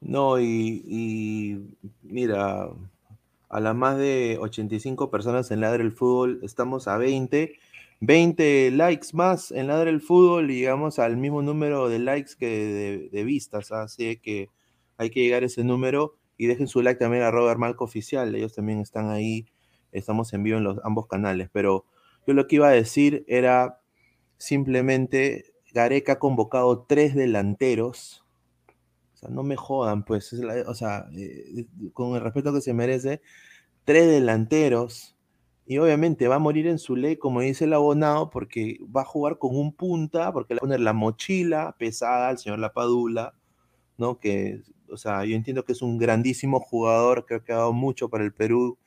No, 0.00 0.40
y, 0.40 1.76
mira, 2.02 2.68
a 3.48 3.60
las 3.60 3.74
más 3.74 3.98
de 3.98 4.38
85 4.40 5.10
personas 5.10 5.50
en 5.50 5.60
Ladre 5.60 5.82
el 5.82 5.92
Fútbol, 5.92 6.40
estamos 6.42 6.88
a 6.88 6.96
20. 6.96 7.54
20 8.00 8.70
likes 8.70 9.08
más 9.12 9.50
en 9.52 9.66
Ladre 9.66 9.90
el 9.90 10.00
Fútbol 10.00 10.50
y 10.50 10.60
llegamos 10.60 10.98
al 10.98 11.16
mismo 11.18 11.42
número 11.42 11.88
de 11.88 11.98
likes 11.98 12.32
que 12.38 12.46
de, 12.46 13.08
de 13.10 13.24
vistas. 13.24 13.72
¿ah? 13.72 13.82
Así 13.82 14.16
que 14.16 14.48
hay 14.96 15.10
que 15.10 15.20
llegar 15.20 15.42
a 15.42 15.46
ese 15.46 15.64
número 15.64 16.16
y 16.40 16.46
dejen 16.46 16.68
su 16.68 16.80
like 16.80 16.98
también 16.98 17.22
a 17.22 17.30
Robert 17.30 17.58
Malco 17.58 17.84
Oficial. 17.84 18.34
Ellos 18.34 18.54
también 18.54 18.80
están 18.80 19.10
ahí. 19.10 19.46
Estamos 19.92 20.32
en 20.32 20.42
vivo 20.42 20.56
en 20.56 20.64
los 20.64 20.78
ambos 20.84 21.06
canales. 21.06 21.50
Pero 21.52 21.84
yo 22.26 22.32
lo 22.32 22.46
que 22.46 22.56
iba 22.56 22.68
a 22.68 22.72
decir 22.72 23.24
era 23.28 23.80
simplemente 24.38 25.52
Gareca 25.74 26.12
ha 26.12 26.18
convocado 26.18 26.86
tres 26.88 27.14
delanteros. 27.14 28.24
No 29.28 29.42
me 29.42 29.56
jodan, 29.56 30.04
pues. 30.04 30.32
es 30.32 30.40
la- 30.40 30.64
o 30.68 30.74
sea, 30.74 31.06
eh, 31.16 31.66
con 31.92 32.14
el 32.14 32.22
respeto 32.22 32.52
que 32.52 32.60
se 32.60 32.72
merece, 32.74 33.20
tres 33.84 34.08
delanteros. 34.08 35.16
Y 35.66 35.78
obviamente 35.78 36.28
va 36.28 36.36
a 36.36 36.40
morir 36.40 36.66
en 36.68 36.78
su 36.78 36.96
ley, 36.96 37.16
como 37.16 37.40
dice 37.42 37.64
el 37.66 37.74
abonado, 37.74 38.30
porque 38.30 38.78
va 38.96 39.02
a 39.02 39.04
jugar 39.06 39.38
con 39.38 39.56
un 39.56 39.74
punta, 39.74 40.32
porque 40.32 40.54
le 40.54 40.58
va 40.58 40.60
a 40.60 40.68
poner 40.68 40.80
la 40.80 40.92
mochila 40.94 41.76
pesada 41.78 42.30
al 42.30 42.38
señor 42.38 42.58
Lapadula, 42.60 43.34
¿no? 43.98 44.18
Que, 44.20 44.62
o 44.90 44.96
sea, 44.96 45.24
yo 45.24 45.36
entiendo 45.36 45.64
que 45.64 45.72
es 45.72 45.82
un 45.82 45.98
grandísimo 45.98 46.60
jugador, 46.60 47.26
creo 47.26 47.44
que 47.44 47.52
ha 47.52 47.56
dado 47.56 47.72
mucho 47.72 48.08
para 48.10 48.24
el 48.24 48.32
Perú, 48.34 48.78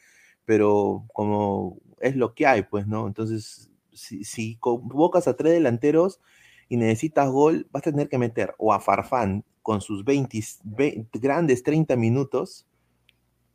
pero 0.45 1.05
como 1.13 1.77
es 2.01 2.15
lo 2.15 2.33
que 2.35 2.47
hay, 2.47 2.63
pues, 2.63 2.87
¿no? 2.87 3.07
Entonces, 3.07 3.71
si, 3.93 4.23
si 4.23 4.57
convocas 4.57 5.27
a 5.27 5.35
tres 5.35 5.53
delanteros 5.53 6.21
y 6.69 6.77
necesitas 6.77 7.29
gol, 7.31 7.67
vas 7.71 7.85
a 7.87 7.91
tener 7.91 8.09
que 8.09 8.17
meter 8.17 8.55
o 8.57 8.73
a 8.73 8.79
Farfán 8.79 9.45
con 9.63 9.81
sus 9.81 10.05
20, 10.05 10.39
20 10.63 11.17
grandes 11.19 11.63
30 11.63 11.95
minutos, 11.95 12.67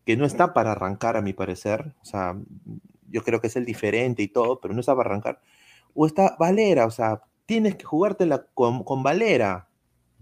que 0.04 0.16
no 0.16 0.24
está 0.24 0.52
para 0.54 0.72
arrancar, 0.72 1.16
a 1.16 1.22
mi 1.22 1.32
parecer. 1.34 1.94
O 2.02 2.04
sea, 2.04 2.36
yo 3.10 3.22
creo 3.22 3.40
que 3.40 3.46
es 3.46 3.56
el 3.56 3.64
diferente 3.64 4.22
y 4.22 4.28
todo, 4.28 4.58
pero 4.60 4.74
no 4.74 4.80
está 4.80 4.96
para 4.96 5.10
arrancar. 5.10 5.40
O 5.94 6.06
está 6.06 6.34
Valera, 6.38 6.86
o 6.86 6.90
sea, 6.90 7.22
tienes 7.46 7.76
que 7.76 7.84
jugártela 7.84 8.46
con, 8.54 8.82
con 8.84 9.02
Valera. 9.02 9.68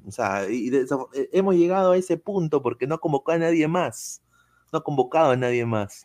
O 0.07 0.11
sea, 0.11 0.49
y 0.49 0.71
de- 0.71 0.83
eh, 1.15 1.29
hemos 1.33 1.55
llegado 1.57 1.93
a 1.93 1.97
ese 1.97 2.17
punto 2.17 2.63
porque 2.63 2.87
no 2.87 2.97
ha 2.97 3.01
convocado 3.01 3.37
a 3.37 3.41
nadie 3.41 3.67
más. 3.69 4.23
No 4.73 4.81
ha 4.81 4.85
convocado 4.85 5.31
a 5.31 5.37
nadie 5.37 5.65
más. 5.67 6.05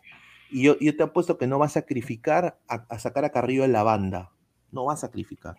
Y 0.50 0.62
yo, 0.64 0.78
yo 0.80 0.96
te 0.96 1.02
apuesto 1.02 1.38
que 1.38 1.46
no 1.46 1.58
va 1.58 1.66
a 1.66 1.70
sacrificar 1.70 2.58
a, 2.68 2.86
a 2.88 2.98
sacar 2.98 3.24
a 3.24 3.30
Carrillo 3.30 3.64
en 3.64 3.72
la 3.72 3.82
banda. 3.82 4.30
No 4.70 4.84
va 4.84 4.94
a 4.94 4.96
sacrificar. 4.96 5.56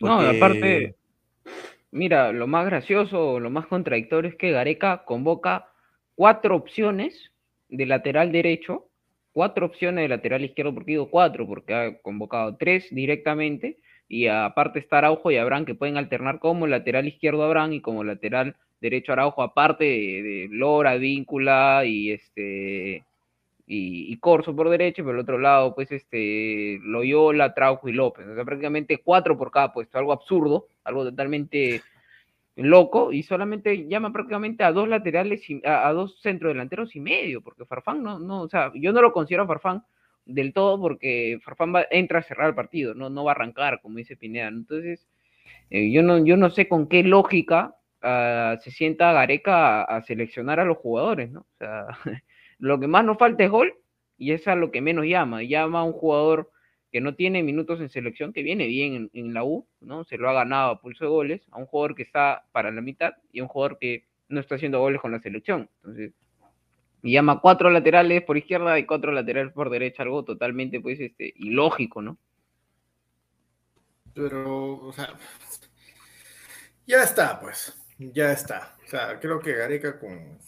No, 0.00 0.20
aparte, 0.36 0.96
mira, 1.92 2.32
lo 2.32 2.46
más 2.46 2.66
gracioso, 2.66 3.38
lo 3.38 3.50
más 3.50 3.66
contradictorio 3.66 4.30
es 4.30 4.36
que 4.36 4.50
Gareca 4.50 5.04
convoca 5.04 5.68
cuatro 6.14 6.56
opciones 6.56 7.32
de 7.68 7.86
lateral 7.86 8.32
derecho, 8.32 8.88
cuatro 9.32 9.66
opciones 9.66 10.02
de 10.02 10.08
lateral 10.08 10.44
izquierdo, 10.44 10.74
porque 10.74 10.92
digo 10.92 11.10
cuatro, 11.10 11.46
porque 11.46 11.74
ha 11.74 12.02
convocado 12.02 12.56
tres 12.56 12.86
directamente, 12.90 13.78
y 14.08 14.26
aparte 14.26 14.78
está 14.78 14.98
Araujo 14.98 15.30
y 15.30 15.36
Abraham 15.36 15.64
que 15.64 15.74
pueden 15.74 15.96
alternar 15.96 16.38
como 16.38 16.66
lateral 16.66 17.06
izquierdo 17.08 17.44
Abraham 17.44 17.74
y 17.74 17.80
como 17.80 18.04
lateral 18.04 18.56
derecho 18.80 19.12
Araujo, 19.12 19.42
aparte 19.42 19.84
de, 19.84 20.22
de 20.22 20.48
Lora, 20.50 20.96
Víncula 20.96 21.84
y 21.86 22.10
este 22.10 23.04
y, 23.74 24.16
Corso 24.18 24.54
por 24.54 24.68
derecha, 24.68 25.00
y 25.00 25.04
por 25.04 25.14
el 25.14 25.20
otro 25.20 25.38
lado, 25.38 25.74
pues, 25.74 25.90
este, 25.92 26.78
Loyola, 26.82 27.54
Trauco 27.54 27.88
y 27.88 27.92
López. 27.92 28.26
O 28.26 28.34
sea, 28.34 28.44
prácticamente 28.44 28.98
cuatro 28.98 29.38
por 29.38 29.50
cada 29.50 29.72
puesto, 29.72 29.98
algo 29.98 30.12
absurdo, 30.12 30.68
algo 30.84 31.04
totalmente 31.04 31.82
loco, 32.56 33.12
y 33.12 33.22
solamente 33.22 33.88
llama 33.88 34.12
prácticamente 34.12 34.62
a 34.62 34.72
dos 34.72 34.88
laterales, 34.88 35.48
y, 35.48 35.62
a, 35.64 35.90
dos 35.92 36.20
centrodelanteros 36.20 36.94
y 36.96 37.00
medio, 37.00 37.40
porque 37.40 37.64
Farfán 37.64 38.02
no, 38.02 38.18
no, 38.18 38.42
o 38.42 38.48
sea, 38.48 38.70
yo 38.74 38.92
no 38.92 39.00
lo 39.00 39.12
considero 39.12 39.44
a 39.44 39.46
Farfán 39.46 39.84
del 40.26 40.52
todo 40.52 40.80
porque 40.80 41.40
Farfán 41.42 41.74
va, 41.74 41.86
entra 41.90 42.20
a 42.20 42.22
cerrar 42.22 42.48
el 42.48 42.54
partido, 42.54 42.94
no, 42.94 43.10
no 43.10 43.24
va 43.24 43.32
a 43.32 43.34
arrancar, 43.34 43.80
como 43.80 43.96
dice 43.96 44.16
Pineda. 44.16 44.48
Entonces, 44.48 45.08
eh, 45.70 45.90
yo, 45.90 46.02
no, 46.02 46.24
yo 46.24 46.36
no 46.36 46.50
sé 46.50 46.68
con 46.68 46.88
qué 46.88 47.02
lógica 47.02 47.74
ah, 48.02 48.56
se 48.60 48.70
sienta 48.70 49.12
Gareca 49.12 49.82
a, 49.82 49.96
a 49.96 50.02
seleccionar 50.02 50.60
a 50.60 50.64
los 50.64 50.76
jugadores, 50.78 51.32
¿no? 51.32 51.40
O 51.40 51.56
sea, 51.58 51.86
lo 52.62 52.78
que 52.78 52.86
más 52.86 53.04
nos 53.04 53.18
falta 53.18 53.42
es 53.42 53.50
gol 53.50 53.74
y 54.16 54.30
es 54.30 54.46
a 54.46 54.54
lo 54.54 54.70
que 54.70 54.80
menos 54.80 55.04
llama. 55.04 55.42
Llama 55.42 55.80
a 55.80 55.82
un 55.82 55.92
jugador 55.92 56.52
que 56.92 57.00
no 57.00 57.16
tiene 57.16 57.42
minutos 57.42 57.80
en 57.80 57.88
selección, 57.88 58.32
que 58.32 58.44
viene 58.44 58.68
bien 58.68 59.10
en, 59.12 59.34
la 59.34 59.42
U, 59.42 59.66
¿no? 59.80 60.04
Se 60.04 60.16
lo 60.16 60.30
ha 60.30 60.32
ganado 60.32 60.70
a 60.70 60.80
pulso 60.80 61.04
de 61.04 61.10
goles, 61.10 61.42
a 61.50 61.58
un 61.58 61.66
jugador 61.66 61.96
que 61.96 62.04
está 62.04 62.46
para 62.52 62.70
la 62.70 62.80
mitad 62.80 63.14
y 63.32 63.40
a 63.40 63.42
un 63.42 63.48
jugador 63.48 63.78
que 63.78 64.06
no 64.28 64.38
está 64.38 64.54
haciendo 64.54 64.78
goles 64.78 65.00
con 65.00 65.10
la 65.10 65.18
selección. 65.18 65.68
Entonces, 65.78 66.12
llama 67.02 67.40
cuatro 67.40 67.68
laterales 67.68 68.22
por 68.22 68.36
izquierda 68.36 68.78
y 68.78 68.86
cuatro 68.86 69.10
laterales 69.10 69.52
por 69.52 69.68
derecha, 69.68 70.04
algo 70.04 70.24
totalmente, 70.24 70.80
pues, 70.80 71.00
este, 71.00 71.32
ilógico, 71.38 72.00
¿no? 72.00 72.16
Pero, 74.14 74.74
o 74.76 74.92
sea, 74.92 75.16
ya 76.86 77.02
está, 77.02 77.40
pues, 77.40 77.76
ya 77.98 78.30
está. 78.30 78.76
O 78.84 78.88
sea, 78.88 79.18
creo 79.18 79.40
que 79.40 79.52
Gareca 79.52 79.98
con, 79.98 80.38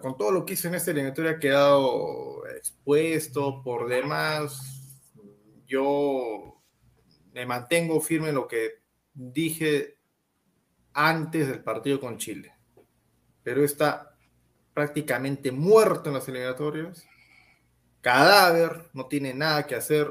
con 0.00 0.16
todo 0.16 0.30
lo 0.32 0.44
que 0.44 0.54
hizo 0.54 0.68
en 0.68 0.74
esta 0.74 0.90
eliminatoria 0.90 1.32
ha 1.32 1.38
quedado 1.38 2.46
expuesto 2.48 3.62
por 3.62 3.88
demás. 3.88 5.12
Yo 5.66 6.62
me 7.32 7.44
mantengo 7.44 8.00
firme 8.00 8.30
en 8.30 8.36
lo 8.36 8.48
que 8.48 8.80
dije 9.12 9.98
antes 10.92 11.48
del 11.48 11.62
partido 11.62 12.00
con 12.00 12.16
Chile. 12.16 12.54
Pero 13.42 13.64
está 13.64 14.16
prácticamente 14.72 15.52
muerto 15.52 16.08
en 16.08 16.14
las 16.14 16.28
eliminatorias. 16.28 17.06
Cadáver, 18.00 18.88
no 18.94 19.06
tiene 19.06 19.34
nada 19.34 19.66
que 19.66 19.74
hacer. 19.74 20.10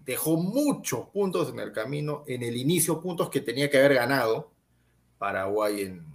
Dejó 0.00 0.36
muchos 0.36 1.08
puntos 1.10 1.50
en 1.50 1.60
el 1.60 1.72
camino, 1.72 2.24
en 2.26 2.42
el 2.42 2.56
inicio, 2.56 3.00
puntos 3.00 3.30
que 3.30 3.40
tenía 3.40 3.70
que 3.70 3.78
haber 3.78 3.94
ganado. 3.94 4.52
Paraguay 5.18 5.82
en, 5.82 6.11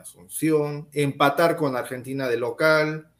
Asunción, 0.00 0.88
empatar 0.92 1.56
con 1.56 1.76
Argentina 1.76 2.28
de 2.28 2.36
local, 2.36 3.10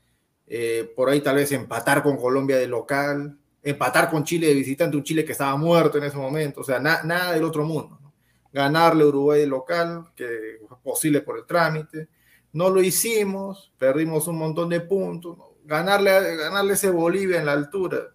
eh, 0.46 0.92
por 0.94 1.08
ahí 1.08 1.20
tal 1.20 1.36
vez 1.36 1.52
empatar 1.52 2.02
con 2.02 2.16
Colombia 2.16 2.56
de 2.56 2.66
local, 2.66 3.38
empatar 3.62 4.10
con 4.10 4.24
Chile 4.24 4.46
de 4.46 4.54
visitante, 4.54 4.96
un 4.96 5.02
Chile 5.02 5.24
que 5.24 5.32
estaba 5.32 5.56
muerto 5.56 5.98
en 5.98 6.04
ese 6.04 6.16
momento, 6.16 6.60
o 6.60 6.64
sea, 6.64 6.78
na, 6.78 7.02
nada 7.02 7.32
del 7.32 7.44
otro 7.44 7.64
mundo. 7.64 7.98
¿no? 8.00 8.14
Ganarle 8.52 9.04
Uruguay 9.04 9.40
de 9.40 9.46
local, 9.46 10.10
que 10.14 10.60
fue 10.66 10.78
posible 10.82 11.20
por 11.20 11.38
el 11.38 11.46
trámite, 11.46 12.08
no 12.52 12.70
lo 12.70 12.82
hicimos, 12.82 13.72
perdimos 13.76 14.26
un 14.28 14.38
montón 14.38 14.68
de 14.70 14.80
puntos, 14.80 15.36
ganarle, 15.64 16.36
ganarle 16.36 16.72
ese 16.74 16.90
Bolivia 16.90 17.38
en 17.38 17.46
la 17.46 17.52
altura. 17.52 18.14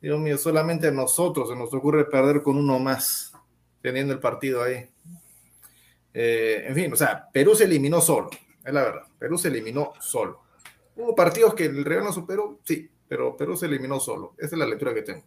Dios 0.00 0.20
mío, 0.20 0.38
solamente 0.38 0.86
a 0.86 0.92
nosotros 0.92 1.48
se 1.48 1.56
nos 1.56 1.74
ocurre 1.74 2.04
perder 2.04 2.42
con 2.42 2.56
uno 2.56 2.78
más, 2.78 3.32
teniendo 3.82 4.12
el 4.12 4.20
partido 4.20 4.62
ahí. 4.62 4.88
Eh, 6.20 6.64
en 6.66 6.74
fin, 6.74 6.92
o 6.92 6.96
sea, 6.96 7.30
Perú 7.30 7.54
se 7.54 7.62
eliminó 7.62 8.00
solo, 8.00 8.28
es 8.64 8.74
la 8.74 8.82
verdad. 8.82 9.02
Perú 9.20 9.38
se 9.38 9.46
eliminó 9.46 9.92
solo. 10.00 10.42
Hubo 10.96 11.14
partidos 11.14 11.54
que 11.54 11.66
el 11.66 11.84
Real 11.84 12.02
no 12.02 12.12
superó, 12.12 12.58
sí, 12.64 12.90
pero 13.06 13.36
Perú 13.36 13.56
se 13.56 13.66
eliminó 13.66 14.00
solo. 14.00 14.34
Esa 14.36 14.56
es 14.56 14.58
la 14.58 14.66
lectura 14.66 14.92
que 14.92 15.02
tengo. 15.02 15.22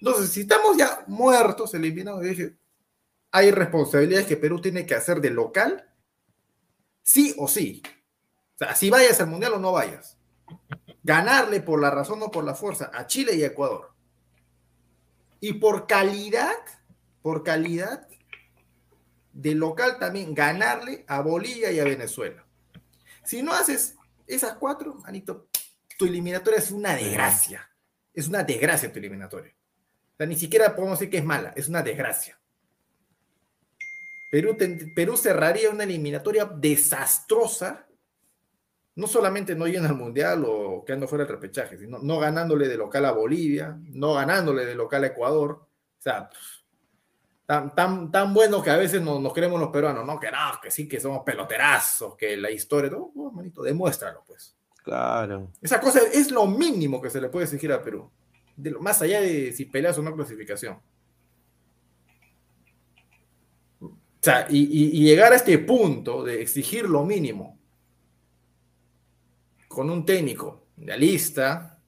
Entonces, 0.00 0.30
si 0.30 0.40
estamos 0.40 0.76
ya 0.76 1.04
muertos, 1.06 1.72
eliminados, 1.74 2.22
dije, 2.22 2.56
hay 3.30 3.52
responsabilidades 3.52 4.26
que 4.26 4.36
Perú 4.36 4.60
tiene 4.60 4.84
que 4.84 4.96
hacer 4.96 5.20
de 5.20 5.30
local, 5.30 5.88
sí 7.00 7.32
o 7.38 7.46
sí. 7.46 7.80
O 8.56 8.58
sea, 8.58 8.74
si 8.74 8.90
vayas 8.90 9.20
al 9.20 9.28
Mundial 9.28 9.52
o 9.52 9.58
no 9.60 9.70
vayas. 9.70 10.18
Ganarle 11.04 11.60
por 11.60 11.80
la 11.80 11.92
razón 11.92 12.20
o 12.24 12.32
por 12.32 12.42
la 12.42 12.56
fuerza 12.56 12.90
a 12.92 13.06
Chile 13.06 13.36
y 13.36 13.44
Ecuador. 13.44 13.92
Y 15.38 15.52
por 15.52 15.86
calidad, 15.86 16.58
por 17.22 17.44
calidad, 17.44 18.08
de 19.34 19.54
local 19.54 19.98
también 19.98 20.32
ganarle 20.32 21.04
a 21.08 21.20
Bolivia 21.20 21.72
y 21.72 21.80
a 21.80 21.84
Venezuela. 21.84 22.46
Si 23.24 23.42
no 23.42 23.52
haces 23.52 23.96
esas 24.26 24.54
cuatro, 24.54 24.94
manito, 25.04 25.48
tu 25.98 26.06
eliminatoria 26.06 26.60
es 26.60 26.70
una 26.70 26.94
desgracia. 26.94 27.68
Es 28.12 28.28
una 28.28 28.44
desgracia 28.44 28.92
tu 28.92 28.98
eliminatoria. 28.98 29.52
O 29.52 30.16
sea, 30.16 30.26
ni 30.26 30.36
siquiera 30.36 30.74
podemos 30.74 30.98
decir 30.98 31.10
que 31.10 31.18
es 31.18 31.24
mala, 31.24 31.52
es 31.56 31.68
una 31.68 31.82
desgracia. 31.82 32.38
Perú, 34.30 34.56
Perú 34.94 35.16
cerraría 35.16 35.70
una 35.70 35.84
eliminatoria 35.84 36.44
desastrosa, 36.44 37.86
no 38.94 39.08
solamente 39.08 39.56
no 39.56 39.66
yendo 39.66 39.88
al 39.88 39.96
Mundial 39.96 40.44
o 40.46 40.84
quedando 40.84 41.08
fuera 41.08 41.24
del 41.24 41.34
repechaje, 41.34 41.76
sino 41.76 41.98
no 41.98 42.20
ganándole 42.20 42.68
de 42.68 42.76
local 42.76 43.04
a 43.04 43.12
Bolivia, 43.12 43.76
no 43.82 44.14
ganándole 44.14 44.64
de 44.64 44.76
local 44.76 45.02
a 45.02 45.08
Ecuador. 45.08 45.66
O 45.98 46.02
sea, 46.02 46.30
tan, 47.46 47.74
tan, 47.74 48.10
tan 48.10 48.32
bueno 48.32 48.62
que 48.62 48.70
a 48.70 48.76
veces 48.76 49.02
nos, 49.02 49.20
nos 49.20 49.32
creemos 49.32 49.60
los 49.60 49.70
peruanos, 49.70 50.04
¿no? 50.06 50.18
Que 50.18 50.30
no, 50.30 50.38
que 50.62 50.70
sí, 50.70 50.88
que 50.88 51.00
somos 51.00 51.22
peloterazos, 51.24 52.16
que 52.16 52.36
la 52.36 52.50
historia, 52.50 52.90
no, 52.90 53.12
no 53.14 53.30
manito, 53.30 53.62
demuéstralo, 53.62 54.24
pues. 54.26 54.56
Claro. 54.82 55.50
Esa 55.62 55.80
cosa 55.80 56.00
es 56.12 56.30
lo 56.30 56.46
mínimo 56.46 57.00
que 57.00 57.10
se 57.10 57.20
le 57.20 57.28
puede 57.28 57.44
exigir 57.44 57.72
a 57.72 57.82
Perú, 57.82 58.10
de 58.56 58.70
lo, 58.70 58.80
más 58.80 59.00
allá 59.02 59.20
de 59.20 59.52
si 59.52 59.66
peleas 59.66 59.98
o 59.98 60.02
no 60.02 60.14
clasificación. 60.14 60.78
O 63.80 63.90
sea, 64.20 64.46
y, 64.48 64.58
y, 64.58 65.00
y 65.00 65.04
llegar 65.04 65.32
a 65.32 65.36
este 65.36 65.58
punto 65.58 66.24
de 66.24 66.40
exigir 66.40 66.88
lo 66.88 67.04
mínimo 67.04 67.58
con 69.68 69.90
un 69.90 70.06
técnico 70.06 70.68
mundialista, 70.76 71.78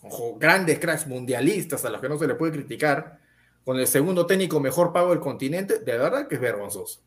con 0.00 0.38
grandes 0.38 0.78
cracks 0.78 1.06
mundialistas 1.06 1.84
a 1.84 1.90
los 1.90 2.00
que 2.00 2.08
no 2.08 2.18
se 2.18 2.26
le 2.26 2.34
puede 2.34 2.52
criticar, 2.52 3.20
con 3.64 3.78
el 3.78 3.86
segundo 3.86 4.26
técnico 4.26 4.60
mejor 4.60 4.92
pago 4.92 5.10
del 5.10 5.20
continente, 5.20 5.78
de 5.78 5.98
verdad 5.98 6.28
que 6.28 6.34
es 6.34 6.40
vergonzoso. 6.40 7.00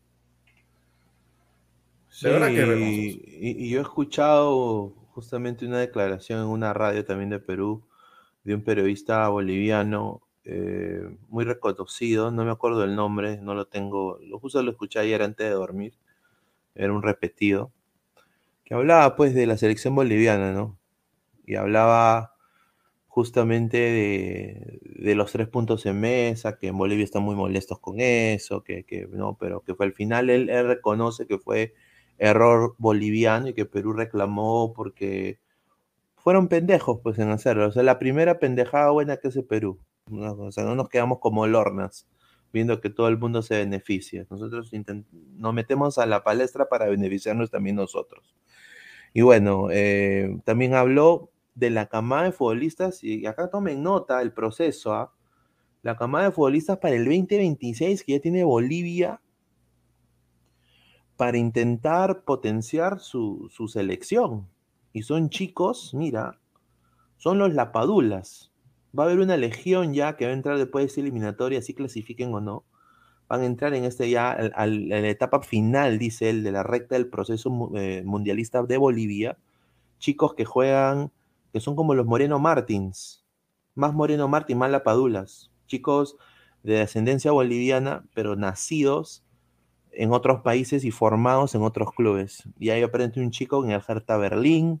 De 2.08 2.14
sí, 2.14 2.26
verdad 2.26 2.48
que 2.48 2.60
es 2.62 2.68
vergonzoso. 2.68 2.96
Y, 2.96 3.56
y, 3.64 3.70
yo 3.70 3.78
he 3.78 3.82
escuchado 3.82 4.94
justamente 5.10 5.66
una 5.66 5.78
declaración 5.78 6.40
en 6.40 6.46
una 6.46 6.72
radio 6.72 7.04
también 7.04 7.30
de 7.30 7.38
Perú 7.38 7.82
de 8.44 8.54
un 8.54 8.62
periodista 8.62 9.28
boliviano 9.28 10.22
eh, 10.44 11.02
muy 11.28 11.44
reconocido, 11.44 12.30
no 12.30 12.42
me 12.42 12.50
acuerdo 12.50 12.82
el 12.82 12.96
nombre, 12.96 13.36
no 13.36 13.54
lo 13.54 13.66
tengo, 13.66 14.18
lo 14.22 14.38
justo 14.38 14.62
lo 14.62 14.70
escuché 14.70 14.98
ayer 14.98 15.22
antes 15.22 15.46
de 15.46 15.52
dormir, 15.52 15.98
era 16.74 16.90
un 16.90 17.02
repetido, 17.02 17.70
que 18.64 18.72
hablaba 18.72 19.14
pues 19.14 19.34
de 19.34 19.46
la 19.46 19.58
selección 19.58 19.94
boliviana, 19.94 20.52
¿no? 20.52 20.78
Y 21.44 21.56
hablaba 21.56 22.32
justamente 23.08 23.78
de, 23.78 25.14
los 25.14 25.32
tres 25.32 25.48
puntos 25.48 25.86
en 25.86 26.00
mesa, 26.00 26.58
que 26.58 26.68
en 26.68 26.78
Bolivia 26.78 27.04
están 27.04 27.22
muy 27.22 27.34
molestos 27.34 27.80
con 27.80 28.00
eso, 28.00 28.62
que, 28.62 28.84
que 28.84 29.08
no, 29.10 29.36
pero 29.40 29.62
que 29.62 29.74
fue 29.74 29.86
al 29.86 29.92
final 29.92 30.30
él, 30.30 30.48
él, 30.50 30.66
reconoce 30.66 31.26
que 31.26 31.38
fue 31.38 31.74
error 32.18 32.74
boliviano 32.78 33.48
y 33.48 33.54
que 33.54 33.64
Perú 33.66 33.92
reclamó 33.92 34.72
porque 34.74 35.40
fueron 36.16 36.48
pendejos 36.48 37.00
pues 37.02 37.18
en 37.18 37.30
hacerlo. 37.30 37.68
O 37.68 37.72
sea, 37.72 37.82
la 37.82 37.98
primera 37.98 38.38
pendejada 38.38 38.90
buena 38.90 39.16
que 39.16 39.28
hace 39.28 39.42
Perú. 39.42 39.78
¿no? 40.08 40.32
O 40.34 40.52
sea, 40.52 40.64
no 40.64 40.74
nos 40.74 40.88
quedamos 40.88 41.18
como 41.20 41.46
lornas 41.46 42.06
viendo 42.52 42.80
que 42.80 42.90
todo 42.90 43.08
el 43.08 43.18
mundo 43.18 43.42
se 43.42 43.56
beneficia. 43.56 44.26
Nosotros 44.30 44.70
nos 45.36 45.54
metemos 45.54 45.98
a 45.98 46.06
la 46.06 46.22
palestra 46.24 46.68
para 46.68 46.86
beneficiarnos 46.86 47.50
también 47.50 47.76
nosotros. 47.76 48.34
Y 49.12 49.22
bueno, 49.22 49.68
eh, 49.70 50.38
también 50.44 50.74
habló 50.74 51.30
de 51.58 51.70
la 51.70 51.86
camada 51.86 52.24
de 52.24 52.32
futbolistas, 52.32 53.02
y 53.02 53.26
acá 53.26 53.50
tomen 53.50 53.82
nota 53.82 54.22
el 54.22 54.32
proceso, 54.32 54.94
¿eh? 54.94 55.06
la 55.82 55.96
camada 55.96 56.26
de 56.26 56.32
futbolistas 56.32 56.78
para 56.78 56.94
el 56.94 57.04
2026 57.04 58.04
que 58.04 58.12
ya 58.12 58.20
tiene 58.20 58.44
Bolivia 58.44 59.20
para 61.16 61.36
intentar 61.36 62.22
potenciar 62.22 63.00
su, 63.00 63.48
su, 63.50 63.66
selección. 63.66 64.48
Y 64.92 65.02
son 65.02 65.30
chicos, 65.30 65.92
mira, 65.94 66.38
son 67.16 67.38
los 67.38 67.52
Lapadulas. 67.52 68.52
Va 68.96 69.02
a 69.02 69.06
haber 69.06 69.18
una 69.18 69.36
legión 69.36 69.94
ya 69.94 70.16
que 70.16 70.26
va 70.26 70.30
a 70.30 70.34
entrar 70.34 70.58
después 70.58 70.82
de 70.82 70.86
esta 70.86 71.00
eliminatoria, 71.00 71.60
si 71.60 71.74
clasifiquen 71.74 72.32
o 72.34 72.40
no. 72.40 72.64
Van 73.28 73.40
a 73.40 73.46
entrar 73.46 73.74
en 73.74 73.84
este 73.84 74.08
ya, 74.08 74.30
a, 74.30 74.34
a, 74.34 74.62
a 74.62 74.66
la 74.66 75.08
etapa 75.08 75.42
final, 75.42 75.98
dice 75.98 76.30
él, 76.30 76.44
de 76.44 76.52
la 76.52 76.62
recta 76.62 76.94
del 76.94 77.08
proceso 77.08 77.72
eh, 77.74 78.02
mundialista 78.04 78.62
de 78.62 78.76
Bolivia. 78.76 79.36
Chicos 79.98 80.34
que 80.34 80.44
juegan 80.44 81.10
que 81.52 81.60
son 81.60 81.76
como 81.76 81.94
los 81.94 82.06
Moreno 82.06 82.38
Martins, 82.38 83.24
más 83.74 83.94
Moreno 83.94 84.28
Martins, 84.28 84.58
más 84.58 84.70
Lapadulas, 84.70 85.50
chicos 85.66 86.16
de 86.62 86.80
ascendencia 86.80 87.32
boliviana, 87.32 88.04
pero 88.14 88.36
nacidos 88.36 89.24
en 89.92 90.12
otros 90.12 90.42
países 90.42 90.84
y 90.84 90.90
formados 90.90 91.54
en 91.54 91.62
otros 91.62 91.92
clubes. 91.92 92.44
Y 92.58 92.70
ahí 92.70 92.82
aprende 92.82 93.20
un 93.20 93.30
chico 93.30 93.64
en 93.64 93.70
el 93.70 93.82
Hertha 93.86 94.16
Berlín, 94.16 94.80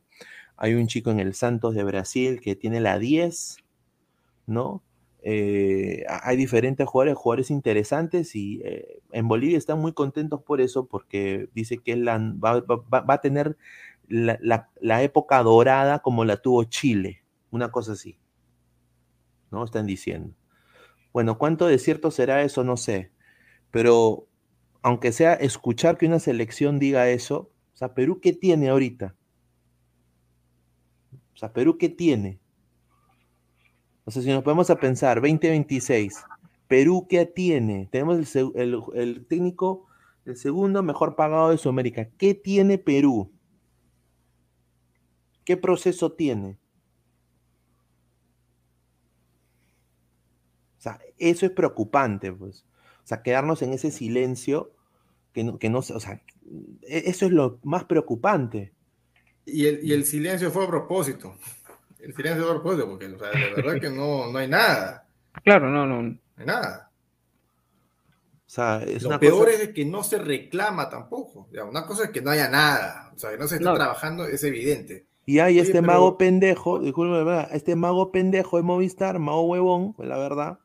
Hay 0.56 0.74
un 0.74 0.88
chico 0.88 1.10
en 1.10 1.20
el 1.20 1.34
Santos 1.34 1.74
de 1.74 1.84
Brasil 1.84 2.40
que 2.40 2.56
tiene 2.56 2.80
la 2.80 2.98
10, 2.98 3.58
¿no? 4.46 4.82
Eh, 5.22 6.04
hay 6.08 6.36
diferentes 6.36 6.86
jugadores, 6.86 7.16
jugadores 7.16 7.50
interesantes 7.50 8.36
y 8.36 8.60
eh, 8.64 9.00
en 9.12 9.26
Bolivia 9.26 9.58
están 9.58 9.80
muy 9.80 9.92
contentos 9.92 10.42
por 10.42 10.60
eso 10.60 10.86
porque 10.86 11.48
dice 11.54 11.78
que 11.78 11.96
va, 12.02 13.14
a 13.14 13.20
tener 13.20 13.56
la, 14.08 14.70
la, 14.80 15.02
época 15.02 15.42
dorada 15.42 16.00
como 16.00 16.24
la 16.24 16.38
tuvo 16.38 16.64
Chile, 16.64 17.24
una 17.50 17.70
cosa 17.70 17.92
así. 17.92 18.18
¿No? 19.50 19.64
Están 19.64 19.86
diciendo. 19.86 20.34
Bueno, 21.12 21.38
¿cuánto 21.38 21.66
de 21.66 21.78
cierto 21.78 22.10
será 22.10 22.42
eso? 22.42 22.64
No 22.64 22.76
sé. 22.76 23.12
Pero 23.70 24.26
aunque 24.82 25.12
sea 25.12 25.34
escuchar 25.34 25.98
que 25.98 26.06
una 26.06 26.18
selección 26.18 26.78
diga 26.78 27.08
eso, 27.10 27.50
o 27.74 27.76
sea, 27.76 27.94
Perú, 27.94 28.20
¿qué 28.20 28.32
tiene 28.32 28.68
ahorita? 28.68 29.14
O 31.34 31.36
sea, 31.36 31.52
Perú, 31.52 31.78
¿qué 31.78 31.88
tiene? 31.88 32.40
O 34.04 34.10
sea, 34.10 34.22
si 34.22 34.28
nos 34.30 34.42
podemos 34.42 34.70
a 34.70 34.80
pensar, 34.80 35.20
2026, 35.20 36.24
Perú, 36.66 37.06
¿qué 37.08 37.26
tiene? 37.26 37.88
Tenemos 37.90 38.34
el, 38.34 38.52
el, 38.54 38.82
el 38.94 39.26
técnico, 39.26 39.86
el 40.24 40.36
segundo 40.36 40.82
mejor 40.82 41.14
pagado 41.14 41.50
de 41.50 41.58
Sudamérica. 41.58 42.08
¿Qué 42.16 42.34
tiene 42.34 42.78
Perú? 42.78 43.30
¿Qué 45.48 45.56
proceso 45.56 46.12
tiene? 46.12 46.58
O 50.76 50.80
sea, 50.82 51.00
eso 51.16 51.46
es 51.46 51.52
preocupante, 51.52 52.30
pues. 52.30 52.66
O 53.02 53.06
sea, 53.06 53.22
quedarnos 53.22 53.62
en 53.62 53.72
ese 53.72 53.90
silencio 53.90 54.74
que 55.32 55.44
no, 55.44 55.58
que 55.58 55.70
no 55.70 55.78
o 55.78 55.82
sea, 55.82 56.20
eso 56.82 57.24
es 57.24 57.32
lo 57.32 57.60
más 57.62 57.84
preocupante. 57.84 58.74
Y 59.46 59.64
el, 59.64 59.82
y 59.82 59.94
el 59.94 60.04
silencio 60.04 60.50
fue 60.50 60.64
a 60.66 60.68
propósito. 60.68 61.34
El 61.98 62.14
silencio 62.14 62.42
fue 62.42 62.50
a 62.50 62.54
propósito, 62.56 62.86
porque 62.86 63.06
o 63.06 63.18
sea, 63.18 63.30
de 63.30 63.54
verdad 63.54 63.80
que 63.80 63.88
no, 63.88 64.30
no 64.30 64.36
hay 64.36 64.48
nada. 64.48 65.08
Claro, 65.44 65.70
no, 65.70 65.86
no. 65.86 66.02
No 66.02 66.18
hay 66.36 66.44
nada. 66.44 66.90
O 68.46 68.50
sea, 68.50 68.82
es 68.82 69.02
lo 69.02 69.08
una 69.08 69.18
peor 69.18 69.46
cosa... 69.46 69.62
es 69.62 69.68
que 69.70 69.86
no 69.86 70.04
se 70.04 70.18
reclama 70.18 70.90
tampoco. 70.90 71.48
Ya, 71.50 71.64
una 71.64 71.86
cosa 71.86 72.04
es 72.04 72.10
que 72.10 72.20
no 72.20 72.32
haya 72.32 72.50
nada. 72.50 73.12
O 73.16 73.18
sea, 73.18 73.30
que 73.30 73.38
no 73.38 73.48
se 73.48 73.54
está 73.56 73.70
No. 73.70 73.76
trabajando, 73.76 74.26
es 74.26 74.44
evidente. 74.44 75.08
Y 75.28 75.40
hay 75.40 75.56
Oye, 75.56 75.60
este 75.60 75.82
pero- 75.82 75.86
mago 75.88 76.16
pendejo, 76.16 76.78
disculpe, 76.78 77.22
¿verdad? 77.22 77.50
este 77.52 77.76
mago 77.76 78.10
pendejo 78.10 78.56
de 78.56 78.62
Movistar, 78.62 79.18
mago 79.18 79.42
huevón, 79.42 79.92
pues, 79.92 80.08
la 80.08 80.16
verdad, 80.16 80.58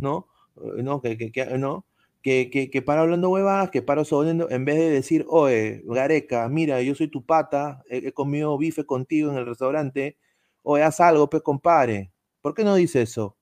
¿no? 0.00 0.26
Eh, 0.56 0.82
¿No? 0.82 1.00
Que, 1.00 1.16
que, 1.16 1.30
que- 1.30 1.56
¿no? 1.56 1.84
Que, 2.20 2.50
que, 2.50 2.68
que 2.68 2.82
para 2.82 3.02
hablando 3.02 3.30
huevadas, 3.30 3.70
que 3.70 3.80
para 3.80 4.04
sobrando, 4.04 4.50
en 4.50 4.64
vez 4.64 4.76
de 4.76 4.90
decir, 4.90 5.24
oye, 5.28 5.82
Gareca, 5.86 6.48
mira, 6.48 6.82
yo 6.82 6.96
soy 6.96 7.06
tu 7.06 7.24
pata, 7.24 7.84
he, 7.88 8.08
he 8.08 8.12
comido 8.12 8.58
bife 8.58 8.84
contigo 8.84 9.30
en 9.30 9.36
el 9.38 9.46
restaurante, 9.46 10.16
oye, 10.64 10.82
haz 10.82 10.98
algo, 10.98 11.30
pues, 11.30 11.44
compadre. 11.44 12.10
¿Por 12.42 12.54
qué 12.54 12.64
no 12.64 12.74
dice 12.74 13.02
eso? 13.02 13.36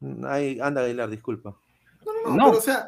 Mm, 0.00 0.24
Ay, 0.24 0.58
anda, 0.62 0.82
Aguilar, 0.82 1.10
disculpa. 1.10 1.54
No, 2.06 2.12
no, 2.14 2.22
no, 2.30 2.36
No. 2.36 2.44
pero 2.46 2.58
o 2.58 2.62
sea, 2.62 2.86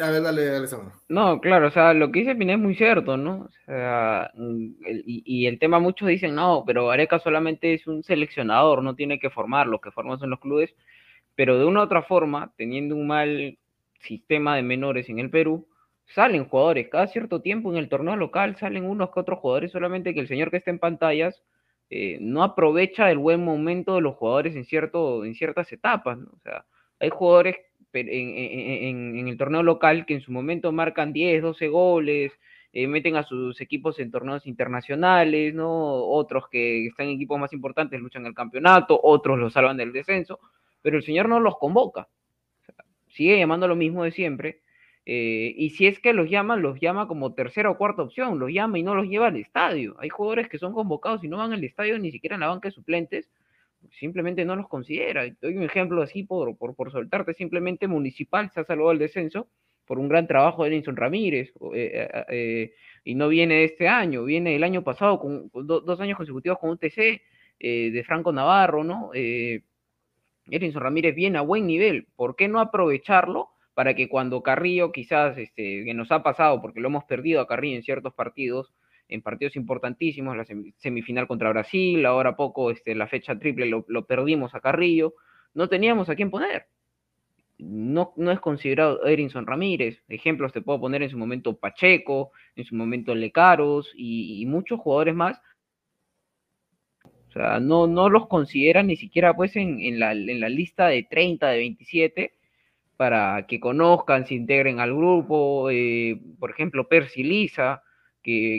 a 0.00 0.10
ver, 0.10 0.22
dale, 0.22 0.56
Alessandro. 0.56 0.92
No, 1.08 1.40
claro, 1.40 1.68
o 1.68 1.70
sea, 1.70 1.94
lo 1.94 2.10
que 2.10 2.20
dice 2.20 2.34
Pineda 2.34 2.56
es 2.56 2.62
muy 2.62 2.74
cierto, 2.74 3.16
¿no? 3.16 3.42
O 3.42 3.50
sea, 3.64 4.30
mm, 4.34 4.66
y, 5.04 5.46
el 5.46 5.58
tema 5.58 5.78
muchos 5.78 6.08
dicen, 6.08 6.34
no, 6.34 6.64
pero 6.66 6.90
Areca 6.90 7.18
solamente 7.18 7.74
es 7.74 7.86
un 7.86 8.02
seleccionador, 8.02 8.82
no 8.82 8.94
tiene 8.94 9.18
que 9.18 9.30
formar, 9.30 9.66
lo 9.66 9.80
que 9.80 9.90
forman 9.90 10.18
son 10.18 10.30
los 10.30 10.40
clubes, 10.40 10.74
pero 11.34 11.58
de 11.58 11.64
una 11.64 11.80
u 11.80 11.84
otra 11.84 12.02
forma, 12.02 12.52
teniendo 12.56 12.96
un 12.96 13.06
mal 13.06 13.58
sistema 14.00 14.56
de 14.56 14.62
menores 14.62 15.08
en 15.08 15.18
el 15.18 15.30
Perú, 15.30 15.68
salen 16.14 16.48
jugadores, 16.48 16.88
cada 16.88 17.06
cierto 17.08 17.40
tiempo 17.40 17.70
en 17.70 17.78
el 17.78 17.88
torneo 17.88 18.16
local 18.16 18.56
salen 18.56 18.84
unos 18.84 19.10
que 19.10 19.20
otros 19.20 19.38
jugadores, 19.38 19.72
solamente 19.72 20.14
que 20.14 20.20
el 20.20 20.28
señor 20.28 20.50
que 20.50 20.58
está 20.58 20.70
en 20.70 20.78
pantallas 20.78 21.42
eh, 21.90 22.18
no 22.20 22.42
aprovecha 22.42 23.10
el 23.10 23.18
buen 23.18 23.44
momento 23.44 23.94
de 23.94 24.00
los 24.00 24.16
jugadores 24.16 24.56
en, 24.56 24.64
cierto, 24.64 25.24
en 25.24 25.34
ciertas 25.34 25.72
etapas, 25.72 26.18
¿no? 26.18 26.30
O 26.32 26.40
sea, 26.42 26.64
hay 26.98 27.10
jugadores 27.10 27.56
en, 28.00 29.28
el 29.28 29.36
torneo 29.36 29.62
local 29.62 30.06
que 30.06 30.14
en 30.14 30.20
su 30.20 30.32
momento 30.32 30.72
marcan 30.72 31.12
10, 31.12 31.42
12 31.42 31.68
goles, 31.68 32.32
eh, 32.72 32.86
meten 32.86 33.16
a 33.16 33.22
sus 33.22 33.60
equipos 33.60 33.98
en 33.98 34.10
torneos 34.10 34.46
internacionales, 34.46 35.54
¿no? 35.54 35.70
Otros 35.70 36.48
que 36.50 36.86
están 36.86 37.06
en 37.06 37.14
equipos 37.14 37.38
más 37.38 37.52
importantes 37.52 38.00
luchan 38.00 38.26
el 38.26 38.34
campeonato, 38.34 39.00
otros 39.02 39.38
los 39.38 39.52
salvan 39.52 39.76
del 39.76 39.92
descenso, 39.92 40.40
pero 40.82 40.98
el 40.98 41.02
señor 41.02 41.28
no 41.28 41.40
los 41.40 41.56
convoca. 41.58 42.08
Sigue 43.08 43.38
llamando 43.38 43.66
lo 43.68 43.76
mismo 43.76 44.04
de 44.04 44.10
siempre. 44.10 44.60
eh, 45.06 45.54
y 45.56 45.70
si 45.70 45.86
es 45.86 46.00
que 46.00 46.12
los 46.12 46.28
llama, 46.28 46.56
los 46.56 46.80
llama 46.80 47.06
como 47.08 47.32
tercera 47.34 47.70
o 47.70 47.78
cuarta 47.78 48.02
opción, 48.02 48.38
los 48.38 48.50
llama 48.52 48.78
y 48.78 48.82
no 48.82 48.94
los 48.94 49.06
lleva 49.08 49.28
al 49.28 49.36
estadio. 49.36 49.96
Hay 50.00 50.08
jugadores 50.08 50.48
que 50.48 50.58
son 50.58 50.72
convocados 50.72 51.22
y 51.24 51.28
no 51.28 51.38
van 51.38 51.52
al 51.52 51.64
estadio 51.64 51.98
ni 51.98 52.10
siquiera 52.10 52.34
en 52.34 52.40
la 52.40 52.48
banca 52.48 52.68
de 52.68 52.72
suplentes, 52.72 53.30
simplemente 53.90 54.44
no 54.44 54.56
los 54.56 54.68
considera. 54.68 55.24
Doy 55.40 55.56
un 55.56 55.62
ejemplo 55.62 56.02
así 56.02 56.22
por, 56.24 56.56
por, 56.56 56.74
por 56.74 56.90
soltarte, 56.92 57.34
simplemente 57.34 57.88
Municipal 57.88 58.50
se 58.50 58.60
ha 58.60 58.64
salvado 58.64 58.92
el 58.92 58.98
descenso 58.98 59.48
por 59.84 59.98
un 59.98 60.08
gran 60.08 60.26
trabajo 60.26 60.64
de 60.64 60.70
Edinson 60.70 60.96
Ramírez, 60.96 61.50
eh, 61.74 62.08
eh, 62.12 62.24
eh, 62.28 62.72
y 63.04 63.14
no 63.14 63.28
viene 63.28 63.62
este 63.64 63.86
año, 63.86 64.24
viene 64.24 64.56
el 64.56 64.64
año 64.64 64.82
pasado, 64.82 65.20
con, 65.20 65.48
con 65.48 65.66
do- 65.66 65.80
dos 65.80 66.00
años 66.00 66.16
consecutivos 66.16 66.58
con 66.58 66.70
un 66.70 66.78
TC 66.78 67.22
eh, 67.60 67.90
de 67.92 68.04
Franco 68.04 68.32
Navarro, 68.32 68.82
¿no? 68.82 69.10
Eh, 69.14 69.62
Ramírez 70.74 71.14
viene 71.14 71.38
a 71.38 71.42
buen 71.42 71.66
nivel, 71.66 72.06
¿por 72.16 72.36
qué 72.36 72.48
no 72.48 72.60
aprovecharlo 72.60 73.50
para 73.74 73.94
que 73.94 74.08
cuando 74.08 74.42
Carrillo 74.42 74.90
quizás, 74.90 75.36
este, 75.38 75.84
que 75.84 75.94
nos 75.94 76.10
ha 76.10 76.22
pasado, 76.22 76.60
porque 76.60 76.80
lo 76.80 76.88
hemos 76.88 77.04
perdido 77.04 77.40
a 77.40 77.46
Carrillo 77.46 77.76
en 77.76 77.82
ciertos 77.82 78.14
partidos, 78.14 78.72
en 79.08 79.22
partidos 79.22 79.56
importantísimos, 79.56 80.36
la 80.36 80.44
semi- 80.44 80.74
semifinal 80.78 81.26
contra 81.28 81.50
Brasil, 81.50 82.04
ahora 82.06 82.36
poco 82.36 82.70
este, 82.70 82.94
la 82.94 83.06
fecha 83.08 83.38
triple 83.38 83.66
lo, 83.66 83.84
lo 83.88 84.06
perdimos 84.06 84.54
a 84.54 84.60
Carrillo, 84.60 85.14
no 85.54 85.68
teníamos 85.68 86.08
a 86.08 86.16
quién 86.16 86.30
poner. 86.30 86.66
No, 87.58 88.12
no 88.16 88.30
es 88.32 88.40
considerado 88.40 89.04
Erinson 89.06 89.46
Ramírez. 89.46 90.02
Ejemplos 90.08 90.52
te 90.52 90.62
puedo 90.62 90.80
poner 90.80 91.02
en 91.02 91.10
su 91.10 91.18
momento 91.18 91.56
Pacheco, 91.58 92.32
en 92.54 92.64
su 92.64 92.74
momento 92.74 93.14
Lecaros 93.14 93.92
y, 93.96 94.42
y 94.42 94.46
muchos 94.46 94.80
jugadores 94.80 95.14
más. 95.14 95.40
O 97.28 97.32
sea, 97.32 97.60
no, 97.60 97.86
no 97.86 98.08
los 98.08 98.28
consideran 98.28 98.86
ni 98.86 98.96
siquiera 98.96 99.34
pues 99.34 99.56
en, 99.56 99.80
en 99.80 99.98
la, 99.98 100.12
en 100.12 100.40
la 100.40 100.48
lista 100.48 100.88
de 100.88 101.02
30, 101.08 101.48
de 101.50 101.58
27, 101.58 102.32
para 102.96 103.46
que 103.46 103.60
conozcan, 103.60 104.26
se 104.26 104.34
integren 104.34 104.80
al 104.80 104.94
grupo. 104.94 105.70
eh, 105.70 106.20
por 106.38 106.50
ejemplo, 106.50 106.88
Percy 106.88 107.22
Lisa, 107.24 107.82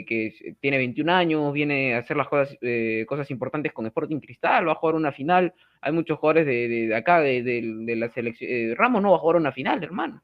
que, 0.06 0.26
es- 0.28 0.42
tiene 0.60 0.78
21 0.78 1.10
años, 1.10 1.52
viene 1.52 1.94
a 1.94 1.98
hacer 1.98 2.16
las 2.16 2.28
cosas, 2.28 2.56
eh, 2.62 3.04
cosas 3.08 3.30
importantes 3.30 3.72
con 3.72 3.86
Sporting 3.86 4.20
Cristal, 4.20 4.66
va 4.68 4.72
a 4.72 4.74
jugar 4.76 4.94
una 4.96 5.12
final. 5.12 5.54
Hay 5.80 5.92
muchos 5.92 6.18
jugadores 6.18 6.46
de, 6.46 6.94
acá, 6.96 7.20
de, 7.20 7.42
de- 7.42 7.96
la 7.96 8.08
selección. 8.10 8.50
eh, 8.50 8.74
Ramos 8.76 9.02
no 9.02 9.10
va 9.12 9.16
a 9.16 9.20
jugar 9.20 9.36
una 9.36 9.52
final, 9.52 9.82
hermano. 9.84 10.22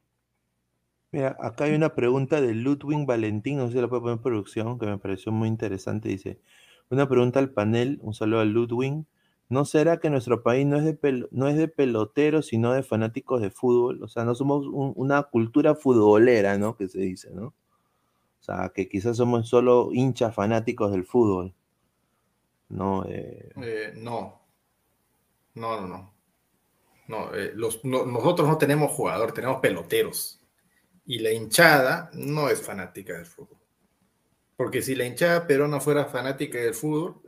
Mira, 1.12 1.36
acá 1.40 1.64
hay 1.64 1.74
una 1.74 1.94
pregunta 1.94 2.40
de 2.42 2.54
Ludwig 2.54 3.06
Valentín, 3.06 3.56
no 3.58 3.68
sé 3.68 3.74
si 3.74 3.80
la 3.80 3.88
puede 3.88 4.02
poner 4.02 4.16
en 4.18 4.22
producción, 4.22 4.78
que 4.78 4.86
me 4.86 4.98
pareció 4.98 5.32
muy 5.32 5.48
interesante. 5.48 6.08
Dice, 6.08 6.40
una 6.90 7.08
pregunta 7.08 7.38
al 7.38 7.50
panel, 7.52 7.98
un 8.02 8.12
saludo 8.14 8.40
a 8.40 8.44
Ludwig. 8.44 9.04
¿No 9.48 9.64
será 9.64 9.98
que 10.00 10.10
nuestro 10.10 10.42
país 10.42 10.66
no 10.66 10.76
es 10.76 10.84
de, 10.84 11.26
no 11.30 11.48
es 11.48 11.56
de 11.56 11.68
peloteros, 11.68 12.46
sino 12.48 12.72
de 12.72 12.82
fanáticos 12.82 13.40
de 13.40 13.50
fútbol? 13.50 14.02
O 14.02 14.08
sea, 14.08 14.24
no 14.24 14.34
somos 14.34 14.66
un- 14.66 14.92
una 14.96 15.22
cultura 15.24 15.74
futbolera, 15.74 16.58
¿no? 16.58 16.76
Que 16.76 16.88
se 16.88 17.00
dice, 17.00 17.30
¿no? 17.32 17.54
O 18.44 18.46
sea, 18.46 18.70
que 18.74 18.86
quizás 18.90 19.16
somos 19.16 19.48
solo 19.48 19.88
hinchas 19.90 20.34
fanáticos 20.34 20.92
del 20.92 21.04
fútbol. 21.06 21.54
No, 22.68 23.02
eh, 23.08 23.48
Eh, 23.62 23.92
no. 23.96 24.38
No, 25.54 25.80
no, 25.80 25.86
no. 25.88 26.14
No, 27.08 27.34
eh, 27.34 27.52
los- 27.54 27.82
no- 27.86 28.04
nosotros 28.04 28.46
no 28.46 28.58
tenemos 28.58 28.92
jugador, 28.92 29.32
tenemos 29.32 29.60
peloteros. 29.60 30.40
Y 31.06 31.20
la 31.20 31.32
hinchada 31.32 32.10
no 32.12 32.50
es 32.50 32.60
fanática 32.60 33.14
del 33.14 33.24
fútbol. 33.24 33.56
Porque 34.58 34.82
si 34.82 34.94
la 34.94 35.06
hinchada 35.06 35.46
peruana 35.46 35.80
fuera 35.80 36.04
fanática 36.04 36.58
del 36.58 36.74
fútbol, 36.74 37.22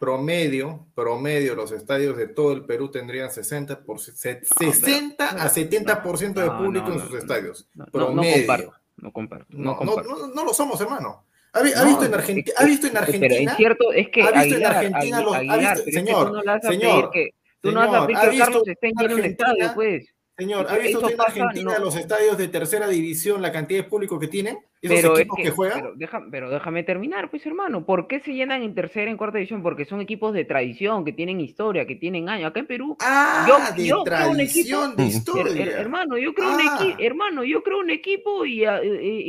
promedio, 0.00 0.86
promedio, 0.92 1.54
los 1.54 1.70
estadios 1.70 2.16
de 2.16 2.26
todo 2.28 2.52
el 2.52 2.64
Perú 2.64 2.90
tendrían 2.90 3.30
60, 3.30 3.80
por, 3.84 4.00
se- 4.00 4.12
60 4.44 5.28
a 5.28 5.48
70% 5.48 6.40
de 6.40 6.50
público 6.50 6.88
no, 6.88 6.94
en 6.94 7.00
sus 7.00 7.12
no, 7.12 7.18
estadios. 7.18 7.68
No, 7.74 7.84
no 7.84 7.90
promedio. 7.92 8.72
No 8.98 9.12
comparto, 9.12 9.46
no, 9.50 9.58
No, 9.58 9.70
no, 9.72 9.76
comparto. 9.94 10.10
no, 10.10 10.26
no 10.34 10.44
lo 10.44 10.52
somos, 10.54 10.80
hermano. 10.80 11.24
¿Ha, 11.52 11.60
ha 11.60 11.62
visto 11.62 12.04
en 12.04 12.12
es- 12.12 12.18
Argentina? 12.18 12.52
es- 12.56 12.60
¿Ha 12.60 12.66
visto 12.66 12.86
en 12.86 12.92
Pero 12.92 13.04
Argentina? 13.04 13.50
en 13.52 13.56
cierto, 13.56 13.92
es 13.92 14.08
que 14.10 14.22
¿Ha 14.22 14.26
visto 14.26 14.38
en 14.40 14.52
Aguilar, 14.52 14.76
Argentina 14.76 15.18
Agui- 15.18 15.24
los- 15.24 15.34
ha 15.34 15.38
Aguilar, 15.38 15.58
visto- 15.60 15.74
pero 15.84 15.88
es 15.88 15.94
señor, 15.94 16.32
no 16.32 16.40
le 16.42 16.46
vas 16.46 16.64
a 16.64 16.68
señor, 16.68 17.10
que, 17.10 17.30
tú 17.60 17.72
no 17.72 17.82
señor, 17.84 18.06
pedir 18.06 18.18
¿ha 18.18 18.28
visto 18.28 18.44
Carlos 18.44 18.68
esté 18.68 18.86
en 18.88 18.92
un 18.98 19.24
estadio, 19.24 19.52
Argentina? 19.64 19.74
pues. 19.74 20.14
Señor, 20.36 20.66
¿ha 20.68 20.78
visto 20.78 20.98
usted 21.00 21.14
en 21.14 21.20
Argentina 21.20 21.78
los 21.80 21.96
estadios 21.96 22.38
de 22.38 22.46
tercera 22.48 22.86
división, 22.86 23.42
la 23.42 23.50
cantidad 23.50 23.82
de 23.82 23.88
público 23.88 24.20
que 24.20 24.28
tienen? 24.28 24.58
Pero 24.80 25.18
es 25.18 25.26
que, 25.36 25.42
que 25.42 25.52
pero, 25.52 25.92
deja- 25.96 26.22
pero 26.30 26.50
déjame 26.50 26.84
terminar, 26.84 27.30
pues 27.30 27.44
hermano. 27.46 27.84
¿Por 27.84 28.06
qué 28.06 28.20
se 28.20 28.32
llenan 28.32 28.62
en 28.62 28.74
tercera, 28.74 29.10
en 29.10 29.16
cuarta 29.16 29.38
división? 29.38 29.62
Porque 29.62 29.84
son 29.84 30.00
equipos 30.00 30.32
de 30.32 30.44
tradición, 30.44 31.04
que 31.04 31.12
tienen 31.12 31.40
historia, 31.40 31.86
que 31.86 31.96
tienen 31.96 32.28
años. 32.28 32.50
Acá 32.50 32.60
en 32.60 32.66
Perú, 32.66 32.96
Ah, 33.00 33.72
de 33.76 33.86
yo 33.86 34.04
creo 34.04 34.30
un 34.30 34.40
equipo- 34.40 34.88
de 34.96 35.04
historia. 35.04 35.52
her- 35.64 35.80
hermano, 35.80 36.16
yo 36.16 36.32
creo 36.32 36.50
un 36.54 36.60
Ah. 36.60 36.76
equipo, 36.80 36.96
hermano, 37.02 37.42
yo 37.44 37.62
creo 37.62 37.78
un 37.80 37.90
equipo 37.90 38.44
y, 38.46 38.64
y- 38.64 38.66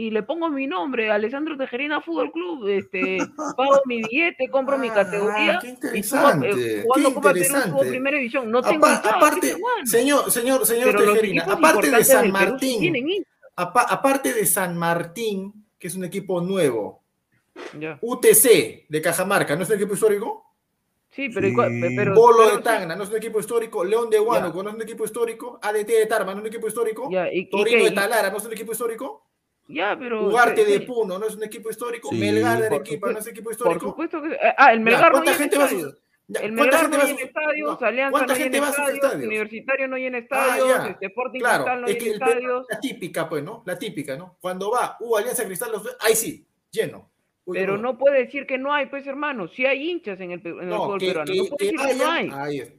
y 0.08 0.12
le 0.12 0.22
pongo 0.24 0.50
mi 0.50 0.68
nombre, 0.68 1.10
Alessandro 1.12 1.58
Tejerina 1.58 2.00
Fútbol 2.02 2.32
Club, 2.32 2.68
este, 2.68 3.18
pago 3.58 3.82
mi 3.86 4.04
billete, 4.04 4.50
compro 4.50 4.78
mi 4.78 4.90
categoría 4.90 5.56
Ah, 5.56 5.60
qué 5.62 5.68
y 5.68 5.72
interesante, 5.72 6.52
subo, 6.54 6.62
eh, 6.62 6.66
qué 6.76 6.82
jugando 6.84 7.14
Copa 7.16 7.30
interesante. 7.30 7.88
primera 7.90 8.18
división. 8.18 8.52
No 8.52 8.62
tengo 8.62 8.86
Apa- 8.86 8.96
hinchada, 8.96 9.18
aparte, 9.18 9.56
señor, 9.86 10.30
señor, 10.32 10.66
señor 10.66 10.96
Tejerina, 10.96 11.44
aparte 11.50 11.90
de 11.90 12.04
San 12.04 12.32
Martín, 12.32 12.80
tienen 12.82 13.10
aparte 13.61 14.34
de 14.34 14.45
San 14.45 14.77
Martín, 14.77 15.65
que 15.77 15.88
es 15.88 15.95
un 15.95 16.03
equipo 16.03 16.41
nuevo, 16.41 17.03
Ya. 17.80 17.98
UTC 18.02 18.86
de 18.88 19.02
Cajamarca, 19.02 19.56
¿no 19.56 19.64
es 19.64 19.69
un 19.69 19.76
equipo 19.76 19.94
histórico? 19.94 20.45
Sí, 21.11 21.27
pero, 21.30 21.48
¿y 21.48 21.53
cuál- 21.53 21.69
pe- 21.81 21.94
pero, 21.95 22.14
Bolo 22.14 22.38
pero 22.40 22.49
de 22.52 22.57
sí. 22.57 22.64
Tacna, 22.64 22.95
¿no 22.95 23.03
es 23.03 23.10
un 23.10 23.18
equipo 23.18 23.40
histórico? 23.40 23.84
León 23.84 24.10
de 24.10 24.19
Huánuco, 24.19 24.61
¿no 24.64 24.69
es 24.69 24.76
un 24.76 24.81
equipo 24.84 25.03
histórico? 25.06 25.60
ADT 25.61 25.88
de 25.88 26.06
Tarma, 26.06 26.34
¿no 26.34 26.38
es 26.40 26.41
un 26.41 26.48
equipo 26.48 26.68
histórico? 26.68 27.10
Ya, 27.11 27.31
y- 27.34 27.40
y 27.40 27.49
Torino 27.49 27.84
de 27.84 27.91
Talara, 27.91 28.30
¿no 28.30 28.38
es 28.38 28.45
un 28.45 28.53
equipo 28.53 28.72
histórico? 28.72 29.26
Ya, 29.68 29.95
pero. 29.99 30.27
Ugarte 30.27 30.65
de 30.65 30.81
Puno, 30.81 31.18
¿no 31.19 31.26
es 31.27 31.36
un 31.36 31.44
equipo 31.44 31.69
histórico? 31.69 32.10
Sí, 32.10 32.15
Melgar 32.18 32.60
de 32.60 32.65
Arequipa, 32.68 33.11
¿no 33.11 33.19
es 33.19 33.26
un 33.26 33.31
equipo 33.31 33.45
Por 33.45 33.53
histórico? 33.53 33.86
supuesto 33.88 34.22
que. 34.22 34.38
Ah, 34.57 34.72
el 34.72 34.80
Melgar 34.80 35.11
¿Cuánta 35.11 35.34
gente 35.34 35.57
va 35.57 35.65
a 35.65 35.69
El 36.30 36.56
¿cuánta 36.56 36.61
Melgar 36.61 36.81
gente 36.81 36.89
no 36.91 36.97
va 36.97 37.03
a 37.03 37.07
llena 37.07 37.19
sus- 37.19 37.27
estadios, 37.27 37.81
no, 37.81 37.88
Alianza 37.88 38.11
¿cuánta 38.11 38.34
no 38.34 38.39
llena 38.39 38.57
estadios, 38.69 38.93
estadios? 38.95 39.26
Universitario 39.26 39.88
no 39.88 39.97
llena 39.97 40.18
Ah, 40.18 40.22
estadios, 40.22 40.68
ya. 40.68 40.88
este, 40.89 41.06
Sporting 41.07 41.39
Claro, 41.39 41.64
Cristal 41.64 41.81
no 41.81 41.88
es 41.88 41.93
que 41.95 41.99
llena 42.03 42.14
el 42.15 42.22
estadios. 42.34 42.68
la 42.69 42.80
típica, 42.80 43.30
pues, 43.30 43.43
¿no? 43.43 43.64
La 43.65 43.80
típica, 43.80 44.15
¿no? 44.18 44.38
Cuando 44.39 44.72
va 44.72 44.97
U 44.99 45.18
Alianza 45.18 45.45
Cristal, 45.45 45.72
los- 45.72 45.97
ahí 46.01 46.15
sí, 46.15 46.45
lleno. 46.72 47.10
Uy, 47.45 47.57
Pero 47.57 47.77
no 47.80 47.97
puede 47.97 48.19
decir 48.26 48.45
que 48.45 48.60
no 48.60 48.72
hay, 48.72 48.85
pues 48.85 49.07
hermano. 49.07 49.47
Sí 49.47 49.65
hay 49.65 49.89
hinchas 49.89 50.19
en 50.22 50.31
el, 50.31 50.45
en 50.45 50.60
el 50.60 50.69
No, 50.69 50.84
fútbol 50.84 50.99
que- 50.99 51.07
peruano. 51.07 51.31
que- 51.31 51.38
no 51.39 51.45
puede 51.47 51.57
que 51.57 51.65
decir 51.77 51.88
que 51.88 51.95
no 52.03 52.11
hay. 52.11 52.73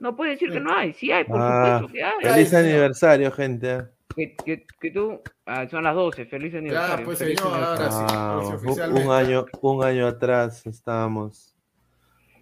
No 0.00 0.16
puede 0.16 0.30
decir 0.32 0.50
que 0.52 0.60
no 0.60 0.74
hay. 0.74 0.92
Sí 0.94 1.12
hay, 1.12 1.24
por 1.24 1.36
Ah, 1.38 1.80
supuesto 1.80 1.92
que 1.92 2.02
hay. 2.02 2.34
feliz 2.34 2.54
aniversario, 2.54 3.30
gente. 3.32 3.82
Que, 4.14 4.34
que, 4.36 4.66
que 4.80 4.90
tú. 4.90 5.20
Ah, 5.44 5.68
son 5.68 5.84
las 5.84 5.94
12. 5.94 6.24
Feliz 6.24 6.54
aniversario. 6.54 7.04
pues, 7.04 7.18
feliz 7.18 7.38
señor, 7.38 7.54
ahora 7.54 7.72
aniversario. 7.72 8.08
sí, 8.08 8.14
Ah, 8.80 8.84
ahora 8.84 8.88
un 9.04 9.10
año, 9.12 9.46
un 9.60 9.84
año 9.84 10.06
atrás 10.06 10.66
estábamos 10.66 11.54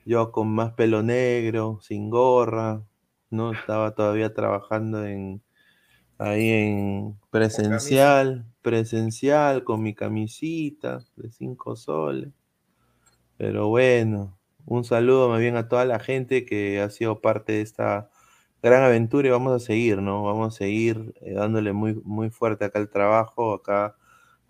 yo 0.05 0.33
con 0.33 0.49
más 0.55 0.73
pelo 0.73 1.03
negro, 1.03 1.79
sin 1.83 2.11
gorra, 2.11 2.83
¿no? 3.31 3.53
Estaba 3.53 3.95
todavía 3.95 4.35
trabajando 4.35 5.05
en 5.05 5.43
ahí 6.19 6.49
en 6.49 7.19
presencial, 7.31 8.47
presencial, 8.63 9.65
con 9.65 9.83
mi 9.83 9.95
camisita 9.95 11.05
de 11.17 11.31
cinco 11.31 11.77
soles. 11.77 12.33
Pero 13.37 13.69
bueno, 13.69 14.39
un 14.67 14.85
saludo 14.85 15.29
más 15.29 15.41
bien 15.41 15.57
a 15.57 15.69
toda 15.69 15.85
la 15.85 15.99
gente 15.99 16.45
que 16.45 16.81
ha 16.81 16.91
sido 16.91 17.21
parte 17.21 17.53
de 17.55 17.61
esta 17.63 18.11
gran 18.63 18.83
aventura 18.83 19.29
y 19.29 19.31
vamos 19.31 19.53
a 19.53 19.59
seguir, 19.65 20.01
¿no? 20.01 20.23
Vamos 20.25 20.55
a 20.55 20.59
seguir 20.59 21.15
eh, 21.21 21.35
dándole 21.35 21.73
muy, 21.73 21.95
muy 22.05 22.31
fuerte 22.31 22.65
acá 22.65 22.79
el 22.79 22.89
trabajo, 22.89 23.55
acá 23.55 23.97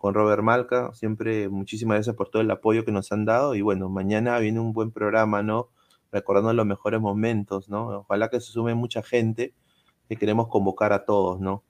con 0.04 0.12
Robert 0.12 0.42
Malca. 0.42 0.90
Siempre 0.92 1.48
muchísimas 1.48 1.94
gracias 1.94 2.14
por 2.14 2.28
todo 2.28 2.42
el 2.42 2.50
apoyo 2.50 2.84
que 2.84 2.92
nos 2.92 3.10
han 3.10 3.24
dado 3.24 3.54
y 3.54 3.62
bueno, 3.62 3.88
mañana 3.88 4.38
viene 4.38 4.60
un 4.60 4.74
buen 4.74 4.90
programa, 4.90 5.42
¿no? 5.42 5.70
Recordando 6.12 6.52
los 6.52 6.66
mejores 6.66 7.00
momentos, 7.00 7.70
¿no? 7.70 8.00
Ojalá 8.00 8.28
que 8.28 8.38
se 8.38 8.52
sume 8.52 8.74
mucha 8.74 9.02
gente, 9.02 9.54
que 10.06 10.16
queremos 10.16 10.48
convocar 10.48 10.92
a 10.92 11.06
todos, 11.06 11.40
¿no? 11.40 11.62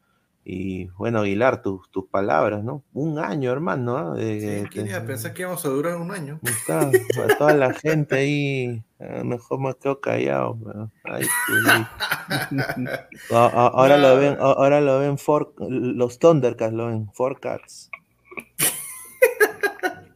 Y 0.45 0.87
bueno, 0.99 1.21
Aguilar, 1.21 1.63
tus, 1.63 1.89
tus 1.93 2.07
palabras, 2.07 2.65
¿no? 2.65 2.83
Un 2.93 3.21
año, 3.21 3.53
hermano. 3.53 4.15
De- 4.15 4.63
Sí, 4.65 4.69
¿Quién 4.69 4.87
de- 4.87 4.91
iba 4.91 4.99
a 4.99 5.07
pensar 5.07 5.33
que 5.33 5.43
íbamos 5.43 5.65
a 5.65 5.69
durar 5.69 5.95
un 5.99 6.11
año? 6.11 6.41
Está, 6.43 6.81
a 6.91 7.39
toda 7.39 7.55
la 7.55 7.73
gente 7.73 8.17
ahí, 8.17 8.83
ah, 8.99 9.23
mejor 9.23 9.61
me 9.61 9.73
quedo 9.77 10.01
callado. 10.01 10.59
pero, 10.65 10.91
ay, 11.05 11.25
ahora 13.31 13.97
lo 13.97 14.17
ven, 14.17 14.37
ahora 14.41 14.81
lo 14.81 14.99
ven 14.99 15.19
for, 15.19 15.55
los 15.69 16.19
Thundercats, 16.19 16.75
lo 16.75 16.89
ven 16.89 17.09
Forecats. 17.13 17.91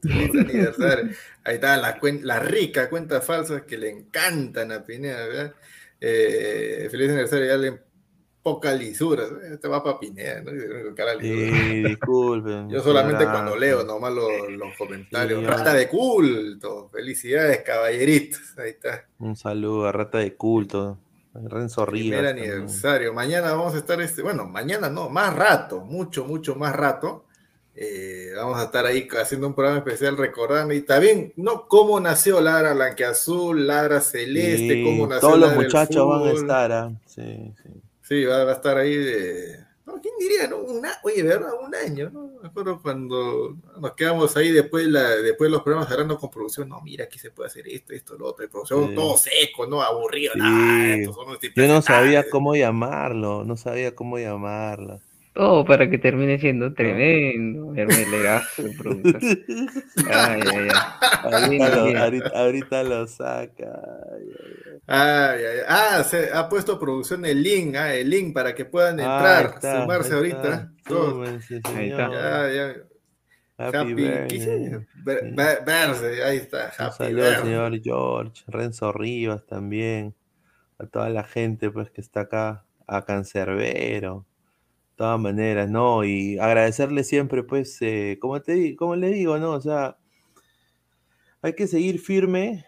Feliz 0.03 0.31
aniversario. 0.35 1.11
Ahí 1.45 1.55
está 1.57 1.77
la, 1.77 1.99
cuen- 2.01 2.23
la 2.23 2.39
rica 2.39 2.89
cuentas 2.89 3.25
falsas 3.25 3.63
que 3.63 3.77
le 3.79 3.91
encantan 3.91 4.71
a 4.73 4.85
Pineda, 4.85 5.27
¿verdad? 5.27 5.55
Eh, 6.01 6.87
feliz 6.91 7.09
aniversario, 7.09 7.47
ya 7.47 7.57
le 7.57 7.81
poca 8.43 8.73
lisura. 8.73 9.25
Este 9.53 9.67
va 9.67 9.83
para 9.83 9.99
Pineda, 9.99 10.41
¿no? 10.43 10.53
Sí, 11.21 11.83
disculpen. 11.83 12.71
Yo 12.71 12.81
solamente 12.81 13.25
cuando 13.25 13.57
leo 13.57 13.83
nomás 13.85 14.13
los, 14.13 14.31
los 14.51 14.77
comentarios. 14.77 15.41
Sí, 15.41 15.47
Rata 15.47 15.75
de 15.75 15.89
culto. 15.89 16.89
Felicidades, 16.93 17.63
caballeritos. 17.63 18.57
Ahí 18.59 18.71
está. 18.71 19.05
Un 19.19 19.37
saludo 19.37 19.87
a 19.89 19.93
Rata 19.93 20.19
de 20.19 20.35
Culto, 20.35 20.99
Renzo 21.35 21.85
Rivas. 21.85 22.21
Primer 22.21 22.25
también. 22.37 22.53
aniversario. 22.53 23.13
Mañana 23.13 23.51
vamos 23.53 23.75
a 23.75 23.79
estar, 23.79 24.01
este, 24.01 24.23
bueno, 24.23 24.47
mañana 24.47 24.89
no, 24.89 25.09
más 25.11 25.35
rato, 25.35 25.81
mucho, 25.81 26.25
mucho 26.25 26.55
más 26.55 26.75
rato. 26.75 27.25
Eh, 27.81 28.33
vamos 28.35 28.59
a 28.59 28.65
estar 28.65 28.85
ahí 28.87 29.07
haciendo 29.21 29.47
un 29.47 29.55
programa 29.55 29.79
especial 29.79 30.17
recordando 30.17 30.75
y 30.75 30.81
también, 30.81 31.33
¿no? 31.37 31.69
Cómo 31.69 32.01
nació 32.01 32.41
Ladra 32.41 32.75
Blanqueazul, 32.75 33.69
Ladra 33.69 34.01
Celeste, 34.01 34.75
Sí, 34.75 34.85
cómo 34.85 35.07
nació 35.07 35.21
todos 35.29 35.39
los 35.39 35.51
Ladra 35.51 35.63
muchachos 35.63 36.09
van 36.09 36.23
a 36.29 36.33
estar, 36.33 36.73
¿ah? 36.73 36.93
Sí, 37.07 37.53
sí. 37.63 37.69
Sí, 38.03 38.25
va, 38.25 38.43
va 38.43 38.51
a 38.51 38.55
estar 38.55 38.77
ahí 38.79 38.97
de. 38.97 39.61
No, 39.87 40.01
¿Quién 40.03 40.13
diría, 40.19 40.49
no? 40.49 40.57
Una, 40.59 40.91
oye, 41.05 41.23
verdad, 41.23 41.53
un 41.65 41.73
año, 41.73 42.11
¿no? 42.11 42.33
Me 42.43 42.49
acuerdo 42.49 42.83
cuando 42.83 43.57
nos 43.81 43.93
quedamos 43.93 44.37
ahí 44.37 44.51
después, 44.51 44.87
la, 44.89 45.11
después 45.17 45.47
de 45.49 45.53
los 45.53 45.63
programas 45.63 45.91
hablando 45.93 46.19
con 46.19 46.31
producción. 46.31 46.69
No, 46.69 46.81
mira, 46.81 47.05
aquí 47.05 47.21
se 47.21 47.31
puede 47.31 47.47
hacer 47.47 47.69
esto, 47.69 47.93
esto, 47.93 48.19
lo 48.19 48.27
otro. 48.27 48.45
Y 48.45 48.49
producción 48.49 48.89
Sí. 48.89 48.95
todo 48.97 49.17
seco, 49.17 49.67
¿no? 49.69 49.83
Aburrido. 49.83 50.35
Nada, 50.35 50.95
estos 50.97 51.15
son 51.15 51.27
Yo 51.55 51.69
no 51.69 51.81
sabía 51.81 52.29
cómo 52.29 52.57
llamarlo, 52.57 53.45
no 53.45 53.57
sabía 53.57 53.95
cómo 53.95 54.19
llamarlo. 54.19 55.01
Todo 55.39 55.65
para 55.65 55.89
que 55.89 55.99
termine 55.99 56.37
siendo 56.41 56.75
tremendo. 56.75 57.73
Hermelerazo. 57.77 58.63
Ay, 60.11 60.41
ay, 60.45 60.69
ay. 60.69 60.69
Ahorita 61.23 61.69
lo, 61.77 61.99
ahorita, 62.01 62.29
ahorita 62.35 62.83
lo 62.83 63.07
saca. 63.07 63.81
Ay, 64.11 64.25
ay, 64.29 64.81
Ay, 64.89 65.41
ay, 65.45 65.45
ay. 65.45 65.65
Ah, 65.69 66.03
se 66.03 66.31
ha 66.33 66.49
puesto 66.49 66.77
producción 66.81 67.25
el 67.25 67.41
link, 67.41 67.77
ah, 67.77 67.95
el 67.95 68.11
link 68.11 68.35
para 68.35 68.53
que 68.55 68.65
puedan 68.65 68.99
entrar, 68.99 69.47
Ahí 69.47 69.53
está, 69.55 69.81
sumarse 69.83 70.15
ahorita. 70.15 70.73
Súmense, 70.89 71.61
Ahí 71.77 71.91
está. 71.91 72.07
señor. 72.09 72.13
Ya, 72.13 72.53
ya. 72.53 72.75
Happy, 73.61 73.77
Happy, 73.77 73.95
¿qué 73.95 73.95
birthday. 73.95 74.39
dice? 74.39 74.87
Ver- 75.05 75.35
ver- 75.35 75.65
Verse, 75.65 76.25
ahí 76.25 76.37
está. 76.39 76.73
Un 76.79 76.85
Happy 76.87 76.97
saludo 76.97 77.23
al 77.25 77.31
birthday. 77.31 77.45
señor 77.45 77.81
George, 77.83 78.43
Renzo 78.49 78.93
Rivas 78.93 79.47
también, 79.47 80.15
a 80.79 80.87
toda 80.87 81.09
la 81.11 81.23
gente 81.23 81.71
pues 81.71 81.91
que 81.91 82.01
está 82.01 82.23
acá, 82.23 82.65
a 82.89 83.05
Cancerbero, 83.05 84.27
todas 84.99 85.21
maneras, 85.21 85.71
¿no? 85.71 86.05
Y 86.05 86.39
agradecerle 86.39 87.05
siempre, 87.05 87.43
pues, 87.45 87.79
eh, 87.83 88.19
como 88.21 88.43
te 88.43 88.77
como 88.77 88.97
le 88.97 89.09
digo, 89.11 89.39
¿no? 89.39 89.53
O 89.53 89.61
sea, 89.63 89.97
hay 91.43 91.55
que 91.55 91.67
seguir 91.67 92.01
firme, 92.01 92.65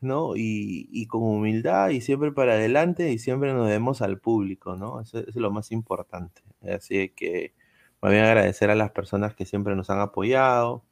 ¿no? 0.00 0.36
Y, 0.36 0.88
y 0.92 1.06
con 1.06 1.22
humildad 1.22 1.90
y 1.90 2.00
siempre 2.00 2.32
para 2.32 2.54
adelante 2.54 3.12
y 3.12 3.18
siempre 3.18 3.52
nos 3.52 3.68
demos 3.68 4.02
al 4.02 4.18
público, 4.18 4.76
¿no? 4.76 5.00
Eso, 5.00 5.18
eso 5.18 5.30
es 5.30 5.36
lo 5.36 5.50
más 5.50 5.72
importante. 5.72 6.42
Así 6.62 7.10
que, 7.10 7.54
más 8.00 8.12
bien 8.12 8.24
agradecer 8.24 8.70
a 8.70 8.74
las 8.74 8.90
personas 8.90 9.34
que 9.34 9.46
siempre 9.46 9.76
nos 9.76 9.90
han 9.90 10.00
apoyado. 10.00 10.82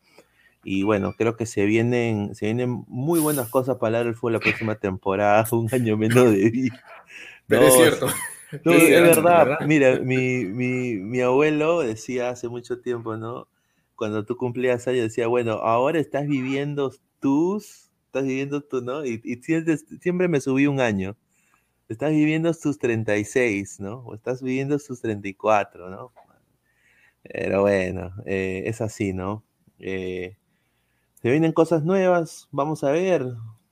Y 0.64 0.85
bueno, 0.85 1.14
creo 1.19 1.36
que 1.36 1.47
se 1.47 1.64
vienen, 1.66 2.35
se 2.35 2.47
vienen 2.47 2.85
muy 2.86 3.19
buenas 3.20 3.48
cosas 3.48 3.77
para 3.78 3.89
hablar 3.89 4.05
del 4.06 4.14
fútbol 4.14 4.35
la 4.35 4.40
próxima 4.40 4.77
temporada, 4.77 5.47
un 5.52 5.69
año 5.73 5.97
menos 5.97 6.31
de 6.31 6.51
vida. 6.51 6.85
Pero 7.48 7.62
No, 7.62 7.69
es 7.69 7.74
cierto. 7.74 8.06
Es 8.53 8.91
es 8.91 9.01
verdad. 9.01 9.47
verdad. 9.47 9.59
Mira, 9.61 9.99
mi, 10.01 10.45
mi, 10.47 10.95
mi 10.97 11.20
abuelo 11.20 11.81
decía 11.81 12.31
hace 12.31 12.49
mucho 12.49 12.81
tiempo, 12.81 13.16
¿no? 13.16 13.49
Cuando 13.97 14.24
tú 14.24 14.37
cumplías 14.37 14.87
años, 14.89 15.03
decía, 15.05 15.27
bueno, 15.29 15.53
ahora 15.55 16.01
estás 16.01 16.27
viviendo 16.27 16.93
tus, 17.20 17.91
estás 18.07 18.24
viviendo 18.24 18.62
tú, 18.62 18.83
¿no? 18.83 19.05
Y, 19.05 19.20
y 19.24 19.37
siempre, 19.43 19.77
siempre 20.01 20.29
me 20.29 20.41
subí 20.41 20.66
un 20.66 20.81
año. 20.81 21.16
Estás 21.89 22.12
viviendo 22.12 22.53
tus 22.55 22.79
36, 22.79 23.81
¿no? 23.81 23.99
O 24.07 24.15
estás 24.15 24.43
viviendo 24.43 24.79
tus 24.79 25.01
34, 25.03 25.91
¿no? 25.91 26.12
Pero 27.23 27.62
bueno, 27.62 28.12
eh, 28.27 28.65
es 28.66 28.81
así, 28.81 29.12
¿no? 29.12 29.45
Eh, 29.79 30.37
se 31.23 31.31
vienen 31.31 31.53
cosas 31.53 31.85
nuevas, 31.85 32.49
vamos 32.53 32.85
a 32.85 32.91
ver, 32.93 33.27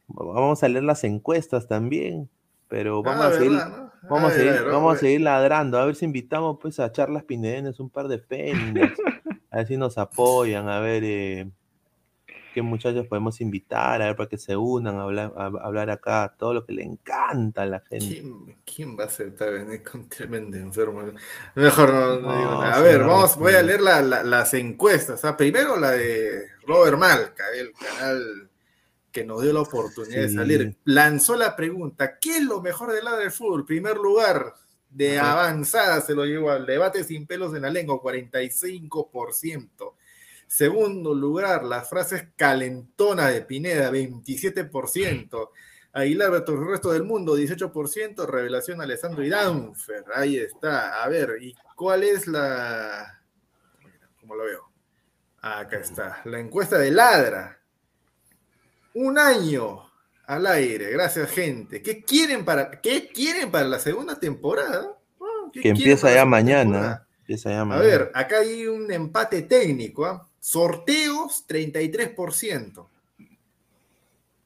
vamos 0.08 0.62
a 0.62 0.68
leer 0.68 0.84
las 0.84 1.04
encuestas 1.04 1.68
también, 1.68 2.30
pero 2.68 3.02
vamos 3.02 3.26
Ah, 3.26 3.28
a 3.28 3.32
seguir, 3.32 3.50
¿verdad, 3.50 3.68
no? 3.68 3.89
Vamos 4.08 4.32
a 4.32 4.34
seguir, 4.34 4.52
ay, 4.52 4.64
vamos 4.72 4.96
a 4.96 4.98
seguir 4.98 5.20
ladrando, 5.20 5.78
a 5.78 5.84
ver 5.86 5.94
si 5.94 6.04
invitamos 6.04 6.58
pues 6.60 6.80
a 6.80 6.90
charlas 6.92 7.24
pinedenes 7.24 7.80
un 7.80 7.90
par 7.90 8.08
de 8.08 8.18
féminas, 8.18 8.92
a 9.50 9.58
ver 9.58 9.66
si 9.66 9.76
nos 9.76 9.98
apoyan, 9.98 10.68
a 10.68 10.80
ver, 10.80 11.02
eh, 11.04 11.48
qué 12.52 12.62
muchachos 12.62 13.06
podemos 13.06 13.40
invitar, 13.40 14.02
a 14.02 14.06
ver 14.06 14.16
para 14.16 14.28
que 14.28 14.36
se 14.36 14.56
unan 14.56 14.96
a 14.96 15.02
hablar, 15.02 15.32
a 15.36 15.46
hablar 15.46 15.88
acá, 15.90 16.34
todo 16.36 16.52
lo 16.52 16.66
que 16.66 16.72
le 16.72 16.82
encanta 16.82 17.62
a 17.62 17.66
la 17.66 17.78
gente. 17.80 18.06
¿Quién, 18.08 18.56
quién 18.64 18.98
va 18.98 19.04
a 19.04 19.06
aceptar 19.06 19.52
venir 19.52 19.84
con 19.84 20.08
tremendo 20.08 20.56
enfermo? 20.56 21.00
Mejor 21.54 21.92
no, 21.92 22.06
no 22.20 22.38
digo 22.38 22.50
nada. 22.60 22.74
A 22.74 22.80
ver, 22.80 23.00
vamos, 23.04 23.36
voy 23.36 23.54
a 23.54 23.62
leer 23.62 23.80
la- 23.80 24.02
la- 24.02 24.24
las 24.24 24.52
encuestas. 24.54 25.24
¿ah? 25.24 25.36
Primero 25.36 25.76
la 25.76 25.92
de 25.92 26.42
Robert 26.66 26.98
Malca, 26.98 27.44
el 27.56 27.70
canal 27.72 28.49
que 29.12 29.24
nos 29.24 29.42
dio 29.42 29.52
la 29.52 29.60
oportunidad 29.60 30.22
de 30.22 30.32
salir. 30.32 30.76
Lanzó 30.84 31.36
la 31.36 31.56
pregunta: 31.56 32.18
¿qué 32.18 32.38
es 32.38 32.42
lo 32.44 32.60
mejor 32.62 32.92
del 32.92 33.04
lado 33.04 33.18
del 33.18 33.30
fútbol? 33.30 33.64
Primer 33.66 33.96
lugar 33.96 34.54
de 34.88 35.18
Ajá. 35.18 35.32
avanzada 35.32 36.00
se 36.00 36.14
lo 36.14 36.24
llevó 36.24 36.50
al 36.50 36.66
debate 36.66 37.04
sin 37.04 37.26
pelos 37.26 37.54
en 37.54 37.62
la 37.62 37.70
lengua, 37.70 38.00
45%. 38.00 39.94
Segundo 40.46 41.14
lugar, 41.14 41.62
las 41.64 41.88
frases 41.88 42.24
calentona 42.36 43.28
de 43.28 43.42
Pineda, 43.42 43.90
27%. 43.90 45.50
Aguilar 45.92 46.30
versus 46.30 46.56
el 46.56 46.66
resto 46.66 46.92
del 46.92 47.04
mundo, 47.04 47.36
18%. 47.36 48.26
Revelación 48.26 48.80
Alessandro 48.80 49.24
y 49.24 49.28
Danfer. 49.28 50.04
Ahí 50.14 50.38
está. 50.38 51.02
A 51.02 51.08
ver, 51.08 51.36
¿y 51.40 51.54
cuál 51.76 52.02
es 52.02 52.26
la. 52.26 53.22
¿Cómo 54.20 54.34
lo 54.34 54.44
veo? 54.44 54.70
Acá 55.40 55.78
está. 55.78 56.20
La 56.24 56.38
encuesta 56.40 56.78
de 56.78 56.90
Ladra. 56.90 57.59
Un 58.94 59.18
año 59.18 59.84
al 60.26 60.46
aire. 60.46 60.90
Gracias, 60.90 61.30
gente. 61.30 61.82
¿Qué 61.82 62.02
quieren 62.02 62.44
para, 62.44 62.70
qué 62.80 63.08
quieren 63.08 63.50
para 63.50 63.66
la 63.66 63.78
segunda 63.78 64.18
temporada? 64.18 64.96
Ah, 65.20 65.50
¿qué 65.52 65.60
Que 65.60 65.68
empieza 65.70 66.12
ya 66.12 66.24
mañana. 66.24 67.06
Empieza 67.20 67.50
ya 67.50 67.62
A 67.62 67.78
ver, 67.78 68.10
acá 68.14 68.38
hay 68.38 68.66
un 68.66 68.90
empate 68.92 69.42
técnico. 69.42 70.06
¿ah? 70.06 70.26
Sorteos, 70.40 71.44
33%. 71.48 72.86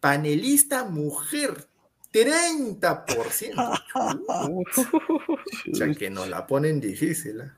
Panelista 0.01 0.85
mujer, 0.85 1.67
30%. 2.13 3.81
O 5.73 5.75
sea, 5.75 5.95
que 5.95 6.11
nos 6.11 6.29
la 6.29 6.47
ponen 6.47 6.81
difícil. 6.81 7.41
¿ah? 7.41 7.57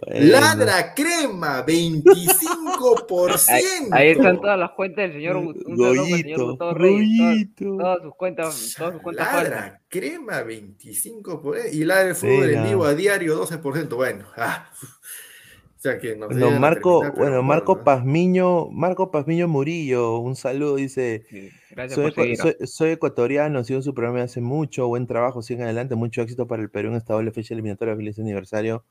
Bueno. 0.00 0.26
Ladra 0.32 0.94
crema, 0.94 1.64
25%. 1.64 3.48
Ahí, 3.48 3.62
ahí 3.92 4.08
están 4.10 4.40
todas 4.40 4.58
las 4.58 4.70
cuentas 4.72 5.04
del 5.04 5.12
señor, 5.12 5.36
un 5.36 5.54
saludo 5.54 6.02
para 6.04 6.16
el 6.16 6.22
señor 6.22 6.38
Goyito, 6.38 6.46
Gustavo 6.48 6.74
Reyes, 6.74 7.48
todas- 7.56 8.02
sus 8.02 8.14
cuentas, 8.16 8.74
todas 8.76 8.92
sus 8.94 9.02
cuentas. 9.02 9.32
Ladra 9.32 9.80
crema, 9.88 10.42
25%. 10.42 11.72
Y 11.72 11.84
ladra 11.84 12.08
el 12.10 12.14
fútbol 12.14 12.50
en 12.50 12.64
vivo 12.64 12.84
a 12.84 12.94
diario, 12.94 13.40
12%. 13.46 13.94
Bueno, 13.96 14.24
ah. 14.36 14.70
o 14.72 15.80
sea 15.80 15.98
que 15.98 16.16
nos 16.16 16.30
Bueno, 16.30 16.50
Marco, 16.58 17.00
terminar, 17.00 17.18
bueno, 17.18 17.42
Marco 17.42 17.84
Pazmiño, 17.84 18.70
Marco 18.70 19.10
Pazmiño 19.10 19.46
Murillo, 19.48 20.18
un 20.18 20.34
saludo, 20.36 20.76
dice, 20.76 21.24
Gracias 21.70 21.94
soy, 21.94 22.10
por 22.12 22.36
soy- 22.36 22.66
soy 22.66 22.90
ecuatoriano, 22.90 23.62
sigo 23.62 23.82
su 23.82 23.94
programa 23.94 24.22
hace 24.22 24.40
mucho, 24.40 24.88
buen 24.88 25.06
trabajo, 25.06 25.42
sigan 25.42 25.64
adelante, 25.64 25.94
mucho 25.94 26.22
éxito 26.22 26.46
para 26.48 26.62
el 26.62 26.70
Perú 26.70 26.88
en 26.90 26.96
esta 26.96 27.14
doble 27.14 27.30
fecha 27.30 27.54
eliminatoria, 27.54 27.94
feliz 27.94 28.18
aniversario. 28.18 28.84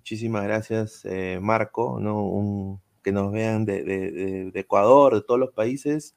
Muchísimas 0.00 0.44
gracias, 0.44 1.04
eh, 1.04 1.38
Marco, 1.42 1.98
¿no? 2.00 2.24
Un- 2.26 2.80
que 3.02 3.12
nos 3.12 3.32
vean 3.32 3.64
de, 3.66 4.50
Ecuador, 4.54 5.14
de 5.14 5.20
todos 5.22 5.38
los 5.40 5.52
países, 5.52 6.14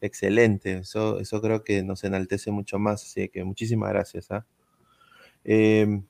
excelente, 0.00 0.78
eso, 0.78 1.20
eso 1.20 1.40
creo 1.42 1.64
que 1.64 1.82
nos 1.84 2.04
enaltece 2.04 2.50
mucho 2.52 2.78
más, 2.78 3.02
así 3.04 3.28
que 3.30 3.44
muchísimas 3.44 3.90
gracias. 3.90 4.28
Em, 5.44 6.04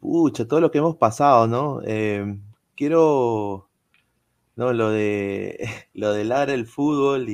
pucha, 0.00 0.46
todo 0.48 0.60
lo 0.60 0.70
que 0.70 0.78
hemos 0.78 0.96
pasado, 0.96 1.46
¿no? 1.48 1.82
Em, 1.84 2.42
quiero, 2.76 3.68
no, 4.56 4.72
lo 4.74 4.90
de 4.90 5.58
lo 5.94 6.12
de 6.14 6.22
el 6.54 6.66
fútbol 6.66 7.28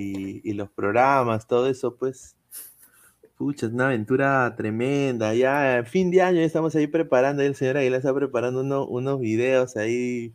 y 0.44 0.54
los 0.54 0.70
programas, 0.70 1.46
todo 1.48 1.68
eso, 1.68 1.96
pues, 1.96 2.36
pucha, 3.40 3.64
es 3.64 3.72
una 3.72 3.86
aventura 3.86 4.54
tremenda. 4.54 5.32
Ya, 5.34 5.78
a 5.78 5.84
fin 5.84 6.10
de 6.10 6.20
año 6.20 6.40
ya 6.40 6.44
estamos 6.44 6.74
ahí 6.74 6.86
preparando, 6.86 7.42
el 7.42 7.54
señor 7.54 7.78
Aguilar 7.78 8.00
está 8.00 8.12
preparando 8.12 8.60
uno- 8.60 8.84
unos 8.86 9.18
videos 9.18 9.78
ahí, 9.78 10.34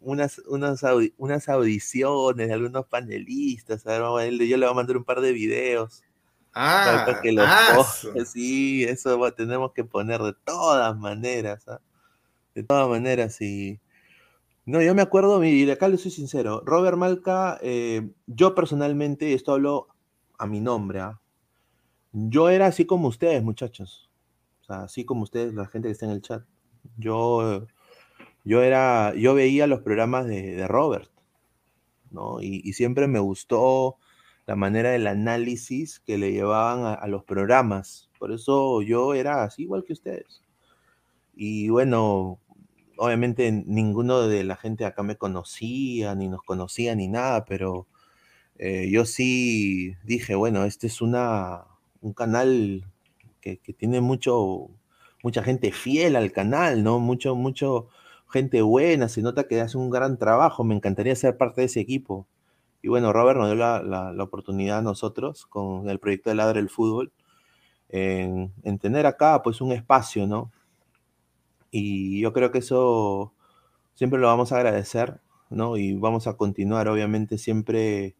unas, 0.00 0.38
audi- 0.84 1.12
unas 1.18 1.48
audiciones 1.48 2.46
de 2.46 2.54
algunos 2.54 2.86
panelistas. 2.86 3.84
A 3.84 3.90
ver, 3.90 4.02
vamos 4.02 4.20
a 4.20 4.24
ver, 4.26 4.34
yo 4.34 4.56
le 4.56 4.64
voy 4.64 4.70
a 4.72 4.76
mandar 4.76 4.96
un 4.96 5.02
par 5.02 5.20
de 5.20 5.32
videos. 5.32 6.04
Ah, 6.54 7.02
para 7.04 7.20
que 7.20 7.32
los 7.32 7.46
ah. 7.48 7.82
Sí, 8.32 8.84
eso 8.84 9.32
tenemos 9.32 9.72
que 9.72 9.82
poner 9.82 10.20
de 10.22 10.34
todas 10.44 10.96
maneras, 10.96 11.66
¿ah? 11.66 11.80
De 12.54 12.62
todas 12.62 12.88
maneras, 12.88 13.40
y... 13.40 13.80
No, 14.66 14.80
yo 14.80 14.94
me 14.94 15.02
acuerdo, 15.02 15.42
y 15.42 15.68
acá 15.68 15.88
le 15.88 15.98
soy 15.98 16.12
sincero, 16.12 16.62
Robert 16.64 16.96
Malca, 16.96 17.58
eh, 17.60 18.08
yo 18.28 18.54
personalmente, 18.54 19.34
esto 19.34 19.52
hablo 19.52 19.88
a 20.38 20.46
mi 20.46 20.60
nombre, 20.60 21.00
¿ah? 21.00 21.18
Yo 22.12 22.48
era 22.48 22.66
así 22.66 22.86
como 22.86 23.08
ustedes, 23.08 23.42
muchachos. 23.42 24.10
O 24.62 24.64
sea, 24.64 24.82
así 24.82 25.04
como 25.04 25.22
ustedes, 25.22 25.54
la 25.54 25.66
gente 25.66 25.88
que 25.88 25.92
está 25.92 26.06
en 26.06 26.12
el 26.12 26.22
chat. 26.22 26.44
Yo, 26.96 27.66
yo 28.44 28.62
era, 28.62 29.14
yo 29.14 29.34
veía 29.34 29.66
los 29.66 29.80
programas 29.80 30.26
de, 30.26 30.66
Robert, 30.66 31.10
¿no? 32.10 32.40
Y, 32.42 32.72
siempre 32.72 33.06
me 33.06 33.20
gustó 33.20 33.96
la 34.46 34.56
manera 34.56 34.90
del 34.90 35.06
análisis 35.06 36.00
que 36.00 36.18
le 36.18 36.32
llevaban 36.32 36.98
a, 37.00 37.06
los 37.06 37.24
programas. 37.24 38.10
Por 38.18 38.32
eso 38.32 38.82
yo 38.82 39.14
era 39.14 39.44
así 39.44 39.62
igual 39.62 39.84
que 39.84 39.92
ustedes. 39.92 40.42
Y 41.34 41.68
bueno, 41.68 42.40
obviamente 42.96 43.52
ninguno 43.52 44.26
de 44.28 44.44
la 44.44 44.56
gente 44.56 44.84
acá 44.84 45.02
me 45.02 45.16
conocía, 45.16 46.14
ni 46.14 46.28
nos 46.28 46.42
conocía, 46.42 46.94
ni 46.94 47.08
nada, 47.08 47.44
pero 47.44 47.86
eh, 48.56 48.90
yo 48.90 49.04
sí 49.06 49.94
dije, 50.04 50.34
bueno, 50.34 50.64
este 50.64 50.88
es 50.88 51.00
una, 51.00 51.69
un 52.00 52.12
canal 52.14 52.84
que, 53.40 53.58
que 53.58 53.72
tiene 53.72 54.00
mucho, 54.00 54.68
mucha 55.22 55.42
gente 55.42 55.72
fiel 55.72 56.16
al 56.16 56.32
canal, 56.32 56.82
¿no? 56.84 56.98
Mucho, 57.00 57.34
mucho 57.36 57.88
gente 58.30 58.62
buena, 58.62 59.08
se 59.08 59.22
nota 59.22 59.44
que 59.48 59.60
hace 59.60 59.76
un 59.78 59.90
gran 59.90 60.18
trabajo, 60.18 60.64
me 60.64 60.74
encantaría 60.76 61.16
ser 61.16 61.36
parte 61.36 61.62
de 61.62 61.66
ese 61.66 61.80
equipo. 61.80 62.26
Y 62.82 62.88
bueno, 62.88 63.12
Robert 63.12 63.38
nos 63.38 63.48
dio 63.48 63.56
la, 63.56 63.82
la- 63.82 64.24
oportunidad 64.24 64.78
a 64.78 64.82
nosotros 64.82 65.46
con 65.46 65.88
el 65.90 65.98
proyecto 66.00 66.30
de 66.30 66.36
Ladre 66.36 66.60
el 66.60 66.70
Fútbol 66.70 67.12
en, 67.90 68.52
en 68.64 68.78
tener 68.78 69.06
acá 69.06 69.42
pues 69.42 69.60
un 69.60 69.72
espacio, 69.72 70.26
¿no? 70.26 70.52
Y 71.70 72.20
yo 72.20 72.32
creo 72.32 72.50
que 72.50 72.58
eso 72.58 73.32
siempre 73.94 74.20
lo 74.20 74.28
vamos 74.28 74.52
a 74.52 74.56
agradecer, 74.58 75.20
¿no? 75.50 75.76
Y 75.76 75.94
vamos 75.94 76.26
a 76.26 76.36
continuar, 76.36 76.88
obviamente, 76.88 77.38
siempre 77.38 78.16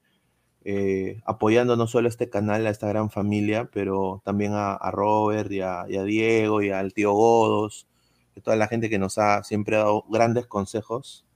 eh, 0.65 1.21
apoyando 1.25 1.77
no 1.77 1.87
solo 1.87 2.09
este 2.09 2.29
canal, 2.31 2.67
a 2.67 2.71
esta 2.71 2.89
gran 2.89 3.11
familia, 3.11 3.71
pero 3.73 4.21
también 4.25 4.53
a, 4.55 4.79
Robert 4.93 5.51
y 5.53 5.61
a, 5.63 5.85
Diego 5.85 6.63
y 6.63 6.71
al 6.71 6.93
tío 6.93 7.13
Godos, 7.13 7.87
y 8.37 8.41
toda 8.41 8.57
la 8.57 8.69
gente 8.69 8.91
que 8.91 8.99
nos 8.99 9.19
ha 9.19 9.43
siempre 9.45 9.77
dado 9.77 10.05
grandes 10.09 10.47
consejos. 10.47 11.27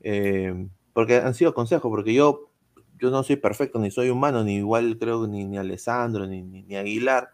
eh, 0.00 0.68
porque 0.92 1.16
han 1.16 1.34
sido 1.34 1.52
consejos, 1.54 1.90
porque 1.90 2.14
yo, 2.14 2.50
yo 2.98 3.10
no 3.10 3.22
soy 3.22 3.36
perfecto, 3.36 3.78
ni 3.78 3.90
soy 3.90 4.08
humano, 4.10 4.44
ni 4.44 4.56
igual 4.56 4.98
creo 4.98 5.26
ni, 5.26 5.44
ni 5.44 5.58
Alessandro, 5.58 6.26
ni, 6.26 6.42
ni, 6.42 6.62
ni 6.62 6.76
Aguilar. 6.76 7.30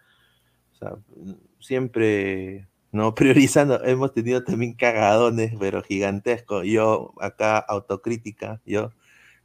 Siempre 1.60 2.68
no 2.90 3.14
priorizando, 3.14 3.82
hemos 3.84 4.12
tenido 4.12 4.44
también 4.44 4.74
cagadones, 4.74 5.54
pero 5.58 5.82
gigantescos. 5.82 6.66
Yo 6.66 7.14
acá 7.20 7.58
autocrítica, 7.58 8.60
yo 8.66 8.90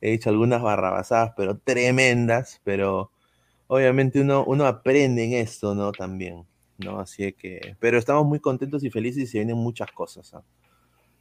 he 0.02 0.14
hecho 0.14 0.30
algunas 0.30 0.62
barrabasadas, 0.62 1.34
pero 1.36 1.58
tremendas, 1.58 2.62
pero 2.64 3.12
obviamente 3.68 4.22
uno, 4.22 4.44
uno 4.46 4.66
aprende 4.66 5.24
en 5.26 5.34
esto, 5.34 5.74
¿no? 5.76 5.92
También, 5.92 6.44
¿no? 6.78 7.00
Así 7.00 7.34
que, 7.34 7.76
pero 7.80 7.98
estamos 7.98 8.26
muy 8.26 8.40
contentos 8.40 8.84
y 8.84 8.90
felices 8.90 9.24
y 9.24 9.28
se 9.28 9.40
vienen 9.40 9.58
muchas 9.58 9.92
cosas, 9.92 10.34
¿ah? 10.34 10.44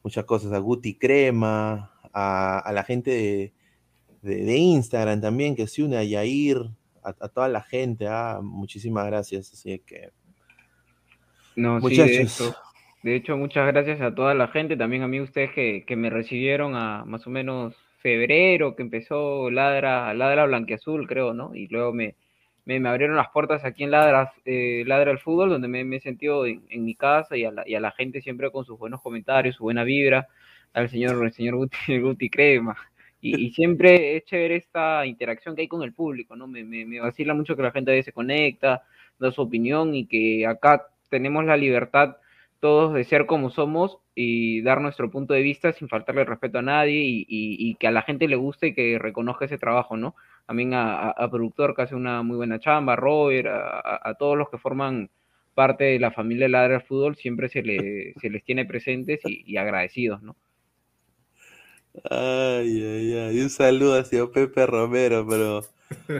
Muchas 0.02 0.24
cosas, 0.24 0.52
a 0.52 0.58
Guti 0.58 0.94
Crema, 0.94 1.90
a, 2.12 2.58
a 2.60 2.72
la 2.72 2.84
gente 2.84 3.10
de, 3.10 3.52
de- 4.22 4.44
de 4.44 4.56
Instagram 4.56 5.20
también 5.20 5.56
que 5.56 5.66
se 5.66 5.82
une, 5.82 5.96
a 5.96 6.04
Yair, 6.04 6.58
a, 7.02 7.08
a 7.08 7.28
toda 7.28 7.48
la 7.48 7.62
gente, 7.62 8.06
¿ah? 8.08 8.40
Muchísimas 8.42 9.06
gracias, 9.06 9.52
así 9.52 9.80
que... 9.84 10.10
No, 11.56 11.80
sí, 11.80 11.96
de 11.96 12.20
hecho, 12.22 12.54
de 13.02 13.16
hecho, 13.16 13.36
muchas 13.36 13.66
gracias 13.66 14.00
a 14.02 14.14
toda 14.14 14.34
la 14.34 14.48
gente, 14.48 14.76
también 14.76 15.02
a 15.02 15.08
mí 15.08 15.20
ustedes 15.20 15.52
que, 15.52 15.84
que 15.86 15.96
me 15.96 16.10
recibieron 16.10 16.76
a 16.76 17.04
más 17.06 17.26
o 17.26 17.30
menos 17.30 17.74
febrero, 17.98 18.76
que 18.76 18.82
empezó 18.82 19.50
Ladra, 19.50 20.12
Ladra 20.14 20.46
Blanquiazul, 20.46 21.06
creo, 21.06 21.34
¿no? 21.34 21.54
Y 21.54 21.68
luego 21.68 21.92
me, 21.92 22.14
me, 22.64 22.80
me 22.80 22.88
abrieron 22.88 23.16
las 23.16 23.28
puertas 23.30 23.64
aquí 23.64 23.84
en 23.84 23.90
Ladra, 23.92 24.32
eh, 24.44 24.84
Ladra 24.86 25.10
el 25.12 25.18
Fútbol, 25.18 25.50
donde 25.50 25.68
me, 25.68 25.84
me 25.84 25.96
he 25.96 26.00
sentido 26.00 26.46
en, 26.46 26.62
en 26.68 26.84
mi 26.84 26.94
casa 26.94 27.36
y 27.36 27.44
a, 27.44 27.52
la, 27.52 27.62
y 27.66 27.74
a 27.74 27.80
la 27.80 27.92
gente 27.92 28.20
siempre 28.20 28.50
con 28.50 28.64
sus 28.64 28.78
buenos 28.78 29.00
comentarios, 29.02 29.56
su 29.56 29.64
buena 29.64 29.84
vibra, 29.84 30.28
al 30.72 30.88
señor, 30.90 31.24
el 31.24 31.32
señor 31.32 31.56
Guti, 31.56 31.76
Guti 32.00 32.30
Crema. 32.30 32.76
Y, 33.20 33.46
y 33.46 33.50
siempre 33.52 34.16
es 34.16 34.24
chévere 34.24 34.56
esta 34.56 35.06
interacción 35.06 35.56
que 35.56 35.62
hay 35.62 35.68
con 35.68 35.82
el 35.82 35.92
público, 35.92 36.36
¿no? 36.36 36.46
Me, 36.46 36.64
me, 36.64 36.84
me 36.84 37.00
vacila 37.00 37.34
mucho 37.34 37.56
que 37.56 37.62
la 37.62 37.72
gente 37.72 37.90
a 37.90 37.94
veces 37.94 38.06
se 38.06 38.12
conecta, 38.12 38.82
da 39.18 39.32
su 39.32 39.40
opinión 39.42 39.94
y 39.94 40.06
que 40.06 40.46
acá 40.46 40.86
tenemos 41.08 41.44
la 41.44 41.56
libertad 41.56 42.16
todos 42.66 42.94
de 42.94 43.04
ser 43.04 43.26
como 43.26 43.50
somos 43.50 43.98
y 44.14 44.62
dar 44.62 44.80
nuestro 44.80 45.10
punto 45.10 45.34
de 45.34 45.42
vista 45.42 45.72
sin 45.72 45.88
faltarle 45.88 46.24
respeto 46.24 46.58
a 46.58 46.62
nadie 46.62 47.02
y, 47.04 47.20
y- 47.28 47.56
y 47.70 47.74
que 47.76 47.86
a 47.88 47.90
la 47.92 48.02
gente 48.02 48.28
le 48.28 48.36
guste 48.36 48.68
y 48.68 48.74
que 48.74 48.98
reconozca 48.98 49.44
ese 49.46 49.58
trabajo, 49.58 49.96
¿no? 49.96 50.14
También 50.46 50.74
a, 50.74 50.84
a- 51.10 51.10
a 51.12 51.30
productor 51.30 51.74
que 51.74 51.82
hace 51.82 51.94
una 51.96 52.22
muy 52.22 52.36
buena 52.36 52.58
chamba, 52.60 52.94
a 52.94 52.96
Robert, 52.96 53.48
a, 53.48 54.14
todos 54.18 54.36
los 54.38 54.48
que 54.50 54.58
forman 54.58 55.10
parte 55.54 55.84
de 55.84 55.98
la 56.00 56.12
familia 56.12 56.48
Ladra 56.48 56.74
del 56.74 56.82
Fútbol, 56.82 57.16
siempre 57.16 57.48
se, 57.48 57.62
le- 57.62 58.14
se 58.20 58.30
les 58.30 58.44
tiene 58.44 58.64
presentes 58.66 59.24
y, 59.26 59.42
y 59.46 59.56
agradecidos, 59.58 60.22
¿no? 60.22 60.36
Ay, 62.10 62.82
ay, 62.84 63.12
ay. 63.18 63.40
Un 63.40 63.50
saludo 63.50 63.98
hacia 63.98 64.26
Pepe 64.30 64.66
Romero, 64.66 65.26
pero 65.28 65.62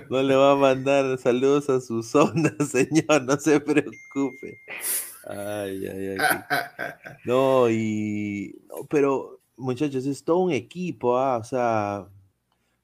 no 0.09 0.23
le 0.23 0.37
va 0.37 0.53
a 0.53 0.57
mandar 0.57 1.19
saludos 1.19 1.71
a 1.71 1.81
su 1.81 2.03
zona, 2.05 2.55
señor, 2.71 3.25
no 3.25 3.39
se 3.39 3.61
preocupe. 3.61 4.61
Ay, 5.27 5.87
ay, 5.87 6.09
ay. 6.11 6.17
No, 7.25 7.69
y. 7.71 8.55
no, 8.69 8.87
pero, 8.89 9.41
muchachos, 9.57 10.07
es 10.07 10.25
todo 10.25 10.39
un 10.39 10.53
equipo, 10.53 11.19
ah, 11.19 11.39
O 11.39 11.45
sea, 11.45 12.09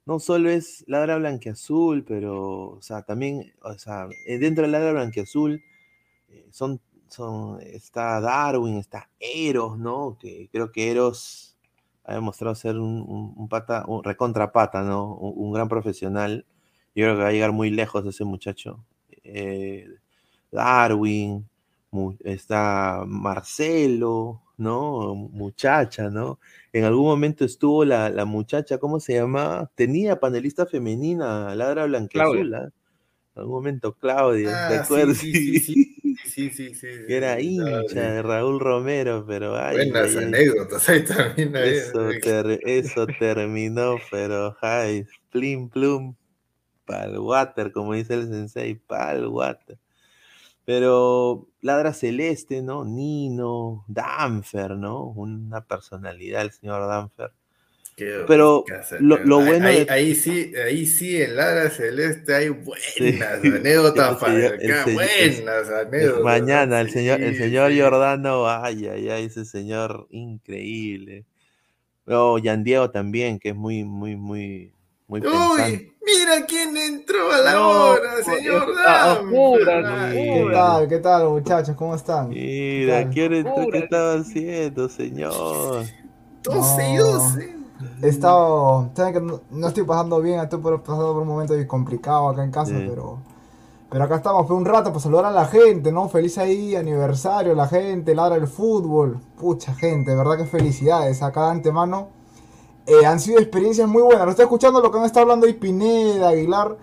no 0.07 0.21
solo 0.21 0.51
es 0.51 0.85
Ladra 0.89 1.19
Blanquiazul, 1.19 2.05
pero, 2.05 2.71
o 2.73 2.83
sea, 2.83 3.03
también, 3.03 3.53
o 3.63 3.75
sea, 3.79 4.09
eh, 4.27 4.39
dentro 4.39 4.65
de 4.65 4.71
Ladra 4.73 4.93
Blanquiazul 4.93 5.63
eh, 6.31 6.47
son, 6.53 6.81
son, 7.09 7.61
está 7.63 8.21
Darwin, 8.21 8.79
está 8.79 9.11
Eros, 9.21 9.79
¿no? 9.79 10.19
Que 10.21 10.49
creo 10.53 10.73
que 10.73 10.91
Eros 10.93 11.57
ha 12.05 12.15
demostrado 12.15 12.55
ser 12.57 12.79
un, 12.79 13.03
un- 13.09 13.35
un 13.37 13.49
pata, 13.49 13.85
un 13.89 14.05
recontra 14.05 14.53
pata, 14.53 14.83
¿no? 14.83 15.15
Un, 15.17 15.35
un 15.49 15.53
gran 15.55 15.69
profesional. 15.69 16.47
Yo 16.95 17.05
creo 17.07 17.17
que 17.17 17.23
va 17.25 17.29
a 17.31 17.33
llegar 17.33 17.53
muy 17.53 17.71
lejos 17.71 18.07
ese 18.07 18.25
muchacho. 18.25 18.85
Eh, 19.25 19.89
Darwin, 20.51 21.49
está 22.25 23.05
Marcelo, 23.07 24.43
¿no? 24.57 25.15
Muchacha, 25.15 26.11
¿no? 26.11 26.39
En 26.73 26.85
algún 26.85 27.07
momento 27.07 27.45
estuvo 27.45 27.85
la, 27.85 28.11
la 28.11 28.25
muchacha, 28.25 28.79
¿cómo 28.79 29.01
se 29.01 29.15
llamaba? 29.15 29.71
Tenía 29.75 30.19
panelista 30.21 30.67
femenina, 30.67 31.55
Ladra. 31.55 31.85
¿ah? 31.85 32.71
En 33.35 33.41
algún 33.43 33.55
momento 33.57 33.95
Claudia, 33.99 34.59
¿te 34.67 34.75
Ah, 34.75 34.85
sí, 34.85 35.15
acuerdas? 35.15 35.27
sí, 35.35 35.35
sí, 35.35 35.57
sí, 35.59 35.77
sí, 36.23 36.51
sí, 36.51 36.75
era 37.07 37.41
hincha 37.41 38.01
de 38.13 38.23
Raúl 38.23 38.59
Romero, 38.61 39.25
pero 39.27 39.57
ay, 39.57 39.91
Buenas 39.91 40.17
ay, 40.17 40.17
anécdotas 40.17 40.89
ahí 40.89 41.05
también. 41.05 41.57
ahí, 41.57 41.71
Eso, 41.71 42.15
ter- 42.17 42.61
eso 42.65 43.09
terminó, 43.15 44.07
pero 44.11 44.57
ay, 44.61 45.07
plim 45.31 45.69
plum, 45.71 46.15
pal 46.87 47.19
water, 47.19 47.73
como 47.73 47.95
dice 47.95 48.15
el 48.15 48.29
sensei, 48.29 48.75
pal 48.77 49.27
water. 49.29 49.79
Pero 50.65 51.49
Ladra 51.61 51.93
Celeste, 51.93 52.63
¿no? 52.63 52.85
Nino, 52.85 53.85
Danfer, 53.89 54.73
¿no? 54.77 55.05
Una 55.07 55.65
personalidad 55.65 56.43
el 56.43 56.53
señor 56.53 56.87
Danfer. 56.87 57.33
Qué 57.95 58.25
Pero 58.27 58.65
lo, 59.01 59.19
bueno 59.45 59.67
ahí, 59.67 59.85
de- 59.85 59.91
ahí 59.93 60.15
sí, 60.15 60.53
ahí 60.57 60.87
sí, 60.87 61.21
en 61.21 61.37
Ladra 61.37 61.69
Celeste 61.69 62.35
hay 62.35 62.49
buenas 62.49 62.81
Sí. 63.43 63.49
anécdotas 63.49 64.17
para 64.17 64.47
acá, 64.49 64.85
buenas 64.85 65.69
anécdotas. 65.69 66.23
Mañana, 66.25 66.81
el 66.81 66.91
señor, 66.91 67.21
el 67.21 67.37
señor 67.37 67.71
sí. 67.71 67.77
Giordano, 67.77 68.49
ay, 68.49 68.87
ay, 68.87 69.09
ay, 69.11 69.25
ese 69.27 69.45
señor 69.45 70.07
increíble. 70.11 71.27
No, 72.07 72.39
Yan 72.39 72.65
Diego 72.65 72.91
también, 72.91 73.39
que 73.39 73.51
es 73.51 73.55
muy, 73.57 73.85
muy, 73.85 74.17
muy, 74.17 74.73
muy 75.07 75.21
pensante. 75.21 75.63
Uy, 75.63 75.92
mira 76.07 76.47
quién 76.47 76.77
entró 76.77 77.33
a 77.33 77.39
la 77.39 77.53
No, 77.55 77.69
hora, 77.71 78.01
pues, 78.15 78.25
señor 78.39 78.67
Ay, 78.87 80.13
¿Qué 80.13 80.51
tal? 80.53 80.89
¿Qué 80.89 80.99
tal, 80.99 81.29
muchachos? 81.29 81.77
¿Cómo 81.77 81.95
están? 81.95 82.29
Mira? 82.29 83.09
¿quién 83.11 83.33
entró? 83.35 83.67
¿Qué 83.71 83.79
estaba 83.79 84.15
haciendo, 84.15 84.89
señor? 84.89 85.85
12 86.43 86.89
y 86.91 86.95
No. 86.97 87.05
12. 87.05 87.57
He 88.01 88.09
estado. 88.09 88.91
Saben 88.95 89.13
que 89.15 89.21
no, 89.21 89.41
no 89.51 89.69
estoy 89.69 89.83
pasando 89.85 90.21
bien, 90.21 90.39
estoy 90.41 90.61
por- 90.61 90.81
pasando 90.83 91.13
por 91.13 91.23
un 91.23 91.29
momento 91.29 91.55
complicado 91.67 92.29
acá 92.29 92.45
en 92.45 92.51
casa, 92.53 92.71
Sí. 92.79 92.87
pero. 92.89 93.19
Pero 93.91 94.05
acá 94.05 94.17
estamos 94.17 94.47
por 94.47 94.57
un 94.57 94.65
rato 94.65 94.89
para 94.91 95.01
saludar 95.01 95.27
a 95.27 95.31
la 95.33 95.45
gente, 95.47 95.93
¿no? 95.93 96.09
Feliz 96.09 96.39
ahí, 96.39 96.75
aniversario, 96.77 97.55
la 97.55 97.67
gente, 97.69 98.15
ladra 98.15 98.37
el 98.37 98.47
fútbol. 98.47 99.19
Pucha 99.37 99.75
gente, 99.75 100.15
verdad 100.15 100.39
que 100.39 100.47
felicidades 100.47 101.23
acá 101.23 101.47
de 101.47 101.51
antemano. 101.53 102.09
Eh, 102.87 103.07
han 103.07 103.21
sido 103.21 103.39
experiencias 103.39 103.89
muy 103.89 104.03
buenas. 104.03 104.25
Lo 104.25 104.31
estoy 104.31 104.45
escuchando 104.45 104.81
lo 104.81 104.91
que 104.91 104.99
han 104.99 105.05
estado 105.05 105.23
hablando 105.23 105.47
ahí 105.47 105.55
Pineda, 105.55 106.31
Aguilar. 106.31 106.77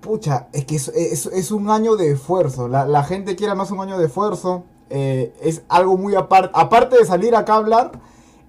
Pucha, 0.00 0.48
es 0.52 0.64
que 0.64 0.76
es, 0.76 0.88
es- 0.88 1.50
un 1.52 1.70
año 1.70 1.96
de 1.96 2.12
esfuerzo. 2.12 2.68
La, 2.68 3.04
gente 3.04 3.36
quiere 3.36 3.54
más 3.54 3.70
un 3.70 3.80
año 3.80 3.98
de 3.98 4.06
esfuerzo. 4.06 4.64
Eh, 4.90 5.34
es 5.42 5.62
algo 5.68 5.96
muy 5.96 6.14
aparte. 6.14 6.50
Aparte 6.54 6.96
de 6.98 7.04
salir 7.04 7.34
acá 7.36 7.54
a 7.54 7.56
hablar, 7.58 7.92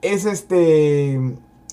es 0.01 0.26
este. 0.26 1.15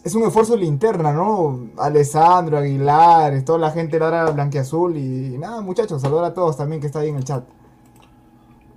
Es 0.04 0.14
un 0.14 0.22
esfuerzo 0.24 0.56
linterna, 0.56 1.12
¿no? 1.12 1.68
Alessandro, 1.76 2.58
Aguilar, 2.58 3.42
toda 3.44 3.58
la 3.58 3.70
gente 3.72 3.98
ladra 3.98 4.30
blanqueazul. 4.30 4.96
Y 4.96 5.36
nada, 5.38 5.60
muchachos, 5.60 6.00
saludar 6.02 6.24
a 6.26 6.34
todos 6.34 6.56
también 6.56 6.80
que 6.80 6.86
está 6.86 7.00
ahí 7.00 7.08
en 7.10 7.16
el 7.16 7.24
chat. 7.24 7.44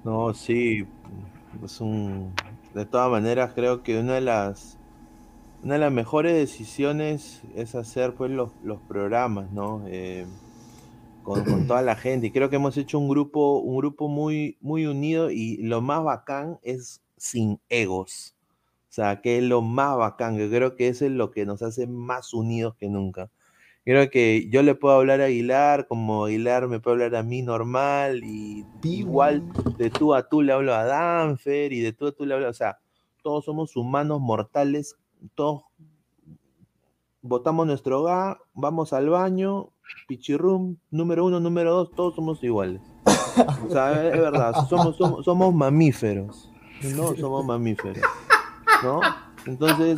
No, 0.04 0.34
sí, 0.34 0.88
es 1.64 1.82
un... 1.82 2.34
De 2.74 2.86
todas 2.86 3.10
maneras, 3.12 3.52
creo 3.54 3.84
que 3.84 4.00
una 4.00 4.14
de 4.16 4.22
las... 4.22 4.78
Una 5.64 5.76
de 5.76 5.80
las 5.80 5.92
mejores 5.92 6.34
decisiones 6.34 7.44
es 7.56 7.76
hacer 7.76 8.16
pues 8.16 8.32
los, 8.32 8.52
los 8.64 8.82
programas, 8.82 9.52
¿no? 9.52 9.84
Eh, 9.88 10.26
con, 11.24 11.44
con 11.46 11.66
toda 11.68 11.82
la 11.82 11.96
gente. 11.96 12.28
Y 12.28 12.32
creo 12.32 12.50
que 12.50 12.56
hemos 12.56 12.78
hecho 12.78 12.98
un 12.98 13.08
grupo, 13.08 13.60
un 13.60 13.78
grupo 13.78 14.08
muy, 14.08 14.58
muy 14.60 14.88
unido 14.88 15.30
y 15.30 15.58
lo 15.58 15.82
más 15.82 16.04
bacán 16.04 16.60
es 16.64 17.02
sin 17.18 17.60
egos. 17.70 18.36
O 18.90 18.94
sea, 18.94 19.22
que 19.22 19.38
es 19.38 19.44
lo 19.44 19.62
más 19.62 19.96
bacán. 19.98 20.38
Yo 20.38 20.50
creo 20.50 20.76
que 20.76 20.88
eso 20.88 21.06
es 21.06 21.12
lo 21.12 21.32
que 21.32 21.46
nos 21.46 21.62
hace 21.62 21.88
más 21.88 22.34
unidos 22.34 22.76
que 22.76 22.90
nunca. 22.90 23.30
Creo 23.84 24.10
que 24.12 24.48
yo 24.50 24.62
le 24.62 24.76
puedo 24.76 24.96
hablar 24.96 25.22
a 25.22 25.26
Aguilar, 25.26 25.88
como 25.88 26.26
Aguilar 26.26 26.68
me 26.68 26.80
puede 26.80 27.06
hablar 27.06 27.16
a 27.16 27.24
mí 27.24 27.42
normal, 27.42 28.24
y 28.24 28.64
igual 28.84 29.44
de 29.78 29.90
tú 29.90 30.14
a 30.14 30.30
tú 30.30 30.44
le 30.44 30.54
hablo 30.54 30.76
a 30.76 30.86
Danfer, 30.86 31.74
y 31.74 31.80
de 31.80 31.92
tú 31.92 32.08
a 32.08 32.12
tú 32.12 32.26
le 32.26 32.36
hablo, 32.36 32.50
o 32.50 32.54
sea, 32.54 32.78
todos 33.24 33.46
somos 33.46 33.76
humanos 33.76 34.22
mortales, 34.22 34.98
todos 35.36 35.64
botamos 37.22 37.68
nuestro 37.68 38.04
ga, 38.04 38.40
vamos 38.54 38.94
al 38.94 39.10
baño, 39.10 39.70
pichirrum, 40.08 40.78
número 40.90 41.26
uno, 41.26 41.40
número 41.40 41.74
dos, 41.74 41.92
todos 41.96 42.16
somos 42.16 42.44
iguales. 42.44 42.82
O 43.64 43.70
sea, 43.70 44.08
es 44.08 44.20
verdad, 44.20 44.66
somos, 44.68 44.96
somos, 45.24 45.54
mamíferos, 45.54 46.50
¿no? 46.82 47.16
Somos 47.16 47.46
mamíferos, 47.46 48.04
¿no? 48.84 49.02
Entonces, 49.46 49.98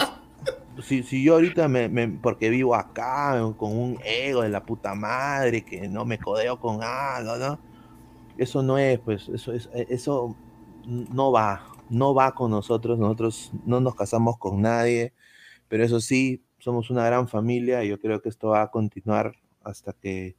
si, 0.81 1.03
si 1.03 1.23
yo 1.23 1.35
ahorita 1.35 1.67
me, 1.67 1.87
me- 1.87 2.09
porque 2.09 2.49
vivo 2.49 2.75
acá 2.75 3.39
con 3.57 3.77
un 3.77 3.97
ego 4.03 4.41
de 4.41 4.49
la 4.49 4.65
puta 4.65 4.93
madre, 4.93 5.63
que 5.63 5.87
no 5.87 6.03
me 6.05 6.17
codeo 6.19 6.59
con 6.59 6.83
algo, 6.83 7.37
¿no? 7.37 7.59
Eso 8.37 8.61
no 8.63 8.77
es, 8.77 8.99
pues, 8.99 9.29
eso 9.29 9.53
es, 9.53 9.69
eh, 9.73 9.87
eso 9.89 10.35
no 10.85 11.31
va, 11.31 11.61
no 11.93 12.13
va 12.13 12.33
con 12.33 12.51
nosotros, 12.51 12.97
nosotros 12.99 13.51
no 13.65 13.79
nos 13.79 13.95
casamos 13.95 14.37
con 14.37 14.61
nadie, 14.61 15.13
pero 15.67 15.83
eso 15.83 15.99
sí, 15.99 16.43
somos 16.59 16.89
una 16.89 17.05
gran 17.05 17.27
familia 17.27 17.83
y 17.83 17.89
yo 17.89 17.99
creo 17.99 18.21
que 18.21 18.29
esto 18.29 18.49
va 18.49 18.63
a 18.63 18.71
continuar 18.71 19.35
hasta 19.63 19.93
que 19.93 20.35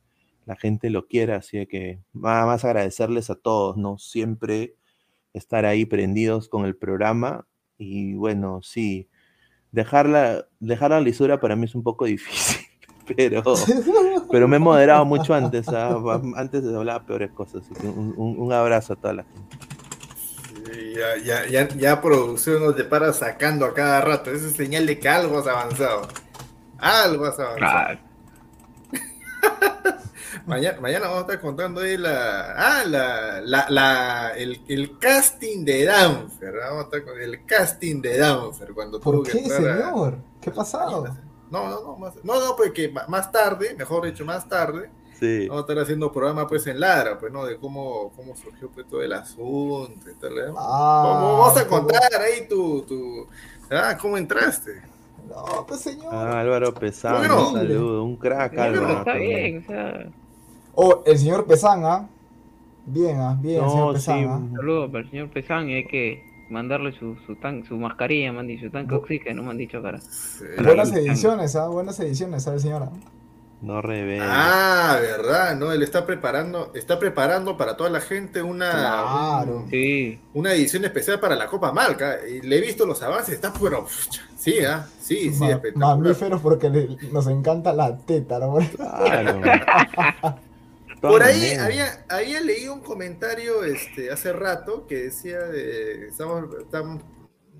la 0.46 0.56
gente 0.56 0.90
lo 0.90 1.06
quiera, 1.06 1.36
así 1.36 1.66
que 1.66 2.00
nada 2.12 2.44
más 2.46 2.64
agradecerles 2.64 3.30
a 3.30 3.34
todos, 3.34 3.76
¿no? 3.76 3.98
Siempre 3.98 4.74
estar 5.32 5.64
ahí 5.64 5.84
prendidos 5.86 6.48
con 6.48 6.64
el 6.64 6.76
programa 6.76 7.46
y 7.78 8.14
bueno, 8.14 8.60
sí, 8.62 9.08
dejar 9.72 10.08
la, 10.08 10.46
dejar 10.60 10.90
la 10.90 11.00
lisura 11.00 11.40
para 11.40 11.56
mí 11.56 11.64
es 11.64 11.74
un 11.74 11.82
poco 11.82 12.04
difícil, 12.16 12.66
pero, 13.16 13.42
pero 14.30 14.48
me 14.48 14.56
he 14.56 14.60
moderado 14.60 15.04
mucho 15.04 15.34
antes, 15.34 15.68
¿ah? 15.68 15.98
antes 16.36 16.64
hablaba 16.66 17.04
peores 17.06 17.30
cosas, 17.32 17.62
así 17.64 17.74
que 17.74 17.86
un, 17.86 18.14
un- 18.16 18.52
abrazo 18.52 18.92
a 18.92 18.96
toda 18.96 19.14
la 19.14 19.24
gente. 19.24 19.56
Ya, 20.94 21.16
ya, 21.16 21.46
ya, 21.46 21.68
ya 21.68 22.00
producción 22.00 22.62
nos 22.62 22.76
depara 22.76 23.12
sacando 23.12 23.66
a 23.66 23.74
cada 23.74 24.00
rato. 24.00 24.30
Esa 24.30 24.46
es 24.46 24.52
señal 24.54 24.86
de 24.86 24.98
que 25.00 25.08
algo 25.08 25.38
has 25.40 25.46
avanzado. 25.48 26.06
Algo 26.78 27.24
has 27.26 27.38
avanzado. 27.38 27.98
mañana, 30.46 30.80
mañana 30.80 31.06
vamos 31.06 31.18
a 31.18 31.22
estar 31.22 31.40
contando 31.40 31.80
ahí 31.80 31.96
la. 31.96 32.52
Ah, 32.56 32.84
la, 32.86 33.40
la, 33.40 33.66
la- 33.68 34.32
el, 34.36 34.62
el 34.68 34.98
casting 34.98 35.64
de 35.64 35.84
Danfer. 35.84 36.54
Vamos 36.54 36.80
a 36.80 36.84
estar 36.84 37.04
con 37.04 37.20
el 37.20 37.44
casting 37.44 38.00
de 38.00 38.18
Danfer. 38.18 38.72
Cuando 38.72 39.00
¿Por 39.00 39.22
que 39.24 39.42
qué, 39.42 39.52
a- 39.52 39.56
señor? 39.56 40.18
¿Qué 40.40 40.50
ha 40.50 40.54
pasado? 40.54 41.04
No, 41.50 41.68
no, 41.68 41.82
no, 41.82 41.96
más, 41.96 42.14
no, 42.22 42.40
no, 42.40 42.56
porque 42.56 42.92
más 43.08 43.30
tarde, 43.30 43.74
mejor 43.76 44.06
dicho, 44.06 44.24
más 44.24 44.48
tarde, 44.48 44.90
Sí. 45.24 45.48
vamos 45.48 45.62
a 45.62 45.66
estar 45.72 45.82
haciendo 45.82 46.12
programa 46.12 46.46
pues 46.46 46.66
en 46.66 46.80
Ladra, 46.80 47.18
pues, 47.18 47.32
¿no? 47.32 47.44
De 47.44 47.56
cómo, 47.58 48.12
cómo 48.16 48.36
surgió 48.36 48.68
pues 48.70 48.86
todo 48.86 49.02
el 49.02 49.12
asunto 49.12 50.10
y 50.10 50.14
tal, 50.14 50.38
¿eh? 50.38 50.42
Ah, 50.56 51.02
Vamos, 51.06 51.38
vamos 51.38 51.56
a 51.58 51.66
contar 51.66 52.12
ahí 52.20 52.46
tu, 52.48 52.82
tu, 52.82 53.26
ah, 53.70 53.96
cómo 54.00 54.16
entraste. 54.16 54.82
No, 55.28 55.64
pues 55.66 55.80
señor. 55.80 56.14
Ah, 56.14 56.40
Álvaro 56.40 56.74
Pesán, 56.74 57.18
Bueno. 57.18 57.48
un 57.50 57.54
saludo, 57.56 58.04
un 58.04 58.16
crack 58.16 58.58
Álvaro. 58.58 58.88
está 58.98 59.04
también. 59.04 59.42
bien, 59.52 59.64
o 59.64 59.66
sea, 59.66 60.06
Oh, 60.74 61.02
el 61.06 61.18
señor 61.18 61.46
Pesán, 61.46 61.84
¿ah? 61.84 62.08
Bien, 62.86 63.18
¿ah? 63.20 63.38
Bien, 63.40 63.62
No, 63.62 63.70
señor 63.70 63.88
sí, 63.92 63.94
Pesán, 63.94 64.24
¿ah? 64.28 64.36
un 64.36 64.52
saludo 64.56 64.90
para 64.92 65.04
el 65.04 65.10
señor 65.10 65.28
Pesán 65.30 65.68
y 65.70 65.74
hay 65.74 65.86
que, 65.86 66.24
mandarle 66.50 66.92
su, 66.92 67.16
su, 67.26 67.36
tan, 67.36 67.64
su 67.64 67.76
mascarilla, 67.76 68.32
me 68.32 68.40
han 68.40 68.46
dicho, 68.46 68.66
su 68.66 68.70
tanque 68.70 68.94
oxígeno, 68.94 69.42
me 69.42 69.50
han 69.50 69.56
dicho, 69.58 69.80
cara. 69.82 69.98
Buenas 70.62 70.92
ediciones, 70.92 71.56
¿ah? 71.56 71.68
Buenas 71.68 71.98
ediciones, 72.00 72.42
¿sabes, 72.42 72.62
señora? 72.62 72.90
No 73.64 73.80
revela. 73.80 74.26
Ah, 74.28 74.98
verdad, 75.00 75.56
no, 75.56 75.72
él 75.72 75.82
está 75.82 76.04
preparando, 76.04 76.70
está 76.74 76.98
preparando 76.98 77.56
para 77.56 77.76
toda 77.76 77.88
la 77.88 78.00
gente 78.00 78.42
una, 78.42 78.70
Claro. 78.70 79.56
un- 79.60 79.70
Sí. 79.70 80.20
una 80.34 80.52
edición 80.52 80.84
especial 80.84 81.18
para 81.18 81.34
la 81.34 81.46
Copa 81.46 81.72
Malca. 81.72 82.18
Y 82.28 82.42
le 82.42 82.58
he 82.58 82.60
visto 82.60 82.84
los 82.84 83.02
avances, 83.02 83.34
está 83.36 83.52
pero 83.54 83.86
sí, 84.36 84.56
ah, 84.68 84.86
sí, 85.00 85.32
sí, 85.32 85.40
Ma- 85.40 85.50
espectacular. 85.52 85.96
mamíferos 85.98 86.40
porque 86.42 86.68
le- 86.68 86.96
nos 87.10 87.26
encanta 87.26 87.72
la 87.72 87.96
teta, 87.96 88.38
¿no? 88.38 88.58
Claro. 88.76 89.40
Por 91.00 91.22
ahí 91.22 91.52
había, 91.54 92.04
había 92.08 92.40
leído 92.40 92.72
un 92.74 92.80
comentario 92.80 93.62
este, 93.64 94.10
hace 94.10 94.32
rato 94.32 94.86
que 94.86 94.96
decía 95.04 95.38
de 95.40 96.08
estamos, 96.08 96.44
estamos 96.60 97.02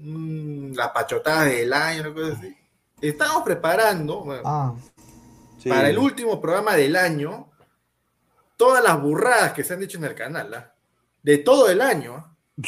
mm, 0.00 0.72
la 0.74 0.92
pachotada 0.92 1.44
del 1.44 1.72
año, 1.72 2.02
una 2.02 2.14
cosa 2.14 2.32
así. 2.38 2.56
Estamos 3.02 3.42
preparando 3.42 4.24
bueno, 4.24 4.42
Ah, 4.46 4.74
Sí. 5.64 5.68
para 5.68 5.88
el 5.90 5.98
último 5.98 6.40
programa 6.40 6.76
del 6.76 6.94
año 6.94 7.48
todas 8.56 8.84
las 8.84 9.00
burradas 9.02 9.52
que 9.52 9.64
se 9.64 9.74
han 9.74 9.80
dicho 9.80 9.98
en 9.98 10.04
el 10.04 10.14
canal, 10.14 10.54
¿ah? 10.54 10.72
de 11.22 11.38
todo 11.38 11.68
el 11.68 11.80
año. 11.80 12.14
¿ah? 12.16 12.30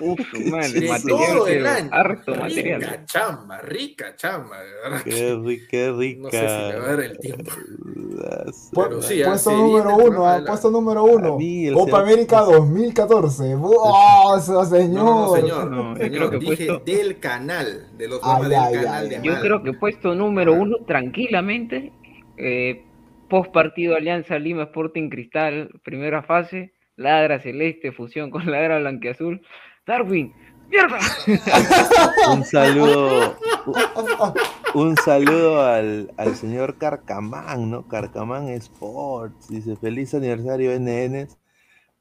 Uf, 0.00 0.18
man, 0.50 0.72
De 0.72 0.88
material, 0.88 1.02
todo 1.06 1.46
el 1.46 1.66
año. 1.66 1.88
harto 1.92 2.34
material. 2.34 2.80
Rica 2.80 3.04
chamba, 3.06 3.58
rica 3.60 4.16
chamba, 4.16 4.60
de 4.60 4.72
verdad. 4.72 5.02
Qué, 5.04 5.34
ri- 5.36 5.66
qué 5.70 5.92
rica. 5.92 6.20
No 6.22 6.30
sé 6.30 6.38
si 6.40 6.44
me 6.44 6.76
va 6.78 6.84
a 6.84 6.88
dar 6.88 7.00
el 7.00 7.18
tiempo. 7.18 7.50
pu- 8.72 8.88
Pero 8.88 9.02
sí, 9.02 9.22
puesto 9.24 9.52
número 9.52 9.96
uno, 9.96 10.26
ah, 10.28 10.38
la- 10.40 10.46
puesto 10.50 10.70
número 10.72 11.04
uno. 11.04 11.38
Copa 11.74 12.00
América 12.00 12.40
2014. 12.40 13.54
¡Oh, 13.56 14.36
eso, 14.36 14.64
señor! 14.64 15.04
No, 15.04 15.26
no, 15.26 15.36
señor. 15.36 15.70
No, 15.70 15.94
yo 15.96 16.02
señor, 16.04 16.28
creo 16.28 16.30
que 16.30 16.38
dije 16.38 16.66
puesto- 16.66 16.84
del 16.84 17.20
canal, 17.20 17.88
de 17.96 18.08
los 18.08 18.20
Ay, 18.24 18.42
del 18.42 18.54
ay, 18.54 18.74
canal 18.74 19.02
ay, 19.04 19.08
de 19.10 19.16
ay. 19.16 19.22
Yo 19.22 19.40
creo 19.40 19.62
que 19.62 19.72
puesto 19.74 20.14
número 20.16 20.54
uno, 20.54 20.78
tranquilamente, 20.86 21.92
eh, 22.36 22.84
post 23.28 23.52
partido 23.52 23.96
Alianza 23.96 24.38
Lima 24.38 24.64
Sporting 24.64 25.08
Cristal, 25.08 25.70
primera 25.82 26.22
fase, 26.22 26.72
Ladra 26.96 27.40
Celeste, 27.40 27.92
fusión 27.92 28.30
con 28.30 28.50
Ladra 28.50 28.78
Blanqueazul. 28.78 29.42
Darwin, 29.86 30.32
¡mierda! 30.68 30.98
Un 32.32 32.44
saludo. 32.44 33.36
Un 34.74 34.96
saludo 34.96 35.62
al, 35.62 36.12
al 36.16 36.34
señor 36.36 36.78
Carcamán, 36.78 37.70
¿no? 37.70 37.86
Carcamán 37.86 38.48
Sports. 38.48 39.48
Dice, 39.48 39.76
feliz 39.76 40.14
aniversario 40.14 40.72
NN. 40.78 41.28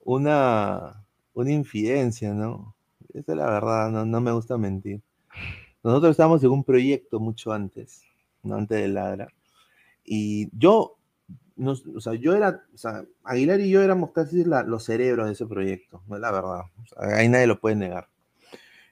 Una, 0.05 1.05
una 1.34 1.51
infidencia, 1.51 2.34
¿no? 2.34 2.76
Esa 3.14 3.34
es 3.34 3.38
la 3.38 3.49
verdad, 3.49 3.91
no, 3.91 4.05
no 4.05 4.22
me 4.22 4.31
gusta 4.31 4.57
mentir. 4.57 5.01
Nosotros 5.84 6.11
estábamos 6.11 6.43
en 6.43 6.51
un 6.51 6.64
proyecto 6.64 7.19
mucho 7.19 7.51
antes, 7.51 8.03
no 8.41 8.55
antes 8.55 8.81
de 8.81 8.88
Ladra. 8.88 9.27
Y 10.05 10.49
yo, 10.57 10.97
o 11.95 12.01
sea, 12.01 12.13
yo 12.15 12.35
era, 12.35 12.63
o 12.73 12.77
sea, 12.77 13.05
Aguilar 13.23 13.61
y 13.61 13.69
yo 13.69 13.81
éramos 13.81 14.11
casi 14.11 14.43
los 14.45 14.84
cerebros 14.85 15.27
de 15.27 15.34
ese 15.34 15.45
proyecto, 15.45 16.03
no 16.07 16.15
es 16.15 16.21
la 16.21 16.31
verdad. 16.31 16.61
Ahí 16.97 17.30
nadie 17.30 17.47
lo 17.47 17.59
puede 17.59 17.75
negar. 17.75 18.09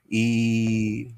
Y 0.10 1.16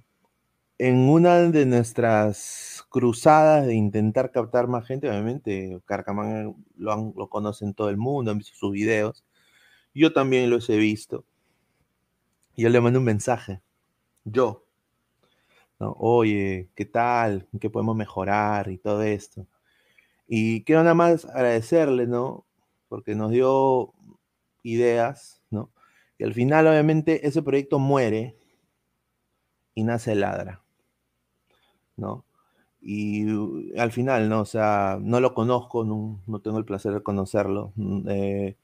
en 0.80 1.10
una 1.10 1.40
de 1.42 1.66
nuestras 1.66 2.86
cruzadas 2.90 3.68
de 3.68 3.76
intentar 3.76 4.32
captar 4.32 4.68
más 4.68 4.86
gente, 4.88 5.10
obviamente 5.10 5.82
Carcamán 5.86 6.56
lo, 6.78 6.94
han- 6.94 7.14
lo 7.18 7.30
conocen 7.30 7.74
todo 7.74 7.90
el 7.90 7.98
mundo, 7.98 8.32
han 8.32 8.40
visto 8.40 8.56
sus 8.58 8.74
videos. 8.74 9.26
Yo 9.96 10.14
también 10.14 10.50
los 10.52 10.70
he 10.70 10.78
visto. 10.78 11.26
Y 12.56 12.64
yo 12.64 12.70
le 12.70 12.82
mando 12.82 12.98
un 12.98 13.06
mensaje. 13.06 13.62
Yo. 14.26 14.66
Oye, 15.78 16.70
¿qué 16.76 16.86
tal? 16.86 17.48
¿En 17.54 17.60
¿Qué 17.60 17.70
podemos 17.70 17.96
mejorar? 17.96 18.70
Y 18.72 18.78
todo 18.78 19.04
esto. 19.04 19.46
Y 20.36 20.64
quiero 20.64 20.82
nada 20.82 20.96
más 20.96 21.26
agradecerle, 21.26 22.08
¿no? 22.08 22.48
Porque 22.90 23.14
nos 23.14 23.30
dio 23.30 23.94
ideas, 24.64 25.44
¿no? 25.52 25.70
Y 26.18 26.24
al 26.24 26.34
final, 26.34 26.66
obviamente, 26.66 27.28
ese 27.28 27.44
proyecto 27.44 27.78
muere 27.78 28.36
y 29.76 29.84
nace 29.84 30.16
Ladra, 30.16 30.64
¿no? 31.98 32.26
Y 32.82 33.32
uh, 33.32 33.74
al 33.78 33.92
final, 33.92 34.28
¿no? 34.28 34.42
O 34.42 34.46
sea, 34.46 34.98
no 35.00 35.20
lo 35.20 35.36
conozco, 35.36 35.84
no, 35.86 36.20
no 36.26 36.40
tengo 36.42 36.58
el 36.58 36.66
placer 36.66 36.94
de 36.96 37.04
conocerlo. 37.04 37.72
mm, 37.76 38.10
eh, 38.10 38.58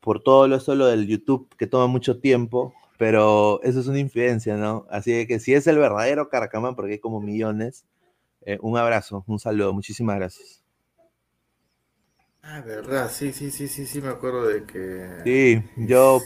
por 0.00 0.22
todo 0.24 0.48
lo 0.48 0.58
solo 0.60 0.86
del 0.86 1.06
YouTube, 1.06 1.54
que 1.56 1.68
toma 1.68 1.86
mucho 1.86 2.20
tiempo, 2.20 2.74
pero 2.98 3.62
eso 3.62 3.80
es 3.80 3.86
una 3.86 4.00
infidencia, 4.00 4.56
¿no? 4.56 4.86
Así 4.90 5.26
que 5.28 5.38
si 5.40 5.54
es 5.54 5.68
el 5.68 5.78
verdadero 5.78 6.28
Caracamán, 6.30 6.74
porque 6.76 6.94
hay 6.94 6.98
como 7.00 7.20
millones, 7.20 7.86
eh, 8.42 8.58
un 8.62 8.76
abrazo, 8.78 9.24
un 9.28 9.38
saludo, 9.38 9.72
muchísimas 9.72 10.16
gracias. 10.16 10.65
Ah, 12.48 12.60
verdad, 12.64 13.10
sí, 13.12 13.32
sí, 13.32 13.50
sí, 13.50 13.66
sí, 13.66 13.86
sí, 13.86 14.00
me 14.00 14.08
acuerdo 14.08 14.46
de 14.46 14.62
que. 14.64 15.08
Sí, 15.24 15.62
yo, 15.76 16.22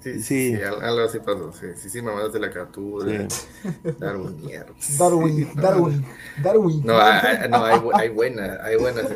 Sí, 0.00 0.14
sí, 0.14 0.22
sí. 0.22 0.56
sí, 0.56 0.62
al- 0.62 0.82
algo 0.82 1.02
así 1.02 1.18
pasó. 1.20 1.52
Sí, 1.52 1.66
sí, 1.76 1.90
sí, 1.90 2.00
me 2.02 2.10
mandaste 2.10 2.40
la 2.40 2.50
captura. 2.50 3.28
Darwin, 3.98 4.40
mierda. 4.44 4.72
Darwin, 4.98 5.50
Darwin, 5.54 6.06
Darwin. 6.42 6.82
No, 6.86 6.98
hay, 6.98 7.48
no, 7.50 7.64
hay, 7.64 7.78
bu- 7.78 7.92
hay 7.94 8.08
buenas, 8.08 8.60
hay 8.62 8.76
buenas. 8.76 9.06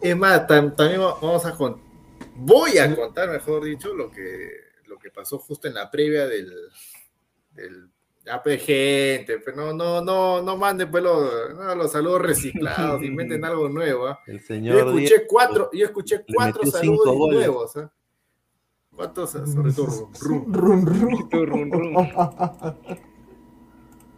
Es 0.00 0.16
más, 0.16 0.46
tam- 0.46 0.74
también 0.76 1.00
va- 1.00 1.14
vamos 1.20 1.44
a 1.44 1.54
con- 1.56 1.80
voy 2.36 2.78
a 2.78 2.94
contar, 2.94 3.28
mejor 3.28 3.64
dicho, 3.64 3.92
lo 3.92 4.10
que, 4.10 4.48
lo 4.86 4.96
que 4.96 5.10
pasó 5.10 5.38
justo 5.38 5.66
en 5.68 5.74
la 5.74 5.90
previa 5.90 6.26
del, 6.28 6.50
del 7.52 7.90
ya, 8.24 8.42
pues, 8.42 8.62
gente, 8.64 9.38
pues, 9.38 9.56
no, 9.56 9.72
no, 9.72 10.00
no, 10.02 10.42
no 10.42 10.56
manden 10.56 10.90
pues, 10.90 11.02
los, 11.02 11.54
no, 11.54 11.74
los 11.74 11.90
saludos 11.92 12.22
reciclados, 12.22 13.02
inventen 13.02 13.44
algo 13.44 13.68
nuevo. 13.68 14.06
¿ah? 14.08 14.20
el 14.26 14.38
Yo 14.40 14.46
señor 14.46 14.76
escuché 14.78 15.06
Diego 15.08 15.24
cuatro, 15.28 15.70
yo 15.72 15.84
escuché 15.86 16.24
le 16.26 16.34
cuatro 16.34 16.66
saludos 16.66 17.16
nuevos. 17.16 17.76
¿ah? 17.76 17.90
¿Cuántos? 18.94 19.30
Sobre 19.30 19.72
todo, 19.72 20.10
rum, 20.20 20.52
rum. 20.52 20.84
Run, 20.84 20.86
run. 20.86 21.48
Run, 21.48 21.72
run. 21.72 21.96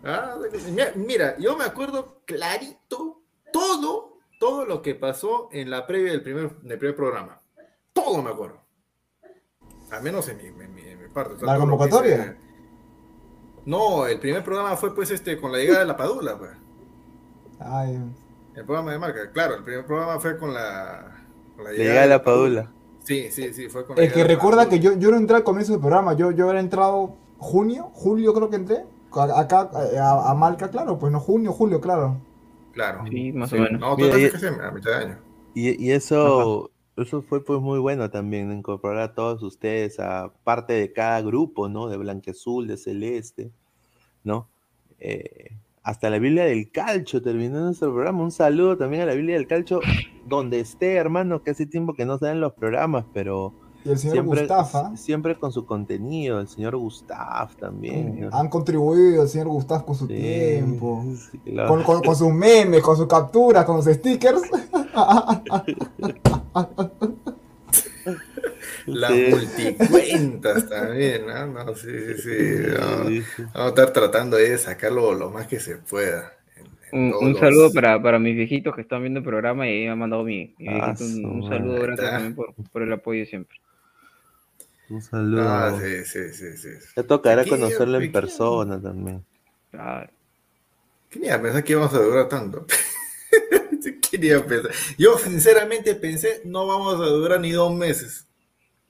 Ah, 0.05 0.37
mira, 0.97 1.37
yo 1.39 1.57
me 1.57 1.65
acuerdo 1.65 2.23
clarito 2.25 3.21
todo, 3.53 4.19
todo 4.41 4.65
lo 4.65 4.83
que 4.83 4.97
pasó 4.97 5.49
en 5.53 5.71
la 5.71 5.87
previa 5.87 6.11
del 6.13 6.23
primer, 6.23 6.57
del 6.61 6.79
primer 6.79 6.97
programa. 6.97 7.41
Todo 7.93 8.21
me 8.23 8.31
acuerdo. 8.31 8.61
Al 9.93 10.03
menos 10.03 10.29
en 10.29 10.39
mi, 10.39 10.47
en 10.47 10.75
mi- 10.75 10.83
en 10.89 11.03
mi 11.03 11.09
parte. 11.09 11.35
o 11.35 11.39
sea, 11.39 11.47
¿La 11.53 11.59
convocatoria? 11.59 12.37
No, 13.65 14.07
el 14.07 14.19
primer 14.19 14.43
programa 14.45 14.77
fue 14.77 14.95
pues 14.95 15.11
este 15.11 15.41
con 15.41 15.53
la 15.53 15.59
llegada 15.59 15.81
de 15.81 15.87
la 15.87 15.97
Padula, 15.97 16.37
pues. 16.39 16.51
Ay, 17.61 17.99
El 18.55 18.65
programa 18.65 18.93
de 18.93 18.99
marca, 18.99 19.31
claro, 19.33 19.55
el 19.57 19.63
primer 19.65 19.87
programa 19.87 20.19
fue 20.21 20.37
con 20.39 20.53
la, 20.53 21.25
con 21.55 21.65
la 21.65 21.71
Le 21.73 21.79
llega 21.79 22.07
la 22.07 22.23
Padula. 22.23 22.71
Sí, 23.05 23.31
sí, 23.31 23.53
sí, 23.55 23.69
fue 23.69 23.87
con 23.87 23.97
la 23.97 24.03
el 24.03 24.13
que 24.13 24.25
llegada 24.25 24.29
de 24.29 24.35
la 24.35 24.35
recuerda 24.35 24.57
Padula. 24.65 24.71
que 24.71 24.81
yo, 24.81 24.93
yo 24.99 25.11
no 25.11 25.17
entré 25.17 25.37
al 25.37 25.45
comienzo 25.45 25.73
del 25.73 25.81
programa, 25.81 26.15
yo, 26.15 26.31
yo 26.33 26.49
había 26.49 26.61
entrado 26.61 27.17
junio, 27.39 27.91
julio 27.95 28.35
creo 28.35 28.51
que 28.51 28.57
entré. 28.57 28.85
A- 29.13 29.41
Acá 29.41 29.71
a, 30.01 30.31
a 30.31 30.35
Malca, 30.35 30.71
claro, 30.71 30.99
pues 30.99 31.13
no, 31.13 31.21
junio, 31.21 31.53
julio, 31.53 31.81
claro. 31.81 32.17
Claro. 32.73 33.05
Sí, 33.11 33.33
más 33.33 33.51
Sí, 33.51 33.57
o 33.59 33.61
menos. 33.61 33.81
No, 33.81 33.97
tú 33.97 34.05
Mira, 34.05 34.19
y- 34.19 34.31
casi 34.31 34.47
a 34.47 34.71
mitad 34.73 34.91
de 34.91 34.97
año. 34.97 35.19
Y, 35.55 35.85
y 35.87 35.93
eso, 35.93 36.72
eso 36.97 37.23
fue 37.23 37.45
pues 37.45 37.61
muy 37.61 37.79
bueno 37.79 38.11
también, 38.11 38.53
incorporar 38.53 39.03
a 39.03 39.15
todos 39.15 39.43
ustedes 39.43 39.99
a 39.99 40.33
parte 40.45 40.75
de 40.75 40.93
cada 40.93 41.23
grupo, 41.23 41.69
¿no? 41.69 41.89
De 41.89 41.97
Blanqueazul, 41.97 42.67
de 42.67 42.77
Celeste, 42.77 43.51
¿no? 44.25 44.49
Eh, 44.99 45.57
hasta 45.83 46.11
la 46.11 46.19
Biblia 46.19 46.45
del 46.45 46.71
Calcho 46.71 47.23
terminó 47.23 47.61
nuestro 47.61 47.93
programa. 47.93 48.23
Un 48.23 48.31
saludo 48.31 48.77
también 48.77 49.03
a 49.03 49.07
la 49.07 49.15
Biblia 49.15 49.35
del 49.37 49.47
Calcho, 49.47 49.81
donde 50.27 50.61
esté, 50.61 50.95
hermano, 50.95 51.43
que 51.43 51.51
hace 51.51 51.67
tiempo 51.67 51.95
que 51.95 52.05
no 52.05 52.19
se 52.19 52.27
dan 52.27 52.41
los 52.41 52.53
programas, 52.53 53.07
pero 53.13 53.55
Y 53.85 53.91
el 53.91 53.99
señor 53.99 54.15
siempre, 54.17 54.41
Gustafa. 54.41 54.97
siempre 54.97 55.37
con 55.39 55.51
su 55.53 55.67
contenido, 55.67 56.39
el 56.41 56.47
señor 56.49 56.77
Gustav 56.77 57.55
también. 57.57 58.21
¿no? 58.21 58.29
Han 58.33 58.49
contribuido 58.49 59.23
el 59.25 59.29
señor 59.29 59.49
Gustav 59.49 59.85
con 59.85 59.95
su 59.97 60.07
Sí, 60.07 60.15
tiempo. 60.15 61.05
sí, 61.33 61.39
claro. 61.39 61.69
Con, 61.69 61.83
con- 61.83 62.03
con 62.03 62.15
sus 62.17 62.33
memes, 62.33 62.81
con 62.83 62.97
sus 62.97 63.07
capturas, 63.09 63.65
con 63.65 63.83
sus 63.83 63.93
stickers. 63.95 64.41
Las 68.87 69.13
Sí. 69.13 69.27
multicuentas 69.31 70.69
también, 70.69 71.27
¿no? 71.27 71.47
No, 71.65 71.75
sí, 71.75 71.89
sí. 72.23 72.31
Vamos 73.55 73.55
a 73.55 73.69
estar 73.69 73.93
tratando 73.93 74.37
de 74.37 74.59
sacarlo 74.59 75.15
lo 75.15 75.31
más 75.31 75.47
que 75.47 75.61
se 75.61 75.77
pueda. 75.77 76.33
en- 76.91 77.07
en 77.09 77.15
Un, 77.15 77.31
los- 77.33 77.41
saludo 77.41 77.73
para, 77.73 78.03
para 78.03 78.19
mis 78.19 78.37
viejitos 78.37 78.75
que 78.75 78.83
están 78.83 79.01
viendo 79.03 79.21
el 79.21 79.25
programa 79.25 79.67
y 79.69 79.85
me 79.85 79.91
han 79.91 79.99
mandado 79.99 80.25
mi, 80.25 80.55
mi 80.59 80.69
Ah, 80.69 80.93
viejito 80.95 81.05
un, 81.05 81.25
un 81.43 81.49
saludo, 81.49 81.75
gracias 81.81 81.99
Está. 82.01 82.11
también 82.13 82.35
por, 82.35 82.55
por 82.71 82.83
el 82.83 82.93
apoyo 82.93 83.25
siempre. 83.25 83.57
Un 84.91 85.01
saludo. 85.03 85.43
Ah, 85.49 85.79
sí, 85.81 86.05
sí, 86.05 86.33
sí, 86.33 86.57
sí. 86.57 86.69
Ya 86.97 87.03
tocará 87.05 87.45
¿Qué- 87.45 87.51
conocerlo 87.51 87.99
en 88.01 88.13
persona 88.13 88.81
también. 88.81 89.25
Claro. 89.71 90.11
¿Quién 91.09 91.25
iba 91.25 91.35
a 91.35 91.43
pensar 91.43 91.65
que 91.65 91.73
íbamos 91.73 91.95
a 91.95 91.99
durar 91.99 92.29
tanto? 92.29 92.67
¿Quién 94.11 94.25
iba 94.25 94.39
a 94.39 94.45
pensar? 94.45 94.71
Yo 94.99 95.19
sinceramente 95.19 95.95
pensé, 95.95 96.43
no 96.45 96.67
vamos 96.67 96.95
a 97.01 97.05
durar 97.07 97.41
ni 97.41 97.51
dos 97.53 97.75
meses. 97.75 98.27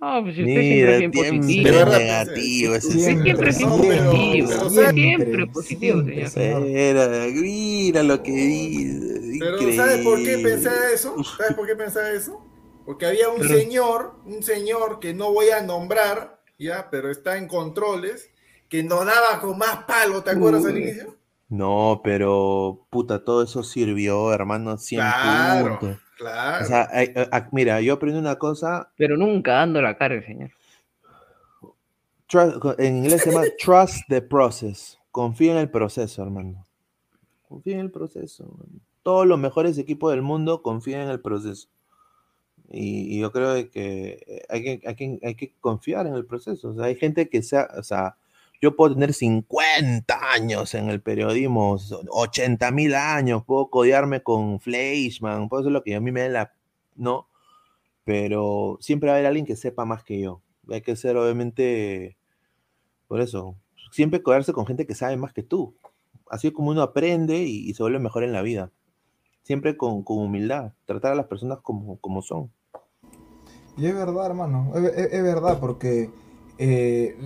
No, 0.01 0.21
pues 0.23 0.35
si 0.35 0.41
usted 0.43 0.55
Mira, 0.57 0.99
siempre 0.99 1.21
es 1.21 1.31
bien 1.31 1.41
positivo. 1.41 1.85
negativo 1.99 2.75
ese 2.75 2.91
siempre 2.91 3.31
es 3.31 3.59
bien 3.59 3.71
pero- 3.71 4.11
positivo. 4.11 4.49
pero 4.49 4.67
Usted 4.67 4.91
siempre, 4.91 5.27
siempre 5.27 5.47
positivo, 5.47 6.03
señor. 6.29 6.63
Mira, 6.63 7.09
mira 7.33 8.03
lo 8.03 8.23
que 8.23 8.33
dice. 8.33 9.39
Pero 9.39 9.73
¿sabes 9.75 9.99
por 10.05 10.19
qué 10.23 10.39
pensaba 10.39 10.91
eso? 10.93 11.17
¿Sabes 11.39 11.55
por 11.55 11.67
qué 11.69 11.77
pensaba 11.77 12.11
eso? 12.11 12.45
Porque 12.85 13.07
había 13.07 13.29
un 13.29 13.41
Pero- 13.41 13.55
señor, 13.59 14.15
un 14.25 14.43
señor 14.43 14.99
que 15.01 15.15
no 15.15 15.33
voy 15.33 15.51
a 15.51 15.63
nombrar, 15.63 16.41
ya, 16.59 16.89
pero 16.91 17.11
está 17.11 17.37
en 17.39 17.49
controles, 17.49 18.31
que 18.69 18.83
nos 18.83 19.05
daba 19.07 19.41
con 19.41 19.59
más 19.59 19.85
palo, 19.85 20.23
¿te 20.23 20.31
acuerdas 20.31 20.65
al 20.67 20.79
inicio? 20.79 21.17
No, 21.49 22.01
pero 22.03 22.87
puta, 22.91 23.23
todo 23.25 23.43
eso 23.43 23.63
sirvió, 23.63 24.33
hermano, 24.33 24.79
100 24.79 25.01
Claro, 25.03 25.79
puntos. 25.79 25.99
claro. 26.17 26.65
O 26.65 26.67
sea, 26.69 26.89
ay, 26.91 27.13
ay, 27.15 27.27
ay, 27.31 27.43
mira, 27.53 27.81
yo 27.83 27.93
aprendí 27.95 28.19
una 28.19 28.37
cosa, 28.37 28.91
Pero 28.97 29.17
nunca 29.19 29.53
dando 29.53 29.83
la 29.83 29.97
cara 29.99 30.15
el 30.15 30.25
señor. 30.25 30.51
en 32.79 32.97
inglés 32.99 33.23
se 33.23 33.31
llama 33.31 33.45
trust 33.63 34.01
the 34.09 34.23
process. 34.23 34.99
Confía 35.11 35.53
en 35.53 35.59
el 35.59 35.71
proceso, 35.71 36.23
hermano. 36.23 36.67
Confía 37.49 37.75
en 37.75 37.81
el 37.81 37.91
proceso. 37.91 38.45
hermano. 38.45 38.81
Todos 39.03 39.27
los 39.27 39.39
mejores 39.39 39.77
equipos 39.77 40.11
del 40.13 40.23
mundo 40.23 40.63
confían 40.63 41.03
en 41.03 41.09
el 41.11 41.21
proceso. 41.21 41.69
Y, 42.71 43.17
y 43.17 43.21
yo 43.21 43.33
creo 43.33 43.55
que 43.71 44.45
hay 44.49 44.63
que, 44.63 44.81
hay, 44.85 44.97
que, 44.97 45.19
hay 45.23 45.35
que 45.35 45.55
confiar 45.61 46.07
en 46.07 46.15
el 46.15 46.27
proceso. 46.27 46.71
O 46.71 46.75
sea, 46.75 46.85
hay 46.85 46.97
gente 46.97 47.29
que 47.29 47.43
sea, 47.43 47.69
o 47.77 47.83
sea, 47.83 48.17
yo 48.63 48.77
puedo 48.77 48.95
tener 48.95 49.13
50 49.13 50.33
años 50.33 50.75
en 50.75 50.89
el 50.89 51.03
periodismo, 51.03 51.77
80 52.09 52.71
mil 52.71 52.95
años, 52.95 53.45
puedo 53.45 53.69
codearme 53.71 54.23
con 54.23 54.61
Fleischmann, 54.61 55.49
puedo 55.49 55.63
hacer 55.63 55.73
lo 55.73 55.83
que 55.83 55.97
a 55.97 56.01
mí 56.01 56.13
me 56.13 56.23
dé 56.23 56.29
la... 56.31 56.53
No, 56.95 57.27
pero 58.05 58.79
siempre 58.81 59.09
va 59.09 59.15
a 59.15 59.17
haber 59.17 59.27
alguien 59.27 59.47
que 59.47 59.57
sepa 59.57 59.85
más 59.85 60.05
que 60.05 60.21
yo. 60.21 60.43
Hay 60.71 60.81
que 60.81 60.95
ser, 60.95 61.17
obviamente, 61.17 62.17
por 63.09 63.21
eso, 63.21 63.57
siempre 63.91 64.23
codearse 64.23 64.53
con 64.53 64.67
gente 64.67 64.87
que 64.87 64.95
sabe 64.95 65.17
más 65.17 65.33
que 65.33 65.43
tú. 65.43 65.75
Así 66.31 66.47
es 66.49 66.53
como 66.53 66.71
uno 66.71 66.83
aprende 66.83 67.39
y, 67.39 67.69
y 67.69 67.75
se 67.75 67.83
vuelve 67.83 67.99
mejor 67.99 68.23
en 68.23 68.33
la 68.33 68.43
vida. 68.43 68.71
Siempre 69.45 69.77
con, 69.77 70.03
con 70.05 70.19
humildad, 70.19 70.73
tratar 70.87 71.13
a 71.13 71.17
las 71.17 71.27
personas 71.29 71.61
como, 71.63 71.99
como 72.01 72.23
son. 72.23 72.53
Y 73.77 73.87
es 73.87 73.95
verdad, 73.95 74.27
hermano, 74.27 74.73
es, 74.77 74.85
es- 75.13 75.23
verdad, 75.23 75.59
porque 75.61 76.11
eh, 76.59 77.17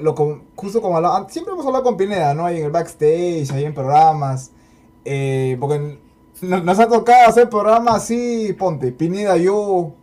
lo, 0.00 0.14
justo 0.56 0.82
como 0.82 1.00
siempre 1.28 1.54
hemos 1.54 1.66
hablado 1.66 1.84
con 1.84 1.98
Pineda, 1.98 2.34
¿no? 2.34 2.46
Ahí 2.46 2.58
en 2.58 2.66
el 2.66 2.72
backstage, 2.72 3.50
ahí 3.52 3.64
en 3.64 3.74
programas, 3.74 4.52
eh, 5.04 5.58
porque 5.60 5.98
nos 6.42 6.78
ha 6.80 6.88
tocado 6.88 7.28
hacer 7.28 7.50
programas 7.50 7.96
así, 7.96 8.54
ponte, 8.58 8.92
Pineda, 8.92 9.38
yo, 9.38 9.94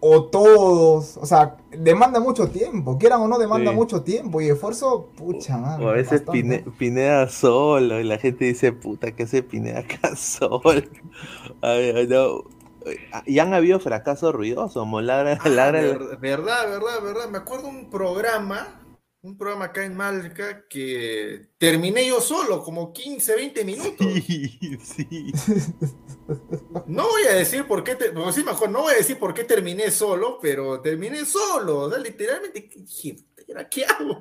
o 0.00 0.24
todos, 0.26 1.18
o 1.18 1.26
sea, 1.26 1.57
demanda 1.70 2.18
mucho 2.20 2.48
tiempo, 2.48 2.98
quieran 2.98 3.20
o 3.20 3.28
no, 3.28 3.38
demanda 3.38 3.70
Sí. 3.70 3.76
mucho 3.76 4.02
tiempo 4.02 4.40
y 4.40 4.48
esfuerzo, 4.48 5.10
pucha, 5.16 5.56
mano. 5.58 5.86
O 5.86 5.88
a 5.88 5.92
veces. 5.92 6.22
Pine- 6.22 6.64
Pineda 6.78 7.28
solo 7.28 8.00
y 8.00 8.04
la 8.04 8.18
gente 8.18 8.44
dice, 8.46 8.72
puta, 8.72 9.12
¿qué 9.12 9.24
hace 9.24 9.42
Pineda 9.42 9.80
acá 9.80 10.12
solo? 10.16 10.62
A 11.62 11.70
ver, 11.72 12.08
no. 12.08 12.44
Y 13.26 13.38
han 13.38 13.52
habido 13.52 13.80
fracasos 13.80 14.34
ruidosos, 14.34 14.74
como 14.82 15.00
ladra, 15.02 15.38
Ah, 15.42 15.48
ladra 15.48 15.82
verdad, 16.20 16.70
verdad, 16.70 17.02
verdad. 17.02 17.28
Me 17.28 17.38
acuerdo 17.38 17.68
un 17.68 17.90
programa, 17.90 18.80
un 19.20 19.36
programa 19.36 19.66
acá 19.66 19.84
en 19.84 19.94
Malca 19.96 20.64
que 20.70 21.48
terminé 21.58 22.06
yo 22.06 22.20
solo, 22.22 22.62
como 22.62 22.92
15, 22.94 23.34
20 23.36 23.64
minutos. 23.64 24.06
No 26.86 27.04
voy 27.08 27.22
a 27.30 27.34
decir 27.34 27.66
por 27.66 27.82
qué, 27.82 27.94
te- 27.94 28.12
no, 28.12 28.30
sí, 28.32 28.44
mejor, 28.44 28.70
no 28.70 28.82
voy 28.82 28.92
a 28.94 28.98
decir 28.98 29.18
por 29.18 29.32
qué 29.34 29.44
terminé 29.44 29.90
solo, 29.90 30.38
pero 30.40 30.80
terminé 30.80 31.24
solo. 31.24 31.80
O 31.80 31.90
sea, 31.90 31.98
literalmente 31.98 32.68
dije, 32.76 33.16
"¿Ahora 33.48 33.68
¿qué 33.68 33.84
hago? 33.86 34.20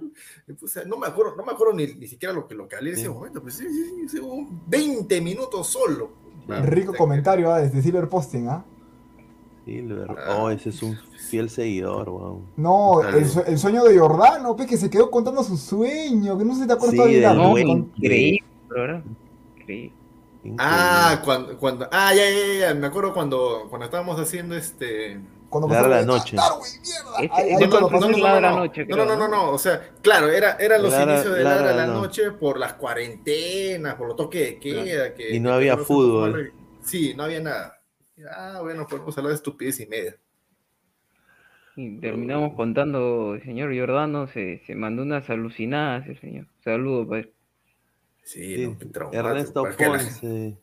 No 0.85 0.97
me 0.97 1.07
acuerdo, 1.07 1.35
no 1.35 1.43
me 1.43 1.51
acuerdo 1.51 1.73
ni, 1.73 1.87
ni 1.87 2.07
siquiera 2.07 2.33
lo 2.33 2.47
que, 2.47 2.55
lo 2.55 2.67
que 2.67 2.75
hablé 2.77 2.91
en 2.91 2.97
ese 2.97 3.09
momento, 3.09 3.41
pero 3.41 3.51
sí, 3.53 3.65
sí, 3.69 3.83
sí, 4.01 4.09
sí, 4.09 4.19
un 4.19 4.61
20 4.67 5.19
minutos 5.21 5.67
solo. 5.67 6.11
Rico 6.63 6.93
comentario 6.97 7.51
ah, 7.51 7.59
desde 7.59 7.81
Silver 7.81 8.07
Posting, 8.07 8.47
¿ah? 8.47 8.63
Silver. 9.65 10.07
Oh, 10.39 10.49
ese 10.49 10.69
es 10.69 10.81
un 10.81 10.97
fiel 11.29 11.49
seguidor, 11.49 12.07
weón. 12.09 12.45
No, 12.55 13.01
el, 13.01 13.25
sue- 13.25 13.43
el 13.47 13.57
sueño 13.57 13.83
de 13.83 13.99
Jordano, 13.99 14.55
pe, 14.55 14.65
que 14.65 14.77
se 14.77 14.89
quedó 14.89 15.11
contando 15.11 15.43
su 15.43 15.57
sueño, 15.57 16.37
que 16.37 16.45
no 16.45 16.55
sé 16.55 16.61
si 16.61 16.67
te 16.67 16.73
acuerdas 16.73 16.91
Sí, 16.91 16.97
todavía. 16.97 17.33
buen- 17.49 17.67
Con- 17.67 17.91
Increíble. 17.97 18.43
Increíble. 20.43 20.57
Ah, 20.59 21.21
cuando, 21.23 21.57
cuando, 21.57 21.87
ah, 21.91 22.13
ya, 22.13 22.23
ya, 22.29 22.59
ya, 22.67 22.73
me 22.73 22.87
acuerdo 22.87 23.13
cuando, 23.13 23.67
cuando 23.69 23.85
estábamos 23.85 24.19
haciendo 24.19 24.55
este. 24.55 25.19
Cuando 25.49 25.69
Ladra 25.69 26.01
la 26.01 26.05
noche. 26.05 26.35
Pasó 26.35 26.59
no, 26.59 26.59
Noche, 28.57 28.85
no, 28.85 28.93
creo, 28.93 29.05
no, 29.05 29.15
no, 29.15 29.27
no, 29.27 29.51
o 29.51 29.57
sea, 29.57 29.91
claro, 30.01 30.29
era, 30.29 30.57
eran 30.59 30.83
los 30.83 30.93
inicios 30.93 31.33
de 31.35 31.43
Ladra 31.43 31.61
Ladra 31.67 31.71
la 31.71 31.87
la 31.87 31.93
no- 31.93 32.01
noche 32.01 32.31
por 32.31 32.57
las 32.59 32.73
cuarentenas, 32.73 33.95
por 33.95 34.07
los 34.07 34.15
toques 34.17 34.41
de 34.41 34.59
queda. 34.59 35.13
Que, 35.13 35.35
Y 35.35 35.39
no 35.39 35.49
que 35.49 35.55
había 35.55 35.77
fútbol. 35.77 36.53
Sí, 36.83 37.13
no 37.15 37.23
había 37.23 37.39
nada. 37.39 37.81
Ah, 38.35 38.59
bueno, 38.61 38.85
podemos 38.87 39.17
hablar 39.17 39.29
de 39.31 39.35
estupidez 39.35 39.79
y 39.79 39.85
media. 39.87 40.15
Y 41.75 41.99
terminamos 41.99 42.55
contando, 42.55 43.35
el 43.35 43.43
señor 43.43 43.71
Giordano 43.71 44.27
se, 44.27 44.63
se 44.65 44.73
mandó 44.75 45.03
unas 45.03 45.29
alucinadas, 45.29 46.07
el 46.07 46.19
señor. 46.19 46.47
Saludos, 46.63 47.05
pues. 47.07 47.27
Sí, 48.27 48.67
no, 48.67 48.77
traumático, 48.91 49.27
Ernesto 49.27 49.63
Ponce 49.77 50.57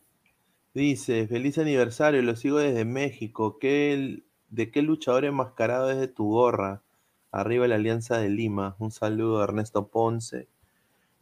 dice, 0.74 1.26
feliz 1.28 1.56
aniversario, 1.58 2.20
lo 2.22 2.36
sigo 2.36 2.58
desde 2.58 2.84
México. 2.84 3.58
¿Qué, 3.58 4.22
¿De 4.50 4.70
qué 4.70 4.82
luchador 4.82 5.24
enmascarado 5.24 5.90
es 5.90 5.98
de 5.98 6.08
tu 6.08 6.28
gorra? 6.28 6.82
Arriba 7.30 7.66
la 7.68 7.76
Alianza 7.76 8.18
de 8.18 8.28
Lima. 8.28 8.76
Un 8.78 8.90
saludo 8.90 9.40
a 9.40 9.44
Ernesto 9.44 9.88
Ponce. 9.88 10.48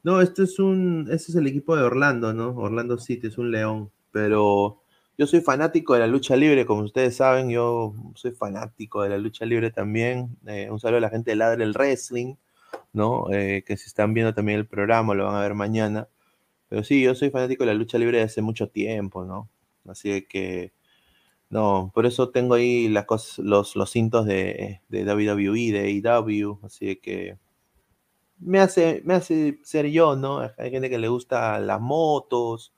No, 0.03 0.21
esto 0.21 0.43
es 0.43 0.59
un, 0.59 1.09
este 1.11 1.31
es 1.31 1.37
el 1.37 1.47
equipo 1.47 1.77
de 1.77 1.85
Orlando, 1.85 2.33
¿no? 2.33 2.57
Orlando 2.57 2.99
City 2.99 3.29
es 3.29 3.39
un 3.39 3.53
león, 3.53 3.91
pero 4.11 4.83
yo 5.17 5.27
soy 5.27 5.43
fanático 5.43 5.95
de 5.95 6.01
la 6.01 6.07
lucha 6.09 6.35
libre, 6.35 6.67
como 6.67 6.83
ustedes 6.83 7.17
saben, 7.17 7.51
yo 7.51 7.95
soy 8.15 8.33
fanático 8.33 9.03
de 9.03 9.11
la 9.11 9.19
lucha 9.19 9.45
libre 9.45 9.71
también. 9.71 10.37
Eh, 10.47 10.69
un 10.71 10.81
saludo 10.81 10.99
a 10.99 11.03
la 11.03 11.11
gente 11.11 11.31
de 11.31 11.37
Ladre 11.37 11.63
el 11.63 11.73
Wrestling, 11.73 12.35
¿no? 12.93 13.27
Eh, 13.31 13.63
que 13.65 13.77
si 13.77 13.87
están 13.87 14.13
viendo 14.13 14.35
también 14.35 14.59
el 14.59 14.67
programa, 14.67 15.15
lo 15.15 15.27
van 15.27 15.37
a 15.37 15.41
ver 15.41 15.55
mañana. 15.55 16.09
Pero 16.73 16.85
sí, 16.85 17.03
yo 17.03 17.15
soy 17.15 17.29
fanático 17.29 17.65
de 17.65 17.73
la 17.73 17.79
lucha 17.79 17.99
libre 17.99 18.17
desde 18.17 18.33
hace 18.33 18.41
mucho 18.41 18.67
tiempo, 18.71 19.27
¿no? 19.27 19.51
Así 19.87 20.27
que, 20.27 20.73
no, 21.51 21.93
por 21.95 22.07
eso 22.07 22.31
tengo 22.31 22.55
ahí 22.55 22.89
las 22.89 23.07
cosas, 23.07 23.39
los, 23.41 23.77
los 23.77 23.91
cintos 23.91 24.27
de, 24.27 24.81
de 24.89 25.05
WWE, 25.05 25.73
de 25.73 26.03
AEW, 26.05 26.61
así 26.65 26.97
que 26.97 27.39
me 28.39 28.59
hace, 28.61 29.03
me 29.05 29.15
hace 29.15 29.61
ser 29.63 29.87
yo, 29.91 30.17
¿no? 30.17 30.41
Hay 30.59 30.71
gente 30.71 30.91
que 30.91 30.99
le 30.99 31.09
gusta 31.09 31.59
las 31.61 31.81
motos, 31.81 32.75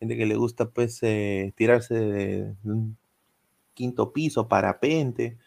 gente 0.00 0.16
que 0.16 0.26
le 0.26 0.36
gusta, 0.36 0.70
pues, 0.70 1.02
eh, 1.02 1.52
tirarse 1.56 1.94
de, 1.94 2.44
de 2.62 2.72
un 2.72 2.96
quinto 3.74 4.12
piso, 4.12 4.48
parapente. 4.48 5.38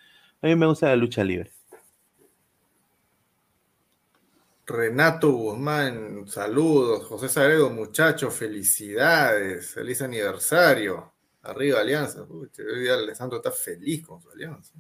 A 0.41 0.47
mí 0.47 0.55
me 0.57 0.67
gusta 0.67 0.87
la 0.89 0.97
lucha 0.97 1.23
libre. 1.23 1.54
Renato 4.65 5.31
Guzmán, 5.31 6.27
saludos. 6.27 7.05
José 7.05 7.29
Sagredo, 7.29 7.69
muchachos, 7.69 8.33
felicidades. 8.33 9.67
Feliz 9.71 10.01
aniversario. 10.01 11.13
Arriba, 11.43 11.81
Alianza. 11.81 12.25
Pucha, 12.25 12.63
hoy 12.63 12.81
día 12.81 12.95
Alessandro 12.95 13.37
está 13.37 13.51
feliz 13.51 14.05
con 14.05 14.21
su 14.21 14.29
alianza. 14.29 14.73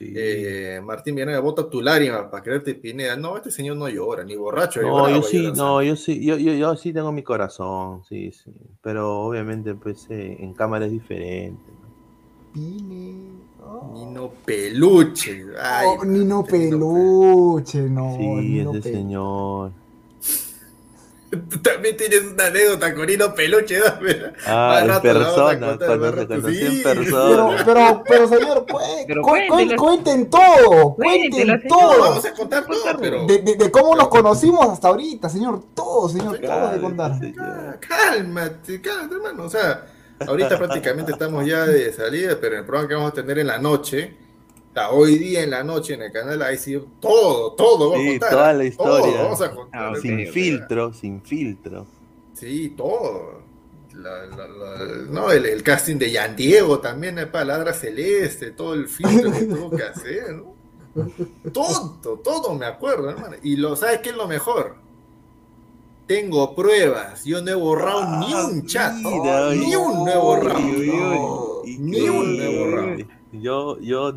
Eh, 0.00 0.80
Martín 0.82 1.16
Villanueva, 1.16 1.40
bota 1.40 1.68
tu 1.68 1.80
lágrima 1.82 2.30
para 2.30 2.42
quererte 2.42 2.74
Pineda. 2.76 3.16
No, 3.16 3.36
este 3.36 3.50
señor 3.50 3.76
no 3.76 3.88
llora, 3.88 4.22
ni 4.22 4.36
borracho. 4.36 4.80
No, 4.80 4.94
bravo 4.94 5.08
yo 5.08 5.22
sí, 5.22 5.50
no, 5.52 5.82
yo 5.82 5.96
sí, 5.96 6.24
yo, 6.24 6.36
yo, 6.36 6.52
yo 6.52 6.76
sí 6.76 6.92
tengo 6.92 7.10
mi 7.10 7.24
corazón, 7.24 8.04
sí, 8.04 8.30
sí. 8.30 8.52
Pero 8.80 9.22
obviamente, 9.22 9.74
pues, 9.74 10.06
eh, 10.10 10.36
en 10.38 10.54
cámara 10.54 10.86
es 10.86 10.92
diferente. 10.92 11.72
Nino 13.92 14.30
Peluche. 14.44 15.44
Ay, 15.60 15.86
Oh, 15.98 16.04
Nino 16.04 16.44
Peluche, 16.44 17.78
no. 17.82 18.14
Sí, 18.16 18.26
Nino 18.26 18.70
ese 18.70 18.80
Peluche. 18.80 18.92
señor. 18.92 19.70
Tú 21.30 21.58
también 21.60 21.94
tienes 21.94 22.22
una 22.22 22.46
anécdota 22.46 22.94
con 22.94 23.04
Nino 23.06 23.34
Peluche, 23.34 23.78
dame. 23.78 24.16
Ah, 24.46 24.80
en 24.82 25.02
persona, 25.02 25.76
cuando 25.86 26.16
se 26.16 26.26
conoció 26.26 26.66
en 26.66 26.72
Sí, 26.72 26.80
Pero, 26.82 27.00
persona. 27.02 27.62
pero, 27.66 28.02
pero 28.08 28.28
señor, 28.28 28.66
cu- 28.66 28.78
Pero 29.06 29.20
cu- 29.22 29.28
cu- 29.28 29.36
cuéntela. 29.48 29.76
cuenten 29.76 30.30
todo, 30.30 30.94
cuenten 30.94 31.62
todo. 31.68 32.00
Vamos 32.00 32.24
a 32.24 32.32
contar 32.32 32.64
todo, 32.66 32.80
pero. 32.98 33.26
De, 33.26 33.38
de- 33.42 33.56
de 33.56 33.70
cómo 33.70 33.94
nos 33.94 34.08
conocimos 34.08 34.66
hasta 34.70 34.88
ahorita, 34.88 35.28
señor, 35.28 35.62
todo, 35.74 36.08
señor, 36.08 36.38
todo 36.38 36.70
de 36.70 36.80
contar. 36.80 37.18
señor. 37.18 37.78
Cálmate, 37.80 38.80
cálmate, 38.80 39.14
hermano. 39.16 39.42
O 39.44 39.50
sea, 39.50 39.84
ahorita 40.26 40.58
prácticamente 40.58 41.12
estamos 41.12 41.46
ya 41.46 41.64
de 41.66 41.92
salida, 41.92 42.38
pero 42.40 42.58
el 42.58 42.64
programa 42.64 42.88
que 42.88 42.94
vamos 42.94 43.10
a 43.12 43.14
tener 43.14 43.38
en 43.38 43.46
la 43.46 43.58
noche, 43.58 44.16
hoy 44.90 45.18
día 45.18 45.42
en 45.42 45.50
la 45.50 45.64
noche 45.64 45.94
en 45.94 46.02
el 46.02 46.12
canal, 46.12 46.40
ahí 46.42 46.56
sí, 46.56 46.80
todo, 47.00 47.52
todo. 47.54 47.90
Vamos 47.90 47.98
a 47.98 48.02
Sí, 48.02 48.18
contar, 48.18 48.30
toda 48.30 48.52
la 48.52 48.64
historia. 48.64 49.12
Todo, 49.12 49.22
vamos 49.24 49.40
a 49.42 49.50
contar. 49.54 49.96
Sin 49.96 50.26
filtro, 50.28 50.92
sin 50.92 51.22
filtro. 51.22 51.86
Sí, 52.34 52.74
todo. 52.76 53.42
La- 53.94 54.26
la- 54.26 54.46
la- 54.48 54.84
no, 55.10 55.32
el, 55.32 55.44
el 55.46 55.62
casting 55.64 55.96
de 55.96 56.10
Yan 56.12 56.36
Diego 56.36 56.78
también, 56.78 57.18
eh, 57.18 57.26
palabra 57.26 57.72
celeste, 57.72 58.52
todo 58.52 58.74
el 58.74 58.86
filtro 58.88 59.32
que 59.32 59.44
tuvo 59.46 59.70
que 59.76 59.82
hacer, 59.82 60.34
¿no? 60.34 60.54
Todo, 61.52 61.98
todo 62.22 62.54
me 62.54 62.66
acuerdo, 62.66 63.10
hermano. 63.10 63.36
Y 63.42 63.56
lo 63.56 63.74
sabes 63.76 63.98
qué 64.00 64.10
es 64.10 64.16
lo 64.16 64.28
mejor. 64.28 64.76
Tengo 66.08 66.54
pruebas. 66.54 67.24
Yo 67.26 67.42
no 67.42 67.50
he 67.50 67.54
borrado 67.54 68.18
ni 68.18 68.32
un 68.34 68.66
chat. 68.66 68.94
Mira, 68.94 69.54
ni 69.54 69.76
un 69.76 70.04
borrado. 70.06 70.58
uy, 70.58 71.78
Ni 71.78 72.08
un 72.08 72.40
he 72.40 72.58
borrado. 72.58 72.96
Yo, 73.32 73.78
yo, 73.78 74.14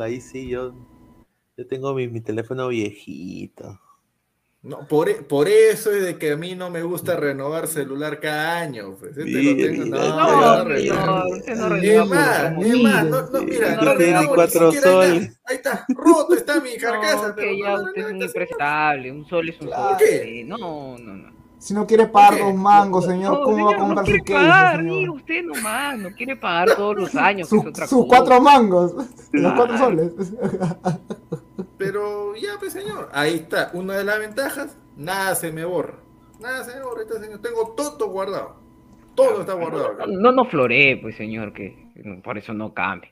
ahí 0.00 0.22
sí, 0.22 0.48
yo, 0.48 0.72
yo 1.58 1.66
tengo 1.68 1.92
mi, 1.92 2.08
mi 2.08 2.22
teléfono 2.22 2.68
viejito. 2.68 3.78
No, 4.64 4.86
por, 4.86 5.08
e- 5.08 5.14
por 5.22 5.48
eso 5.48 5.90
es 5.90 6.04
de 6.04 6.18
que 6.18 6.32
a 6.32 6.36
mí 6.36 6.54
no 6.54 6.70
me 6.70 6.82
gusta 6.82 7.16
renovar 7.16 7.66
celular 7.66 8.20
cada 8.20 8.60
año. 8.60 8.94
Pues. 8.94 9.16
Este 9.16 9.42
lo 9.42 9.56
tengo- 9.56 9.96
no, 9.96 10.64
Mira, 10.64 10.94
No, 10.94 11.24
no 11.24 11.34
señor, 11.42 12.06
más, 12.08 12.54
por 12.54 12.82
más, 12.82 13.04
no, 13.06 13.22
no, 13.28 13.42
mira, 13.42 13.74
No 13.74 13.94
renuevo, 13.94 14.34
cuatro 14.36 14.70
soles. 14.72 15.36
Ahí 15.46 15.56
está, 15.56 15.84
roto 15.88 16.34
está 16.34 16.60
mi 16.60 16.76
carcasa. 16.80 17.28
No, 17.30 17.34
pero 17.34 17.48
que 17.50 17.58
no 17.58 17.64
ya 17.64 17.74
usted 17.82 18.00
es 18.02 18.06
señor. 18.06 18.24
imprestable, 18.26 19.10
un 19.12 19.26
sol 19.28 19.48
es 19.48 19.60
un 19.60 19.68
sol. 19.68 19.96
¿Qué? 19.98 20.40
eh, 20.40 20.44
No, 20.44 20.58
no, 20.58 20.96
no. 20.96 21.32
Si 21.58 21.74
no 21.74 21.84
quiere 21.86 22.06
pagar 22.06 22.30
¿Por 22.30 22.38
qué? 22.38 22.44
dos 22.44 22.54
mangos, 22.54 23.04
señor, 23.04 23.32
No, 23.38 23.44
¿cómo 23.44 23.56
va 23.66 23.70
a 23.70 23.74
señor, 23.74 23.78
no 23.80 23.84
comprar 23.86 24.04
su 24.06 24.10
quiere 24.12 24.24
case, 24.24 24.34
pagar, 24.48 24.76
señor? 24.78 24.96
diga 24.98 25.12
usted 25.12 25.42
nomás, 25.44 25.98
no 25.98 26.10
quiere 26.12 26.36
pagar 26.36 26.74
todos 26.76 26.96
los 26.96 27.14
años, 27.16 27.48
que 27.50 27.56
es 27.56 27.62
Su- 27.62 27.68
otra 27.68 27.86
sus 27.88 27.98
cosa. 28.06 28.08
cuatro 28.16 28.40
mangos, 28.40 28.94
los 29.32 29.52
cuatro 29.54 29.78
soles. 29.78 30.12
Pero 31.84 32.36
ya, 32.36 32.52
pues 32.58 32.72
señor, 32.72 33.08
ahí 33.12 33.34
está. 33.34 33.70
Una 33.74 33.94
de 33.94 34.04
las 34.04 34.18
ventajas, 34.18 34.76
nada 34.96 35.34
se 35.34 35.50
me 35.52 35.64
borra. 35.64 35.98
Nada 36.40 36.64
se 36.64 36.76
me 36.76 36.82
borra, 36.82 37.02
este 37.02 37.18
señor. 37.20 37.40
Tengo 37.40 37.74
todo 37.76 38.08
guardado. 38.08 38.56
Todo 39.14 39.40
está 39.40 39.54
guardado 39.54 39.88
acá. 39.88 40.04
No, 40.06 40.32
no 40.32 40.44
floree, 40.44 40.96
pues 40.96 41.16
señor, 41.16 41.52
que 41.52 41.76
por 42.24 42.38
eso 42.38 42.54
no 42.54 42.72
cambia. 42.72 43.10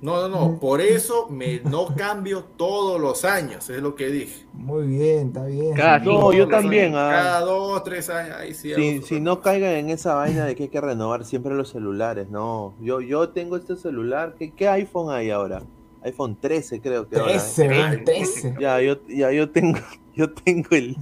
No, 0.00 0.26
no, 0.26 0.28
no. 0.28 0.58
Por 0.58 0.80
eso 0.80 1.28
me 1.30 1.60
no 1.60 1.94
cambio 1.94 2.42
todos 2.56 3.00
los 3.00 3.24
años, 3.24 3.70
es 3.70 3.80
lo 3.80 3.94
que 3.94 4.08
dije. 4.08 4.46
Muy 4.52 4.88
bien, 4.88 5.28
está 5.28 5.44
bien. 5.46 5.74
Cada. 5.74 6.00
No, 6.00 6.32
yo 6.32 6.48
también, 6.48 6.86
años. 6.86 6.98
ah. 6.98 7.10
Cada 7.12 7.40
dos, 7.42 7.84
tres 7.84 8.10
años. 8.10 8.36
Ahí 8.36 8.52
sí. 8.52 8.74
Si, 8.74 9.02
si 9.02 9.20
no 9.20 9.40
caigan 9.40 9.70
en 9.74 9.90
esa 9.90 10.14
vaina 10.14 10.44
de 10.44 10.56
que 10.56 10.64
hay 10.64 10.68
que 10.70 10.80
renovar 10.80 11.24
siempre 11.24 11.54
los 11.54 11.68
celulares, 11.68 12.28
no. 12.30 12.74
Yo, 12.80 13.00
yo 13.00 13.28
tengo 13.28 13.56
este 13.56 13.76
celular, 13.76 14.34
¿qué, 14.36 14.52
qué 14.52 14.68
iPhone 14.68 15.14
hay 15.14 15.30
ahora? 15.30 15.62
iPhone 16.04 16.36
13 16.40 16.80
creo 16.80 17.08
que 17.08 17.16
ahora. 17.16 17.32
¿eh? 17.32 17.38
13, 17.38 17.68
man, 17.68 18.04
13. 18.04 18.56
Ya, 18.60 18.80
yo, 18.80 18.98
ya 19.08 19.32
yo 19.32 19.50
tengo, 19.50 19.78
yo 20.14 20.30
tengo 20.32 20.68
el, 20.70 20.96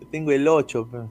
yo 0.00 0.06
tengo 0.10 0.32
el 0.32 0.48
8, 0.48 0.88
pe. 0.90 0.98
O 0.98 1.08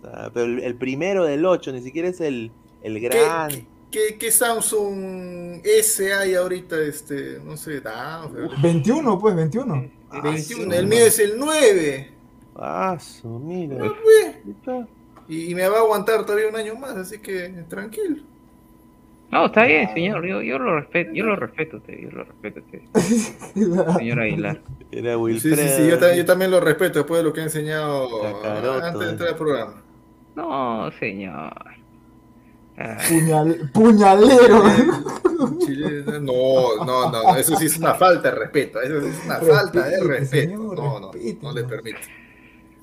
sea, 0.00 0.30
pero 0.32 0.46
el, 0.46 0.60
el 0.60 0.74
primero 0.74 1.24
del 1.24 1.44
8, 1.44 1.72
ni 1.72 1.82
siquiera 1.82 2.08
es 2.08 2.20
el, 2.20 2.50
el 2.82 3.00
gran. 3.00 3.50
¿Qué, 3.90 4.16
qué 4.18 4.32
Samsung 4.32 5.60
S 5.64 6.12
hay 6.12 6.34
ahorita? 6.34 6.80
Este, 6.80 7.38
no 7.44 7.56
sé, 7.56 7.80
da, 7.80 8.24
o 8.24 8.32
sea, 8.32 8.60
21, 8.60 9.18
pues, 9.20 9.36
21. 9.36 9.90
21. 10.22 10.74
El 10.74 10.86
mío 10.86 11.06
es 11.06 11.18
el 11.20 11.38
9. 11.38 12.10
Ah, 12.56 12.98
mira. 13.24 13.76
No, 13.76 13.94
pues. 14.02 14.86
Y, 15.28 15.50
y 15.50 15.54
me 15.54 15.68
va 15.68 15.78
a 15.78 15.80
aguantar 15.80 16.26
todavía 16.26 16.48
un 16.48 16.56
año 16.56 16.74
más, 16.74 16.96
así 16.96 17.18
que 17.18 17.48
tranquilo. 17.68 18.22
No, 19.34 19.46
está 19.46 19.64
bien, 19.64 19.92
señor, 19.92 20.24
yo, 20.24 20.40
yo 20.42 20.58
lo 20.58 20.76
respeto, 20.78 21.10
yo 21.12 21.24
lo 21.24 21.34
respeto 21.36 21.76
a 21.76 21.80
usted, 21.80 21.98
yo 21.98 22.10
lo 22.10 22.24
respeto 22.24 22.60
a 22.60 22.62
usted, 22.62 22.80
señor 23.98 24.20
Aguilar. 24.20 24.60
Era 24.92 25.12
Sí, 25.14 25.16
Wilfredo. 25.16 25.56
sí, 25.56 25.68
sí, 25.68 25.88
yo, 25.90 25.98
también, 25.98 26.18
yo 26.18 26.24
también 26.24 26.50
lo 26.52 26.60
respeto 26.60 27.00
después 27.00 27.18
de 27.18 27.24
lo 27.24 27.32
que 27.32 27.40
he 27.40 27.42
enseñado 27.44 28.08
Cacaroto, 28.22 28.84
antes 28.84 29.00
de 29.00 29.10
entrar 29.10 29.28
al 29.30 29.36
programa. 29.36 29.82
No, 30.36 30.90
señor. 31.00 31.52
Ah, 32.76 32.98
Puñal- 33.08 33.70
puñalero. 33.72 34.62
Chile- 35.64 36.02
no, 36.20 36.84
no, 36.84 37.10
no, 37.10 37.22
no, 37.22 37.36
eso 37.36 37.56
sí 37.56 37.66
es 37.66 37.76
una 37.78 37.94
falta 37.94 38.30
de 38.30 38.36
respeto, 38.38 38.80
eso 38.80 39.00
sí 39.00 39.08
es 39.08 39.24
una 39.24 39.36
falta 39.40 39.88
de 39.88 40.00
respeto. 40.02 40.46
señor, 40.48 40.76
No, 40.76 41.00
no, 41.00 41.12
respete, 41.12 41.38
no 41.42 41.52
le 41.52 41.62
no. 41.62 41.68
permito. 41.68 41.98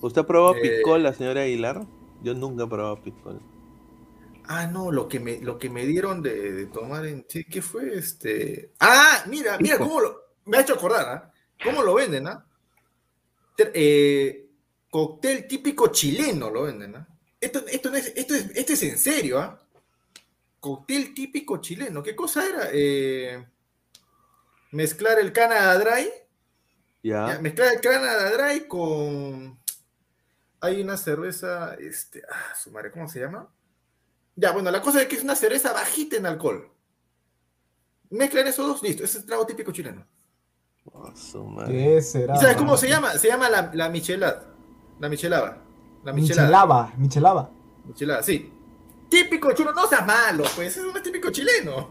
¿Usted 0.02 0.22
ha 0.22 0.28
probado 0.28 0.56
Eh, 0.56 0.62
Piscola, 0.62 1.14
señora 1.14 1.42
Aguilar? 1.42 1.82
Yo 2.24 2.34
nunca 2.34 2.64
he 2.64 2.68
probado 2.68 2.98
Piscola. 3.02 3.40
Ah, 4.54 4.68
no, 4.68 4.92
lo 4.92 5.08
que 5.08 5.22
me, 5.22 5.40
lo 5.40 5.58
que 5.58 5.70
me 5.70 5.86
dieron 5.86 6.22
de, 6.22 6.52
de 6.52 6.66
tomar 6.66 7.06
en 7.06 7.26
sí, 7.26 7.46
¿qué 7.46 7.62
fue 7.62 7.98
este? 7.98 8.74
Ah, 8.82 9.24
mira, 9.28 9.58
mira 9.60 9.78
cómo 9.78 10.02
lo, 10.02 10.26
me 10.44 10.58
ha 10.58 10.62
hecho 10.62 10.74
acordar, 10.74 11.08
¿ah? 11.08 11.34
¿Cómo 11.64 11.82
lo 11.82 11.94
venden, 11.94 12.28
ah? 12.28 12.46
Eh, 13.58 14.50
cóctel 14.90 15.48
típico 15.48 15.88
chileno 15.88 16.50
lo 16.50 16.64
venden, 16.64 16.98
¿ah? 16.98 17.08
Esto, 17.40 17.66
esto, 17.66 17.92
no 17.92 17.96
es, 17.96 18.12
esto, 18.14 18.36
es, 18.36 18.50
esto 18.54 18.74
es 18.74 18.84
en 18.84 18.98
serio, 18.98 19.40
¿ah? 19.40 19.58
Cóctel 20.60 21.14
típico 21.14 21.62
chileno. 21.62 22.04
¿Qué 22.04 22.14
cosa 22.14 22.46
era? 22.46 22.68
Eh, 22.74 23.48
mezclar 24.72 25.18
el 25.20 25.32
Canada 25.32 25.78
Dry. 25.78 26.12
Ya. 27.04 27.36
ya, 27.36 27.40
mezclar 27.40 27.74
el 27.74 27.80
Canada 27.80 28.32
Dry 28.32 28.68
con. 28.68 29.58
Hay 30.60 30.82
una 30.82 30.98
cerveza, 30.98 31.76
este, 31.76 32.22
ah, 32.30 32.54
su 32.62 32.70
madre, 32.70 32.92
¿cómo 32.92 33.08
se 33.08 33.22
llama? 33.22 33.50
Ya, 34.36 34.52
bueno, 34.52 34.72
la 34.72 34.82
cosa 34.82 35.02
es 35.02 35.08
que 35.08 35.16
es 35.16 35.24
una 35.24 35.36
cerveza 35.36 35.74
bajita 35.74 36.18
en 36.18 36.26
alcohol. 36.26 36.70
Mezclan 38.10 38.48
esos 38.48 38.68
dos, 38.68 38.84
listo, 38.84 39.04
ese 39.04 39.18
es 39.18 39.24
el 39.24 39.28
trago 39.28 39.46
típico 39.46 39.72
chileno. 39.72 40.06
Ah. 40.94 41.14
¿Qué 41.68 42.02
será? 42.02 42.36
¿Y 42.36 42.40
sabes 42.40 42.58
cómo 42.58 42.76
se 42.76 42.90
llama? 42.90 43.12
Se 43.14 43.28
llama 43.28 43.50
la, 43.50 43.72
la 43.74 43.90
michelada. 43.90 44.54
La 45.00 45.10
michelada. 45.10 45.62
La 46.04 46.14
michelada. 46.14 46.48
Michelaba, 46.48 46.94
Michelaba. 46.98 47.52
Michelada, 47.86 48.24
sí. 48.24 48.52
Típico 49.10 49.52
chileno, 49.54 49.74
no 49.76 49.88
seas 49.88 50.06
malo, 50.06 50.44
pues, 50.56 50.76
eso 50.76 50.88
no 50.88 50.98
es 50.98 51.04
típico 51.04 51.30
chileno. 51.30 51.90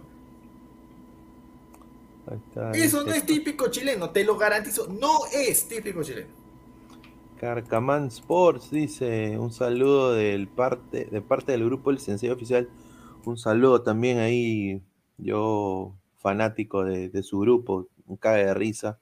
Eso 2.72 3.04
no 3.04 3.12
es 3.12 3.26
típico 3.26 3.68
chileno, 3.68 4.10
te 4.10 4.24
lo 4.24 4.36
garantizo, 4.36 4.86
no 4.88 5.26
es 5.32 5.68
típico 5.68 6.02
chileno. 6.02 6.39
Carcaman 7.40 8.08
Sports 8.08 8.70
dice 8.70 9.38
un 9.38 9.50
saludo 9.50 10.12
del 10.12 10.46
parte, 10.46 11.06
de 11.06 11.22
parte 11.22 11.52
del 11.52 11.64
grupo 11.64 11.90
El 11.90 11.98
Sensei 11.98 12.28
Oficial. 12.28 12.68
Un 13.24 13.38
saludo 13.38 13.80
también 13.80 14.18
ahí, 14.18 14.82
yo 15.16 15.96
fanático 16.18 16.84
de, 16.84 17.08
de 17.08 17.22
su 17.22 17.38
grupo, 17.38 17.88
un 18.06 18.18
cague 18.18 18.44
de 18.44 18.52
risa 18.52 18.98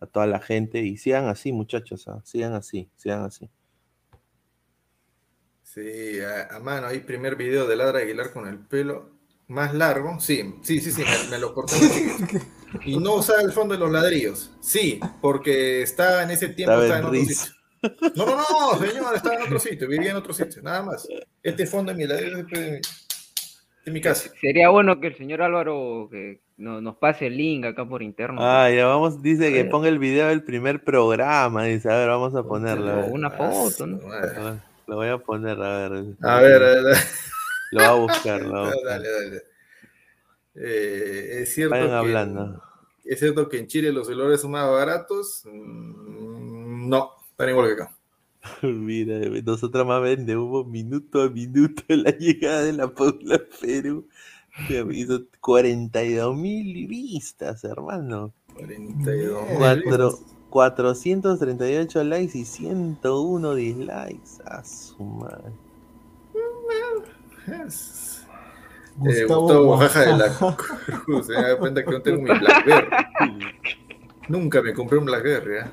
a 0.00 0.06
toda 0.06 0.26
la 0.26 0.38
gente. 0.38 0.80
Y 0.80 0.98
sigan 0.98 1.28
así, 1.28 1.50
muchachos, 1.50 2.06
ah, 2.08 2.20
sigan 2.24 2.52
así, 2.52 2.90
sigan 2.94 3.22
así. 3.22 3.48
Sí, 5.62 6.20
a, 6.20 6.56
a 6.56 6.60
mano, 6.60 6.88
ahí 6.88 7.00
primer 7.00 7.36
video 7.36 7.66
de 7.66 7.76
Ladra 7.76 8.00
Aguilar 8.00 8.34
con 8.34 8.46
el 8.46 8.58
pelo 8.58 9.12
más 9.46 9.72
largo. 9.72 10.20
Sí, 10.20 10.56
sí, 10.60 10.80
sí, 10.80 10.92
sí, 10.92 11.02
me, 11.02 11.30
me 11.30 11.38
lo 11.38 11.54
corté. 11.54 11.74
Y 12.84 12.98
no 12.98 13.14
usaba 13.14 13.40
el 13.40 13.52
fondo 13.52 13.72
de 13.72 13.80
los 13.80 13.90
ladrillos. 13.90 14.50
Sí, 14.60 15.00
porque 15.22 15.80
estaba 15.80 16.22
en 16.22 16.32
ese 16.32 16.50
tiempo, 16.50 16.82
estaba 16.82 17.08
en 17.08 17.14
No, 18.16 18.26
no, 18.26 18.36
no, 18.36 18.78
señor, 18.78 19.14
estaba 19.14 19.36
en 19.36 19.42
otro 19.42 19.58
sitio, 19.58 19.86
vivía 19.88 20.10
en 20.10 20.16
otro 20.16 20.32
sitio, 20.32 20.62
nada 20.62 20.82
más. 20.82 21.08
Este 21.42 21.66
fondo 21.66 21.92
de 21.92 21.98
mi 21.98 22.06
ladrillo 22.06 22.38
es 22.38 22.46
de, 22.48 22.80
de 23.84 23.92
mi 23.92 24.00
casa. 24.00 24.30
Sería 24.40 24.68
bueno 24.70 24.98
que 25.00 25.06
el 25.08 25.16
señor 25.16 25.42
Álvaro 25.42 26.08
que 26.10 26.40
no- 26.56 26.80
nos 26.80 26.96
pase 26.96 27.26
el 27.28 27.36
link 27.36 27.64
acá 27.66 27.88
por 27.88 28.02
interno. 28.02 28.40
Ah, 28.42 28.68
ya 28.70 28.86
vamos, 28.86 29.22
dice 29.22 29.52
que 29.52 29.64
ponga 29.64 29.88
el 29.88 29.98
video 29.98 30.28
del 30.28 30.42
primer 30.42 30.82
programa. 30.82 31.64
Dice, 31.64 31.90
a 31.90 31.96
ver, 31.96 32.08
vamos 32.08 32.34
a 32.34 32.42
ponerlo. 32.42 33.06
una 33.06 33.30
foto, 33.30 33.86
¿no? 33.86 34.00
Ah, 34.12 34.56
Lo 34.86 34.96
voy 34.96 35.08
a 35.08 35.18
poner, 35.18 35.60
a 35.62 35.88
ver. 35.88 36.04
A 36.22 36.40
ver, 36.40 36.62
a 36.62 36.82
ver. 36.82 36.96
Lo 37.70 37.80
va 37.80 37.88
a 37.88 37.94
buscar, 37.94 38.42
lo 38.42 38.52
va 38.52 38.60
a 38.60 38.64
buscar. 38.72 38.84
Dale, 38.84 39.08
dale. 39.10 39.42
Eh, 40.54 41.42
es 41.42 41.54
cierto 41.54 41.70
Vayan 41.74 41.88
que, 41.90 41.94
hablando. 41.94 42.62
es 43.04 43.18
cierto 43.20 43.48
que 43.48 43.58
en 43.58 43.66
Chile 43.68 43.92
los 43.92 44.06
celulares 44.08 44.40
son 44.40 44.50
más 44.50 44.68
baratos. 44.68 45.42
Mm, 45.44 46.88
No, 46.88 47.12
están 47.38 47.50
igual 47.50 47.68
que 47.68 47.82
acá. 47.82 47.96
Mira, 48.66 49.20
nosotros 49.44 49.86
más 49.86 50.02
vendemos 50.02 50.66
minuto 50.66 51.22
a 51.22 51.30
minuto 51.30 51.82
la 51.88 52.10
llegada 52.10 52.62
de 52.62 52.72
la 52.72 52.88
Paula 52.88 53.40
Perú. 53.60 54.06
Ya 54.68 54.80
Hizo 54.90 55.20
42 55.40 56.36
mil 56.36 56.88
vistas, 56.88 57.62
hermano. 57.62 58.32
42 58.54 59.38
Cuatro- 59.56 60.18
438 60.50 62.02
likes 62.04 62.36
y 62.38 62.44
101 62.44 63.54
dislikes. 63.54 64.42
A 64.46 64.64
su 64.64 65.04
madre. 65.04 65.52
Eh, 67.46 67.64
Gustavo 68.96 69.42
Gustavo 69.42 69.66
Bajaja 69.76 70.00
de 70.00 70.06
la 70.16 70.24
Oaxaca. 70.40 70.80
Cruz. 71.04 71.26
Se 71.26 71.34
da 71.34 71.56
cuenta 71.56 71.84
que 71.84 71.90
no 71.92 72.02
tengo 72.02 72.22
mi 72.22 72.36
Blackberry. 72.36 72.88
Nunca 74.28 74.60
me 74.60 74.72
compré 74.74 74.98
un 74.98 75.04
Blackberry. 75.04 75.58
¿ah? 75.58 75.72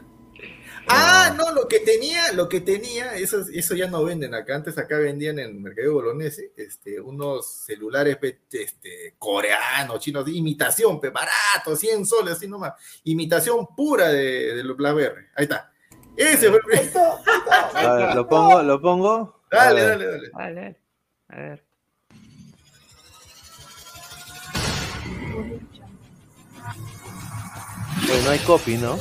Ah, 0.87 1.33
no, 1.35 1.51
lo 1.53 1.67
que 1.67 1.79
tenía, 1.79 2.31
lo 2.33 2.47
que 2.47 2.61
tenía, 2.61 3.15
eso, 3.15 3.43
eso 3.51 3.73
ya 3.75 3.87
no 3.87 4.03
venden 4.03 4.35
acá. 4.35 4.55
Antes 4.55 4.77
acá 4.77 4.97
vendían 4.99 5.39
en 5.39 5.61
Mercado 5.61 5.93
Bolognese 5.93 6.51
este, 6.55 6.99
unos 6.99 7.47
celulares 7.65 8.17
este, 8.51 9.15
coreanos, 9.17 9.99
chinos, 9.99 10.25
de 10.25 10.31
imitación, 10.33 10.99
pe, 10.99 11.09
barato, 11.09 11.75
100 11.75 12.05
soles, 12.05 12.33
así 12.35 12.47
nomás. 12.47 12.73
Imitación 13.03 13.67
pura 13.75 14.09
de, 14.09 14.55
de 14.55 14.63
los 14.63 14.77
Blackberry. 14.77 15.25
Ahí 15.35 15.43
está. 15.43 15.71
Ese 16.15 16.49
fue 16.49 16.57
el 16.59 16.63
primer- 16.63 16.91
A 17.73 17.93
ver, 17.95 18.15
lo 18.15 18.27
pongo, 18.27 18.61
lo 18.63 18.79
pongo. 18.81 19.41
A 19.51 19.55
Dale, 19.65 19.81
ver. 19.81 19.89
dale, 19.89 20.05
dale. 20.05 20.29
Dale, 20.33 20.61
dale. 20.61 20.79
A 21.29 21.35
ver. 21.41 21.65
Pues 28.07 28.23
no 28.23 28.29
hay 28.31 28.39
copy, 28.39 28.77
¿no? 28.77 28.97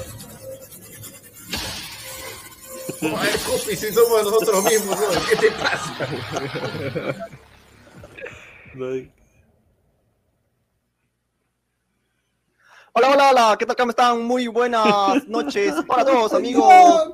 ¿Cómo 3.00 3.18
hay 3.18 3.30
copy 3.38 3.76
si 3.76 3.92
somos 3.92 4.24
nosotros 4.24 4.64
mismos? 4.64 4.98
¿no? 4.98 5.06
¿Qué 5.28 5.36
te 5.36 5.50
pasa? 5.52 6.08
Hola, 12.96 13.10
hola, 13.10 13.30
hola, 13.30 13.56
¿qué 13.58 13.66
tal? 13.66 13.76
¿Cómo 13.76 13.90
están? 13.90 14.22
Muy 14.22 14.46
buenas 14.46 15.26
noches 15.26 15.74
para 15.86 16.04
todos, 16.04 16.32
amigos. 16.32 16.64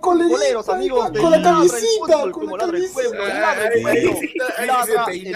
Boleros, 0.02 0.68
amigos. 0.68 1.10
con 1.18 1.30
la 1.30 1.42
camisita, 1.42 2.18
Fútbol, 2.18 2.32
con 2.32 2.46
la 2.46 2.58
camisita. 2.58 3.08
Ay, 4.58 4.68
ay. 5.06 5.32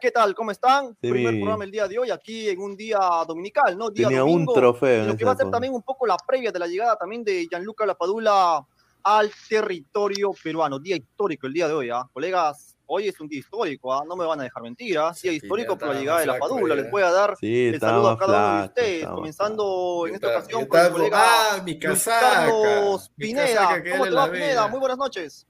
¿Qué 0.00 0.12
tal? 0.12 0.32
¿Cómo 0.34 0.52
están? 0.52 0.96
Sí, 1.00 1.10
Primer 1.10 1.34
programa 1.34 1.64
el 1.64 1.72
día 1.72 1.88
de 1.88 1.98
hoy, 1.98 2.10
aquí 2.12 2.48
en 2.48 2.60
un 2.60 2.76
día 2.76 2.98
dominical, 3.26 3.76
¿no? 3.76 3.90
Día 3.90 4.06
Tenía 4.06 4.22
un 4.22 4.30
domingo, 4.30 4.52
trofeo 4.52 4.98
y 4.98 5.00
en 5.00 5.08
lo 5.08 5.16
que 5.16 5.24
va 5.24 5.32
a 5.32 5.36
ser 5.36 5.50
también 5.50 5.74
un 5.74 5.82
poco 5.82 6.06
la 6.06 6.16
previa 6.16 6.52
de 6.52 6.58
la 6.60 6.68
llegada 6.68 6.96
también 6.96 7.24
de 7.24 7.48
Gianluca 7.48 7.84
Lapadula 7.84 8.64
al 9.02 9.30
territorio 9.48 10.32
peruano. 10.42 10.78
Día 10.78 10.96
histórico 10.96 11.46
el 11.46 11.52
día 11.52 11.68
de 11.68 11.74
hoy, 11.74 11.90
¿ah? 11.90 12.08
Colegas, 12.12 12.76
hoy 12.86 13.08
es 13.08 13.20
un 13.20 13.28
día 13.28 13.40
histórico, 13.40 13.92
¿ah? 13.92 14.04
No 14.06 14.16
me 14.16 14.24
van 14.24 14.40
a 14.40 14.44
dejar 14.44 14.62
mentir, 14.62 14.98
¿ah? 14.98 15.12
Día 15.22 15.32
histórico 15.32 15.76
por 15.78 15.88
la 15.88 16.00
llegada 16.00 16.18
de 16.20 16.24
flaco, 16.24 16.46
Lapadula. 16.48 16.74
ya. 16.74 16.82
Les 16.82 16.90
voy 16.90 17.02
a 17.02 17.10
dar 17.10 17.36
Sí, 17.38 17.66
el 17.68 17.80
saludo 17.80 18.10
a 18.10 18.18
cada 18.18 18.50
uno 18.50 18.60
de 18.60 18.66
ustedes, 18.66 19.06
comenzando 19.06 20.04
en 20.08 20.14
esta 20.14 20.28
ocasión 20.28 20.66
con 20.66 20.80
el 20.80 20.92
colega 20.92 21.18
ah, 21.20 21.62
mi 21.64 21.72
Luis 21.72 21.84
casaca, 21.84 22.46
Carlos 22.46 23.10
Pineda. 23.16 23.82
¿Cómo 23.90 24.04
te 24.04 24.10
la 24.10 24.20
va, 24.20 24.32
Pineda? 24.32 24.68
Muy 24.68 24.80
buenas 24.80 24.98
noches. 24.98 25.46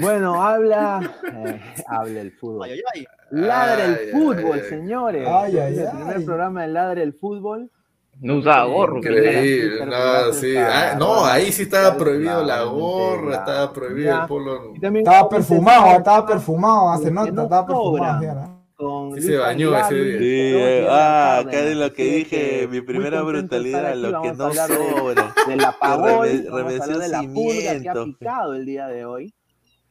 Bueno, 0.00 0.34
habla, 0.42 1.14
eh, 1.32 1.60
habla 1.86 2.20
el 2.20 2.32
fútbol. 2.32 2.64
Ay, 2.64 2.72
ay, 2.72 2.80
ay. 2.94 3.06
Ladra 3.30 3.84
el 3.84 4.10
fútbol, 4.10 4.60
ay, 4.62 4.68
señores. 4.68 5.28
Ay, 5.28 5.58
ay, 5.58 5.78
el 5.78 5.86
ay. 5.86 5.92
primer 5.94 6.24
programa 6.24 6.62
de 6.62 6.68
Ladra 6.68 7.02
el 7.02 7.14
fútbol. 7.14 7.70
No 8.20 8.36
usaba 8.36 8.64
gorro, 8.64 8.98
Increíble, 8.98 9.86
no, 9.86 10.32
sí. 10.32 10.56
Ah, 10.56 10.94
no, 10.98 11.24
ahí 11.24 11.52
sí 11.52 11.62
estaba 11.62 11.96
prohibido 11.96 12.42
la 12.44 12.62
gorra, 12.62 13.36
estaba 13.36 13.72
prohibido 13.72 14.20
el 14.22 14.26
polo. 14.28 14.72
Estaba 14.80 15.28
perfumado, 15.28 15.98
estaba 15.98 16.26
perfumado, 16.26 16.90
que 17.02 17.10
nota, 17.10 17.30
no 17.32 17.42
estaba 17.42 17.66
perfumado. 17.66 18.54
Con 18.76 19.14
Sí 19.14 19.22
se 19.22 19.36
bañó 19.36 19.76
ese 19.78 19.94
día. 19.94 20.18
Sí, 20.18 20.52
eh, 20.56 20.86
ah, 20.90 21.38
acá 21.38 21.62
de 21.62 21.74
lo 21.76 21.92
que 21.92 22.04
dije, 22.04 22.68
mi 22.68 22.80
primera 22.80 23.22
brutalidad, 23.22 23.86
aquí. 23.86 23.98
lo 24.00 24.22
que 24.22 24.32
no 24.32 24.52
sobra. 24.52 25.34
de 25.48 25.56
la 25.56 25.76
hablar 25.80 26.98
de 26.98 27.08
la 27.08 27.22
pulga 27.22 27.80
que 27.80 27.88
ha 27.88 28.04
picado 28.04 28.54
el 28.54 28.66
día 28.66 28.88
de 28.88 29.04
hoy. 29.04 29.32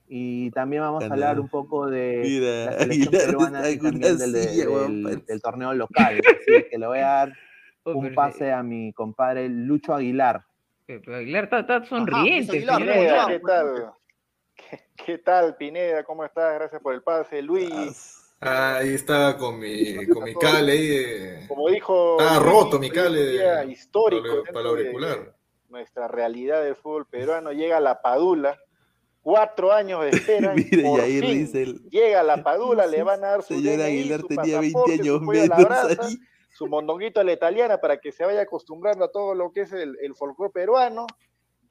Y 0.07 0.51
también 0.51 0.81
vamos 0.83 1.01
a 1.03 1.07
hablar 1.07 1.39
un 1.39 1.47
poco 1.47 1.87
de 1.87 2.21
Mira, 2.23 2.65
la 2.65 2.71
selección 2.79 2.91
Aguilar 3.15 3.25
peruana 3.25 3.69
y 3.69 3.77
también 3.77 4.17
del, 4.17 4.31
del- 4.33 5.03
parece. 5.03 5.39
torneo 5.39 5.73
local. 5.73 6.19
Así 6.19 6.65
que 6.69 6.77
le 6.77 6.85
voy 6.87 6.99
a 6.99 7.07
dar 7.07 7.33
Oh, 7.85 7.91
un 7.95 8.14
pase 8.15 8.51
a 8.51 8.64
mi 8.64 8.93
compadre 8.93 9.49
Lucho 9.49 9.93
Aguilar. 9.93 10.45
pero 10.85 11.15
Aguilar 11.18 11.45
está, 11.45 11.60
está 11.60 11.85
sonriente. 11.85 12.65
Aguilar. 12.69 13.27
¿qué 13.27 13.39
tal? 13.39 13.93
¿Qué, 14.55 14.80
qué 15.05 15.18
tal, 15.18 15.55
Pineda? 15.57 16.03
¿Cómo 16.03 16.23
estás? 16.23 16.53
Gracias 16.55 16.81
por 16.81 16.93
el 16.93 17.01
pase. 17.01 17.41
Luis, 17.41 18.19
Ah, 18.45 18.76
ahí 18.77 18.93
estaba 18.93 19.38
con 19.38 19.57
mi, 19.57 20.05
con 20.07 20.26
mi 20.26 20.35
cable 20.35 20.73
ahí 20.73 20.88
de. 20.88 21.45
como 21.47 21.69
dijo... 21.69 22.19
Estaba 22.19 22.39
roto 22.39 22.77
mi 22.77 22.89
cable 22.89 23.65
histórico 23.72 24.41
para 24.41 24.51
para 24.53 24.64
de 24.64 24.69
auricular. 24.69 25.35
nuestra 25.69 26.10
realidad 26.10 26.61
del 26.61 26.76
fútbol 26.76 27.05
peruano. 27.07 27.53
Llega 27.53 27.80
la 27.80 28.01
Padula. 28.01 28.60
Cuatro 29.22 29.72
años 29.72 30.01
de 30.03 30.10
espera. 30.10 30.53
y 30.57 30.68
Mira, 30.76 30.89
por 30.89 30.99
Yair 30.99 31.23
fin 31.23 31.38
dice 31.45 31.64
el- 31.64 31.89
Llega 31.89 32.22
la 32.22 32.43
Padula, 32.43 32.85
le 32.88 33.01
van 33.03 33.23
a 33.23 33.27
dar 33.30 33.43
su 33.43 33.53
Señor 33.55 33.77
DNI, 33.77 33.84
Aguilar 33.84 34.19
su 34.19 34.27
tenía 34.27 34.60
20 34.60 34.73
pasaporte, 34.73 35.01
años 35.01 35.15
a 35.15 35.22
menos. 35.22 36.18
Su 36.64 36.69
mondonguito 36.69 37.19
a 37.19 37.23
la 37.23 37.34
italiana 37.34 37.80
para 37.80 37.98
que 37.98 38.11
se 38.11 38.26
vaya 38.26 38.41
acostumbrando 38.41 39.06
a 39.06 39.11
todo 39.11 39.35
lo 39.35 39.52
que 39.52 39.61
es 39.61 39.73
el, 39.73 39.98
el 40.02 40.15
folclore 40.15 40.52
peruano. 40.52 41.06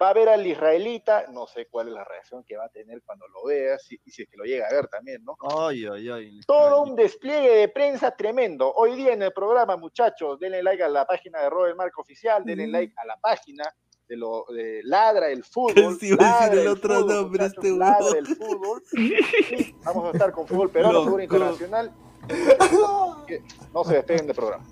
Va 0.01 0.09
a 0.09 0.14
ver 0.14 0.28
al 0.28 0.44
israelita, 0.44 1.27
no 1.28 1.47
sé 1.47 1.66
cuál 1.66 1.89
es 1.89 1.94
la 1.94 2.02
reacción 2.05 2.43
que 2.43 2.56
va 2.56 2.64
a 2.64 2.69
tener 2.69 3.02
cuando 3.02 3.27
lo 3.28 3.44
vea, 3.44 3.78
si, 3.78 4.01
y 4.05 4.10
si 4.10 4.23
es 4.23 4.28
que 4.28 4.36
lo 4.36 4.44
llega 4.44 4.66
a 4.66 4.73
ver 4.73 4.89
también, 4.89 5.23
¿no? 5.24 5.36
Ay, 5.56 5.86
ay, 5.86 6.09
ay. 6.10 6.40
Todo 6.44 6.82
un 6.82 6.97
despliegue 6.97 7.55
de 7.55 7.69
prensa 7.69 8.10
tremendo. 8.16 8.73
Hoy 8.74 8.97
día 8.97 9.12
en 9.12 9.23
el 9.23 9.32
programa, 9.32 9.77
muchachos, 9.77 10.40
denle 10.40 10.62
like 10.62 10.82
a 10.82 10.89
la 10.89 11.06
página 11.06 11.40
de 11.43 11.51
Robert 11.51 11.77
Marco 11.77 12.01
Oficial, 12.01 12.44
denle 12.44 12.66
like 12.66 12.93
a 12.97 13.06
la 13.06 13.16
página 13.19 13.64
de, 14.09 14.16
lo, 14.16 14.44
de 14.52 14.81
Ladra 14.82 15.28
el 15.28 15.44
Fútbol. 15.44 15.74
Decir 16.01 16.20
Ladra 16.20 16.60
el 16.60 16.69
otro 16.69 16.94
fútbol, 16.94 17.14
nombre, 17.14 17.47
este 17.47 17.70
Ladra 17.70 18.19
el 18.19 18.27
Fútbol. 18.27 18.82
Sí, 18.90 19.74
vamos 19.85 20.06
a 20.06 20.10
estar 20.10 20.32
con 20.32 20.47
fútbol 20.47 20.70
peruano, 20.70 21.05
fútbol 21.05 21.23
internacional. 21.23 21.93
Que 23.27 23.43
No 23.73 23.85
se 23.85 23.94
despeguen 23.94 24.27
del 24.27 24.36
programa. 24.36 24.64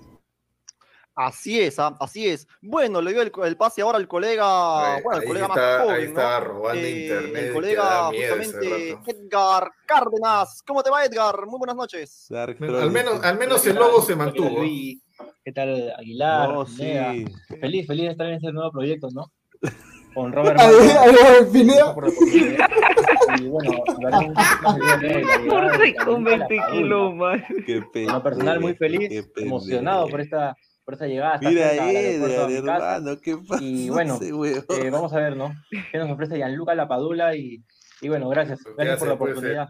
Así 1.27 1.59
es, 1.61 1.77
ah, 1.77 1.95
así 1.99 2.27
es. 2.27 2.47
Bueno, 2.61 2.99
le 3.01 3.13
doy 3.13 3.21
el, 3.27 3.31
el 3.45 3.57
pase 3.57 3.81
ahora 3.81 3.97
al 3.99 4.07
colega, 4.07 4.95
Ahí- 4.95 5.03
bueno, 5.03 5.17
al 5.17 5.21
ahí 5.21 5.27
colega 5.27 5.45
está- 5.47 5.55
más 5.61 5.79
ahí 5.79 5.85
joven, 5.87 6.07
estaba 6.07 6.39
¿no? 6.39 6.45
robando 6.45 6.81
Eh, 6.87 7.01
internet, 7.01 7.43
El 7.45 7.53
colega 7.53 8.03
justamente. 8.05 8.97
Edgar 9.05 9.71
Cárdenas. 9.85 10.63
¿Cómo 10.65 10.81
te 10.81 10.89
va, 10.89 11.05
Edgar? 11.05 11.45
Muy 11.45 11.59
buenas 11.59 11.75
noches. 11.75 12.27
Al 12.31 12.91
menos, 12.91 13.23
al 13.23 13.37
menos 13.37 13.65
el 13.67 13.75
logo 13.75 14.01
se 14.01 14.15
mantuvo. 14.15 14.61
¿Qué 15.43 15.51
tal 15.53 15.93
Aguilar? 15.97 16.49
No, 16.49 16.65
sí. 16.65 17.25
Feliz, 17.59 17.85
feliz 17.87 18.05
de 18.05 18.11
estar 18.11 18.27
en 18.27 18.33
este 18.35 18.51
nuevo 18.51 18.71
proyecto, 18.71 19.09
¿no? 19.13 19.31
Con 20.15 20.33
Robert. 20.33 20.59
Y 23.39 23.47
bueno, 23.47 23.71
Por 25.49 25.71
de 25.71 25.77
seis 25.77 25.95
con 26.03 26.25
Gianluca 26.25 26.47
20 26.47 26.55
Lapadula. 26.55 26.71
kilos 26.71 27.15
más. 27.15 27.41
Personal, 28.23 28.59
muy 28.59 28.73
feliz, 28.75 29.25
emocionado 29.37 30.07
por 30.09 30.19
esta, 30.21 30.55
por 30.97 31.49
Mira, 31.49 31.69
cerca 31.69 31.91
Edgar, 31.91 32.47
de 32.49 32.63
casa. 32.63 32.95
hermano, 32.97 33.21
¿qué 33.21 33.37
pasa? 33.37 33.63
Y 33.63 33.89
bueno, 33.89 34.19
eh, 34.21 34.89
vamos 34.91 35.13
a 35.13 35.17
ver, 35.17 35.35
¿no? 35.37 35.53
¿Qué 35.91 35.97
nos 35.97 36.09
ofrece 36.11 36.37
Gianluca 36.37 36.75
Lapadula? 36.75 37.35
Y, 37.35 37.63
y 38.01 38.09
bueno, 38.09 38.29
gracias. 38.29 38.59
Gracias 38.63 38.99
por 38.99 39.07
la 39.07 39.13
Gracias, 39.15 39.17
pues, 39.17 39.31
oportunidad. 39.31 39.69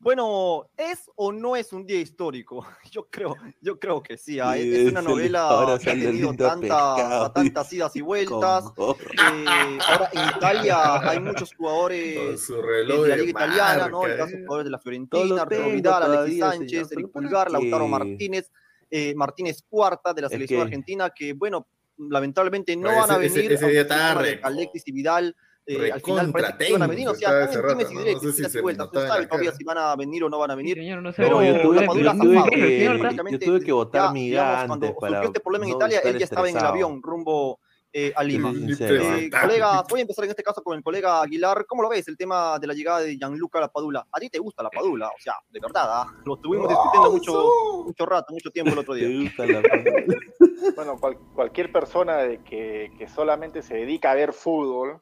Bueno, 0.00 0.70
¿es 0.76 1.10
o 1.16 1.32
no 1.32 1.56
es 1.56 1.72
un 1.72 1.84
día 1.84 1.98
histórico? 2.00 2.64
Yo 2.92 3.08
creo, 3.10 3.34
yo 3.60 3.78
creo 3.80 4.00
que 4.00 4.16
sí. 4.16 4.34
Sí, 4.34 4.38
Es, 4.40 4.78
es 4.78 4.92
una 4.92 5.02
novela 5.02 5.76
que 5.82 5.90
ha 5.90 5.94
tenido 5.94 6.32
tanta- 6.34 7.32
tantas 7.34 7.72
idas 7.72 7.96
y 7.96 8.00
vueltas. 8.00 8.64
Eh, 8.78 9.78
ahora 9.88 10.08
en 10.12 10.36
Italia 10.36 11.00
hay 11.10 11.18
muchos 11.20 11.52
jugadores 11.52 12.48
eh, 12.48 12.62
reloj 12.62 13.02
de 13.02 13.08
la 13.08 13.16
liga 13.16 13.30
italiana, 13.30 13.88
¿no? 13.88 14.06
El 14.06 14.16
caso 14.16 14.30
de 14.30 14.38
eh. 14.38 14.44
jugadores 14.46 14.64
de 14.66 14.70
la 14.70 14.78
Todo 14.78 14.82
Fiorentina, 14.84 15.42
Arturo 15.42 15.68
Vidal, 15.70 16.02
Alexis 16.04 16.38
Sánchez, 16.38 16.68
señor, 16.70 16.92
Eric 16.92 16.94
pero 16.94 17.10
¿para 17.12 17.22
Pulgar, 17.28 17.50
Lautaro? 17.50 17.88
Martínez, 17.88 18.52
eh, 18.90 19.14
Martínez 19.14 19.62
Cuarta 19.68 20.12
de 20.14 20.22
la 20.22 20.26
Es 20.28 20.32
selección 20.32 20.60
que- 20.60 20.64
argentina, 20.64 21.10
que 21.14 21.32
bueno, 21.34 21.68
lamentablemente 21.98 22.76
no 22.76 22.90
No, 22.90 22.96
van 23.00 23.10
a 23.10 23.14
ese- 23.16 23.26
ese- 23.26 23.34
venir. 23.36 23.52
ese 23.52 23.68
día 23.68 23.86
tarde, 23.86 24.40
Alexis 24.42 24.82
y 24.86 24.92
Vidal 24.92 25.34
eh, 25.70 25.92
al 25.92 26.00
final 26.00 26.32
parece 26.32 26.56
que 26.56 26.68
iban 26.70 26.82
a 26.82 26.86
venir, 26.86 27.08
o 27.08 27.14
sea, 27.14 27.42
están 27.44 27.60
ese 27.60 27.82
en 27.84 27.90
y 27.90 27.94
¿no? 27.94 28.00
directos, 28.00 28.24
No 28.24 28.32
sé 28.32 28.48
si 28.48 28.60
vueltas, 28.62 28.86
no 28.86 28.86
notaba 28.86 29.04
en 29.04 29.08
sabe 29.10 29.22
la 29.24 29.28
todavía 29.28 29.52
si 29.52 29.64
van 29.64 29.76
a 29.78 29.96
venir 29.96 30.24
o 30.24 30.30
no 30.30 30.38
van 30.38 30.50
a 30.50 30.54
Sí, 30.54 30.56
venir. 30.56 30.74
señor, 30.78 31.02
no 31.02 31.12
sé. 31.12 31.22
Pero 31.22 31.40
No, 31.42 31.44
yo 31.46 31.60
tuve, 31.60 31.74
la 31.76 31.82
yo 31.82 32.12
tuve 32.18 32.50
que, 32.50 32.84
yo 32.84 32.98
prácticamente 32.98 33.44
tuve 33.46 33.60
que 33.60 33.72
botar 33.72 34.06
ya, 34.06 34.12
mi 34.12 34.30
digamos, 34.30 34.64
cuando 34.66 34.86
surgió 34.98 35.22
este 35.24 35.40
problema 35.40 35.66
en 35.66 35.72
Italia, 35.72 36.00
él 36.04 36.18
ya 36.18 36.24
estaba 36.24 36.48
en 36.48 36.56
el 36.56 36.64
avión 36.64 37.02
rumbo 37.02 37.60
eh, 37.92 38.12
a 38.14 38.22
Lima. 38.22 38.52
Eh, 38.54 39.30
colega, 39.30 39.82
voy 39.88 40.00
a 40.00 40.02
empezar 40.02 40.24
en 40.24 40.30
este 40.30 40.42
caso 40.42 40.62
con 40.62 40.76
el 40.76 40.82
colega 40.82 41.22
Aguilar. 41.22 41.64
¿Cómo 41.66 41.82
lo 41.82 41.88
ves 41.88 42.06
el 42.08 42.16
tema 42.16 42.58
de 42.58 42.66
la 42.66 42.74
llegada 42.74 43.00
de 43.00 43.16
Gianluca 43.16 43.60
Lapadula? 43.60 44.06
¿A 44.12 44.20
ti 44.20 44.28
te 44.28 44.38
gusta 44.38 44.62
la 44.62 44.70
Padula? 44.70 45.08
O 45.08 45.18
sea, 45.20 45.34
de 45.50 45.58
verdad, 45.60 45.84
¿ah? 45.88 46.06
lo 46.24 46.34
estuvimos 46.34 46.68
discutiendo 46.68 47.10
mucho, 47.10 47.84
mucho 47.86 48.06
rato, 48.06 48.32
mucho 48.32 48.50
tiempo 48.50 48.72
el 48.72 48.78
otro 48.78 48.94
¿Te 48.94 49.06
día. 49.06 49.22
gusta 49.30 49.46
la 49.46 49.62
Bueno, 50.76 50.98
cual- 50.98 51.18
cualquier 51.34 51.72
persona 51.72 52.16
de 52.18 52.42
que, 52.42 52.92
que 52.98 53.08
solamente 53.08 53.62
se 53.62 53.74
dedica 53.74 54.10
a 54.10 54.14
ver 54.14 54.32
fútbol, 54.32 55.00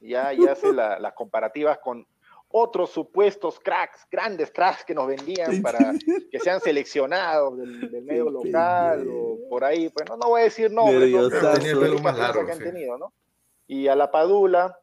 ya, 0.00 0.32
y 0.32 0.46
hace 0.46 0.72
la- 0.72 0.98
las 0.98 1.12
comparativas 1.12 1.78
con 1.78 2.06
otros 2.52 2.90
supuestos 2.90 3.58
cracks, 3.58 4.06
grandes 4.10 4.50
cracks 4.50 4.84
que 4.84 4.94
nos 4.94 5.06
vendían 5.06 5.62
para 5.62 5.94
que 6.30 6.38
sean 6.38 6.60
seleccionados 6.60 7.56
del, 7.56 7.90
del 7.90 8.04
medio 8.04 8.30
local 8.30 9.06
o 9.08 9.38
por 9.48 9.64
ahí, 9.64 9.88
pues 9.88 10.08
no, 10.08 10.16
no 10.16 10.28
voy 10.28 10.42
a 10.42 10.44
decir 10.44 10.70
nombres, 10.70 11.10
¿no? 11.10 11.28
Pero. 11.28 11.52
Tenía 11.52 11.72
el 11.72 12.02
más 12.02 12.16
largo, 12.16 12.44
que 12.46 12.52
han 12.52 12.58
tenido, 12.58 12.98
¿no? 12.98 13.12
Y 13.66 13.88
a 13.88 13.96
la 13.96 14.10
Padula, 14.10 14.78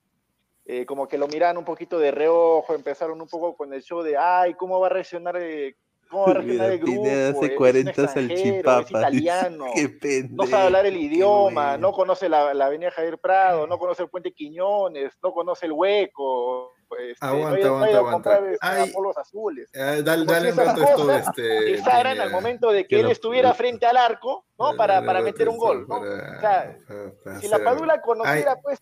eh, 0.66 0.86
como 0.86 1.08
que 1.08 1.18
lo 1.18 1.28
miran 1.28 1.58
un 1.58 1.66
poquito 1.66 2.00
de 2.00 2.12
reojo, 2.12 2.74
empezaron 2.74 3.22
un 3.22 3.28
poco 3.28 3.56
con 3.56 3.74
el 3.74 3.84
show 3.84 4.02
de, 4.02 4.18
ay, 4.18 4.56
¿cómo 4.56 4.80
va 4.80 4.88
a 4.88 4.90
reaccionar, 4.90 5.38
eh, 5.38 5.76
cómo 6.10 6.26
va 6.26 6.32
a 6.32 6.34
reaccionar 6.36 6.68
Mira, 6.68 6.74
el 6.74 6.80
grupo? 6.80 7.04
Pineda 7.04 7.30
Es 7.30 7.36
hace 7.36 7.52
un 7.52 7.56
40 7.56 7.90
extranjero, 8.04 8.80
es 8.80 8.90
italiano, 8.92 9.66
Qué 9.76 10.28
no 10.32 10.48
sabe 10.48 10.64
hablar 10.64 10.86
el 10.88 10.98
idioma, 10.98 11.78
no 11.78 11.92
conoce 11.92 12.30
la, 12.30 12.54
la 12.54 12.66
avenida 12.66 12.92
Javier 12.92 13.20
Prado, 13.20 13.68
no 13.68 13.78
conoce 13.78 14.04
el 14.04 14.10
puente 14.10 14.32
Quiñones, 14.32 15.14
no 15.22 15.32
conoce 15.34 15.68
el 15.68 15.72
hueco, 15.74 16.74
no 16.90 17.28
Aguanta, 17.28 17.68
no 17.68 17.78
aguanta, 17.84 17.98
aguanta. 18.36 18.42
Ay. 18.62 18.92
polos 18.92 19.18
azules. 19.18 19.70
Eh, 19.74 20.02
dale, 20.04 20.26
dale 20.26 20.52
un 20.52 20.58
rato 20.58 20.84
esto, 20.84 21.12
este. 21.12 21.62
Pesaran 21.74 22.14
Pineda. 22.14 22.24
al 22.24 22.32
momento 22.32 22.72
de 22.72 22.84
que, 22.84 22.88
Que 22.88 23.00
él 23.02 23.06
lo- 23.08 23.12
estuviera 23.12 23.54
frente 23.54 23.86
al 23.86 23.98
arco, 23.98 24.46
¿no? 24.58 24.76
Para, 24.76 25.06
para 25.06 25.22
meter 25.22 25.48
un 25.50 25.58
gol, 25.58 25.82
¿no? 25.88 26.00
para- 26.00 26.38
O 26.38 26.40
sea, 26.40 26.78
para- 26.88 27.12
para 27.24 27.40
si 27.40 27.48
la. 27.48 27.60
Padula 27.64 28.02
conociera, 28.02 28.54
Ay, 28.54 28.60
pues, 28.64 28.80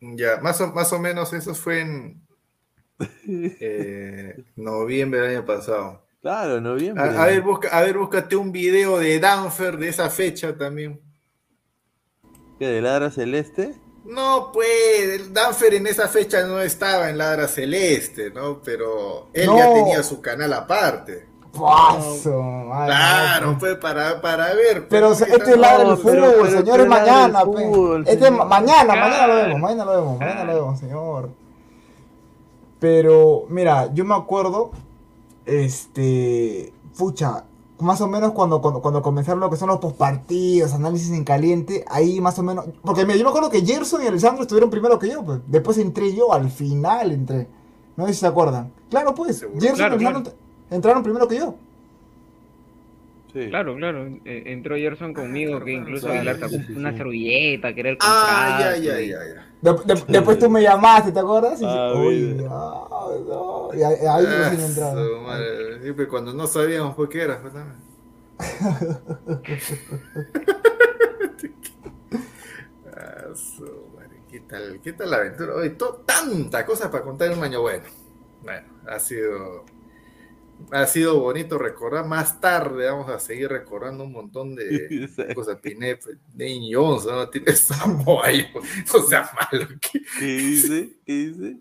Ya, 0.00 0.38
más 0.40 0.60
o, 0.60 0.72
más 0.72 0.92
o 0.92 0.98
menos 0.98 1.32
eso 1.32 1.54
fue 1.54 1.80
en 1.80 2.22
eh, 3.28 4.44
noviembre 4.56 5.20
del 5.20 5.36
año 5.38 5.46
pasado. 5.46 6.02
Claro, 6.22 6.60
noviembre. 6.60 7.02
A, 7.02 7.22
a 7.22 7.26
ver, 7.26 7.40
busca, 7.42 7.68
a 7.68 7.80
ver, 7.82 7.96
búscate 7.96 8.36
un 8.36 8.52
video 8.52 8.98
de 8.98 9.18
Danfer 9.20 9.76
de 9.78 9.88
esa 9.88 10.10
fecha 10.10 10.56
también. 10.56 11.00
¿Qué, 12.58 12.66
de 12.66 12.82
Ladra 12.82 13.10
Celeste? 13.10 13.74
No, 14.04 14.50
pues, 14.52 14.68
el 15.20 15.32
Danfer 15.32 15.74
en 15.74 15.86
esa 15.86 16.08
fecha 16.08 16.42
no 16.44 16.60
estaba 16.60 17.10
en 17.10 17.18
Ladra 17.18 17.46
Celeste, 17.48 18.30
¿no? 18.30 18.60
Pero 18.64 19.28
él 19.32 19.46
No. 19.46 19.58
ya 19.58 19.72
tenía 19.74 20.02
su 20.02 20.20
canal 20.20 20.52
aparte. 20.54 21.28
Paso, 21.52 22.30
Claro, 22.86 23.52
no, 23.52 23.58
pues, 23.58 23.76
para, 23.76 24.20
para 24.20 24.54
ver. 24.54 24.86
Pero 24.88 25.08
pues, 25.08 25.20
este 25.22 25.32
pero- 25.38 25.44
pero- 25.44 25.96
señor, 25.96 26.00
pero 26.04 26.44
es 26.44 26.52
ladra 26.66 26.82
el 26.82 26.88
mañana, 26.88 27.40
pe. 27.40 27.44
fútbol, 27.46 28.00
Este 28.02 28.12
es 28.12 28.18
señor. 28.20 28.38
ma- 28.38 28.44
mañana, 28.44 28.94
mañana 28.94 29.26
lo 29.26 29.34
vemos, 29.34 29.60
mañana 29.60 29.84
lo 29.84 29.90
vemos, 29.92 30.18
mañana 30.18 30.44
lo 30.44 30.54
vemos, 30.54 30.78
señor. 30.80 31.30
Pero, 32.78 33.44
mira, 33.48 33.92
yo 33.92 34.04
me 34.04 34.14
acuerdo, 34.14 34.70
este, 35.44 36.72
pucha, 36.96 37.44
más 37.82 38.00
o 38.00 38.08
menos 38.08 38.32
cuando, 38.32 38.60
cuando, 38.60 38.80
cuando 38.80 39.02
comenzaron 39.02 39.40
lo 39.40 39.50
que 39.50 39.56
son 39.56 39.68
los 39.68 39.78
postpartidos, 39.78 40.72
análisis 40.72 41.10
en 41.10 41.24
caliente, 41.24 41.84
ahí 41.88 42.20
más 42.20 42.38
o 42.38 42.42
menos, 42.42 42.66
porque 42.82 43.04
mira, 43.04 43.16
yo 43.16 43.24
me 43.24 43.30
acuerdo 43.30 43.50
que 43.50 43.64
Gerson 43.64 44.02
y 44.02 44.06
Alessandro 44.06 44.42
estuvieron 44.42 44.70
primero 44.70 44.98
que 44.98 45.10
yo, 45.10 45.24
pues, 45.24 45.40
después 45.46 45.78
entré 45.78 46.14
yo, 46.14 46.32
al 46.32 46.50
final 46.50 47.12
entré, 47.12 47.48
no 47.96 48.06
sé 48.06 48.14
si 48.14 48.20
se 48.20 48.26
acuerdan. 48.26 48.72
Claro, 48.88 49.14
pues, 49.14 49.40
Gerson 49.40 49.74
Claro, 49.74 50.00
y 50.00 50.04
Alessandro 50.04 50.32
entraron 50.70 51.02
primero 51.02 51.28
que 51.28 51.36
yo. 51.36 51.54
Claro, 53.32 53.76
claro. 53.76 54.06
eh, 54.24 54.42
entró 54.46 54.76
Gerson 54.76 55.12
conmigo, 55.14 55.64
que 55.64 55.72
incluso 55.72 56.08
sí, 56.12 56.20
le 56.20 56.34
sí, 56.34 56.40
sacó 56.40 56.56
sí, 56.66 56.74
una 56.76 56.92
sí. 56.92 56.98
servilleta, 56.98 57.74
que 57.74 57.80
era 57.80 57.90
el 57.90 57.96
Ah, 58.00 58.56
ya, 58.60 58.76
ya, 58.76 59.00
ya, 59.00 59.18
ya. 59.34 59.46
De- 59.60 59.94
de- 59.94 60.04
después 60.08 60.38
tú 60.38 60.48
me 60.48 60.62
llamaste, 60.62 61.12
¿te 61.12 61.20
acuerdas? 61.20 61.60
Y, 61.60 61.64
Ah, 61.66 61.92
uy, 61.94 62.46
ah, 62.48 63.08
no, 63.28 63.70
y 63.74 63.82
ahí, 63.82 63.96
Ah, 64.26 64.50
recién 64.50 64.60
entraba. 64.70 64.94
pues, 65.96 66.08
cuando 66.08 66.32
no 66.32 66.46
sabíamos 66.46 66.94
por 66.94 67.08
qué 67.08 67.22
era. 67.22 67.40
pues, 67.40 67.52
¿no? 67.54 67.64
Ah, 72.96 73.26
¿Qué 74.30 74.40
tal, 74.40 74.80
¿Qué 74.82 74.92
tal 74.92 75.10
la 75.10 75.16
aventura? 75.18 75.54
Hoy 75.54 75.76
tanta 76.06 76.64
cosa 76.64 76.90
para 76.90 77.02
contar 77.04 77.30
en 77.32 77.38
un 77.38 77.44
año 77.44 77.60
bueno. 77.62 77.84
Bueno, 78.42 78.66
ha 78.86 78.98
sido, 78.98 79.64
ha 80.72 80.86
sido 80.86 81.20
bonito 81.20 81.58
recordar. 81.58 82.06
Más 82.06 82.40
tarde 82.40 82.90
vamos 82.90 83.08
a 83.10 83.18
seguir 83.18 83.48
recordando 83.48 84.04
un 84.04 84.12
montón 84.12 84.54
de 84.54 85.08
cosas. 85.34 85.56
Piné, 85.56 85.96
pues, 85.96 86.16
Dane 86.32 86.68
Johnson, 86.72 87.16
¿no? 87.16 87.28
Tiene 87.28 87.52
Samoa 87.52 88.26
ahí, 88.26 88.46
no 88.54 89.02
sea 89.08 89.30
malo. 89.34 89.66
¿Qué, 89.80 90.00
¿Qué 90.18 90.24
dice? 90.24 90.90
¿Qué 91.04 91.12
dice? 91.12 91.56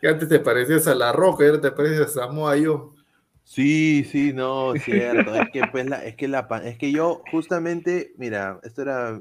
que 0.00 0.08
antes 0.08 0.28
te 0.28 0.38
parecías 0.38 0.86
a 0.86 0.94
La 0.94 1.12
Roca 1.12 1.44
ahora 1.44 1.60
te 1.60 1.72
pareces 1.72 2.00
a 2.00 2.08
Samoa 2.08 2.56
yo. 2.56 2.94
Sí, 3.42 4.04
sí, 4.10 4.32
no, 4.32 4.74
es 4.74 4.84
cierto. 4.84 5.34
Es 5.34 5.50
que, 5.50 5.62
pues, 5.70 5.86
la, 5.86 6.04
es 6.04 6.16
que 6.16 6.28
la, 6.28 6.48
es 6.64 6.78
que 6.78 6.92
yo 6.92 7.22
justamente, 7.30 8.14
mira, 8.16 8.58
esto 8.62 8.82
era, 8.82 9.20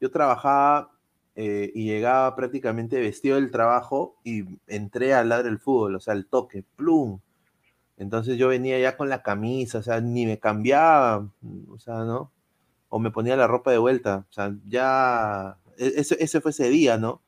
yo 0.00 0.10
trabajaba 0.10 0.90
eh, 1.34 1.72
y 1.74 1.86
llegaba 1.86 2.36
prácticamente 2.36 3.00
vestido 3.00 3.36
del 3.36 3.50
trabajo 3.50 4.16
y 4.22 4.44
entré 4.66 5.14
a 5.14 5.24
ladrar 5.24 5.50
el 5.50 5.58
fútbol, 5.58 5.96
o 5.96 6.00
sea, 6.00 6.14
el 6.14 6.26
toque, 6.26 6.64
plum. 6.76 7.20
Entonces 7.96 8.38
yo 8.38 8.48
venía 8.48 8.78
ya 8.78 8.96
con 8.96 9.08
la 9.08 9.22
camisa, 9.22 9.78
o 9.78 9.82
sea, 9.82 10.00
ni 10.00 10.26
me 10.26 10.38
cambiaba, 10.38 11.28
o 11.70 11.78
sea, 11.78 12.04
¿no? 12.04 12.32
O 12.90 12.98
me 13.00 13.10
ponía 13.12 13.36
la 13.36 13.46
ropa 13.48 13.70
de 13.72 13.78
vuelta, 13.78 14.26
o 14.30 14.32
sea, 14.32 14.54
ya, 14.68 15.58
e- 15.78 15.94
ese, 15.96 16.16
ese 16.22 16.40
fue 16.40 16.52
ese 16.52 16.68
día, 16.70 16.98
¿no? 16.98 17.22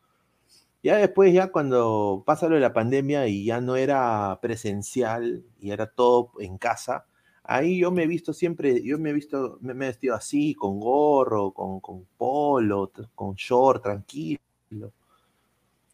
Ya 0.82 0.96
después, 0.98 1.32
ya 1.34 1.50
cuando 1.52 2.22
pasa 2.26 2.48
lo 2.48 2.54
de 2.56 2.60
la 2.60 2.72
pandemia 2.72 3.26
y 3.28 3.44
ya 3.44 3.60
no 3.60 3.76
era 3.76 4.38
presencial 4.40 5.44
y 5.60 5.70
era 5.72 5.86
todo 5.88 6.32
en 6.40 6.58
casa, 6.58 7.06
ahí 7.44 7.78
yo 7.80 7.90
me 7.90 8.04
he 8.04 8.06
visto 8.06 8.32
siempre, 8.32 8.82
yo 8.84 8.98
me 8.98 9.10
he 9.10 9.12
visto, 9.12 9.58
me, 9.62 9.72
he 9.72 9.76
vestido 9.88 10.14
así, 10.14 10.54
con 10.54 10.78
gorro, 10.80 11.52
con, 11.52 11.80
con 11.80 12.06
polo, 12.16 12.92
con 13.14 13.34
short, 13.34 13.82
tranquilo. 13.82 14.38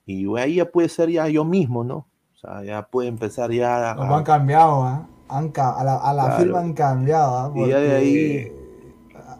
Y 0.06 0.26
ahí 0.38 0.54
ya 0.56 0.70
puede 0.70 0.88
ser 0.88 1.10
ya 1.10 1.28
yo 1.28 1.44
mismo, 1.44 1.82
¿no? 1.82 2.06
Sea, 2.42 2.64
ya 2.64 2.82
puede 2.82 3.08
empezar 3.08 3.52
ya 3.52 3.94
Nos 3.94 4.10
han 4.10 4.24
cambiado, 4.24 4.82
¿ah? 4.82 5.06
Han 5.28 5.50
ca- 5.50 5.78
a 5.78 5.84
la, 5.84 5.96
a 5.96 6.12
la 6.12 6.24
Claro. 6.24 6.38
firma 6.42 6.58
han 6.58 6.72
cambiado, 6.74 7.36
¿ah? 7.38 7.52
Y 7.54 7.68
ya 7.68 7.78
de 7.78 7.94
ahí- 7.96 8.52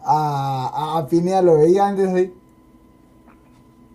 A, 0.05 0.97
a 0.97 1.07
Pineda 1.07 1.41
lo 1.41 1.57
veía 1.57 1.87
antes 1.87 2.09
ahí. 2.09 2.33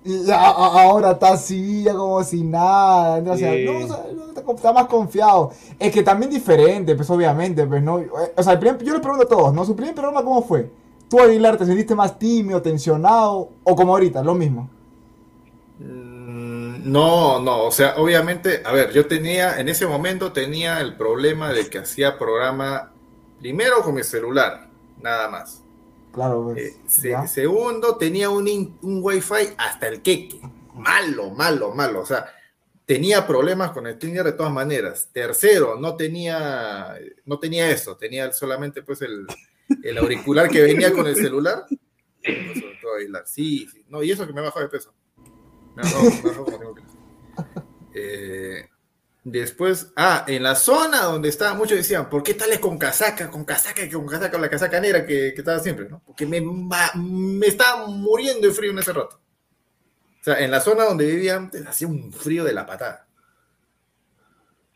Y 0.05 0.30
a- 0.30 0.36
ahora 0.51 1.12
está 1.12 1.32
así, 1.32 1.82
ya 1.85 1.94
como 1.94 2.22
si 2.22 2.43
nada. 2.44 3.18
Entonces, 3.18 3.51
Sí. 3.51 3.64
no, 3.66 3.85
o 3.85 3.89
sea, 3.89 4.05
no, 4.14 4.28
está, 4.28 4.52
está 4.52 4.72
más 4.72 4.86
confiado. 4.86 5.51
Es 5.78 5.93
que 5.93 6.02
también 6.02 6.30
diferente, 6.30 6.94
pues 6.94 7.09
obviamente, 7.10 7.66
pues 7.66 7.82
no. 7.82 8.01
O 8.36 8.43
sea, 8.43 8.52
el 8.55 8.59
primer- 8.59 8.82
yo 8.82 8.93
le 8.94 9.01
pregunto 9.01 9.24
a 9.24 9.28
todos, 9.28 9.52
¿no? 9.55 9.64
¿Su 9.64 9.74
primer 9.76 9.94
programa 9.94 10.22
cómo 10.22 10.43
fue? 10.43 10.70
¿Tú, 11.10 11.18
Aguilar, 11.20 11.56
te 11.56 11.64
sentiste 11.66 11.94
más 11.94 12.18
tímido, 12.18 12.60
tensionado? 12.62 13.48
¿O 13.64 13.74
como 13.76 13.93
ahorita, 13.93 14.22
lo 14.22 14.35
mismo? 14.35 14.68
No, 16.89 17.40
no, 17.40 17.65
o 17.65 17.70
sea, 17.70 17.97
obviamente, 17.97 18.62
a 18.65 18.73
ver, 18.73 18.93
yo 18.93 19.06
tenía, 19.06 19.60
en 19.60 19.69
ese 19.69 19.86
momento 19.86 20.32
tenía 20.32 20.81
el 20.81 20.97
problema 20.97 21.52
de 21.52 21.69
que 21.69 21.78
hacía 21.78 22.19
programa 22.19 22.93
primero 23.39 23.82
con 23.82 23.94
mi 23.94 24.02
celular, 24.02 24.69
nada 25.01 25.28
más. 25.28 25.62
Claro, 26.12 26.44
pues. 26.55 26.59
Eh, 26.59 26.77
segundo, 27.28 27.97
tenía 27.97 28.31
un, 28.31 28.48
in- 28.48 28.78
un 28.82 29.01
wifi 29.02 29.55
hasta 29.59 29.89
el 29.89 30.01
queque. 30.02 30.40
Malo, 30.74 31.31
malo, 31.31 31.74
malo. 31.74 32.01
O 32.01 32.06
sea, 32.06 32.27
tenía 32.86 33.27
problemas 33.27 33.73
con 33.73 33.86
el 33.86 33.97
Stinger 33.97 34.24
de 34.24 34.32
todas 34.32 34.52
maneras. 34.52 35.10
Tercero, 35.12 35.77
no 35.78 35.94
tenía, 35.97 36.97
no 37.27 37.39
tenía 37.39 37.70
eso, 37.70 37.97
tenía 37.97 38.32
solamente 38.32 38.82
pues 38.82 39.02
el, 39.02 39.27
el 39.82 39.98
auricular 39.98 40.48
que 40.48 40.62
venía 40.62 40.93
con 40.93 41.06
el 41.06 41.16
celular. 41.16 41.66
Sí, 43.27 43.69
sí. 43.73 43.85
No, 43.89 44.02
y 44.02 44.10
eso 44.10 44.27
que 44.27 44.32
me 44.32 44.40
bajó 44.40 44.60
de 44.60 44.69
peso. 44.69 44.93
Me 45.78 45.84
bajó, 45.84 46.02
me 46.02 46.30
bajó 46.30 46.44
como 46.44 46.59
tengo 46.59 46.74
que 46.74 46.82
Eh, 47.94 48.68
después, 49.22 49.92
ah, 49.96 50.24
en 50.26 50.42
la 50.42 50.56
zona 50.56 51.02
donde 51.02 51.28
estaba, 51.28 51.55
muchos 51.55 51.78
decían, 51.78 52.09
¿por 52.10 52.22
qué 52.22 52.34
tales 52.34 52.59
con 52.59 52.78
casaca, 52.78 53.30
con 53.30 53.44
casaca, 53.44 53.84
y 53.84 53.90
con 53.90 54.06
casaca, 54.06 54.32
con 54.32 54.40
la 54.40 54.50
casaca 54.50 54.80
negra 54.80 55.06
que, 55.06 55.32
que 55.34 55.40
estaba 55.40 55.59
siempre, 55.60 55.88
¿no? 55.88 56.02
Porque 56.05 56.26
me, 56.26 56.40
me 56.40 57.46
estaba 57.46 57.86
muriendo 57.86 58.48
de 58.48 58.52
frío 58.52 58.72
en 58.72 58.78
ese 58.80 58.92
rato. 58.92 59.20
O 60.20 60.24
sea, 60.24 60.40
en 60.40 60.50
la 60.50 60.60
zona 60.60 60.84
donde 60.84 61.06
vivía 61.06 61.36
antes 61.36 61.64
hacía 61.64 61.86
un 61.86 62.12
frío 62.12 62.42
de 62.44 62.52
la 62.52 62.66
patada. 62.66 63.06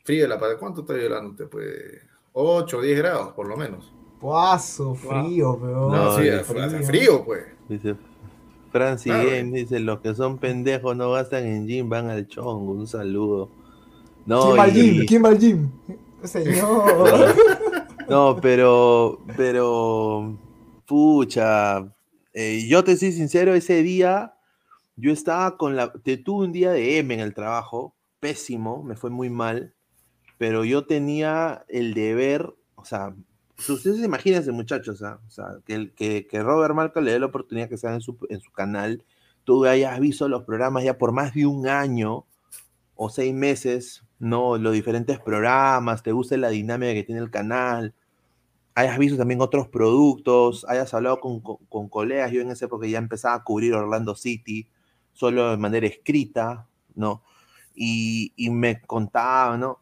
Frío 0.04 0.22
de 0.22 0.28
la 0.28 0.38
patada. 0.38 0.58
¿Cuánto 0.58 0.84
hablando? 0.88 1.30
usted? 1.30 1.48
Pues 1.48 2.00
8 2.32 2.78
o 2.78 2.80
10 2.80 2.98
grados, 2.98 3.32
por 3.34 3.46
lo 3.46 3.56
menos. 3.56 3.92
Paso, 4.20 4.94
frío, 4.94 5.58
pero. 5.60 5.90
No, 5.90 6.16
sí, 6.16 6.28
hace 6.28 6.60
hace 6.60 6.82
frío, 6.84 7.24
pues. 7.24 7.44
Dice 7.68 7.96
Francis 8.72 9.12
Claro. 9.12 9.30
Game, 9.30 9.58
dice, 9.58 9.78
los 9.78 10.00
que 10.00 10.14
son 10.14 10.38
pendejos 10.38 10.96
no 10.96 11.12
gastan 11.12 11.46
en 11.46 11.66
gym, 11.68 11.88
van 11.88 12.08
al 12.08 12.26
chongo, 12.26 12.72
un 12.72 12.86
saludo. 12.86 13.50
No, 14.24 14.46
¿Quién 14.46 14.58
va 14.58 14.62
al 14.64 14.72
gym? 14.72 15.06
¿Quién 15.06 15.24
va 15.24 15.28
al 15.28 15.38
gym? 15.38 15.70
Señor. 16.24 17.34
No, 18.08 18.36
pero, 18.42 19.20
pero, 19.38 20.36
pucha, 20.86 21.94
eh, 22.34 22.66
yo 22.68 22.84
te 22.84 22.96
soy 22.96 23.12
sincero, 23.12 23.54
ese 23.54 23.82
día 23.82 24.34
yo 24.96 25.12
estaba 25.12 25.56
con 25.56 25.76
la, 25.76 25.92
te 25.92 26.16
tuve 26.18 26.46
un 26.46 26.52
día 26.52 26.72
de 26.72 26.98
M 26.98 27.14
en 27.14 27.20
el 27.20 27.32
trabajo, 27.32 27.94
pésimo, 28.20 28.82
me 28.82 28.96
fue 28.96 29.08
muy 29.08 29.30
mal, 29.30 29.74
pero 30.36 30.64
yo 30.64 30.84
tenía 30.84 31.64
el 31.68 31.94
deber, 31.94 32.52
o 32.74 32.84
sea, 32.84 33.14
si 33.62 33.72
ustedes 33.72 33.98
imagínense 34.04 34.52
muchachos, 34.52 35.02
¿ah? 35.02 35.20
o 35.26 35.30
sea, 35.30 35.46
que, 35.66 35.92
que, 35.94 36.26
que 36.26 36.42
Robert 36.42 36.74
Marco 36.74 37.00
le 37.00 37.12
dé 37.12 37.18
la 37.20 37.26
oportunidad 37.26 37.68
que 37.68 37.76
sea 37.78 37.94
en 37.94 38.00
su, 38.00 38.16
en 38.28 38.40
su 38.40 38.50
canal, 38.52 39.04
tú 39.44 39.64
hayas 39.66 39.98
visto 40.00 40.28
los 40.28 40.44
programas 40.44 40.84
ya 40.84 40.98
por 40.98 41.12
más 41.12 41.34
de 41.34 41.46
un 41.46 41.68
año, 41.68 42.26
o 42.96 43.10
seis 43.10 43.34
meses, 43.34 44.04
¿no? 44.18 44.58
Los 44.58 44.72
diferentes 44.74 45.18
programas, 45.20 46.02
te 46.02 46.12
guste 46.12 46.36
la 46.38 46.50
dinámica 46.50 46.94
que 46.94 47.04
tiene 47.04 47.20
el 47.22 47.30
canal, 47.30 47.94
hayas 48.74 48.98
visto 48.98 49.18
también 49.18 49.40
otros 49.42 49.68
productos, 49.68 50.64
hayas 50.68 50.92
hablado 50.94 51.20
con, 51.20 51.40
con- 51.40 51.58
con 51.68 51.88
colegas, 51.88 52.30
yo 52.32 52.40
en 52.40 52.50
esa 52.50 52.66
época 52.66 52.86
ya 52.86 52.98
empezaba 52.98 53.34
a 53.36 53.44
cubrir 53.44 53.74
Orlando 53.74 54.14
City, 54.14 54.68
solo 55.12 55.50
de 55.50 55.56
manera 55.58 55.86
escrita, 55.86 56.66
¿no? 56.94 57.22
Y, 57.74 58.32
y 58.36 58.50
me 58.50 58.80
contaba, 58.82 59.56
¿no? 59.58 59.80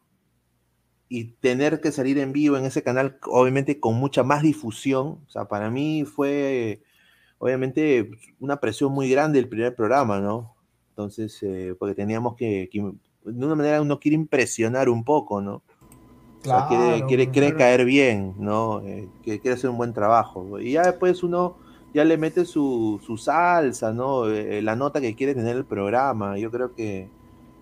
Y 1.11 1.33
tener 1.41 1.81
que 1.81 1.93
salir 1.93 2.19
en 2.19 2.33
vivo 2.33 2.57
en 2.57 2.65
ese 2.65 2.83
canal, 2.83 3.19
obviamente 3.27 3.81
con 3.81 3.97
mucha 3.97 4.23
más 4.23 4.43
difusión, 4.43 5.19
o 5.27 5.29
sea, 5.29 5.47
para 5.47 5.69
mí 5.69 6.05
fue, 6.05 6.83
obviamente, 7.39 8.13
una 8.39 8.61
presión 8.61 8.93
muy 8.93 9.11
grande 9.11 9.41
el 9.41 9.49
primer 9.49 9.75
programa, 9.75 10.21
¿no? 10.21 10.55
Entonces, 10.91 11.37
eh, 11.43 11.75
porque 11.79 11.97
teníamos 11.97 12.37
que, 12.37 12.69
que, 12.71 12.79
de 12.79 13.45
una 13.45 13.57
manera 13.57 13.83
uno 13.83 13.99
quiere 13.99 14.15
impresionar 14.15 14.89
un 14.89 15.05
poco, 15.05 15.41
¿no? 15.43 15.63
O 16.43 16.45
sea, 16.45 16.69
quiere, 16.69 16.85
Claro, 16.85 17.07
quiere, 17.09 17.31
quiere 17.31 17.49
claro. 17.49 17.59
caer 17.59 17.85
bien, 17.85 18.35
¿no? 18.39 18.81
Eh, 18.87 19.09
que 19.25 19.41
quiere 19.41 19.57
hacer 19.57 19.69
un 19.69 19.77
buen 19.79 19.93
trabajo. 19.93 20.59
Y 20.61 20.73
ya 20.73 20.83
después 20.85 21.23
uno 21.23 21.57
ya 21.93 22.05
le 22.05 22.17
mete 22.19 22.45
su, 22.45 23.01
su 23.05 23.17
salsa, 23.17 23.93
¿no? 23.93 24.29
Eh, 24.29 24.63
la 24.63 24.77
nota 24.77 25.01
que 25.01 25.15
quiere 25.17 25.35
tener 25.35 25.57
el 25.57 25.65
programa. 25.65 26.39
Yo 26.39 26.51
creo 26.51 26.75
que 26.75 27.11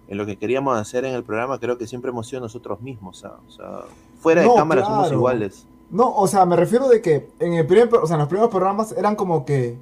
en 0.09 0.17
lo 0.19 0.27
que 0.27 0.37
queríamos 0.37 0.79
hacer 0.79 1.05
en 1.05 1.15
el 1.15 1.23
programa, 1.23 1.59
creo 1.59 1.77
que 1.77 1.87
siempre 1.87 2.11
hemos 2.11 2.27
sido 2.27 2.41
nosotros 2.41 2.81
mismos. 2.81 3.25
¿ah? 3.25 3.39
O 3.47 3.51
sea, 3.51 3.81
fuera 4.21 4.41
de 4.41 4.47
No, 4.49 4.55
cámara 4.55 4.85
somos 4.85 5.13
iguales. 5.13 5.67
No, 5.91 6.15
o 6.15 6.27
sea, 6.27 6.45
me 6.45 6.57
refiero 6.57 6.89
de 6.89 7.01
que 7.01 7.31
en 7.39 7.55
el 7.55 7.67
primer, 7.67 7.95
o 7.95 8.07
sea, 8.07 8.15
en 8.15 8.21
los 8.21 8.29
primeros 8.29 8.51
programas 8.51 8.93
eran 8.93 9.17
como 9.17 9.45
que 9.45 9.77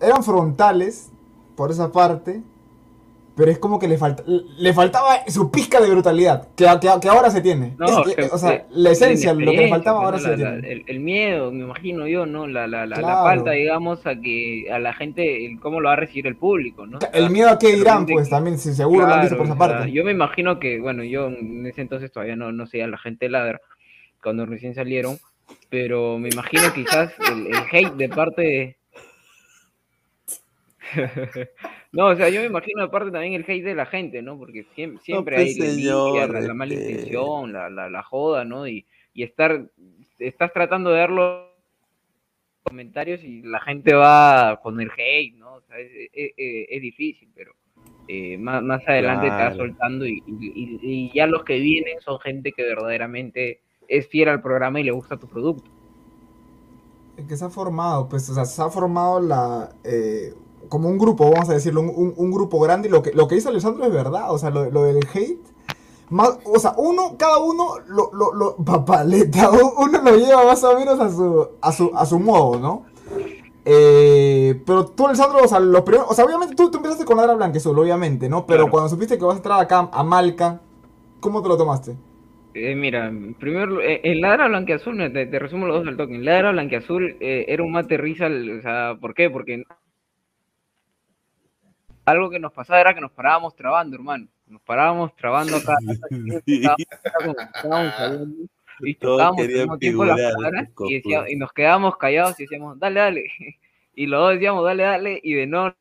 eran 0.00 0.24
frontales 0.24 1.10
por 1.56 1.70
esa 1.70 1.92
parte, 1.92 2.42
pero 3.36 3.50
es 3.50 3.58
como 3.58 3.78
que 3.78 3.88
le, 3.88 3.96
falta, 3.96 4.22
le 4.26 4.72
faltaba 4.74 5.24
su 5.28 5.50
pizca 5.50 5.80
de 5.80 5.88
brutalidad, 5.90 6.48
que, 6.56 6.66
que, 6.80 6.88
que 7.00 7.08
ahora 7.08 7.30
se 7.30 7.40
tiene. 7.40 7.74
No, 7.78 8.04
Es- 8.04 8.14
que- 8.14 8.22
o 8.24 8.36
sea, 8.38 8.66
la 8.70 8.90
esencia, 8.90 9.32
lo 9.32 9.50
que 9.52 9.56
le 9.56 9.68
faltaba 9.68 10.00
ahora 10.04 10.18
¿no? 10.18 10.22
se 10.22 10.36
La- 10.36 10.36
la- 10.36 10.52
tiene. 10.60 10.72
el, 10.72 10.84
el 10.86 11.00
miedo, 11.00 11.50
me 11.52 11.64
imagino 11.64 12.06
yo, 12.06 12.26
¿no? 12.26 12.46
La, 12.46 12.66
la, 12.66 12.86
la, 12.86 12.96
la 12.96 13.02
Claro. 13.02 13.22
falta, 13.24 13.50
digamos, 13.52 14.06
a 14.06 14.14
que 14.20 14.66
a 14.72 14.78
la 14.78 14.92
gente, 14.92 15.46
el 15.46 15.58
cómo 15.60 15.80
lo 15.80 15.88
va 15.88 15.94
a 15.94 15.96
recibir 15.96 16.26
el 16.26 16.36
público, 16.36 16.86
¿no? 16.86 16.98
El 17.12 17.30
miedo 17.30 17.48
a 17.50 17.58
qué 17.58 17.74
dirán, 17.74 18.04
pues 18.06 18.28
también, 18.28 18.58
si 18.58 18.74
seguro 18.74 19.06
lo 19.06 19.14
han 19.14 19.20
visto 19.22 19.36
por 19.36 19.46
esa 19.46 19.56
Claro, 19.56 19.72
parte. 19.74 19.92
yo 19.92 20.04
me 20.04 20.12
imagino 20.12 20.58
que, 20.58 20.80
bueno, 20.80 21.02
yo 21.04 21.28
en 21.28 21.66
ese 21.66 21.80
entonces 21.80 22.10
todavía 22.12 22.36
no, 22.36 22.52
no 22.52 22.66
sé 22.66 22.82
a 22.82 22.86
la 22.88 22.98
gente 22.98 23.28
ladra, 23.28 23.60
cuando 24.22 24.44
recién 24.44 24.74
salieron, 24.74 25.18
pero 25.70 26.18
me 26.18 26.28
imagino 26.28 26.62
quizás 26.74 27.12
el, 27.30 27.46
el 27.46 27.62
hate 27.72 27.94
de 27.94 28.08
parte 28.08 28.42
de... 28.42 28.76
No, 31.92 32.06
o 32.06 32.16
sea, 32.16 32.28
yo 32.28 32.40
me 32.40 32.46
imagino 32.46 32.84
aparte 32.84 33.10
también 33.10 33.34
el 33.34 33.42
hate 33.48 33.64
de 33.64 33.74
la 33.74 33.86
gente, 33.86 34.22
¿no? 34.22 34.38
Porque 34.38 34.64
siempre, 34.74 35.02
siempre 35.02 35.34
pues, 35.36 35.48
hay 35.48 35.54
la 35.58 35.66
señor, 35.66 36.08
envidia, 36.08 36.26
la, 36.28 36.40
la 36.40 36.54
mala 36.54 36.74
este. 36.74 36.92
intención, 36.92 37.52
la, 37.52 37.68
la, 37.70 37.90
la 37.90 38.02
joda, 38.04 38.44
¿no? 38.44 38.68
Y, 38.68 38.86
y 39.12 39.24
estar, 39.24 39.68
estás 40.18 40.52
tratando 40.52 40.90
de 40.90 40.98
dar 40.98 41.10
los 41.10 41.46
comentarios 42.62 43.24
y 43.24 43.42
la 43.42 43.60
gente 43.60 43.94
va 43.94 44.60
con 44.62 44.80
el 44.80 44.90
hate, 44.96 45.34
¿no? 45.36 45.54
O 45.54 45.60
sea, 45.62 45.78
es, 45.78 45.90
es- 46.12 46.32
es- 46.36 46.66
es 46.70 46.82
difícil, 46.82 47.28
pero 47.34 47.52
eh, 48.06 48.38
más, 48.38 48.62
más 48.62 48.86
adelante 48.86 49.26
te 49.26 49.42
vas 49.42 49.54
Claro. 49.54 49.56
soltando 49.56 50.06
y, 50.06 50.22
y- 50.26 50.52
y- 50.54 50.78
y 50.82 51.12
ya 51.12 51.26
los 51.26 51.42
que 51.44 51.58
vienen 51.58 52.00
son 52.00 52.20
gente 52.20 52.52
que 52.52 52.62
verdaderamente 52.62 53.60
es 53.88 54.06
fiel 54.08 54.28
al 54.28 54.42
programa 54.42 54.80
y 54.80 54.84
le 54.84 54.92
gusta 54.92 55.18
tu 55.18 55.26
producto. 55.28 55.70
que 57.28 57.36
se 57.36 57.44
ha 57.44 57.50
formado, 57.50 58.08
pues, 58.08 58.28
o 58.30 58.34
sea, 58.34 58.44
se 58.46 58.62
ha 58.62 58.70
formado 58.70 59.20
la 59.20 59.74
eh, 59.84 60.32
como 60.70 60.88
un 60.88 60.98
grupo, 60.98 61.30
vamos 61.30 61.50
a 61.50 61.54
decirlo, 61.54 61.82
un, 61.82 61.90
un- 61.94 62.14
un 62.16 62.32
grupo 62.32 62.60
grande, 62.60 62.88
y 62.88 62.92
lo 62.92 63.02
que, 63.02 63.12
lo 63.12 63.28
que 63.28 63.34
dice 63.36 63.50
Alessandro 63.50 63.84
es 63.86 63.92
verdad, 63.92 64.32
o 64.32 64.38
sea, 64.38 64.50
lo, 64.50 64.70
lo 64.70 64.84
del 64.84 65.06
hate, 65.14 65.40
más, 66.10 66.38
o 66.44 66.58
sea, 66.58 66.74
uno, 66.78 67.16
cada 67.18 67.38
uno, 67.38 67.78
lo, 67.88 68.10
lo, 68.14 68.34
lo- 68.34 68.56
papaleta, 68.56 69.50
uno 69.78 70.02
lo 70.02 70.16
lleva 70.16 70.44
más 70.44 70.64
o 70.64 70.78
menos 70.78 71.00
a 71.00 71.10
su, 71.10 71.48
a 71.60 71.72
su, 71.72 71.92
a 71.94 72.06
su 72.06 72.18
modo, 72.20 72.58
¿no? 72.60 72.86
Eh, 73.64 74.62
pero 74.66 74.86
tú, 74.86 75.06
Alessandro, 75.06 75.40
o 75.44 75.48
sea, 75.48 75.60
los 75.60 75.82
primeros, 75.82 76.08
o 76.10 76.14
sea, 76.14 76.24
obviamente 76.24 76.54
tú, 76.54 76.70
tú 76.70 76.78
empezaste 76.78 77.04
con 77.04 77.16
Ladra 77.18 77.34
Blanquezul, 77.34 77.78
obviamente, 77.78 78.28
¿no? 78.28 78.46
Pero 78.46 78.64
Claro. 78.64 78.70
cuando 78.70 78.88
supiste 78.88 79.18
que 79.18 79.24
vas 79.24 79.34
a 79.34 79.38
entrar 79.38 79.60
acá 79.60 79.88
a 79.92 80.02
Malca, 80.04 80.60
¿cómo 81.20 81.42
te 81.42 81.48
lo 81.48 81.56
tomaste? 81.58 81.96
Eh, 82.54 82.74
mira, 82.74 83.12
primero, 83.38 83.80
eh, 83.80 84.00
en 84.04 84.20
Ladra 84.20 84.48
Blanqueazul, 84.48 85.12
te, 85.12 85.26
te 85.26 85.38
resumo 85.38 85.66
los 85.66 85.78
dos 85.78 85.88
al 85.88 85.96
toque. 85.96 86.14
En 86.16 86.24
Ladra 86.24 86.50
Blanqueazul 86.52 87.16
eh, 87.20 87.44
era 87.48 87.62
un 87.62 87.72
mate 87.72 87.96
risa, 87.96 88.26
el- 88.26 88.58
o 88.58 88.62
sea, 88.62 88.96
¿por 89.00 89.14
qué? 89.14 89.30
Porque 89.30 89.62
algo 92.04 92.30
que 92.30 92.38
nos 92.38 92.52
pasaba 92.52 92.80
era 92.80 92.94
que 92.94 93.00
nos 93.00 93.12
parábamos 93.12 93.54
trabando, 93.54 93.96
hermano. 93.96 94.28
Nos 94.46 94.62
parábamos 94.62 95.14
trabando 95.16 95.56
acá. 95.56 95.76
y 96.46 96.62
tocábamos 98.94 99.42
estos 99.42 101.28
y, 101.28 101.36
nos 101.36 101.52
quedábamos 101.52 101.96
callados 101.96 102.38
y 102.40 102.44
decíamos, 102.44 102.78
dale, 102.78 103.00
dale. 103.00 103.24
Y 103.92 104.06
los 104.06 104.20
dos 104.20 104.34
decíamos, 104.34 104.64
dale, 104.64 104.84
dale. 104.84 105.20
Y 105.22 105.34
de 105.34 105.46
no, 105.46 105.74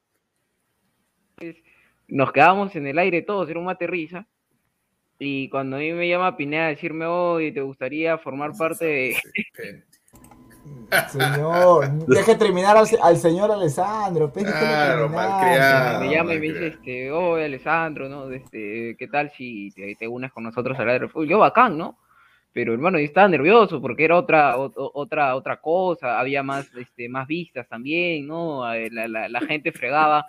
nos 2.07 2.31
quedábamos 2.31 2.75
en 2.75 2.87
el 2.87 2.99
aire 2.99 3.21
todos, 3.21 3.49
era 3.49 3.59
un 3.59 3.65
mate 3.65 3.87
risa. 3.87 4.27
Y 5.19 5.49
cuando 5.49 5.77
a 5.77 5.79
mí 5.79 5.93
me 5.93 6.07
llama 6.07 6.35
Pineda 6.35 6.65
a 6.65 6.69
decirme, 6.69 7.05
oye, 7.05 7.51
¿te 7.51 7.61
gustaría 7.61 8.17
formar 8.17 8.51
parte 8.57 8.85
de...? 8.85 9.15
Señor, 11.09 11.89
deje 12.07 12.35
terminar 12.35 12.75
al, 12.77 12.87
al 13.01 13.17
señor 13.17 13.51
Alessandro, 13.51 14.31
pues, 14.31 14.45
Claro, 14.45 15.09
malcriado. 15.09 15.99
me 15.99 16.09
llama 16.09 16.33
y 16.33 16.39
me 16.39 16.47
dice, 16.47 16.67
este, 16.67 17.11
oye, 17.11 17.45
Alessandro, 17.45 18.09
¿no? 18.09 18.29
Este, 18.31 18.95
¿qué 18.97 19.07
tal 19.07 19.31
si 19.31 19.71
te, 19.71 19.95
te 19.95 20.07
unes 20.07 20.31
con 20.31 20.43
nosotros 20.43 20.77
a 20.79 20.85
la 20.85 20.93
del 20.93 21.09
fútbol? 21.09 21.27
Yo, 21.27 21.39
bacán, 21.39 21.77
¿no? 21.77 21.97
Pero, 22.51 22.73
hermano, 22.73 22.97
yo 22.97 23.05
estaba 23.05 23.27
nervioso 23.27 23.79
porque 23.79 24.05
era 24.05 24.17
otra, 24.17 24.57
o- 24.57 24.71
otra, 24.95 25.35
otra 25.35 25.57
cosa, 25.61 26.19
había 26.19 26.41
más, 26.41 26.73
este, 26.75 27.07
más 27.07 27.27
vistas 27.27 27.67
también, 27.67 28.25
¿no? 28.25 28.63
La, 28.91 29.07
la, 29.07 29.29
la 29.29 29.41
gente 29.41 29.71
fregaba, 29.71 30.25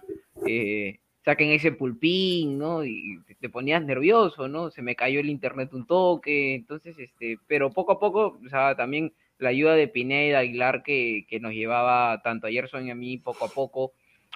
eh, 0.47 0.99
saquen 1.25 1.51
ese 1.51 1.73
pulpín, 1.73 2.59
¿no? 2.59 2.85
Y 2.85 3.19
te, 3.27 3.35
te 3.37 3.49
ponías 3.49 3.83
nervioso, 3.83 4.49
¿no? 4.49 4.71
Se 4.71 4.83
me 4.83 4.95
cayó 4.95 5.21
el 5.21 5.31
internet 5.31 5.73
un 5.73 5.87
toque, 5.87 6.55
entonces, 6.55 6.99
este, 6.99 7.39
pero 7.47 7.71
poco 7.71 7.93
a 7.93 7.99
poco, 7.99 8.39
o 8.45 8.49
sea, 8.51 8.75
también 8.77 9.12
la 9.41 9.49
ayuda 9.51 9.75
de 9.75 9.89
Pineda 9.89 10.39
Aguilar 10.39 10.83
que, 10.83 11.27
que 11.29 11.41
nos 11.41 11.53
llevaba 11.53 12.21
tanto 12.23 12.47
a 12.47 12.51
Gerson 12.51 12.87
y 12.87 12.91
a 12.91 12.95
mí 12.95 13.19
poco 13.19 13.45
a 13.47 13.49
poco 13.49 13.93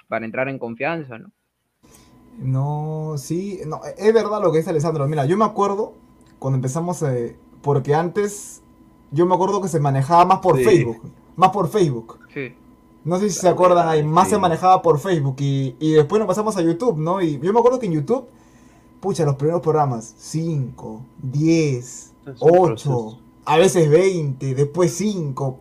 para 0.07 0.25
entrar 0.25 0.49
en 0.49 0.59
confianza, 0.59 1.17
¿no? 1.17 1.31
No, 2.39 3.15
sí, 3.17 3.59
no, 3.65 3.79
es 3.97 4.13
verdad 4.13 4.41
lo 4.41 4.51
que 4.51 4.57
dice 4.57 4.71
Alessandro. 4.71 5.07
Mira, 5.07 5.25
yo 5.25 5.37
me 5.37 5.45
acuerdo 5.45 5.93
cuando 6.39 6.57
empezamos, 6.57 7.01
eh, 7.03 7.37
porque 7.61 7.95
antes 7.95 8.61
yo 9.11 9.25
me 9.25 9.35
acuerdo 9.35 9.61
que 9.61 9.69
se 9.69 9.79
manejaba 9.79 10.25
más 10.25 10.39
por 10.39 10.57
Sí. 10.57 10.63
Facebook, 10.65 11.01
más 11.37 11.51
por 11.51 11.69
Facebook. 11.69 12.19
Sí. 12.33 12.53
No 13.05 13.19
sé 13.19 13.29
si 13.29 13.39
se 13.39 13.47
acuerdan 13.47 13.87
ahí, 13.87 14.03
más 14.03 14.29
se 14.29 14.37
manejaba 14.37 14.81
por 14.81 14.99
Facebook 14.99 15.35
y, 15.39 15.75
y 15.79 15.93
después 15.93 16.19
nos 16.19 16.27
pasamos 16.27 16.57
a 16.57 16.61
YouTube, 16.61 16.97
¿no? 16.97 17.21
Y 17.21 17.39
yo 17.39 17.53
me 17.53 17.59
acuerdo 17.59 17.79
que 17.79 17.85
en 17.85 17.93
YouTube, 17.93 18.27
pucha, 18.99 19.23
los 19.25 19.35
primeros 19.35 19.61
programas, 19.61 20.15
5, 20.17 21.01
10, 21.21 21.77
Es 21.77 22.13
un 22.25 22.35
8, 22.41 22.65
proceso. 22.65 23.19
A 23.45 23.57
veces 23.57 23.89
20, 23.89 24.55
después 24.55 24.91
5. 24.95 25.59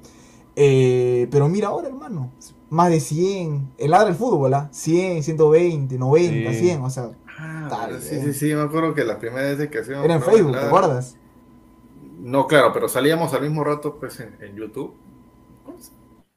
pero 0.55 1.49
mira 1.49 1.69
ahora, 1.69 1.89
hermano, 1.89 2.33
más 2.71 2.91
de 2.91 3.01
100. 3.01 3.75
El 3.79 3.91
ladra 3.91 4.07
del 4.07 4.15
fútbol, 4.17 4.55
¿ah? 4.55 4.69
100, 4.73 5.23
120, 5.23 5.99
90, 5.99 6.53
Sí. 6.53 6.59
100, 6.59 6.83
o 6.83 6.91
sea. 6.91 7.11
Ah, 7.39 7.89
sí, 8.01 8.21
sí, 8.21 8.33
sí, 8.33 8.55
me 8.55 8.63
acuerdo 8.63 8.95
que 8.95 9.05
la 9.05 9.19
primera 9.19 9.55
vez 9.55 9.69
que 9.69 9.79
hacíamos. 9.79 10.05
Era 10.05 10.15
en 10.15 10.23
Facebook, 10.23 10.53
¿te 10.53 10.67
acuerdas? 10.67 11.17
No, 12.21 12.47
claro, 12.47 12.73
pero 12.73 12.89
salíamos 12.89 13.33
al 13.35 13.43
mismo 13.43 13.65
rato 13.65 13.99
pues 13.99 14.21
en, 14.21 14.37
en 14.41 14.57
YouTube. 14.57 14.95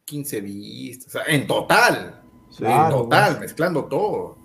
15 0.05 0.41
vistas, 0.41 1.07
o 1.07 1.11
sea, 1.11 1.23
en 1.33 1.45
total. 1.47 2.21
Claro, 2.57 2.95
en 2.95 3.03
total, 3.03 3.27
pues. 3.31 3.39
mezclando 3.41 3.85
todo. 3.85 4.36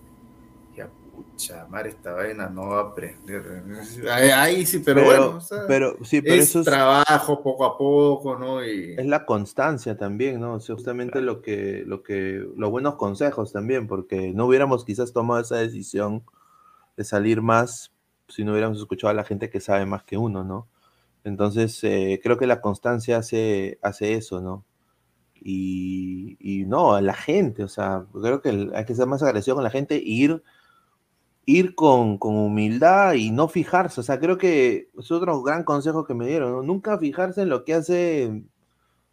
Madre, 1.69 1.91
esta 1.91 2.13
vaina 2.13 2.49
no 2.49 2.69
va 2.69 2.79
a 2.79 2.83
aprender. 2.91 3.63
Ahí, 4.11 4.31
ahí 4.31 4.67
sí, 4.67 4.79
pero, 4.81 5.03
Pero- 5.03 5.07
bueno, 5.23 5.37
o 5.39 5.41
sea, 5.41 5.65
pero- 5.67 5.97
sí, 6.05 6.21
pero 6.23 6.35
es 6.35 6.49
eso 6.51 6.61
es- 6.61 6.65
trabajo 6.67 7.43
poco 7.43 7.65
a 7.65 7.77
poco, 7.79 8.37
¿no? 8.39 8.65
Y 8.65 8.95
Es 8.99 9.07
la 9.07 9.25
constancia 9.27 9.97
también, 9.97 10.41
¿no? 10.41 10.55
O 10.55 10.61
sea, 10.61 10.75
justamente 10.75 11.21
lo 11.21 11.43
que, 11.43 11.85
lo 11.87 12.03
que, 12.03 12.45
los 12.57 12.71
buenos 12.71 12.95
consejos 12.97 13.53
también, 13.53 13.87
porque 13.89 14.33
no 14.35 14.47
hubiéramos 14.47 14.85
quizás 14.85 15.13
tomado 15.13 15.41
esa 15.41 15.57
decisión 15.57 16.23
de 16.97 17.05
salir 17.05 17.41
más 17.43 17.93
si 18.29 18.45
no 18.45 18.53
hubiéramos 18.53 18.79
escuchado 18.79 19.11
a 19.11 19.15
la 19.15 19.25
gente 19.25 19.51
que 19.51 19.61
sabe 19.61 19.85
más 19.87 20.05
que 20.05 20.17
uno, 20.17 20.45
¿no? 20.45 20.69
Entonces, 21.25 21.79
eh, 21.85 22.19
creo 22.23 22.37
que 22.39 22.47
la 22.47 22.61
constancia 22.61 23.19
hace, 23.19 23.79
hace 23.83 24.15
eso, 24.15 24.41
¿no? 24.41 24.65
Y, 25.45 26.37
y 26.41 26.65
no, 26.67 26.95
a 26.95 27.01
la 27.01 27.15
gente, 27.15 27.65
o 27.65 27.69
sea, 27.69 28.05
creo 28.13 28.41
que 28.41 28.51
el- 28.51 28.73
hay 28.75 28.85
que 28.85 28.95
ser 28.95 29.07
más 29.07 29.23
agresivo 29.23 29.57
con 29.57 29.65
la 29.65 29.71
gente 29.71 29.97
e 29.97 30.03
ir, 30.05 30.43
ir 31.47 31.75
con, 31.75 32.19
con 32.19 32.37
humildad 32.37 33.15
y 33.15 33.31
no 33.31 33.49
fijarse, 33.49 34.01
o 34.01 34.05
sea, 34.05 34.21
creo 34.21 34.39
que 34.39 34.91
es 34.99 35.11
otro 35.11 35.43
gran 35.43 35.65
consejo 35.65 36.05
que 36.05 36.15
me 36.15 36.27
dieron. 36.27 36.67
Nunca 36.67 36.99
fijarse 36.99 37.43
en 37.43 37.49
lo 37.51 37.65
que 37.65 37.75
hace 37.75 38.45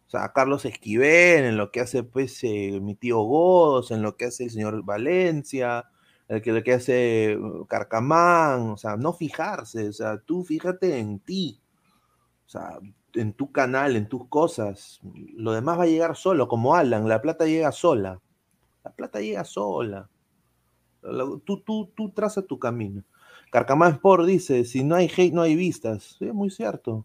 o 0.06 0.10
sea, 0.10 0.32
Carlos 0.32 0.64
Esquivel, 0.64 1.44
en 1.44 1.56
lo 1.56 1.70
que 1.70 1.80
hace 1.80 2.02
pues 2.02 2.42
eh, 2.42 2.80
mi 2.82 2.96
tío 2.96 3.20
Godos, 3.20 3.92
en 3.92 4.02
lo 4.02 4.16
que 4.16 4.26
hace 4.26 4.44
el 4.44 4.50
señor 4.50 4.84
Valencia, 4.84 5.84
que, 6.42 6.52
lo 6.52 6.62
que 6.64 6.72
hace 6.74 7.36
uh, 7.36 7.64
Carcamán, 7.66 8.70
o 8.70 8.76
sea, 8.76 8.96
no 8.96 9.12
fijarse, 9.12 9.88
o 9.88 9.92
sea, 9.92 10.18
tú 10.18 10.44
fíjate 10.44 10.98
en 10.98 11.20
ti, 11.20 11.60
o 12.46 12.48
sea, 12.48 12.78
en 13.14 13.32
tu 13.34 13.52
canal, 13.52 13.96
en 13.96 14.08
tus 14.08 14.28
cosas, 14.28 15.00
lo 15.34 15.52
demás 15.52 15.78
va 15.78 15.84
a 15.84 15.86
llegar 15.86 16.16
solo, 16.16 16.48
como 16.48 16.74
Alan, 16.74 17.08
la 17.08 17.22
plata 17.22 17.46
llega 17.46 17.72
sola, 17.72 18.20
la 18.84 18.92
plata 18.92 19.20
llega 19.20 19.44
sola, 19.44 19.98
La- 20.00 20.19
tú, 21.44 21.60
tú, 21.60 21.90
tú 21.94 22.10
traza 22.10 22.42
tu 22.42 22.58
camino. 22.58 23.02
Carcamán 23.50 23.92
Sport 23.94 24.26
dice, 24.26 24.64
si 24.64 24.84
no 24.84 24.94
hay 24.94 25.06
hate, 25.14 25.32
no 25.32 25.42
hay 25.42 25.56
vistas, 25.56 26.16
sí, 26.18 26.26
es 26.26 26.34
muy 26.34 26.50
cierto. 26.50 27.04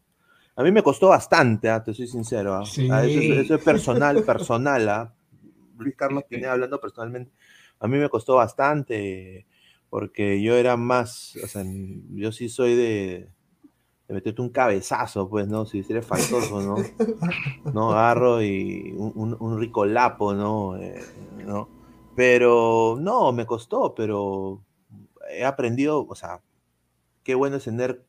A 0.55 0.63
mí 0.63 0.71
me 0.71 0.83
costó 0.83 1.09
bastante, 1.09 1.69
ah, 1.69 1.83
te 1.83 1.93
soy 1.93 2.07
sincero. 2.07 2.53
ah. 2.55 2.65
Sí. 2.65 2.87
Ah, 2.91 3.03
eso, 3.05 3.19
es, 3.19 3.25
eso 3.45 3.55
es 3.55 3.61
personal, 3.63 4.23
personal. 4.23 4.87
ah. 4.89 5.13
Luis 5.77 5.95
Carlos 5.95 6.23
Pineda 6.29 6.53
hablando 6.53 6.79
personalmente. 6.79 7.31
A 7.79 7.87
mí 7.87 7.97
me 7.97 8.07
costó 8.09 8.35
bastante 8.35 9.45
porque 9.89 10.41
yo 10.41 10.55
era 10.55 10.77
más, 10.77 11.35
o 11.43 11.47
sea, 11.47 11.63
yo 12.13 12.31
sí 12.31 12.47
soy 12.47 12.75
de, 12.75 13.27
de 14.07 14.13
meterte 14.13 14.41
un 14.41 14.49
cabezazo, 14.49 15.27
pues, 15.29 15.47
¿no? 15.47 15.65
Si 15.65 15.85
eres 15.89 16.05
faltoso, 16.05 16.61
¿no? 16.61 16.75
¿no? 17.73 17.91
Agarro 17.91 18.41
y 18.41 18.93
un, 18.97 19.11
un- 19.15 19.37
un 19.39 19.59
rico 19.59 19.85
lapo, 19.85 20.33
¿no? 20.33 20.77
Eh, 20.77 21.01
¿no? 21.45 21.67
Pero 22.15 22.97
no, 22.99 23.31
me 23.31 23.45
costó, 23.45 23.93
pero 23.93 24.63
he 25.29 25.43
aprendido, 25.43 26.05
o 26.07 26.15
sea, 26.15 26.41
qué 27.23 27.35
bueno 27.35 27.57
es 27.57 27.65
tener 27.65 28.05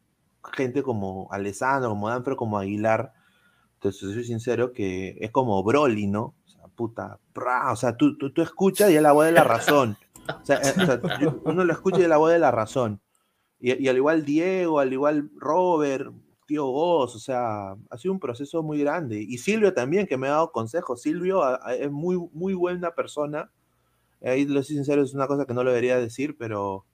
gente 0.53 0.83
como 0.83 1.29
Alessandro, 1.33 1.91
como 1.91 2.09
Danfro, 2.09 2.37
como 2.37 2.59
Aguilar. 2.59 3.13
Entonces, 3.75 4.13
soy 4.13 4.25
sincero 4.25 4.73
que 4.73 5.17
es 5.21 5.31
como 5.31 5.63
Broly, 5.63 6.07
¿no? 6.07 6.35
O 6.45 6.49
sea, 6.49 6.69
puta, 6.69 7.19
o 7.71 7.77
sea, 7.77 7.97
tú, 7.97 8.17
tú, 8.17 8.33
tú 8.33 8.43
escuchas 8.43 8.91
y 8.91 8.97
es 8.97 9.03
la 9.03 9.13
voz 9.13 9.27
de 9.27 9.33
la 9.33 9.45
razón. 9.45 9.97
O 10.29 10.45
sea, 10.45 10.61
eh, 10.63 11.29
uno 11.45 11.65
lo 11.65 11.73
escucha 11.73 11.99
y 11.99 12.03
es 12.03 12.09
la 12.09 12.17
voz 12.17 12.33
de 12.33 12.39
la 12.39 12.51
razón. 12.51 13.01
Y, 13.59 13.89
al 13.89 13.97
igual 13.97 14.25
Diego, 14.25 14.81
al 14.81 14.93
igual 14.93 15.31
Robert, 15.37 16.13
tío 16.47 16.67
Goz, 16.67 17.17
o 17.17 17.19
sea, 17.19 17.73
ha 17.91 17.99
sido 17.99 18.13
un 18.13 18.21
proceso 18.21 18.63
muy 18.63 18.79
grande. 18.81 19.21
Y 19.21 19.39
Silvio 19.39 19.73
también, 19.73 20.07
que 20.07 20.17
me 20.17 20.29
ha 20.29 20.33
dado 20.33 20.53
consejos. 20.53 21.03
Silvio 21.03 21.43
es 21.71 21.91
muy, 21.91 22.17
muy 22.33 22.55
buena 22.55 22.95
persona. 22.95 23.51
Ahí 24.25 24.45
lo 24.47 24.63
soy 24.63 24.77
sincero, 24.77 25.03
es 25.03 25.15
una 25.15 25.27
cosa 25.27 25.47
que 25.47 25.55
no 25.55 25.63
lo 25.63 25.71
debería 25.71 25.99
decir, 25.99 26.37
pero 26.39 26.85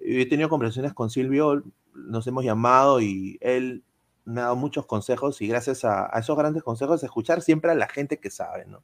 he 0.00 0.26
tenido 0.26 0.48
conversaciones 0.48 0.94
con 0.94 1.10
Silvio, 1.10 1.62
nos 1.94 2.26
hemos 2.26 2.44
llamado 2.44 3.00
y 3.00 3.38
él 3.40 3.84
me 4.24 4.40
ha 4.40 4.44
dado 4.44 4.56
muchos 4.56 4.86
consejos 4.86 5.40
y 5.42 5.48
gracias 5.48 5.84
a, 5.84 6.06
esos 6.18 6.36
grandes 6.36 6.62
consejos, 6.62 7.02
escuchar 7.02 7.42
siempre 7.42 7.70
a 7.72 7.74
la 7.74 7.88
gente 7.88 8.18
que 8.18 8.30
sabe, 8.30 8.66
¿no? 8.66 8.82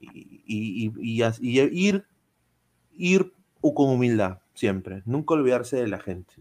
Y, 0.00 0.42
y- 0.46 1.22
y 1.40 1.60
ir, 1.88 2.06
ir 2.96 3.32
con 3.60 3.90
humildad, 3.90 4.40
siempre, 4.54 5.02
nunca 5.06 5.34
olvidarse 5.34 5.76
de 5.76 5.88
la 5.88 5.98
gente. 6.00 6.34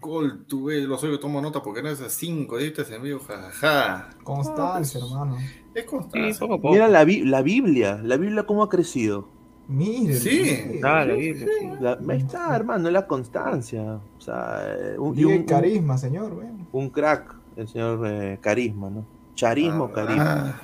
Gol, 0.00 0.44
tú 0.46 0.64
ves, 0.64 0.82
lo 0.84 0.98
soy, 0.98 1.10
yo 1.12 1.20
tomo 1.20 1.40
nota 1.40 1.62
porque 1.62 1.82
no 1.82 1.88
es 1.88 2.00
a 2.00 2.08
5, 2.10 2.58
editas 2.58 2.90
en 2.90 3.02
vivo, 3.02 3.20
jajaja. 3.20 4.10
Constancia, 4.24 5.00
hermano. 5.00 5.36
Es 5.74 5.84
constancia. 5.84 6.46
Mira 6.62 6.88
la, 6.88 7.04
Bi- 7.04 7.24
la 7.24 7.42
Biblia, 7.42 8.00
la 8.02 8.16
Biblia 8.16 8.44
cómo 8.44 8.62
ha 8.64 8.68
crecido. 8.68 9.28
Mire. 9.68 10.14
Sí. 10.14 10.80
La- 10.80 11.02
ahí 11.02 12.18
está, 12.18 12.54
hermano, 12.56 12.90
la 12.90 13.06
constancia. 13.06 14.00
O 14.18 14.20
sea, 14.20 14.60
eh, 14.64 14.96
un, 14.98 15.16
y 15.18 15.24
un- 15.24 15.44
carisma, 15.44 15.96
señor, 15.98 16.34
güey. 16.34 16.48
un 16.72 16.90
crack, 16.90 17.34
el 17.56 17.68
señor 17.68 18.00
eh, 18.06 18.38
Carisma, 18.40 18.90
¿no? 18.90 19.04
Charismo, 19.34 19.84
Ah, 19.84 19.94
carisma. 19.94 20.60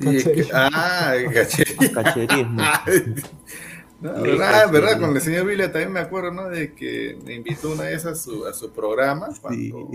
Es 0.00 0.24
que- 0.24 0.46
ah, 0.52 1.14
cacherismo. 1.94 2.62
No, 4.00 4.14
Sí, 4.16 4.22
verdad, 4.22 4.66
sí. 4.66 4.72
verdad, 4.72 5.00
con 5.00 5.14
el 5.14 5.20
señor 5.22 5.46
Villa 5.46 5.72
también 5.72 5.92
me 5.92 6.00
acuerdo, 6.00 6.30
¿no? 6.30 6.48
De 6.48 6.74
que 6.74 7.18
me 7.24 7.34
invitó 7.34 7.70
una 7.72 7.84
vez 7.84 8.04
a 8.04 8.14
su, 8.14 8.46
a 8.46 8.52
su 8.52 8.72
programa. 8.72 9.28
cuando- 9.40 9.88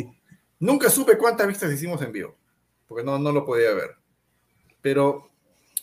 Nunca 0.60 0.90
supe 0.90 1.18
cuántas 1.18 1.48
vistas 1.48 1.72
hicimos 1.72 2.02
en 2.02 2.11
vivo, 2.11 2.36
porque 2.88 3.03
no, 3.03 3.18
no 3.18 3.32
lo 3.32 3.45
podía 3.45 3.73
ver. 3.73 3.95
Pero 4.82 5.30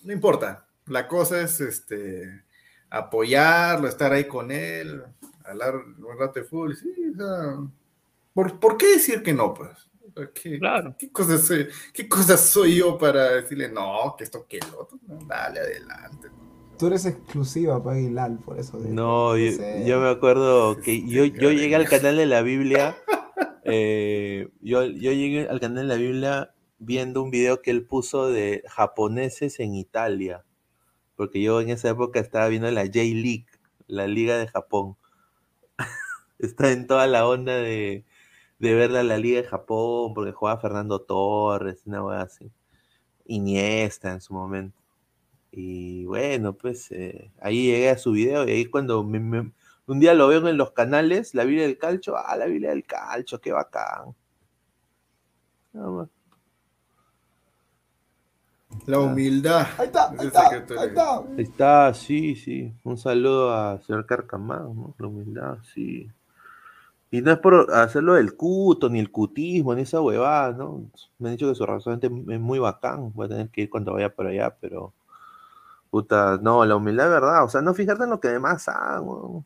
no 0.05 0.13
importa, 0.13 0.67
la 0.87 1.07
cosa 1.09 1.41
es 1.41 1.61
este, 1.61 2.43
apoyarlo, 2.91 3.89
estar 3.89 4.13
ahí 4.13 4.27
con 4.27 4.51
él, 4.51 5.03
hablar 5.45 5.77
un 5.77 6.19
rato 6.19 6.41
de 6.41 6.45
fútbol. 6.47 6.77
Sí, 6.77 6.93
o 7.13 7.17
sea, 7.17 7.57
¿por, 8.35 8.59
por 8.61 8.77
qué 8.77 8.87
decir 8.95 9.23
que 9.23 9.33
no, 9.33 9.53
pues? 9.55 9.71
¿Qué, 10.35 10.59
¿qué, 10.99 11.13
cosa 11.13 11.39
soy, 11.39 11.69
¿Qué 11.93 12.09
cosa 12.09 12.37
soy 12.37 12.77
yo 12.77 12.99
para 12.99 13.31
decirle 13.33 13.69
no, 13.69 14.15
que 14.19 14.25
esto, 14.25 14.47
que 14.49 14.59
el 14.59 14.75
otro? 14.77 14.99
No, 15.07 15.19
dale, 15.27 15.61
adelante. 15.61 16.29
Tú 16.79 16.87
eres 16.87 17.07
exclusiva 17.07 17.83
para 17.83 17.97
Aguilar, 17.97 18.37
por 18.45 18.59
eso. 18.59 18.79
de- 18.79 18.91
No, 18.91 19.37
yo, 19.37 20.01
me 20.01 20.09
acuerdo 20.09 20.77
que 20.85 21.01
yo, 21.09 21.25
yo 21.25 21.51
llegué 21.51 21.75
al 21.77 21.89
canal 21.89 22.17
de 22.17 22.27
la 22.27 22.43
Biblia. 22.43 22.97
eh, 23.65 24.49
yo, 24.61 24.85
yo 24.85 25.13
llegué 25.13 25.49
al 25.49 25.61
canal 25.61 25.89
de 25.89 25.95
la 25.95 26.01
Biblia 26.01 26.55
viendo 26.79 27.23
un 27.23 27.31
video 27.31 27.61
que 27.61 27.71
él 27.73 27.85
puso 27.85 28.29
de 28.29 28.63
japoneses 28.69 29.59
en 29.61 29.75
Italia. 29.75 30.45
Porque 31.17 31.43
yo 31.43 31.61
en 31.61 31.71
esa 31.71 31.91
época 31.91 32.21
estaba 32.21 32.47
viendo 32.49 32.71
la 32.71 32.83
J-League, 32.83 33.47
la 33.89 34.07
Liga 34.07 34.39
de 34.39 34.47
Japón. 34.47 34.97
Está 36.39 36.71
en 36.71 36.87
toda 36.87 37.09
la 37.09 37.27
onda 37.27 37.57
de, 37.57 38.05
de 38.61 38.75
ver 38.75 38.93
la, 38.93 39.03
la 39.03 39.19
Liga 39.19 39.43
de 39.43 39.49
Japón, 39.49 40.15
porque 40.15 40.31
jugaba 40.33 40.61
Fernando 40.61 41.01
Torres, 41.01 41.83
una 41.87 42.05
wea 42.05 42.23
así. 42.23 42.53
Iniesta 43.27 44.13
en 44.13 44.21
su 44.21 44.33
momento. 44.33 44.78
Y 45.61 46.05
bueno, 46.05 46.53
pues 46.53 46.89
eh, 46.93 47.33
ahí 47.41 47.67
llegué 47.67 47.91
a 47.91 47.99
su 47.99 48.13
video 48.13 48.47
y 48.47 48.53
ahí 48.53 48.67
cuando 48.67 49.03
me- 49.03 49.19
me- 49.19 49.51
un 49.89 49.99
día 49.99 50.15
lo 50.15 50.29
veo 50.29 50.47
en 50.47 50.57
los 50.57 50.71
canales, 50.71 51.35
la 51.35 51.43
Biblia 51.43 51.65
del 51.65 51.79
Calcho, 51.79 52.17
ah, 52.17 52.37
la 52.37 52.47
Biblia 52.47 52.71
del 52.71 52.85
Calcho, 52.85 53.41
qué 53.41 53.51
bacán. 53.51 54.15
Nada 55.73 55.91
más. 55.91 56.09
La 58.87 59.01
humildad. 59.01 59.67
Ahí 59.79 59.87
está, 59.87 60.11
ahí 60.11 60.27
está, 60.29 60.49
ahí 60.49 60.89
está. 60.89 61.19
Ahí 61.19 61.43
está, 61.43 61.95
sí, 61.95 62.37
sí. 62.37 62.73
Un 62.85 62.97
saludo 62.97 63.53
a 63.53 63.81
señor 63.81 64.07
Carcamán, 64.07 64.77
¿no? 64.77 64.95
La 64.97 65.07
humildad, 65.09 65.59
sí. 65.75 66.09
Y 67.11 67.21
no 67.21 67.33
es 67.33 67.39
por 67.39 67.73
hacerlo 67.73 68.15
del 68.15 68.37
cuto, 68.37 68.89
ni 68.89 69.01
el 69.01 69.11
cutismo, 69.11 69.75
ni 69.75 69.83
esa 69.83 70.01
huevada, 70.01 70.53
¿no? 70.53 70.85
Me 71.19 71.31
han 71.31 71.35
dicho 71.35 71.49
que 71.49 71.57
su 71.57 71.67
razonamiento 71.67 72.33
es 72.33 72.39
muy 72.39 72.61
bacán. 72.61 73.13
Voy 73.13 73.27
a 73.27 73.31
tener 73.31 73.49
que 73.49 73.63
ir 73.63 73.71
cuando 73.71 73.95
vaya 73.95 74.15
por 74.15 74.29
allá, 74.29 74.55
pero. 74.61 74.93
Puta, 75.91 76.39
no, 76.43 76.65
la 76.65 76.77
humildad 76.77 77.07
es 77.07 77.13
verdad. 77.13 77.45
O 77.45 77.49
sea, 77.49 77.61
no 77.63 77.75
fijarte 77.75 78.05
en 78.05 78.11
lo 78.11 78.21
que 78.21 78.29
demás 78.29 78.67
weón. 79.01 79.45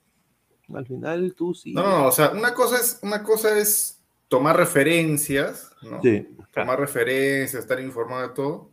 Al 0.75 0.87
final 0.87 1.35
tú 1.35 1.55
sí. 1.55 1.73
No, 1.75 1.83
no, 1.83 1.99
no, 1.99 2.07
o 2.07 2.13
sea, 2.13 2.31
una 2.31 2.55
cosa 2.55 2.77
es, 2.77 2.99
una 3.03 3.23
cosa 3.23 3.57
es 3.59 4.01
tomar 4.29 4.57
referencias, 4.57 5.71
¿no? 5.83 6.01
Sí. 6.03 6.29
Tomar 6.53 6.81
referencias, 6.81 7.63
estar 7.63 7.79
informado 7.81 8.29
de 8.29 8.35
todo. 8.35 8.71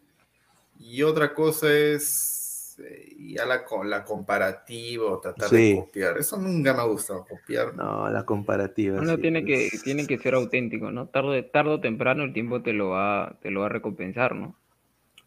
Y 0.79 1.03
otra 1.03 1.33
cosa 1.33 1.71
es 1.71 2.77
eh, 2.79 3.15
ya 3.33 3.45
la, 3.45 3.63
la 3.83 4.05
comparativa 4.05 5.11
o 5.11 5.19
tratar 5.19 5.49
Sí. 5.49 5.73
de 5.73 5.75
copiar. 5.81 6.17
Eso 6.17 6.37
nunca 6.37 6.73
me 6.73 6.79
ha 6.79 6.85
gustado, 6.85 7.25
copiar. 7.25 7.75
No, 7.75 8.09
la 8.09 8.25
comparativa. 8.25 8.99
Uno 9.01 9.15
sí, 9.15 9.21
tiene 9.21 9.43
que, 9.43 9.69
tiene 9.83 10.07
que 10.07 10.17
ser 10.17 10.35
auténtico, 10.35 10.91
¿no? 10.91 11.07
Tarde, 11.07 11.43
tarde 11.43 11.71
o 11.71 11.81
temprano 11.81 12.23
el 12.23 12.33
tiempo 12.33 12.61
te 12.61 12.71
lo 12.71 12.89
va, 12.89 13.37
te 13.41 13.51
lo 13.51 13.61
va 13.61 13.65
a 13.65 13.69
recompensar, 13.69 14.35
¿no? 14.35 14.55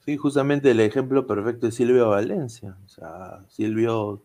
Sí, 0.04 0.16
justamente 0.16 0.70
el 0.72 0.80
ejemplo 0.80 1.26
perfecto 1.26 1.68
es 1.68 1.76
Silvio 1.76 2.08
Valencia. 2.10 2.76
O 2.84 2.88
sea, 2.88 3.44
Silvio, 3.48 4.22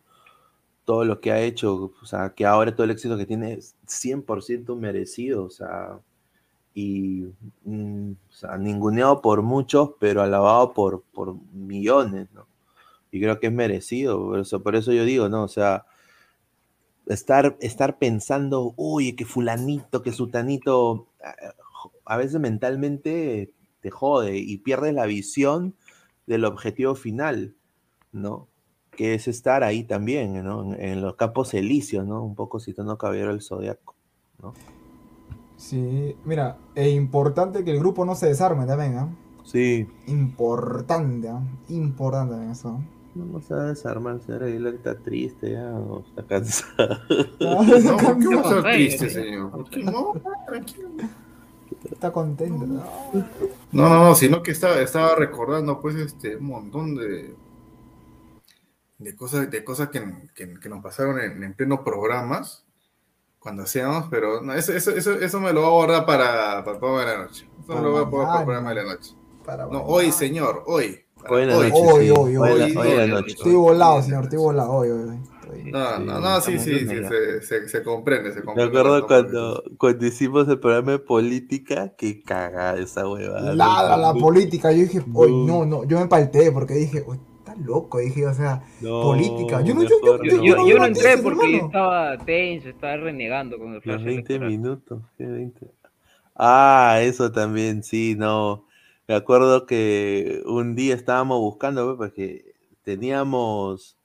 todo 0.86 1.06
lo 1.06 1.22
que 1.22 1.32
ha 1.32 1.41
hecho, 1.41 1.94
o 2.02 2.06
sea, 2.06 2.34
que 2.36 2.45
ahora 2.45 2.76
todo 2.76 2.86
el 2.86 2.91
éxito 2.91 3.18
que 3.18 3.26
tiene 3.28 3.54
es 3.54 3.76
100% 3.88 4.76
merecido, 4.76 5.45
o 5.45 5.49
sea, 5.52 5.99
y, 6.76 7.28
mm, 7.66 8.12
o 8.30 8.34
sea, 8.34 8.58
ninguneado 8.58 9.22
por 9.22 9.44
muchos, 9.44 9.91
pero 9.99 10.22
alabado 10.24 10.74
por, 10.74 11.04
por 11.14 11.36
millones, 11.54 12.30
¿no? 12.34 12.48
Y 13.12 13.22
creo 13.22 13.40
que 13.40 13.48
es 13.48 13.54
merecido, 13.54 14.20
por 14.20 14.40
eso, 14.40 14.64
por 14.64 14.76
eso 14.76 14.94
yo 14.94 15.06
digo, 15.06 15.30
¿no? 15.30 15.44
O 15.45 15.49
sea, 15.49 15.86
estar, 17.08 17.58
estar 17.62 17.98
pensando, 17.98 18.74
uy, 18.78 19.16
que 19.16 19.26
fulanito, 19.26 20.02
que 20.02 20.12
sutanito, 20.12 21.08
a, 21.24 22.14
a 22.14 22.18
veces 22.18 22.40
mentalmente 22.40 23.52
te 23.80 23.91
jode 23.91 24.38
y 24.38 24.58
pierdes 24.58 24.94
la 24.94 25.06
visión 25.06 25.76
del 26.26 26.45
objetivo 26.45 26.95
final, 26.95 27.56
¿no? 28.12 28.48
Que 28.91 29.14
es 29.14 29.28
estar 29.28 29.64
ahí 29.64 29.84
también, 29.84 30.44
¿no? 30.44 30.74
En, 30.74 30.82
en 30.82 31.02
los 31.02 31.16
campos 31.16 31.54
elíseos, 31.54 32.06
¿no? 32.06 32.24
Un 32.24 32.36
poco 32.36 32.60
citando 32.60 32.98
Caballero 32.98 33.30
del 33.30 33.41
Zodiaco, 33.41 33.95
¿no? 34.41 34.54
Sí, 35.58 36.16
mira, 36.24 36.58
es 36.76 36.94
importante 36.94 37.64
que 37.64 37.72
el 37.72 37.80
grupo 37.80 38.06
no 38.06 38.16
se 38.16 38.28
desarme 38.28 38.66
también, 38.66 38.98
¿ah? 38.98 39.10
Sí. 39.44 39.88
Importante, 40.08 41.30
¿ah? 41.30 41.41
Importante 41.70 42.52
eso. 42.52 42.80
No 43.16 43.41
se 43.41 43.56
va 43.56 43.62
a 43.62 43.68
desarmar, 43.70 44.20
señora 44.22 44.45
Aguilar 44.45 44.76
está 44.76 44.95
triste 44.95 45.54
ya, 45.54 45.74
o 45.74 46.02
está 46.02 46.24
cansada. 46.28 47.02
No, 47.40 47.64
No, 47.64 47.98
¿por 47.98 48.20
qué 48.20 48.28
va 48.28 48.41
a 48.41 48.44
estar 48.44 48.56
no. 48.58 48.64
triste, 48.64 49.10
señor? 49.10 49.52
¿Por 49.52 49.70
qué 49.70 49.84
no? 49.84 50.14
Tranquilo. 50.45 50.90
Está 51.90 52.12
contento, 52.12 52.66
¿no? 52.66 52.84
No, 53.72 53.90
no, 53.90 54.04
no, 54.06 54.16
sino 54.16 54.41
que 54.44 54.52
estaba, 54.52 54.80
estaba 54.82 55.16
recordando 55.16 55.80
pues 55.80 55.95
este 55.95 56.36
un 56.36 56.45
montón 56.48 56.95
de, 56.95 57.34
de 58.98 59.16
cosas, 59.16 59.49
de 59.49 59.64
cosas 59.64 59.90
que, 59.90 60.04
que- 60.34 60.60
que 60.60 60.70
nos 60.70 60.82
pasaron 60.84 61.20
en, 61.20 61.41
en 61.44 61.54
pleno 61.54 61.84
programas 61.84 62.66
cuando 63.40 63.64
hacíamos, 63.64 64.08
pero 64.10 64.41
no, 64.41 64.54
eso, 64.54 64.74
eso, 64.74 64.91
eso, 64.91 65.14
eso 65.14 65.40
me 65.40 65.54
lo 65.54 65.62
voy 65.62 65.70
a 65.70 65.74
guardar 65.74 66.06
para, 66.06 66.64
para 66.64 66.72
el 66.74 66.80
programa 66.80 66.99
de 67.12 67.18
la 67.18 67.24
noche. 67.24 67.48
Eso 67.64 67.76
me 67.76 67.82
lo 67.82 67.91
voy 67.91 68.02
a 68.04 68.10
poner 68.10 68.28
para 68.28 68.40
el 68.40 68.45
programa 68.45 68.70
de 68.70 68.76
la 68.76 68.84
noche. 68.94 69.16
No, 69.72 69.82
hoy, 69.84 70.12
señor, 70.12 70.64
hoy. 70.66 70.99
Para 71.22 71.30
Hoy 71.36 71.44
hoy. 71.45 71.72
Hoy, 71.74 72.10
hoy, 72.12 72.38
Hoy 72.38 72.62
hoy. 72.62 72.76
hoy 72.78 72.88
en 72.91 72.98
la 72.98 73.08
noche. 73.08 73.34
Estoy 73.34 73.54
volado, 73.56 74.02
señor, 74.02 74.24
estoy 74.26 74.40
volado 74.40 74.72
hoy, 74.72 74.90
hoy, 74.90 75.10
hoy. 75.10 75.20
No, 75.72 75.99
no, 75.99 76.19
no, 76.22 76.39
sí, 76.41 76.60
sí, 76.60 76.88
sí, 76.88 77.03
se, 77.03 77.41
se, 77.41 77.68
se 77.68 77.84
comprende, 77.84 78.31
se 78.34 78.44
Me 78.53 78.64
comprende. 78.64 78.64
acuerdo 78.64 79.06
cuando, 79.07 79.64
cuando 79.77 80.06
hicimos 80.06 80.48
el 80.49 80.60
programa 80.60 80.94
de 80.94 80.99
política, 80.99 81.95
que 81.95 82.23
cagada 82.23 82.80
esa 82.80 83.07
huevada. 83.07 83.56
Ladra 83.60 83.98
la 83.98 84.18
No, 84.18 84.18
política. 84.18 84.72
Yo 84.72 84.80
dije, 84.84 85.02
hoy 85.14 85.35
no, 85.35 85.65
no, 85.65 85.84
yo 85.85 85.99
me 85.99 86.07
palteé 86.07 86.52
porque 86.52 86.73
dije, 86.73 87.03
"Uy, 87.07 87.19
está 87.38 87.56
loco. 87.56 87.99
Dije, 87.99 88.26
o 88.27 88.34
sea, 88.34 88.64
No, 88.80 88.99
política. 88.99 89.61
Yo 89.61 89.73
no, 89.73 89.84
yo, 89.84 89.95
yo, 90.03 90.19
yo, 90.23 90.38
Yo, 90.41 90.56
yo 90.56 90.56
no 90.56 90.68
yo 90.68 90.80
no 90.80 90.85
entré 90.85 91.18
porque 91.19 91.57
hermano. 91.57 91.57
estaba 91.57 92.18
tenso, 92.26 92.69
estaba 92.69 92.98
renegando 92.98 93.57
con 93.60 93.73
el 93.76 93.81
Los 93.84 94.03
flash 94.03 94.03
20 94.03 94.39
electoral. 94.39 94.39
minutos, 94.39 95.03
¿qué 95.18 95.26
20? 95.26 95.72
Ah, 96.35 96.99
eso 97.02 97.31
también, 97.31 97.84
sí, 97.84 98.15
no. 98.18 98.68
Me 99.07 99.15
acuerdo 99.15 99.65
que 99.65 100.44
un 100.45 100.76
día 100.76 100.95
estábamos 100.95 101.39
buscando, 101.39 101.85
pues, 101.98 102.11
porque 102.11 102.56
teníamos 102.84 103.97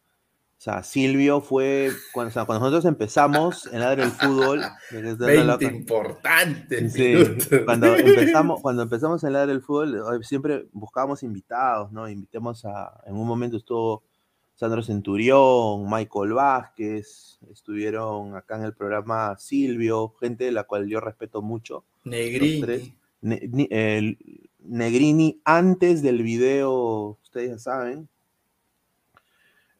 sea, 0.63 0.83
Silvio 0.85 1.41
fue, 1.41 1.91
cuando, 2.13 2.29
o 2.29 2.33
sea, 2.33 2.45
cuando 2.45 2.61
nosotros 2.65 2.85
empezamos 2.85 3.67
en 3.73 3.81
Ladre 3.81 4.03
del 4.03 4.13
Fútbol, 4.13 4.63
que 4.91 4.99
es 4.99 5.19
de 5.19 5.27
la 5.45 5.57
20 5.57 5.67
loca- 5.67 5.77
importantes 5.77 6.93
Sí, 6.93 7.15
cuando 7.65 7.87
empezamos, 7.97 8.61
cuando 8.61 8.83
empezamos 8.83 9.25
en 9.25 9.33
Ladre 9.33 9.53
del 9.55 9.63
Fútbol, 9.63 10.25
siempre 10.25 10.67
buscábamos 10.73 11.23
invitados, 11.25 11.91
¿no? 11.91 12.09
Invitemos 12.09 12.65
a, 12.65 13.01
en 13.07 13.15
un 13.17 13.27
momento 13.27 13.57
estuvo 13.57 14.05
Sandro 14.55 14.83
Centurión, 14.83 15.85
Michael 15.91 16.35
Vázquez, 16.35 17.39
estuvieron 17.51 18.37
acá 18.37 18.57
en 18.57 18.63
el 18.65 18.75
programa 18.75 19.37
Silvio, 19.39 20.15
gente 20.21 20.45
de 20.45 20.53
la 20.53 20.63
cual 20.65 20.87
yo 20.87 21.01
respeto 21.01 21.43
mucho. 21.43 21.85
Negrini. 22.05 22.95
Ne- 23.23 23.49
ni- 23.51 23.69
el- 23.71 24.17
Negrini 24.65 25.41
antes 25.45 26.03
del 26.03 26.23
video, 26.23 27.19
ustedes 27.21 27.51
ya 27.51 27.59
saben. 27.59 28.09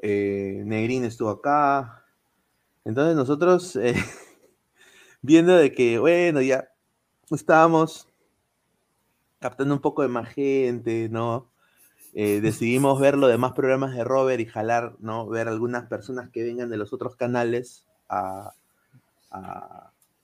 Eh, 0.03 0.63
Negrini 0.67 1.07
estuvo 1.07 1.31
acá. 1.31 2.05
Entonces 2.85 3.17
nosotros 3.17 3.77
eh, 3.77 3.95
viendo 5.23 5.57
de 5.57 5.73
que, 5.73 5.99
bueno, 5.99 6.43
ya 6.43 6.69
estábamos 7.31 8.09
captando 9.39 9.75
un 9.75 9.81
poco 9.81 10.03
de 10.03 10.09
más 10.09 10.29
gente, 10.29 11.09
¿no? 11.09 11.49
Eh, 12.15 12.41
decidimos 12.43 13.01
ver 13.01 13.17
los 13.17 13.31
demás 13.31 13.53
programas 13.53 13.95
de 13.95 14.05
Robert 14.05 14.41
y 14.41 14.47
jalar, 14.47 14.97
¿no? 14.99 15.27
Ver 15.29 15.49
algunas 15.49 15.87
personas 15.87 16.29
que 16.31 16.43
vengan 16.43 16.69
de 16.69 16.77
los 16.77 16.93
otros 16.93 17.17
canales 17.17 17.87
a 18.09 18.53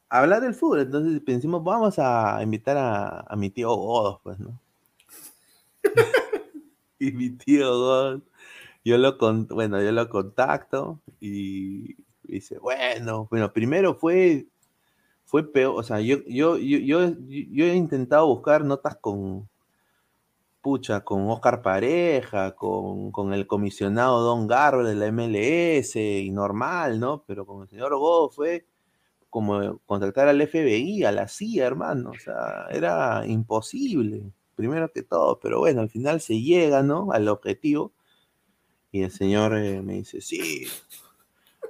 hablar 0.08 0.40
del 0.42 0.54
fútbol. 0.54 0.80
Entonces 0.80 1.20
pensamos, 1.20 1.62
vamos 1.64 1.98
a 1.98 2.42
invitar 2.42 2.76
a, 2.76 3.20
a 3.20 3.36
mi 3.36 3.50
tío 3.50 3.74
Godos, 3.74 4.20
pues, 4.22 4.38
¿no? 4.38 4.58
y 6.98 7.12
mi 7.12 7.30
tío 7.30 7.70
Godos, 7.70 8.22
yo 8.84 8.98
lo, 8.98 9.18
con, 9.18 9.46
bueno, 9.48 9.82
yo 9.82 9.92
lo 9.92 10.08
contacto 10.08 11.00
y 11.20 11.96
dice, 12.22 12.58
bueno, 12.58 13.28
bueno, 13.30 13.52
primero 13.52 13.94
fue, 13.94 14.46
fue 15.24 15.50
peor, 15.52 15.74
o 15.78 15.82
sea, 15.82 16.00
yo, 16.00 16.18
yo, 16.26 16.56
yo, 16.58 16.78
yo, 16.78 17.10
yo 17.28 17.64
he 17.64 17.74
intentado 17.74 18.26
buscar 18.26 18.64
notas 18.64 18.96
con, 18.96 19.48
pucha, 20.60 21.02
con 21.02 21.28
Oscar 21.30 21.62
Pareja, 21.62 22.54
con, 22.54 23.12
con 23.12 23.32
el 23.32 23.46
comisionado 23.46 24.20
Don 24.22 24.46
Garber 24.46 24.86
de 24.86 24.94
la 24.94 25.10
MLS, 25.12 25.96
y 25.96 26.30
normal, 26.30 27.00
¿no? 27.00 27.24
Pero 27.26 27.46
con 27.46 27.62
el 27.62 27.68
señor 27.68 27.96
Godos 27.96 28.34
fue 28.34 28.66
como 29.30 29.78
contactar 29.86 30.28
al 30.28 30.46
FBI, 30.46 31.04
a 31.04 31.12
la 31.12 31.28
CIA, 31.28 31.66
hermano, 31.66 32.10
o 32.10 32.18
sea, 32.18 32.66
era 32.70 33.26
imposible, 33.26 34.32
primero 34.54 34.90
que 34.90 35.02
todo, 35.02 35.38
pero 35.40 35.58
bueno, 35.60 35.82
al 35.82 35.90
final 35.90 36.20
se 36.20 36.40
llega, 36.40 36.82
¿no? 36.82 37.12
Al 37.12 37.28
objetivo, 37.28 37.92
y 38.92 39.02
el 39.02 39.10
señor 39.10 39.56
eh, 39.56 39.82
me 39.82 39.94
dice, 39.94 40.20
sí, 40.20 40.66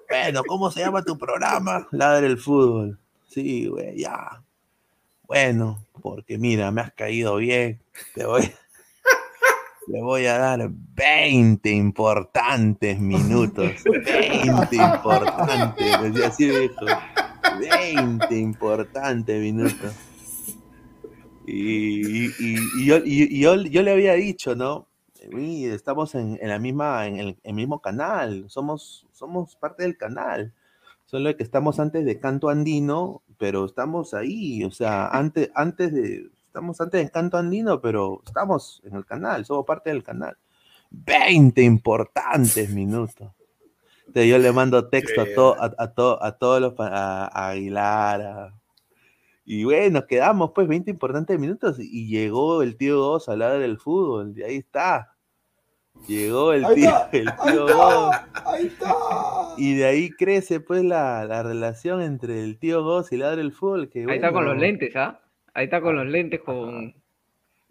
bueno, 0.09 0.43
¿cómo 0.47 0.71
se 0.71 0.81
llama 0.81 1.03
tu 1.05 1.19
programa? 1.19 1.87
Ladre 1.91 2.27
el 2.29 2.39
fútbol. 2.39 2.99
Sí, 3.29 3.67
güey, 3.67 3.99
ya. 3.99 4.43
Bueno, 5.27 5.79
porque 6.01 6.39
mira, 6.39 6.71
me 6.71 6.81
has 6.81 6.93
caído 6.95 7.37
bien. 7.37 7.81
Te 8.15 8.25
voy, 8.25 8.43
le 9.89 10.01
voy 10.03 10.25
a 10.27 10.39
dar 10.39 10.71
20 10.71 11.71
importantes 11.71 12.99
minutos. 12.99 13.73
20 13.85 14.77
importantes. 14.77 15.87
y 16.15 16.23
así 16.23 16.49
dijo. 16.49 16.87
20 17.61 18.39
importantes 18.39 19.41
minutos. 19.43 19.93
Y, 21.47 22.27
y- 22.27 22.33
y- 22.79 22.87
yo, 22.87 22.97
y- 22.99 23.37
y 23.37 23.41
yo, 23.41 23.57
yo 23.63 23.83
le 23.83 23.93
había 23.93 24.15
dicho, 24.15 24.55
¿no? 24.55 24.88
"Uy, 25.33 25.65
estamos 25.67 26.15
en, 26.15 26.39
en 26.41 26.49
la 26.49 26.59
misma, 26.59 27.07
en 27.07 27.17
el, 27.17 27.29
en 27.29 27.39
el 27.45 27.55
mismo 27.55 27.81
canal, 27.81 28.45
somos, 28.49 29.07
somos 29.13 29.57
parte 29.57 29.83
del 29.83 29.97
canal. 29.97 30.53
Solo 31.07 31.35
que 31.37 31.43
estamos 31.43 31.81
antes 31.81 32.05
de 32.05 32.21
Canto 32.21 32.49
Andino, 32.51 33.23
pero 33.39 33.65
estamos 33.65 34.13
ahí, 34.15 34.63
o 34.65 34.71
sea, 34.71 35.09
antes, 35.09 35.51
antes 35.55 35.93
de, 35.93 36.31
estamos 36.47 36.81
antes 36.81 37.03
de 37.05 37.11
Canto 37.11 37.39
Andino, 37.39 37.81
pero 37.81 38.21
estamos 38.27 38.83
en 38.85 38.95
el 38.97 39.07
canal, 39.07 39.45
somos 39.47 39.65
parte 39.65 39.89
del 39.91 40.03
canal. 40.03 40.37
20 40.91 41.63
importantes 41.63 42.71
minutos. 42.71 43.31
Entonces 44.07 44.31
yo 44.31 44.39
le 44.39 44.53
mando 44.53 44.89
texto 44.89 45.21
a, 45.21 45.25
to- 45.35 45.57
a, 45.63 45.75
a 45.79 45.93
to- 45.95 46.23
a 46.23 46.33
todos 46.39 46.61
los, 46.61 46.75
a, 46.81 47.27
a 47.27 47.49
Aguilar, 47.51 48.53
y 49.45 49.65
bueno, 49.65 50.07
quedamos 50.07 50.51
pues 50.55 50.69
20 50.69 50.91
importantes 50.91 51.39
minutos 51.41 51.79
y 51.81 52.07
llegó 52.07 52.61
el 52.63 52.77
tío 52.77 52.99
Goz 53.01 53.29
a 53.29 53.33
hablar 53.33 53.59
del 53.59 53.79
fútbol, 53.79 54.35
y 54.37 54.43
ahí 54.43 54.57
está. 54.57 55.15
Llegó 56.07 56.53
el 56.55 56.65
Ahí 56.65 56.75
tío, 56.77 56.89
está, 56.89 57.11
el 57.13 57.29
ahí 57.29 57.35
tío 57.53 57.67
está, 57.69 57.75
Goz. 57.77 58.17
ahí 58.47 58.67
está. 58.67 58.95
Y 59.59 59.75
de 59.75 59.85
ahí 59.85 60.11
crece 60.11 60.61
pues 60.61 60.83
la, 60.85 61.25
la 61.27 61.43
relación 61.43 62.01
entre 62.01 62.43
el 62.45 62.59
tío 62.59 62.83
Goz 62.83 63.13
y 63.13 63.17
Ladre 63.19 63.43
el 63.43 63.53
Fútbol. 63.53 63.91
Que, 63.91 64.07
Ahí 64.09 64.17
está 64.17 64.33
con 64.33 64.45
los 64.47 64.57
lentes, 64.57 64.95
¿ah? 64.97 65.21
Ahí 65.53 65.65
está 65.65 65.81
con 65.81 65.97
los 65.97 66.07
lentes, 66.07 66.41
con, 66.41 66.95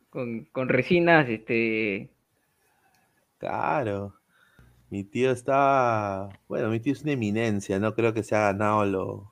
con, 0.10 0.46
con 0.52 0.70
resinas, 0.70 1.28
este... 1.30 2.10
Claro. 3.40 4.14
Mi 4.90 5.04
tío 5.04 5.32
está. 5.32 6.30
Bueno, 6.48 6.70
mi 6.70 6.80
tío 6.80 6.94
es 6.94 7.04
una 7.04 7.12
eminencia, 7.12 7.78
no 7.80 7.94
creo 7.94 8.14
que 8.14 8.24
se 8.24 8.36
ha 8.36 8.52
ganado 8.54 8.86
lo. 8.86 9.32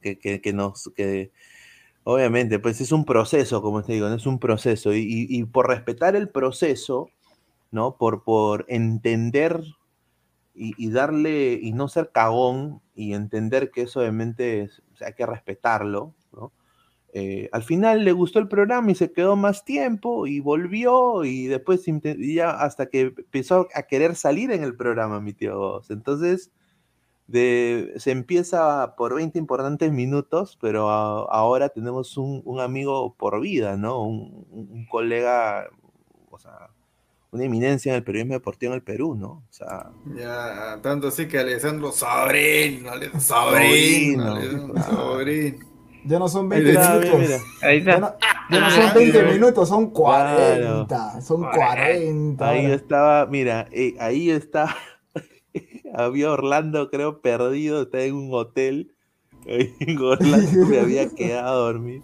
Que, 0.00 0.18
que, 0.18 0.40
que 0.40 0.52
nos. 0.52 0.90
Que, 0.96 1.30
obviamente, 2.04 2.58
pues 2.58 2.80
es 2.80 2.92
un 2.92 3.04
proceso, 3.04 3.60
como 3.60 3.82
te 3.82 3.92
digo, 3.94 4.08
no 4.08 4.14
es 4.14 4.24
un 4.26 4.38
proceso. 4.38 4.94
Y, 4.94 5.00
y- 5.00 5.26
y 5.40 5.44
por 5.44 5.68
respetar 5.68 6.14
el 6.16 6.28
proceso, 6.30 7.10
¿no? 7.70 7.96
Por, 7.96 8.24
por 8.24 8.64
entender 8.68 9.62
y, 10.54 10.72
y 10.78 10.90
darle. 10.90 11.58
Y 11.62 11.72
no 11.72 11.88
ser 11.88 12.10
cagón 12.12 12.80
y 12.94 13.14
entender 13.14 13.70
que 13.70 13.82
eso 13.82 14.00
obviamente 14.00 14.62
es- 14.62 14.82
o 14.92 14.96
sea, 14.96 15.08
hay 15.08 15.14
que 15.14 15.26
respetarlo, 15.26 16.14
¿no? 16.32 16.52
Eh, 17.14 17.48
al 17.52 17.62
final 17.64 18.04
le 18.04 18.12
gustó 18.12 18.38
el 18.40 18.48
programa 18.48 18.90
y 18.92 18.94
se 18.96 19.12
quedó 19.12 19.36
más 19.36 19.64
tiempo 19.64 20.26
y 20.28 20.40
volvió 20.40 21.24
y 21.24 21.46
después 21.48 21.84
y 21.88 22.34
ya 22.36 22.50
hasta 22.50 22.86
que 22.88 23.02
empezó 23.02 23.68
a 23.74 23.84
querer 23.84 24.16
salir 24.16 24.50
en 24.52 24.62
el 24.64 24.76
programa, 24.76 25.20
mi 25.20 25.32
tío. 25.34 25.82
Entonces, 25.90 26.52
de, 27.26 27.94
se 27.98 28.12
empieza 28.12 28.94
por 28.96 29.14
20 29.16 29.38
importantes 29.38 29.92
minutos, 29.92 30.58
pero 30.60 30.90
a- 30.90 31.24
ahora 31.30 31.68
tenemos 31.70 32.16
un, 32.18 32.42
un 32.44 32.60
amigo 32.60 33.14
por 33.16 33.40
vida, 33.40 33.76
¿no? 33.76 34.02
Un- 34.02 34.46
un 34.50 34.86
colega, 34.86 35.68
o 36.30 36.38
sea, 36.38 36.70
una 37.36 37.44
eminencia 37.44 37.92
en 37.92 37.96
el 37.96 38.04
periodismo 38.04 38.34
deportivo 38.34 38.72
en 38.72 38.76
el 38.76 38.82
Perú, 38.82 39.14
¿no? 39.14 39.28
O 39.28 39.46
sea, 39.50 39.90
Ya, 40.16 40.78
tanto 40.82 41.08
así 41.08 41.28
que 41.28 41.38
Alessandro 41.38 41.92
Sobrino, 41.92 42.90
Ale- 42.90 43.10
Sobrino, 43.20 43.20
Sobrino, 43.20 44.32
Alessandro 44.34 44.82
Sobrino. 44.82 45.58
Ya 46.04 46.18
no 46.20 46.28
son 46.28 46.52
Ahí 46.52 46.62
20 46.62 46.70
está, 46.80 46.98
minutos. 46.98 47.20
mira. 47.20 47.38
Ahí 47.62 47.82
Ya 47.82 47.98
no, 47.98 48.14
ya 48.50 48.60
no 48.60 48.70
son 48.70 48.94
20 48.94 49.22
minutos, 49.24 49.68
son 49.68 49.90
40. 49.90 51.20
Son 51.20 51.40
40. 51.50 52.48
Ahí 52.48 52.62
ahora. 52.64 52.74
estaba, 52.74 53.26
mira, 53.26 53.68
eh, 53.72 53.94
ahí 53.98 54.30
está. 54.30 54.76
había 55.94 56.30
Orlando, 56.30 56.90
creo, 56.90 57.20
perdido, 57.20 57.82
está 57.82 58.02
en 58.02 58.14
un 58.14 58.28
hotel. 58.32 58.92
Ahí 59.48 59.74
En 59.80 59.98
Orlando 60.00 60.66
me 60.66 60.78
había 60.80 61.08
quedado 61.08 61.48
a 61.48 61.66
dormir. 61.72 62.02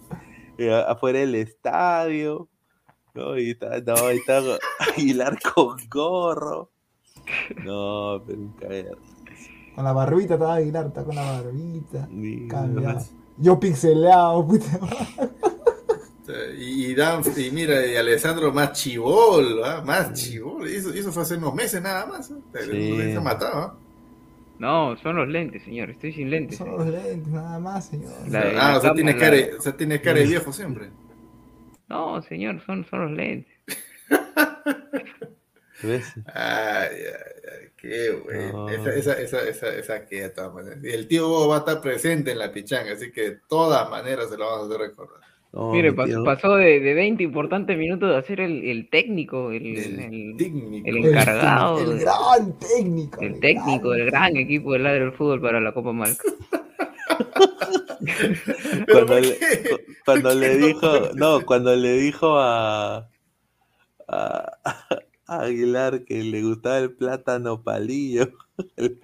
eh, 0.57 0.83
afuera 0.87 1.19
del 1.19 1.35
estadio. 1.35 2.49
No, 3.13 3.37
y 3.37 3.51
está, 3.51 3.79
no, 3.81 3.93
ahí 4.07 4.17
está 4.17 4.41
Aguilar 4.79 5.37
con 5.53 5.77
gorro. 5.89 6.69
No, 7.63 8.21
pero 8.25 8.39
un 8.39 8.53
caer. 8.59 8.97
Con 9.75 9.83
la 9.85 9.93
barbita 9.93 10.33
estaba 10.35 10.55
Aguilar, 10.55 10.87
está 10.87 11.03
con 11.03 11.15
la 11.15 11.23
barbita. 11.23 12.07
Sí, 12.09 12.47
Cambiado. 12.49 13.01
Yo 13.37 13.59
pixeleado, 13.59 14.47
puta 14.47 14.65
madre. 14.79 15.31
Y, 16.57 16.85
y 16.85 16.95
Dan- 16.95 17.21
y 17.35 17.51
mira, 17.51 17.85
y 17.85 17.95
Alessandro 17.95 18.51
más 18.53 18.71
chivol, 18.73 19.61
más 19.85 20.13
chivol. 20.13 20.69
Y 20.69 20.75
eso, 20.75 20.95
y 20.95 20.99
eso 20.99 21.11
fue 21.11 21.23
hace 21.23 21.35
unos 21.35 21.53
meses 21.53 21.81
nada 21.81 22.05
más. 22.05 22.31
¿eh? 22.31 22.35
Sí. 22.71 23.13
Se 23.13 23.19
mataba. 23.19 23.63
¿ah? 23.65 23.73
No, 24.59 24.95
son 24.97 25.17
los 25.17 25.27
lentes, 25.27 25.63
señor. 25.63 25.89
Estoy 25.89 26.13
sin 26.13 26.29
lentes. 26.29 26.57
Son 26.57 26.71
los 26.71 26.85
lentes, 26.87 27.27
nada 27.27 27.59
más, 27.59 27.85
señor. 27.87 28.11
La- 28.29 28.39
ah, 28.41 28.71
la 28.71 28.77
o 28.77 28.81
sea, 28.81 28.93
tienes 28.93 29.15
la- 29.15 29.21
cara, 29.21 29.37
o 29.57 29.61
sea, 29.61 29.75
tienes 29.75 30.01
cara 30.01 30.19
de 30.19 30.25
viejo 30.25 30.53
siempre. 30.53 30.89
No, 31.89 32.21
señor, 32.23 32.61
son, 32.65 32.85
son 32.85 33.01
los 33.01 33.11
lentes. 33.11 33.53
¿Ves? 35.83 36.13
Ay, 36.33 36.89
ay, 36.95 37.51
ay, 37.51 37.67
qué 37.77 38.11
bueno. 38.23 38.51
No. 38.53 38.69
Esa, 38.69 38.93
esa, 38.93 39.21
esa, 39.21 39.41
esa, 39.49 39.67
esa 39.75 40.05
que 40.05 40.21
de 40.21 40.29
todas 40.29 40.53
maneras. 40.53 40.79
Y 40.83 40.89
el 40.89 41.07
tío 41.07 41.27
Bobo 41.27 41.49
va 41.49 41.55
a 41.57 41.59
estar 41.59 41.81
presente 41.81 42.31
en 42.31 42.39
la 42.39 42.51
pichanga, 42.53 42.93
así 42.93 43.11
que 43.11 43.21
de 43.21 43.39
todas 43.49 43.89
maneras 43.89 44.29
se 44.29 44.37
lo 44.37 44.45
vamos 44.45 44.61
a 44.63 44.65
hacer 44.75 44.89
recordar. 44.89 45.19
No, 45.51 45.71
Mire, 45.71 45.93
pasó 45.93 46.55
de, 46.55 46.79
de 46.79 46.93
20 46.95 47.21
importantes 47.21 47.77
minutos 47.77 48.09
de 48.09 48.17
hacer 48.17 48.39
el, 48.39 48.63
el 48.63 48.89
técnico, 48.89 49.51
el, 49.51 49.77
el- 49.77 50.35
técnico. 50.37 50.87
el 50.89 50.97
encargado, 50.97 51.79
El 51.79 51.91
el, 51.91 51.99
gran 51.99 52.57
técnico. 52.59 53.21
el 53.21 53.39
técnico 53.39 53.89
del 53.91 54.05
gran 54.07 54.35
equipo 54.35 54.73
del 54.73 54.83
ladro 54.83 55.03
del 55.05 55.13
fútbol 55.13 55.41
para 55.41 55.59
la 55.61 55.71
Copa 55.73 55.91
Malca. 55.93 56.23
cuando 58.91 59.19
le, 59.19 59.37
cu- 59.69 59.79
cuando 60.05 60.35
le 60.35 60.57
dijo, 60.57 61.09
no, 61.15 61.45
cuando 61.45 61.75
le 61.75 61.93
dijo 61.93 62.37
a, 62.39 63.09
a, 64.07 64.51
a 65.27 65.39
Aguilar 65.41 66.03
que 66.05 66.23
le 66.23 66.41
gustaba 66.41 66.79
el 66.79 66.91
plátano 66.91 67.61
palillo. 67.61 68.31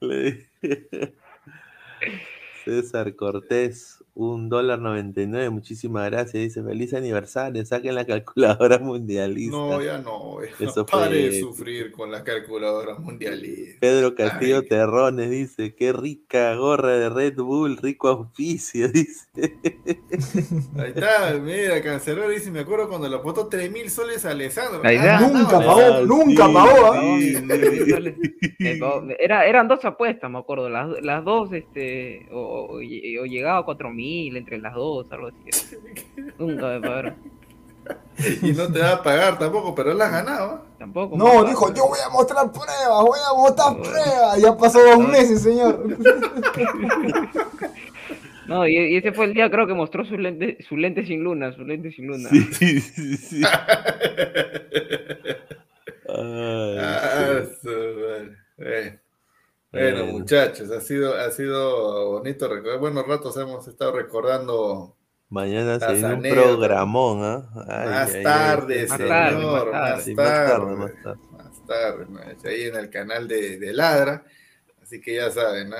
Le- 0.00 0.48
César 2.64 3.14
Cortés, 3.16 4.01
un 4.14 4.48
dólar 4.50 4.78
noventa 4.78 5.22
y 5.22 5.26
nueve, 5.26 5.48
muchísimas 5.50 6.10
gracias. 6.10 6.42
Dice, 6.42 6.62
feliz 6.62 6.92
aniversario, 6.92 7.64
saquen 7.64 7.94
la 7.94 8.04
calculadora 8.04 8.78
mundialista. 8.80 9.56
No, 9.56 9.80
ya 9.82 9.98
no. 9.98 10.38
ya 10.58 10.66
Eso 10.66 10.84
pare 10.84 11.30
de 11.30 11.40
sufrir 11.40 11.90
con 11.92 12.10
las 12.10 12.22
calculadoras 12.22 12.98
mundialistas. 12.98 13.78
Pedro 13.80 14.14
Castillo 14.14 14.62
Terrones 14.64 15.30
dice, 15.30 15.74
qué 15.74 15.92
rica 15.92 16.54
gorra 16.56 16.90
de 16.98 17.08
Red 17.08 17.36
Bull, 17.36 17.78
rico 17.78 18.08
auspicio, 18.08 18.88
dice. 18.92 19.26
Ahí 20.78 20.92
está, 20.94 21.38
mira, 21.42 21.80
Cancelero 21.82 22.28
dice, 22.28 22.50
me 22.50 22.60
acuerdo 22.60 22.88
cuando 22.88 23.08
le 23.08 23.16
apostó 23.16 23.48
3 23.48 23.72
mil 23.72 23.88
soles 23.90 24.24
a 24.26 24.30
Alessandro. 24.32 24.82
Ahí 24.84 24.96
Ah, 24.98 25.20
está. 25.20 25.20
no, 25.32 25.38
Nunca 25.38 25.58
no, 25.58 25.66
pagó, 25.66 25.80
no. 25.80 26.04
nunca 26.06 26.52
pagó, 26.52 26.94
Era, 29.18 29.46
eran 29.46 29.68
dos 29.68 29.84
apuestas, 29.84 30.30
me 30.30 30.38
acuerdo. 30.38 30.68
Las, 30.68 31.02
las 31.02 31.24
dos, 31.24 31.52
este, 31.52 32.26
o, 32.30 32.40
o- 32.40 32.76
o 32.76 32.80
llegaba 33.24 33.58
a 33.58 33.64
4000 34.02 34.36
entre 34.36 34.58
las 34.58 34.74
dos, 34.74 35.06
algo 35.10 35.28
así. 35.28 35.76
Nunca 36.38 36.68
me 36.68 36.80
pagaron. 36.80 37.14
Y 38.42 38.52
no 38.52 38.72
te 38.72 38.78
va 38.78 38.92
a 38.92 39.02
pagar 39.02 39.38
tampoco, 39.38 39.74
pero 39.74 39.90
él 39.92 39.98
las 39.98 40.12
ganaba. 40.12 40.62
Tampoco. 40.78 41.16
No, 41.16 41.44
dijo, 41.44 41.72
yo 41.74 41.88
voy 41.88 41.98
a 42.04 42.08
mostrar 42.10 42.52
pruebas, 42.52 43.02
voy 43.02 43.18
a 43.18 43.34
mostrar 43.36 43.76
pruebas. 43.76 44.40
Ya 44.40 44.56
pasó 44.56 44.78
dos 44.84 45.08
meses, 45.08 45.42
señor. 45.42 45.84
No, 48.44 48.66
y, 48.66 48.76
y 48.76 48.96
ese 48.96 49.12
fue 49.12 49.26
el 49.26 49.34
día, 49.34 49.48
creo 49.50 49.68
que 49.68 49.72
mostró 49.72 50.04
su 50.04 50.18
lente, 50.18 50.58
su 50.68 50.76
lente 50.76 51.06
sin 51.06 51.22
luna, 51.22 51.52
su 51.52 51.64
lente 51.64 51.92
sin 51.92 52.08
luna. 52.08 52.28
Sí, 52.28 52.80
sí, 52.80 53.16
sí. 53.16 53.42
Ay, 56.08 56.76
Ah, 56.78 57.40
sí. 57.62 57.68
Eh, 58.58 58.98
Bueno, 59.72 60.04
Bueno. 60.04 60.12
muchachos, 60.18 60.70
ha 60.70 60.80
sido, 60.80 61.14
ha 61.16 61.30
sido 61.30 62.10
bonito 62.12 62.46
recordar. 62.48 62.78
Buenos 62.78 63.06
ratos 63.06 63.36
hemos 63.38 63.66
estado 63.66 63.92
recordando 63.92 64.96
Mañana 65.28 65.80
se 65.80 65.94
viene 65.94 66.14
un 66.14 66.22
programón, 66.22 67.24
¿ah? 67.24 67.50
Ay, 67.66 67.88
más 67.88 68.14
ay, 68.14 68.22
tarde, 68.22 68.86
más 68.86 68.98
señor, 68.98 69.72
más 69.72 70.06
más 70.08 70.14
tarde, 70.14 70.76
más 70.76 70.92
tarde, 71.02 71.18
más 71.30 71.66
tarde. 71.66 72.06
más 72.06 72.44
ahí 72.44 72.64
en 72.64 72.76
el 72.76 72.90
canal 72.90 73.26
de, 73.26 73.58
de 73.58 73.72
Ladra. 73.72 74.24
Así 74.82 75.00
que 75.00 75.14
ya 75.16 75.30
saben, 75.30 75.70
¿no? 75.70 75.76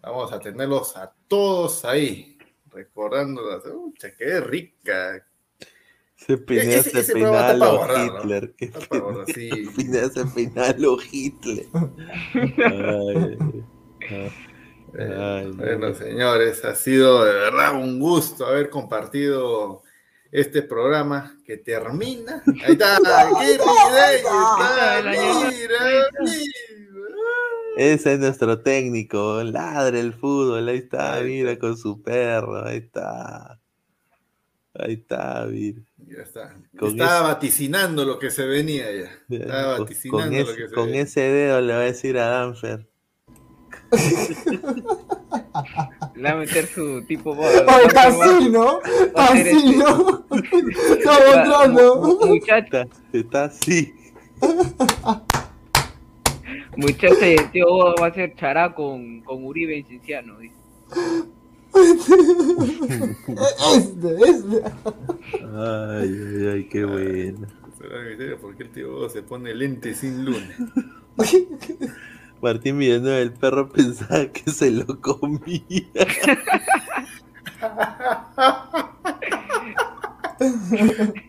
Vamos 0.00 0.32
a 0.32 0.40
tenerlos 0.40 0.96
a 0.96 1.12
todos 1.28 1.84
ahí, 1.84 2.38
recordando 2.70 3.42
las. 3.50 3.66
¡Ucha, 3.66 4.14
qué 4.16 4.40
rica! 4.40 5.26
Se 6.26 6.38
Pineda 6.38 6.74
ese- 6.76 6.90
se 6.90 7.00
ese 7.00 7.12
programa 7.12 7.12
está 7.12 7.14
peinó 7.14 7.28
a 7.28 7.40
para 7.42 7.54
lo 7.58 7.76
guardar, 7.76 8.06
¿no? 8.06 8.20
Hitler. 8.22 8.54
guardar, 8.90 9.26
sí. 9.26 9.50
Se 10.14 10.24
peinó 10.26 10.62
a 10.62 10.74
lo 10.78 10.96
Hitler. 11.12 11.66
Ay, 12.34 13.38
ay, 14.10 14.32
ay, 15.10 15.50
Bueno, 15.52 15.94
señores, 15.94 16.64
ha 16.64 16.74
sido 16.74 17.24
de 17.24 17.32
verdad 17.34 17.74
un 17.74 17.98
gusto 17.98 18.46
haber 18.46 18.70
compartido 18.70 19.82
este 20.32 20.62
programa 20.62 21.36
que 21.44 21.56
termina. 21.58 22.42
Ahí 22.64 22.72
está, 22.72 22.98
mira, 23.38 23.64
mira. 25.02 26.08
Ese 27.76 28.14
es 28.14 28.18
nuestro 28.20 28.60
técnico, 28.62 29.42
ladre 29.42 29.98
el 30.00 30.12
fútbol, 30.14 30.68
ahí 30.68 30.78
está, 30.78 31.20
mira, 31.22 31.58
con 31.58 31.76
su 31.76 32.00
perro, 32.02 32.64
ahí 32.64 32.76
está. 32.78 33.58
Ahí 34.74 34.94
está, 34.94 35.46
mira. 35.50 35.80
Ya 36.06 36.22
está. 36.22 36.54
Con 36.78 36.90
Estaba 36.90 37.16
ese- 37.18 37.24
vaticinando 37.24 38.04
lo 38.04 38.18
que 38.18 38.30
se 38.30 38.44
venía 38.46 38.84
ya. 38.92 39.10
Estaba 39.36 39.76
Con, 39.76 39.84
vaticinando 39.84 40.24
con 40.24 40.30
lo 40.36 40.50
ese, 40.50 40.56
que 40.56 40.68
se 40.68 40.74
con 40.74 40.86
venía. 40.86 41.02
ese 41.02 41.20
dedo 41.20 41.60
le 41.60 41.72
va 41.72 41.78
a 41.80 41.82
decir 41.84 42.18
a 42.18 42.26
Danfer. 42.28 42.86
Le 46.14 46.22
va 46.22 46.30
a 46.30 46.36
meter 46.36 46.66
su 46.66 47.02
tipo. 47.06 47.30
Oye, 47.32 47.56
está 47.86 48.08
así, 48.08 48.48
¿no? 48.50 48.80
Está 48.82 49.24
así, 49.26 49.76
¿no? 49.76 50.26
Está 50.30 51.12
mostrando. 51.12 52.18
Muchacha, 52.26 52.86
Está 53.12 53.44
así. 53.44 53.94
muchacha 56.76 57.26
y 57.28 57.34
el 57.34 57.50
tío 57.50 57.66
Boda 57.68 57.94
va 58.00 58.06
a 58.08 58.14
ser 58.14 58.34
chará 58.36 58.74
con, 58.74 59.20
con 59.22 59.44
Uribe 59.44 59.76
y 59.78 59.82
Cinciano. 59.84 60.38
dice. 60.38 60.54
Este, 63.76 64.14
este. 64.24 64.62
Ay, 65.56 66.08
ay, 66.08 66.46
ay, 66.52 66.68
qué 66.68 66.84
bueno. 66.84 67.46
Por 68.40 68.56
qué 68.56 68.62
el 68.64 68.70
tío 68.70 69.08
se 69.08 69.22
pone 69.22 69.54
lente 69.54 69.94
sin 69.94 70.24
luna. 70.24 70.56
Martín 72.40 72.78
Villanueva, 72.78 73.18
el 73.18 73.32
perro 73.32 73.68
pensaba 73.68 74.26
que 74.32 74.50
se 74.50 74.70
lo 74.70 75.00
comía. 75.00 75.62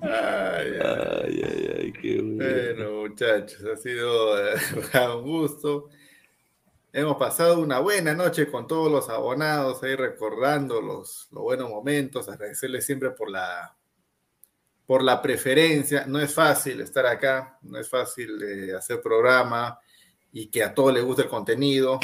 Ay, 0.01 0.71
Ay, 0.81 1.41
ay, 1.43 1.69
ay, 1.79 1.93
qué 1.93 2.21
bueno. 2.21 2.35
Bueno, 2.37 3.01
muchachos, 3.01 3.63
ha 3.65 3.77
sido 3.77 4.37
eh, 4.37 4.55
un 5.15 5.23
gusto. 5.23 5.89
Hemos 6.97 7.17
pasado 7.17 7.59
una 7.59 7.79
buena 7.79 8.13
noche 8.13 8.49
con 8.49 8.67
todos 8.67 8.89
los 8.89 9.09
abonados 9.09 9.83
ahí 9.83 9.97
recordando 9.97 10.81
los, 10.81 11.27
los 11.29 11.43
buenos 11.43 11.69
momentos, 11.69 12.29
agradecerles 12.29 12.85
siempre 12.85 13.11
por 13.11 13.29
la, 13.29 13.75
por 14.85 15.03
la 15.03 15.21
preferencia. 15.21 16.05
No 16.07 16.21
es 16.21 16.33
fácil 16.33 16.79
estar 16.79 17.05
acá, 17.05 17.59
no 17.63 17.77
es 17.77 17.89
fácil 17.89 18.41
eh, 18.41 18.73
hacer 18.73 19.01
programa 19.01 19.77
y 20.31 20.47
que 20.47 20.63
a 20.63 20.73
todos 20.73 20.93
les 20.93 21.03
guste 21.03 21.23
el 21.23 21.27
contenido. 21.27 21.99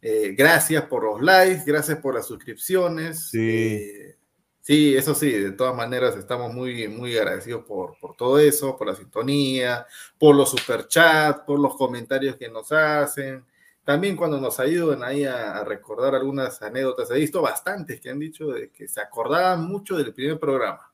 Eh, 0.00 0.34
gracias 0.34 0.82
por 0.84 1.04
los 1.04 1.20
likes, 1.20 1.64
gracias 1.66 1.98
por 1.98 2.14
las 2.14 2.26
suscripciones. 2.26 3.34
Eh, 3.34 4.16
Sí, 4.62 4.94
eso 4.94 5.14
sí, 5.14 5.30
de 5.30 5.52
todas 5.52 5.74
maneras 5.74 6.16
estamos 6.16 6.52
muy, 6.54 6.86
muy 6.86 7.16
agradecidos 7.18 7.64
por, 7.64 7.98
por 7.98 8.14
todo 8.14 8.38
eso, 8.38 8.76
por 8.76 8.86
la 8.86 8.94
sintonía, 8.94 9.86
por 10.18 10.36
los 10.36 10.50
superchats, 10.50 11.40
por 11.40 11.58
los 11.58 11.76
comentarios 11.76 12.36
que 12.36 12.48
nos 12.48 12.70
hacen. 12.70 13.44
También 13.84 14.16
cuando 14.16 14.40
nos 14.40 14.60
ayudan 14.60 15.02
ahí 15.02 15.24
a, 15.24 15.56
a 15.58 15.64
recordar 15.64 16.14
algunas 16.14 16.60
anécdotas. 16.62 17.10
He 17.10 17.14
visto 17.14 17.42
bastantes 17.42 18.00
que 18.00 18.10
han 18.10 18.18
dicho 18.18 18.48
de 18.48 18.70
que 18.70 18.86
se 18.88 19.00
acordaban 19.00 19.66
mucho 19.66 19.96
del 19.96 20.12
primer 20.14 20.38
programa. 20.38 20.92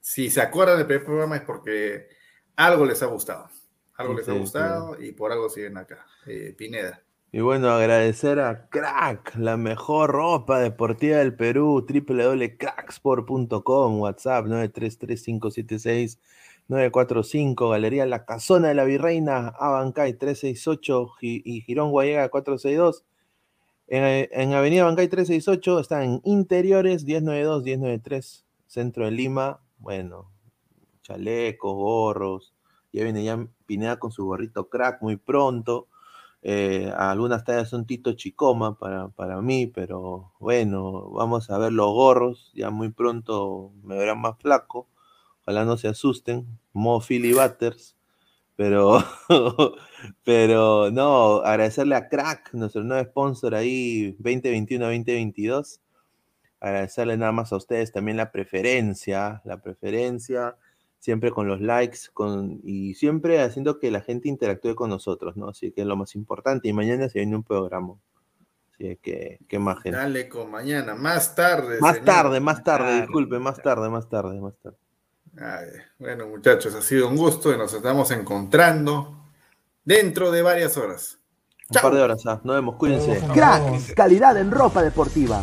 Si 0.00 0.30
se 0.30 0.40
acuerdan 0.42 0.76
del 0.76 0.86
primer 0.86 1.04
programa 1.04 1.36
es 1.36 1.42
porque 1.42 2.08
algo 2.56 2.84
les 2.84 3.02
ha 3.02 3.06
gustado. 3.06 3.48
Algo 3.96 4.12
Sí, 4.12 4.18
les 4.18 4.28
ha 4.28 4.32
sí, 4.32 4.38
gustado 4.38 5.02
y 5.02 5.12
por 5.12 5.32
algo 5.32 5.48
siguen 5.48 5.78
acá. 5.78 6.04
Eh, 6.26 6.54
Pineda. 6.56 7.00
Y 7.32 7.40
bueno, 7.40 7.70
agradecer 7.70 8.38
a 8.38 8.68
Crack, 8.68 9.34
la 9.36 9.56
mejor 9.56 10.10
ropa 10.10 10.60
deportiva 10.60 11.16
del 11.18 11.34
Perú, 11.34 11.84
www.cracksport.com, 11.88 14.00
WhatsApp 14.00 14.46
933-576-945, 16.68 17.70
Galería 17.70 18.06
La 18.06 18.24
Casona 18.24 18.68
de 18.68 18.74
la 18.74 18.84
Virreina, 18.84 19.48
Abancay 19.48 20.14
368 20.14 21.08
Gi- 21.20 21.42
y 21.44 21.60
Girón 21.62 21.90
Guayega 21.90 22.28
462. 22.28 23.04
En, 23.86 24.28
en 24.32 24.54
Avenida 24.54 24.84
Bancay 24.84 25.08
368 25.08 25.80
están 25.80 26.02
en 26.02 26.20
Interiores 26.24 27.06
1092-1093, 27.06 28.44
Centro 28.66 29.04
de 29.04 29.10
Lima. 29.10 29.60
Bueno, 29.78 30.30
chalecos, 31.02 31.74
gorros. 31.74 32.54
Ya 32.92 33.02
viene 33.04 33.24
ya 33.24 33.46
Pineda 33.66 33.98
con 33.98 34.12
su 34.12 34.24
gorrito 34.24 34.68
crack 34.68 35.02
muy 35.02 35.16
pronto. 35.16 35.88
Eh, 36.42 36.92
algunas 36.96 37.44
tallas 37.44 37.68
son 37.70 37.86
Tito 37.86 38.12
Chicoma 38.12 38.78
para, 38.78 39.08
para 39.08 39.40
mí, 39.40 39.66
pero 39.66 40.32
bueno, 40.38 41.10
vamos 41.10 41.50
a 41.50 41.58
ver 41.58 41.72
los 41.72 41.92
gorros. 41.92 42.52
Ya 42.54 42.70
muy 42.70 42.90
pronto 42.90 43.72
me 43.82 43.96
verán 43.96 44.20
más 44.20 44.38
flaco. 44.38 44.86
Ojalá 45.46 45.64
no 45.64 45.76
se 45.76 45.88
asusten. 45.88 46.46
Mo 46.72 47.00
Philly 47.00 47.32
Butters. 47.32 47.96
Pero, 48.56 49.02
pero 50.24 50.90
no, 50.90 51.36
agradecerle 51.38 51.96
a 51.96 52.08
Crack, 52.08 52.54
nuestro 52.54 52.84
nuevo 52.84 53.04
sponsor 53.10 53.54
ahí 53.54 54.16
2021-2022. 54.20 55.80
Agradecerle 56.60 57.16
nada 57.16 57.32
más 57.32 57.52
a 57.52 57.56
ustedes 57.56 57.92
también 57.92 58.16
la 58.16 58.30
preferencia, 58.30 59.42
la 59.44 59.60
preferencia, 59.60 60.56
siempre 60.98 61.30
con 61.30 61.46
los 61.46 61.60
likes 61.60 61.98
con, 62.14 62.60
y 62.62 62.94
siempre 62.94 63.42
haciendo 63.42 63.78
que 63.78 63.90
la 63.90 64.00
gente 64.00 64.28
interactúe 64.28 64.74
con 64.74 64.88
nosotros, 64.88 65.36
¿no? 65.36 65.48
Así 65.48 65.72
que 65.72 65.82
es 65.82 65.86
lo 65.86 65.96
más 65.96 66.14
importante. 66.14 66.68
Y 66.68 66.72
mañana 66.72 67.08
se 67.08 67.18
viene 67.18 67.36
un 67.36 67.42
programa. 67.42 67.96
Así 68.72 68.98
que, 69.02 69.38
¿qué 69.48 69.58
más, 69.58 69.82
gente? 69.82 69.98
Dale 69.98 70.28
con 70.28 70.50
mañana, 70.50 70.94
más 70.94 71.34
tarde. 71.34 71.78
Más 71.80 71.96
señor. 71.96 72.06
tarde, 72.06 72.40
más 72.40 72.64
tarde, 72.64 73.02
disculpe, 73.02 73.38
más 73.38 73.60
tarde, 73.60 73.90
más 73.90 74.08
tarde, 74.08 74.40
más 74.40 74.56
tarde. 74.58 74.78
Ay, 75.40 75.66
bueno, 75.98 76.28
muchachos, 76.28 76.74
ha 76.74 76.82
sido 76.82 77.08
un 77.08 77.16
gusto 77.16 77.52
y 77.52 77.58
nos 77.58 77.72
estamos 77.72 78.10
encontrando 78.12 79.30
dentro 79.84 80.30
de 80.30 80.42
varias 80.42 80.76
horas. 80.76 81.18
Un 81.70 81.80
par 81.80 81.94
de 81.94 82.02
horas. 82.02 82.24
Nos 82.24 82.42
vemos, 82.44 82.76
cuídense. 82.76 83.20
Cracks, 83.32 83.94
calidad 83.94 84.36
en 84.36 84.50
ropa 84.50 84.82
deportiva. 84.82 85.42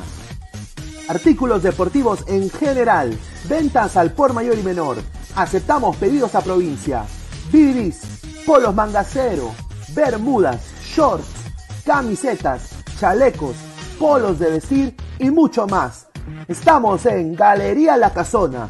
Artículos 1.10 1.64
deportivos 1.64 2.24
en 2.28 2.50
general. 2.50 3.18
Ventas 3.50 3.98
al 3.98 4.12
por 4.14 4.34
mayor 4.34 4.58
y 4.58 4.64
menor. 4.64 4.98
Aceptamos 5.36 5.98
pedidos 5.98 6.36
a 6.36 6.42
provincia. 6.42 7.06
bidis, 7.52 8.22
polos 8.46 8.74
mangacero, 8.74 9.52
bermudas, 9.94 10.62
shorts, 10.84 11.28
camisetas, 11.86 12.70
chalecos, 12.98 13.56
polos 14.00 14.40
de 14.40 14.52
vestir 14.52 14.96
y 15.20 15.30
mucho 15.32 15.68
más. 15.68 16.08
Estamos 16.48 17.06
en 17.08 17.36
Galería 17.36 17.98
La 17.98 18.14
Casona. 18.14 18.70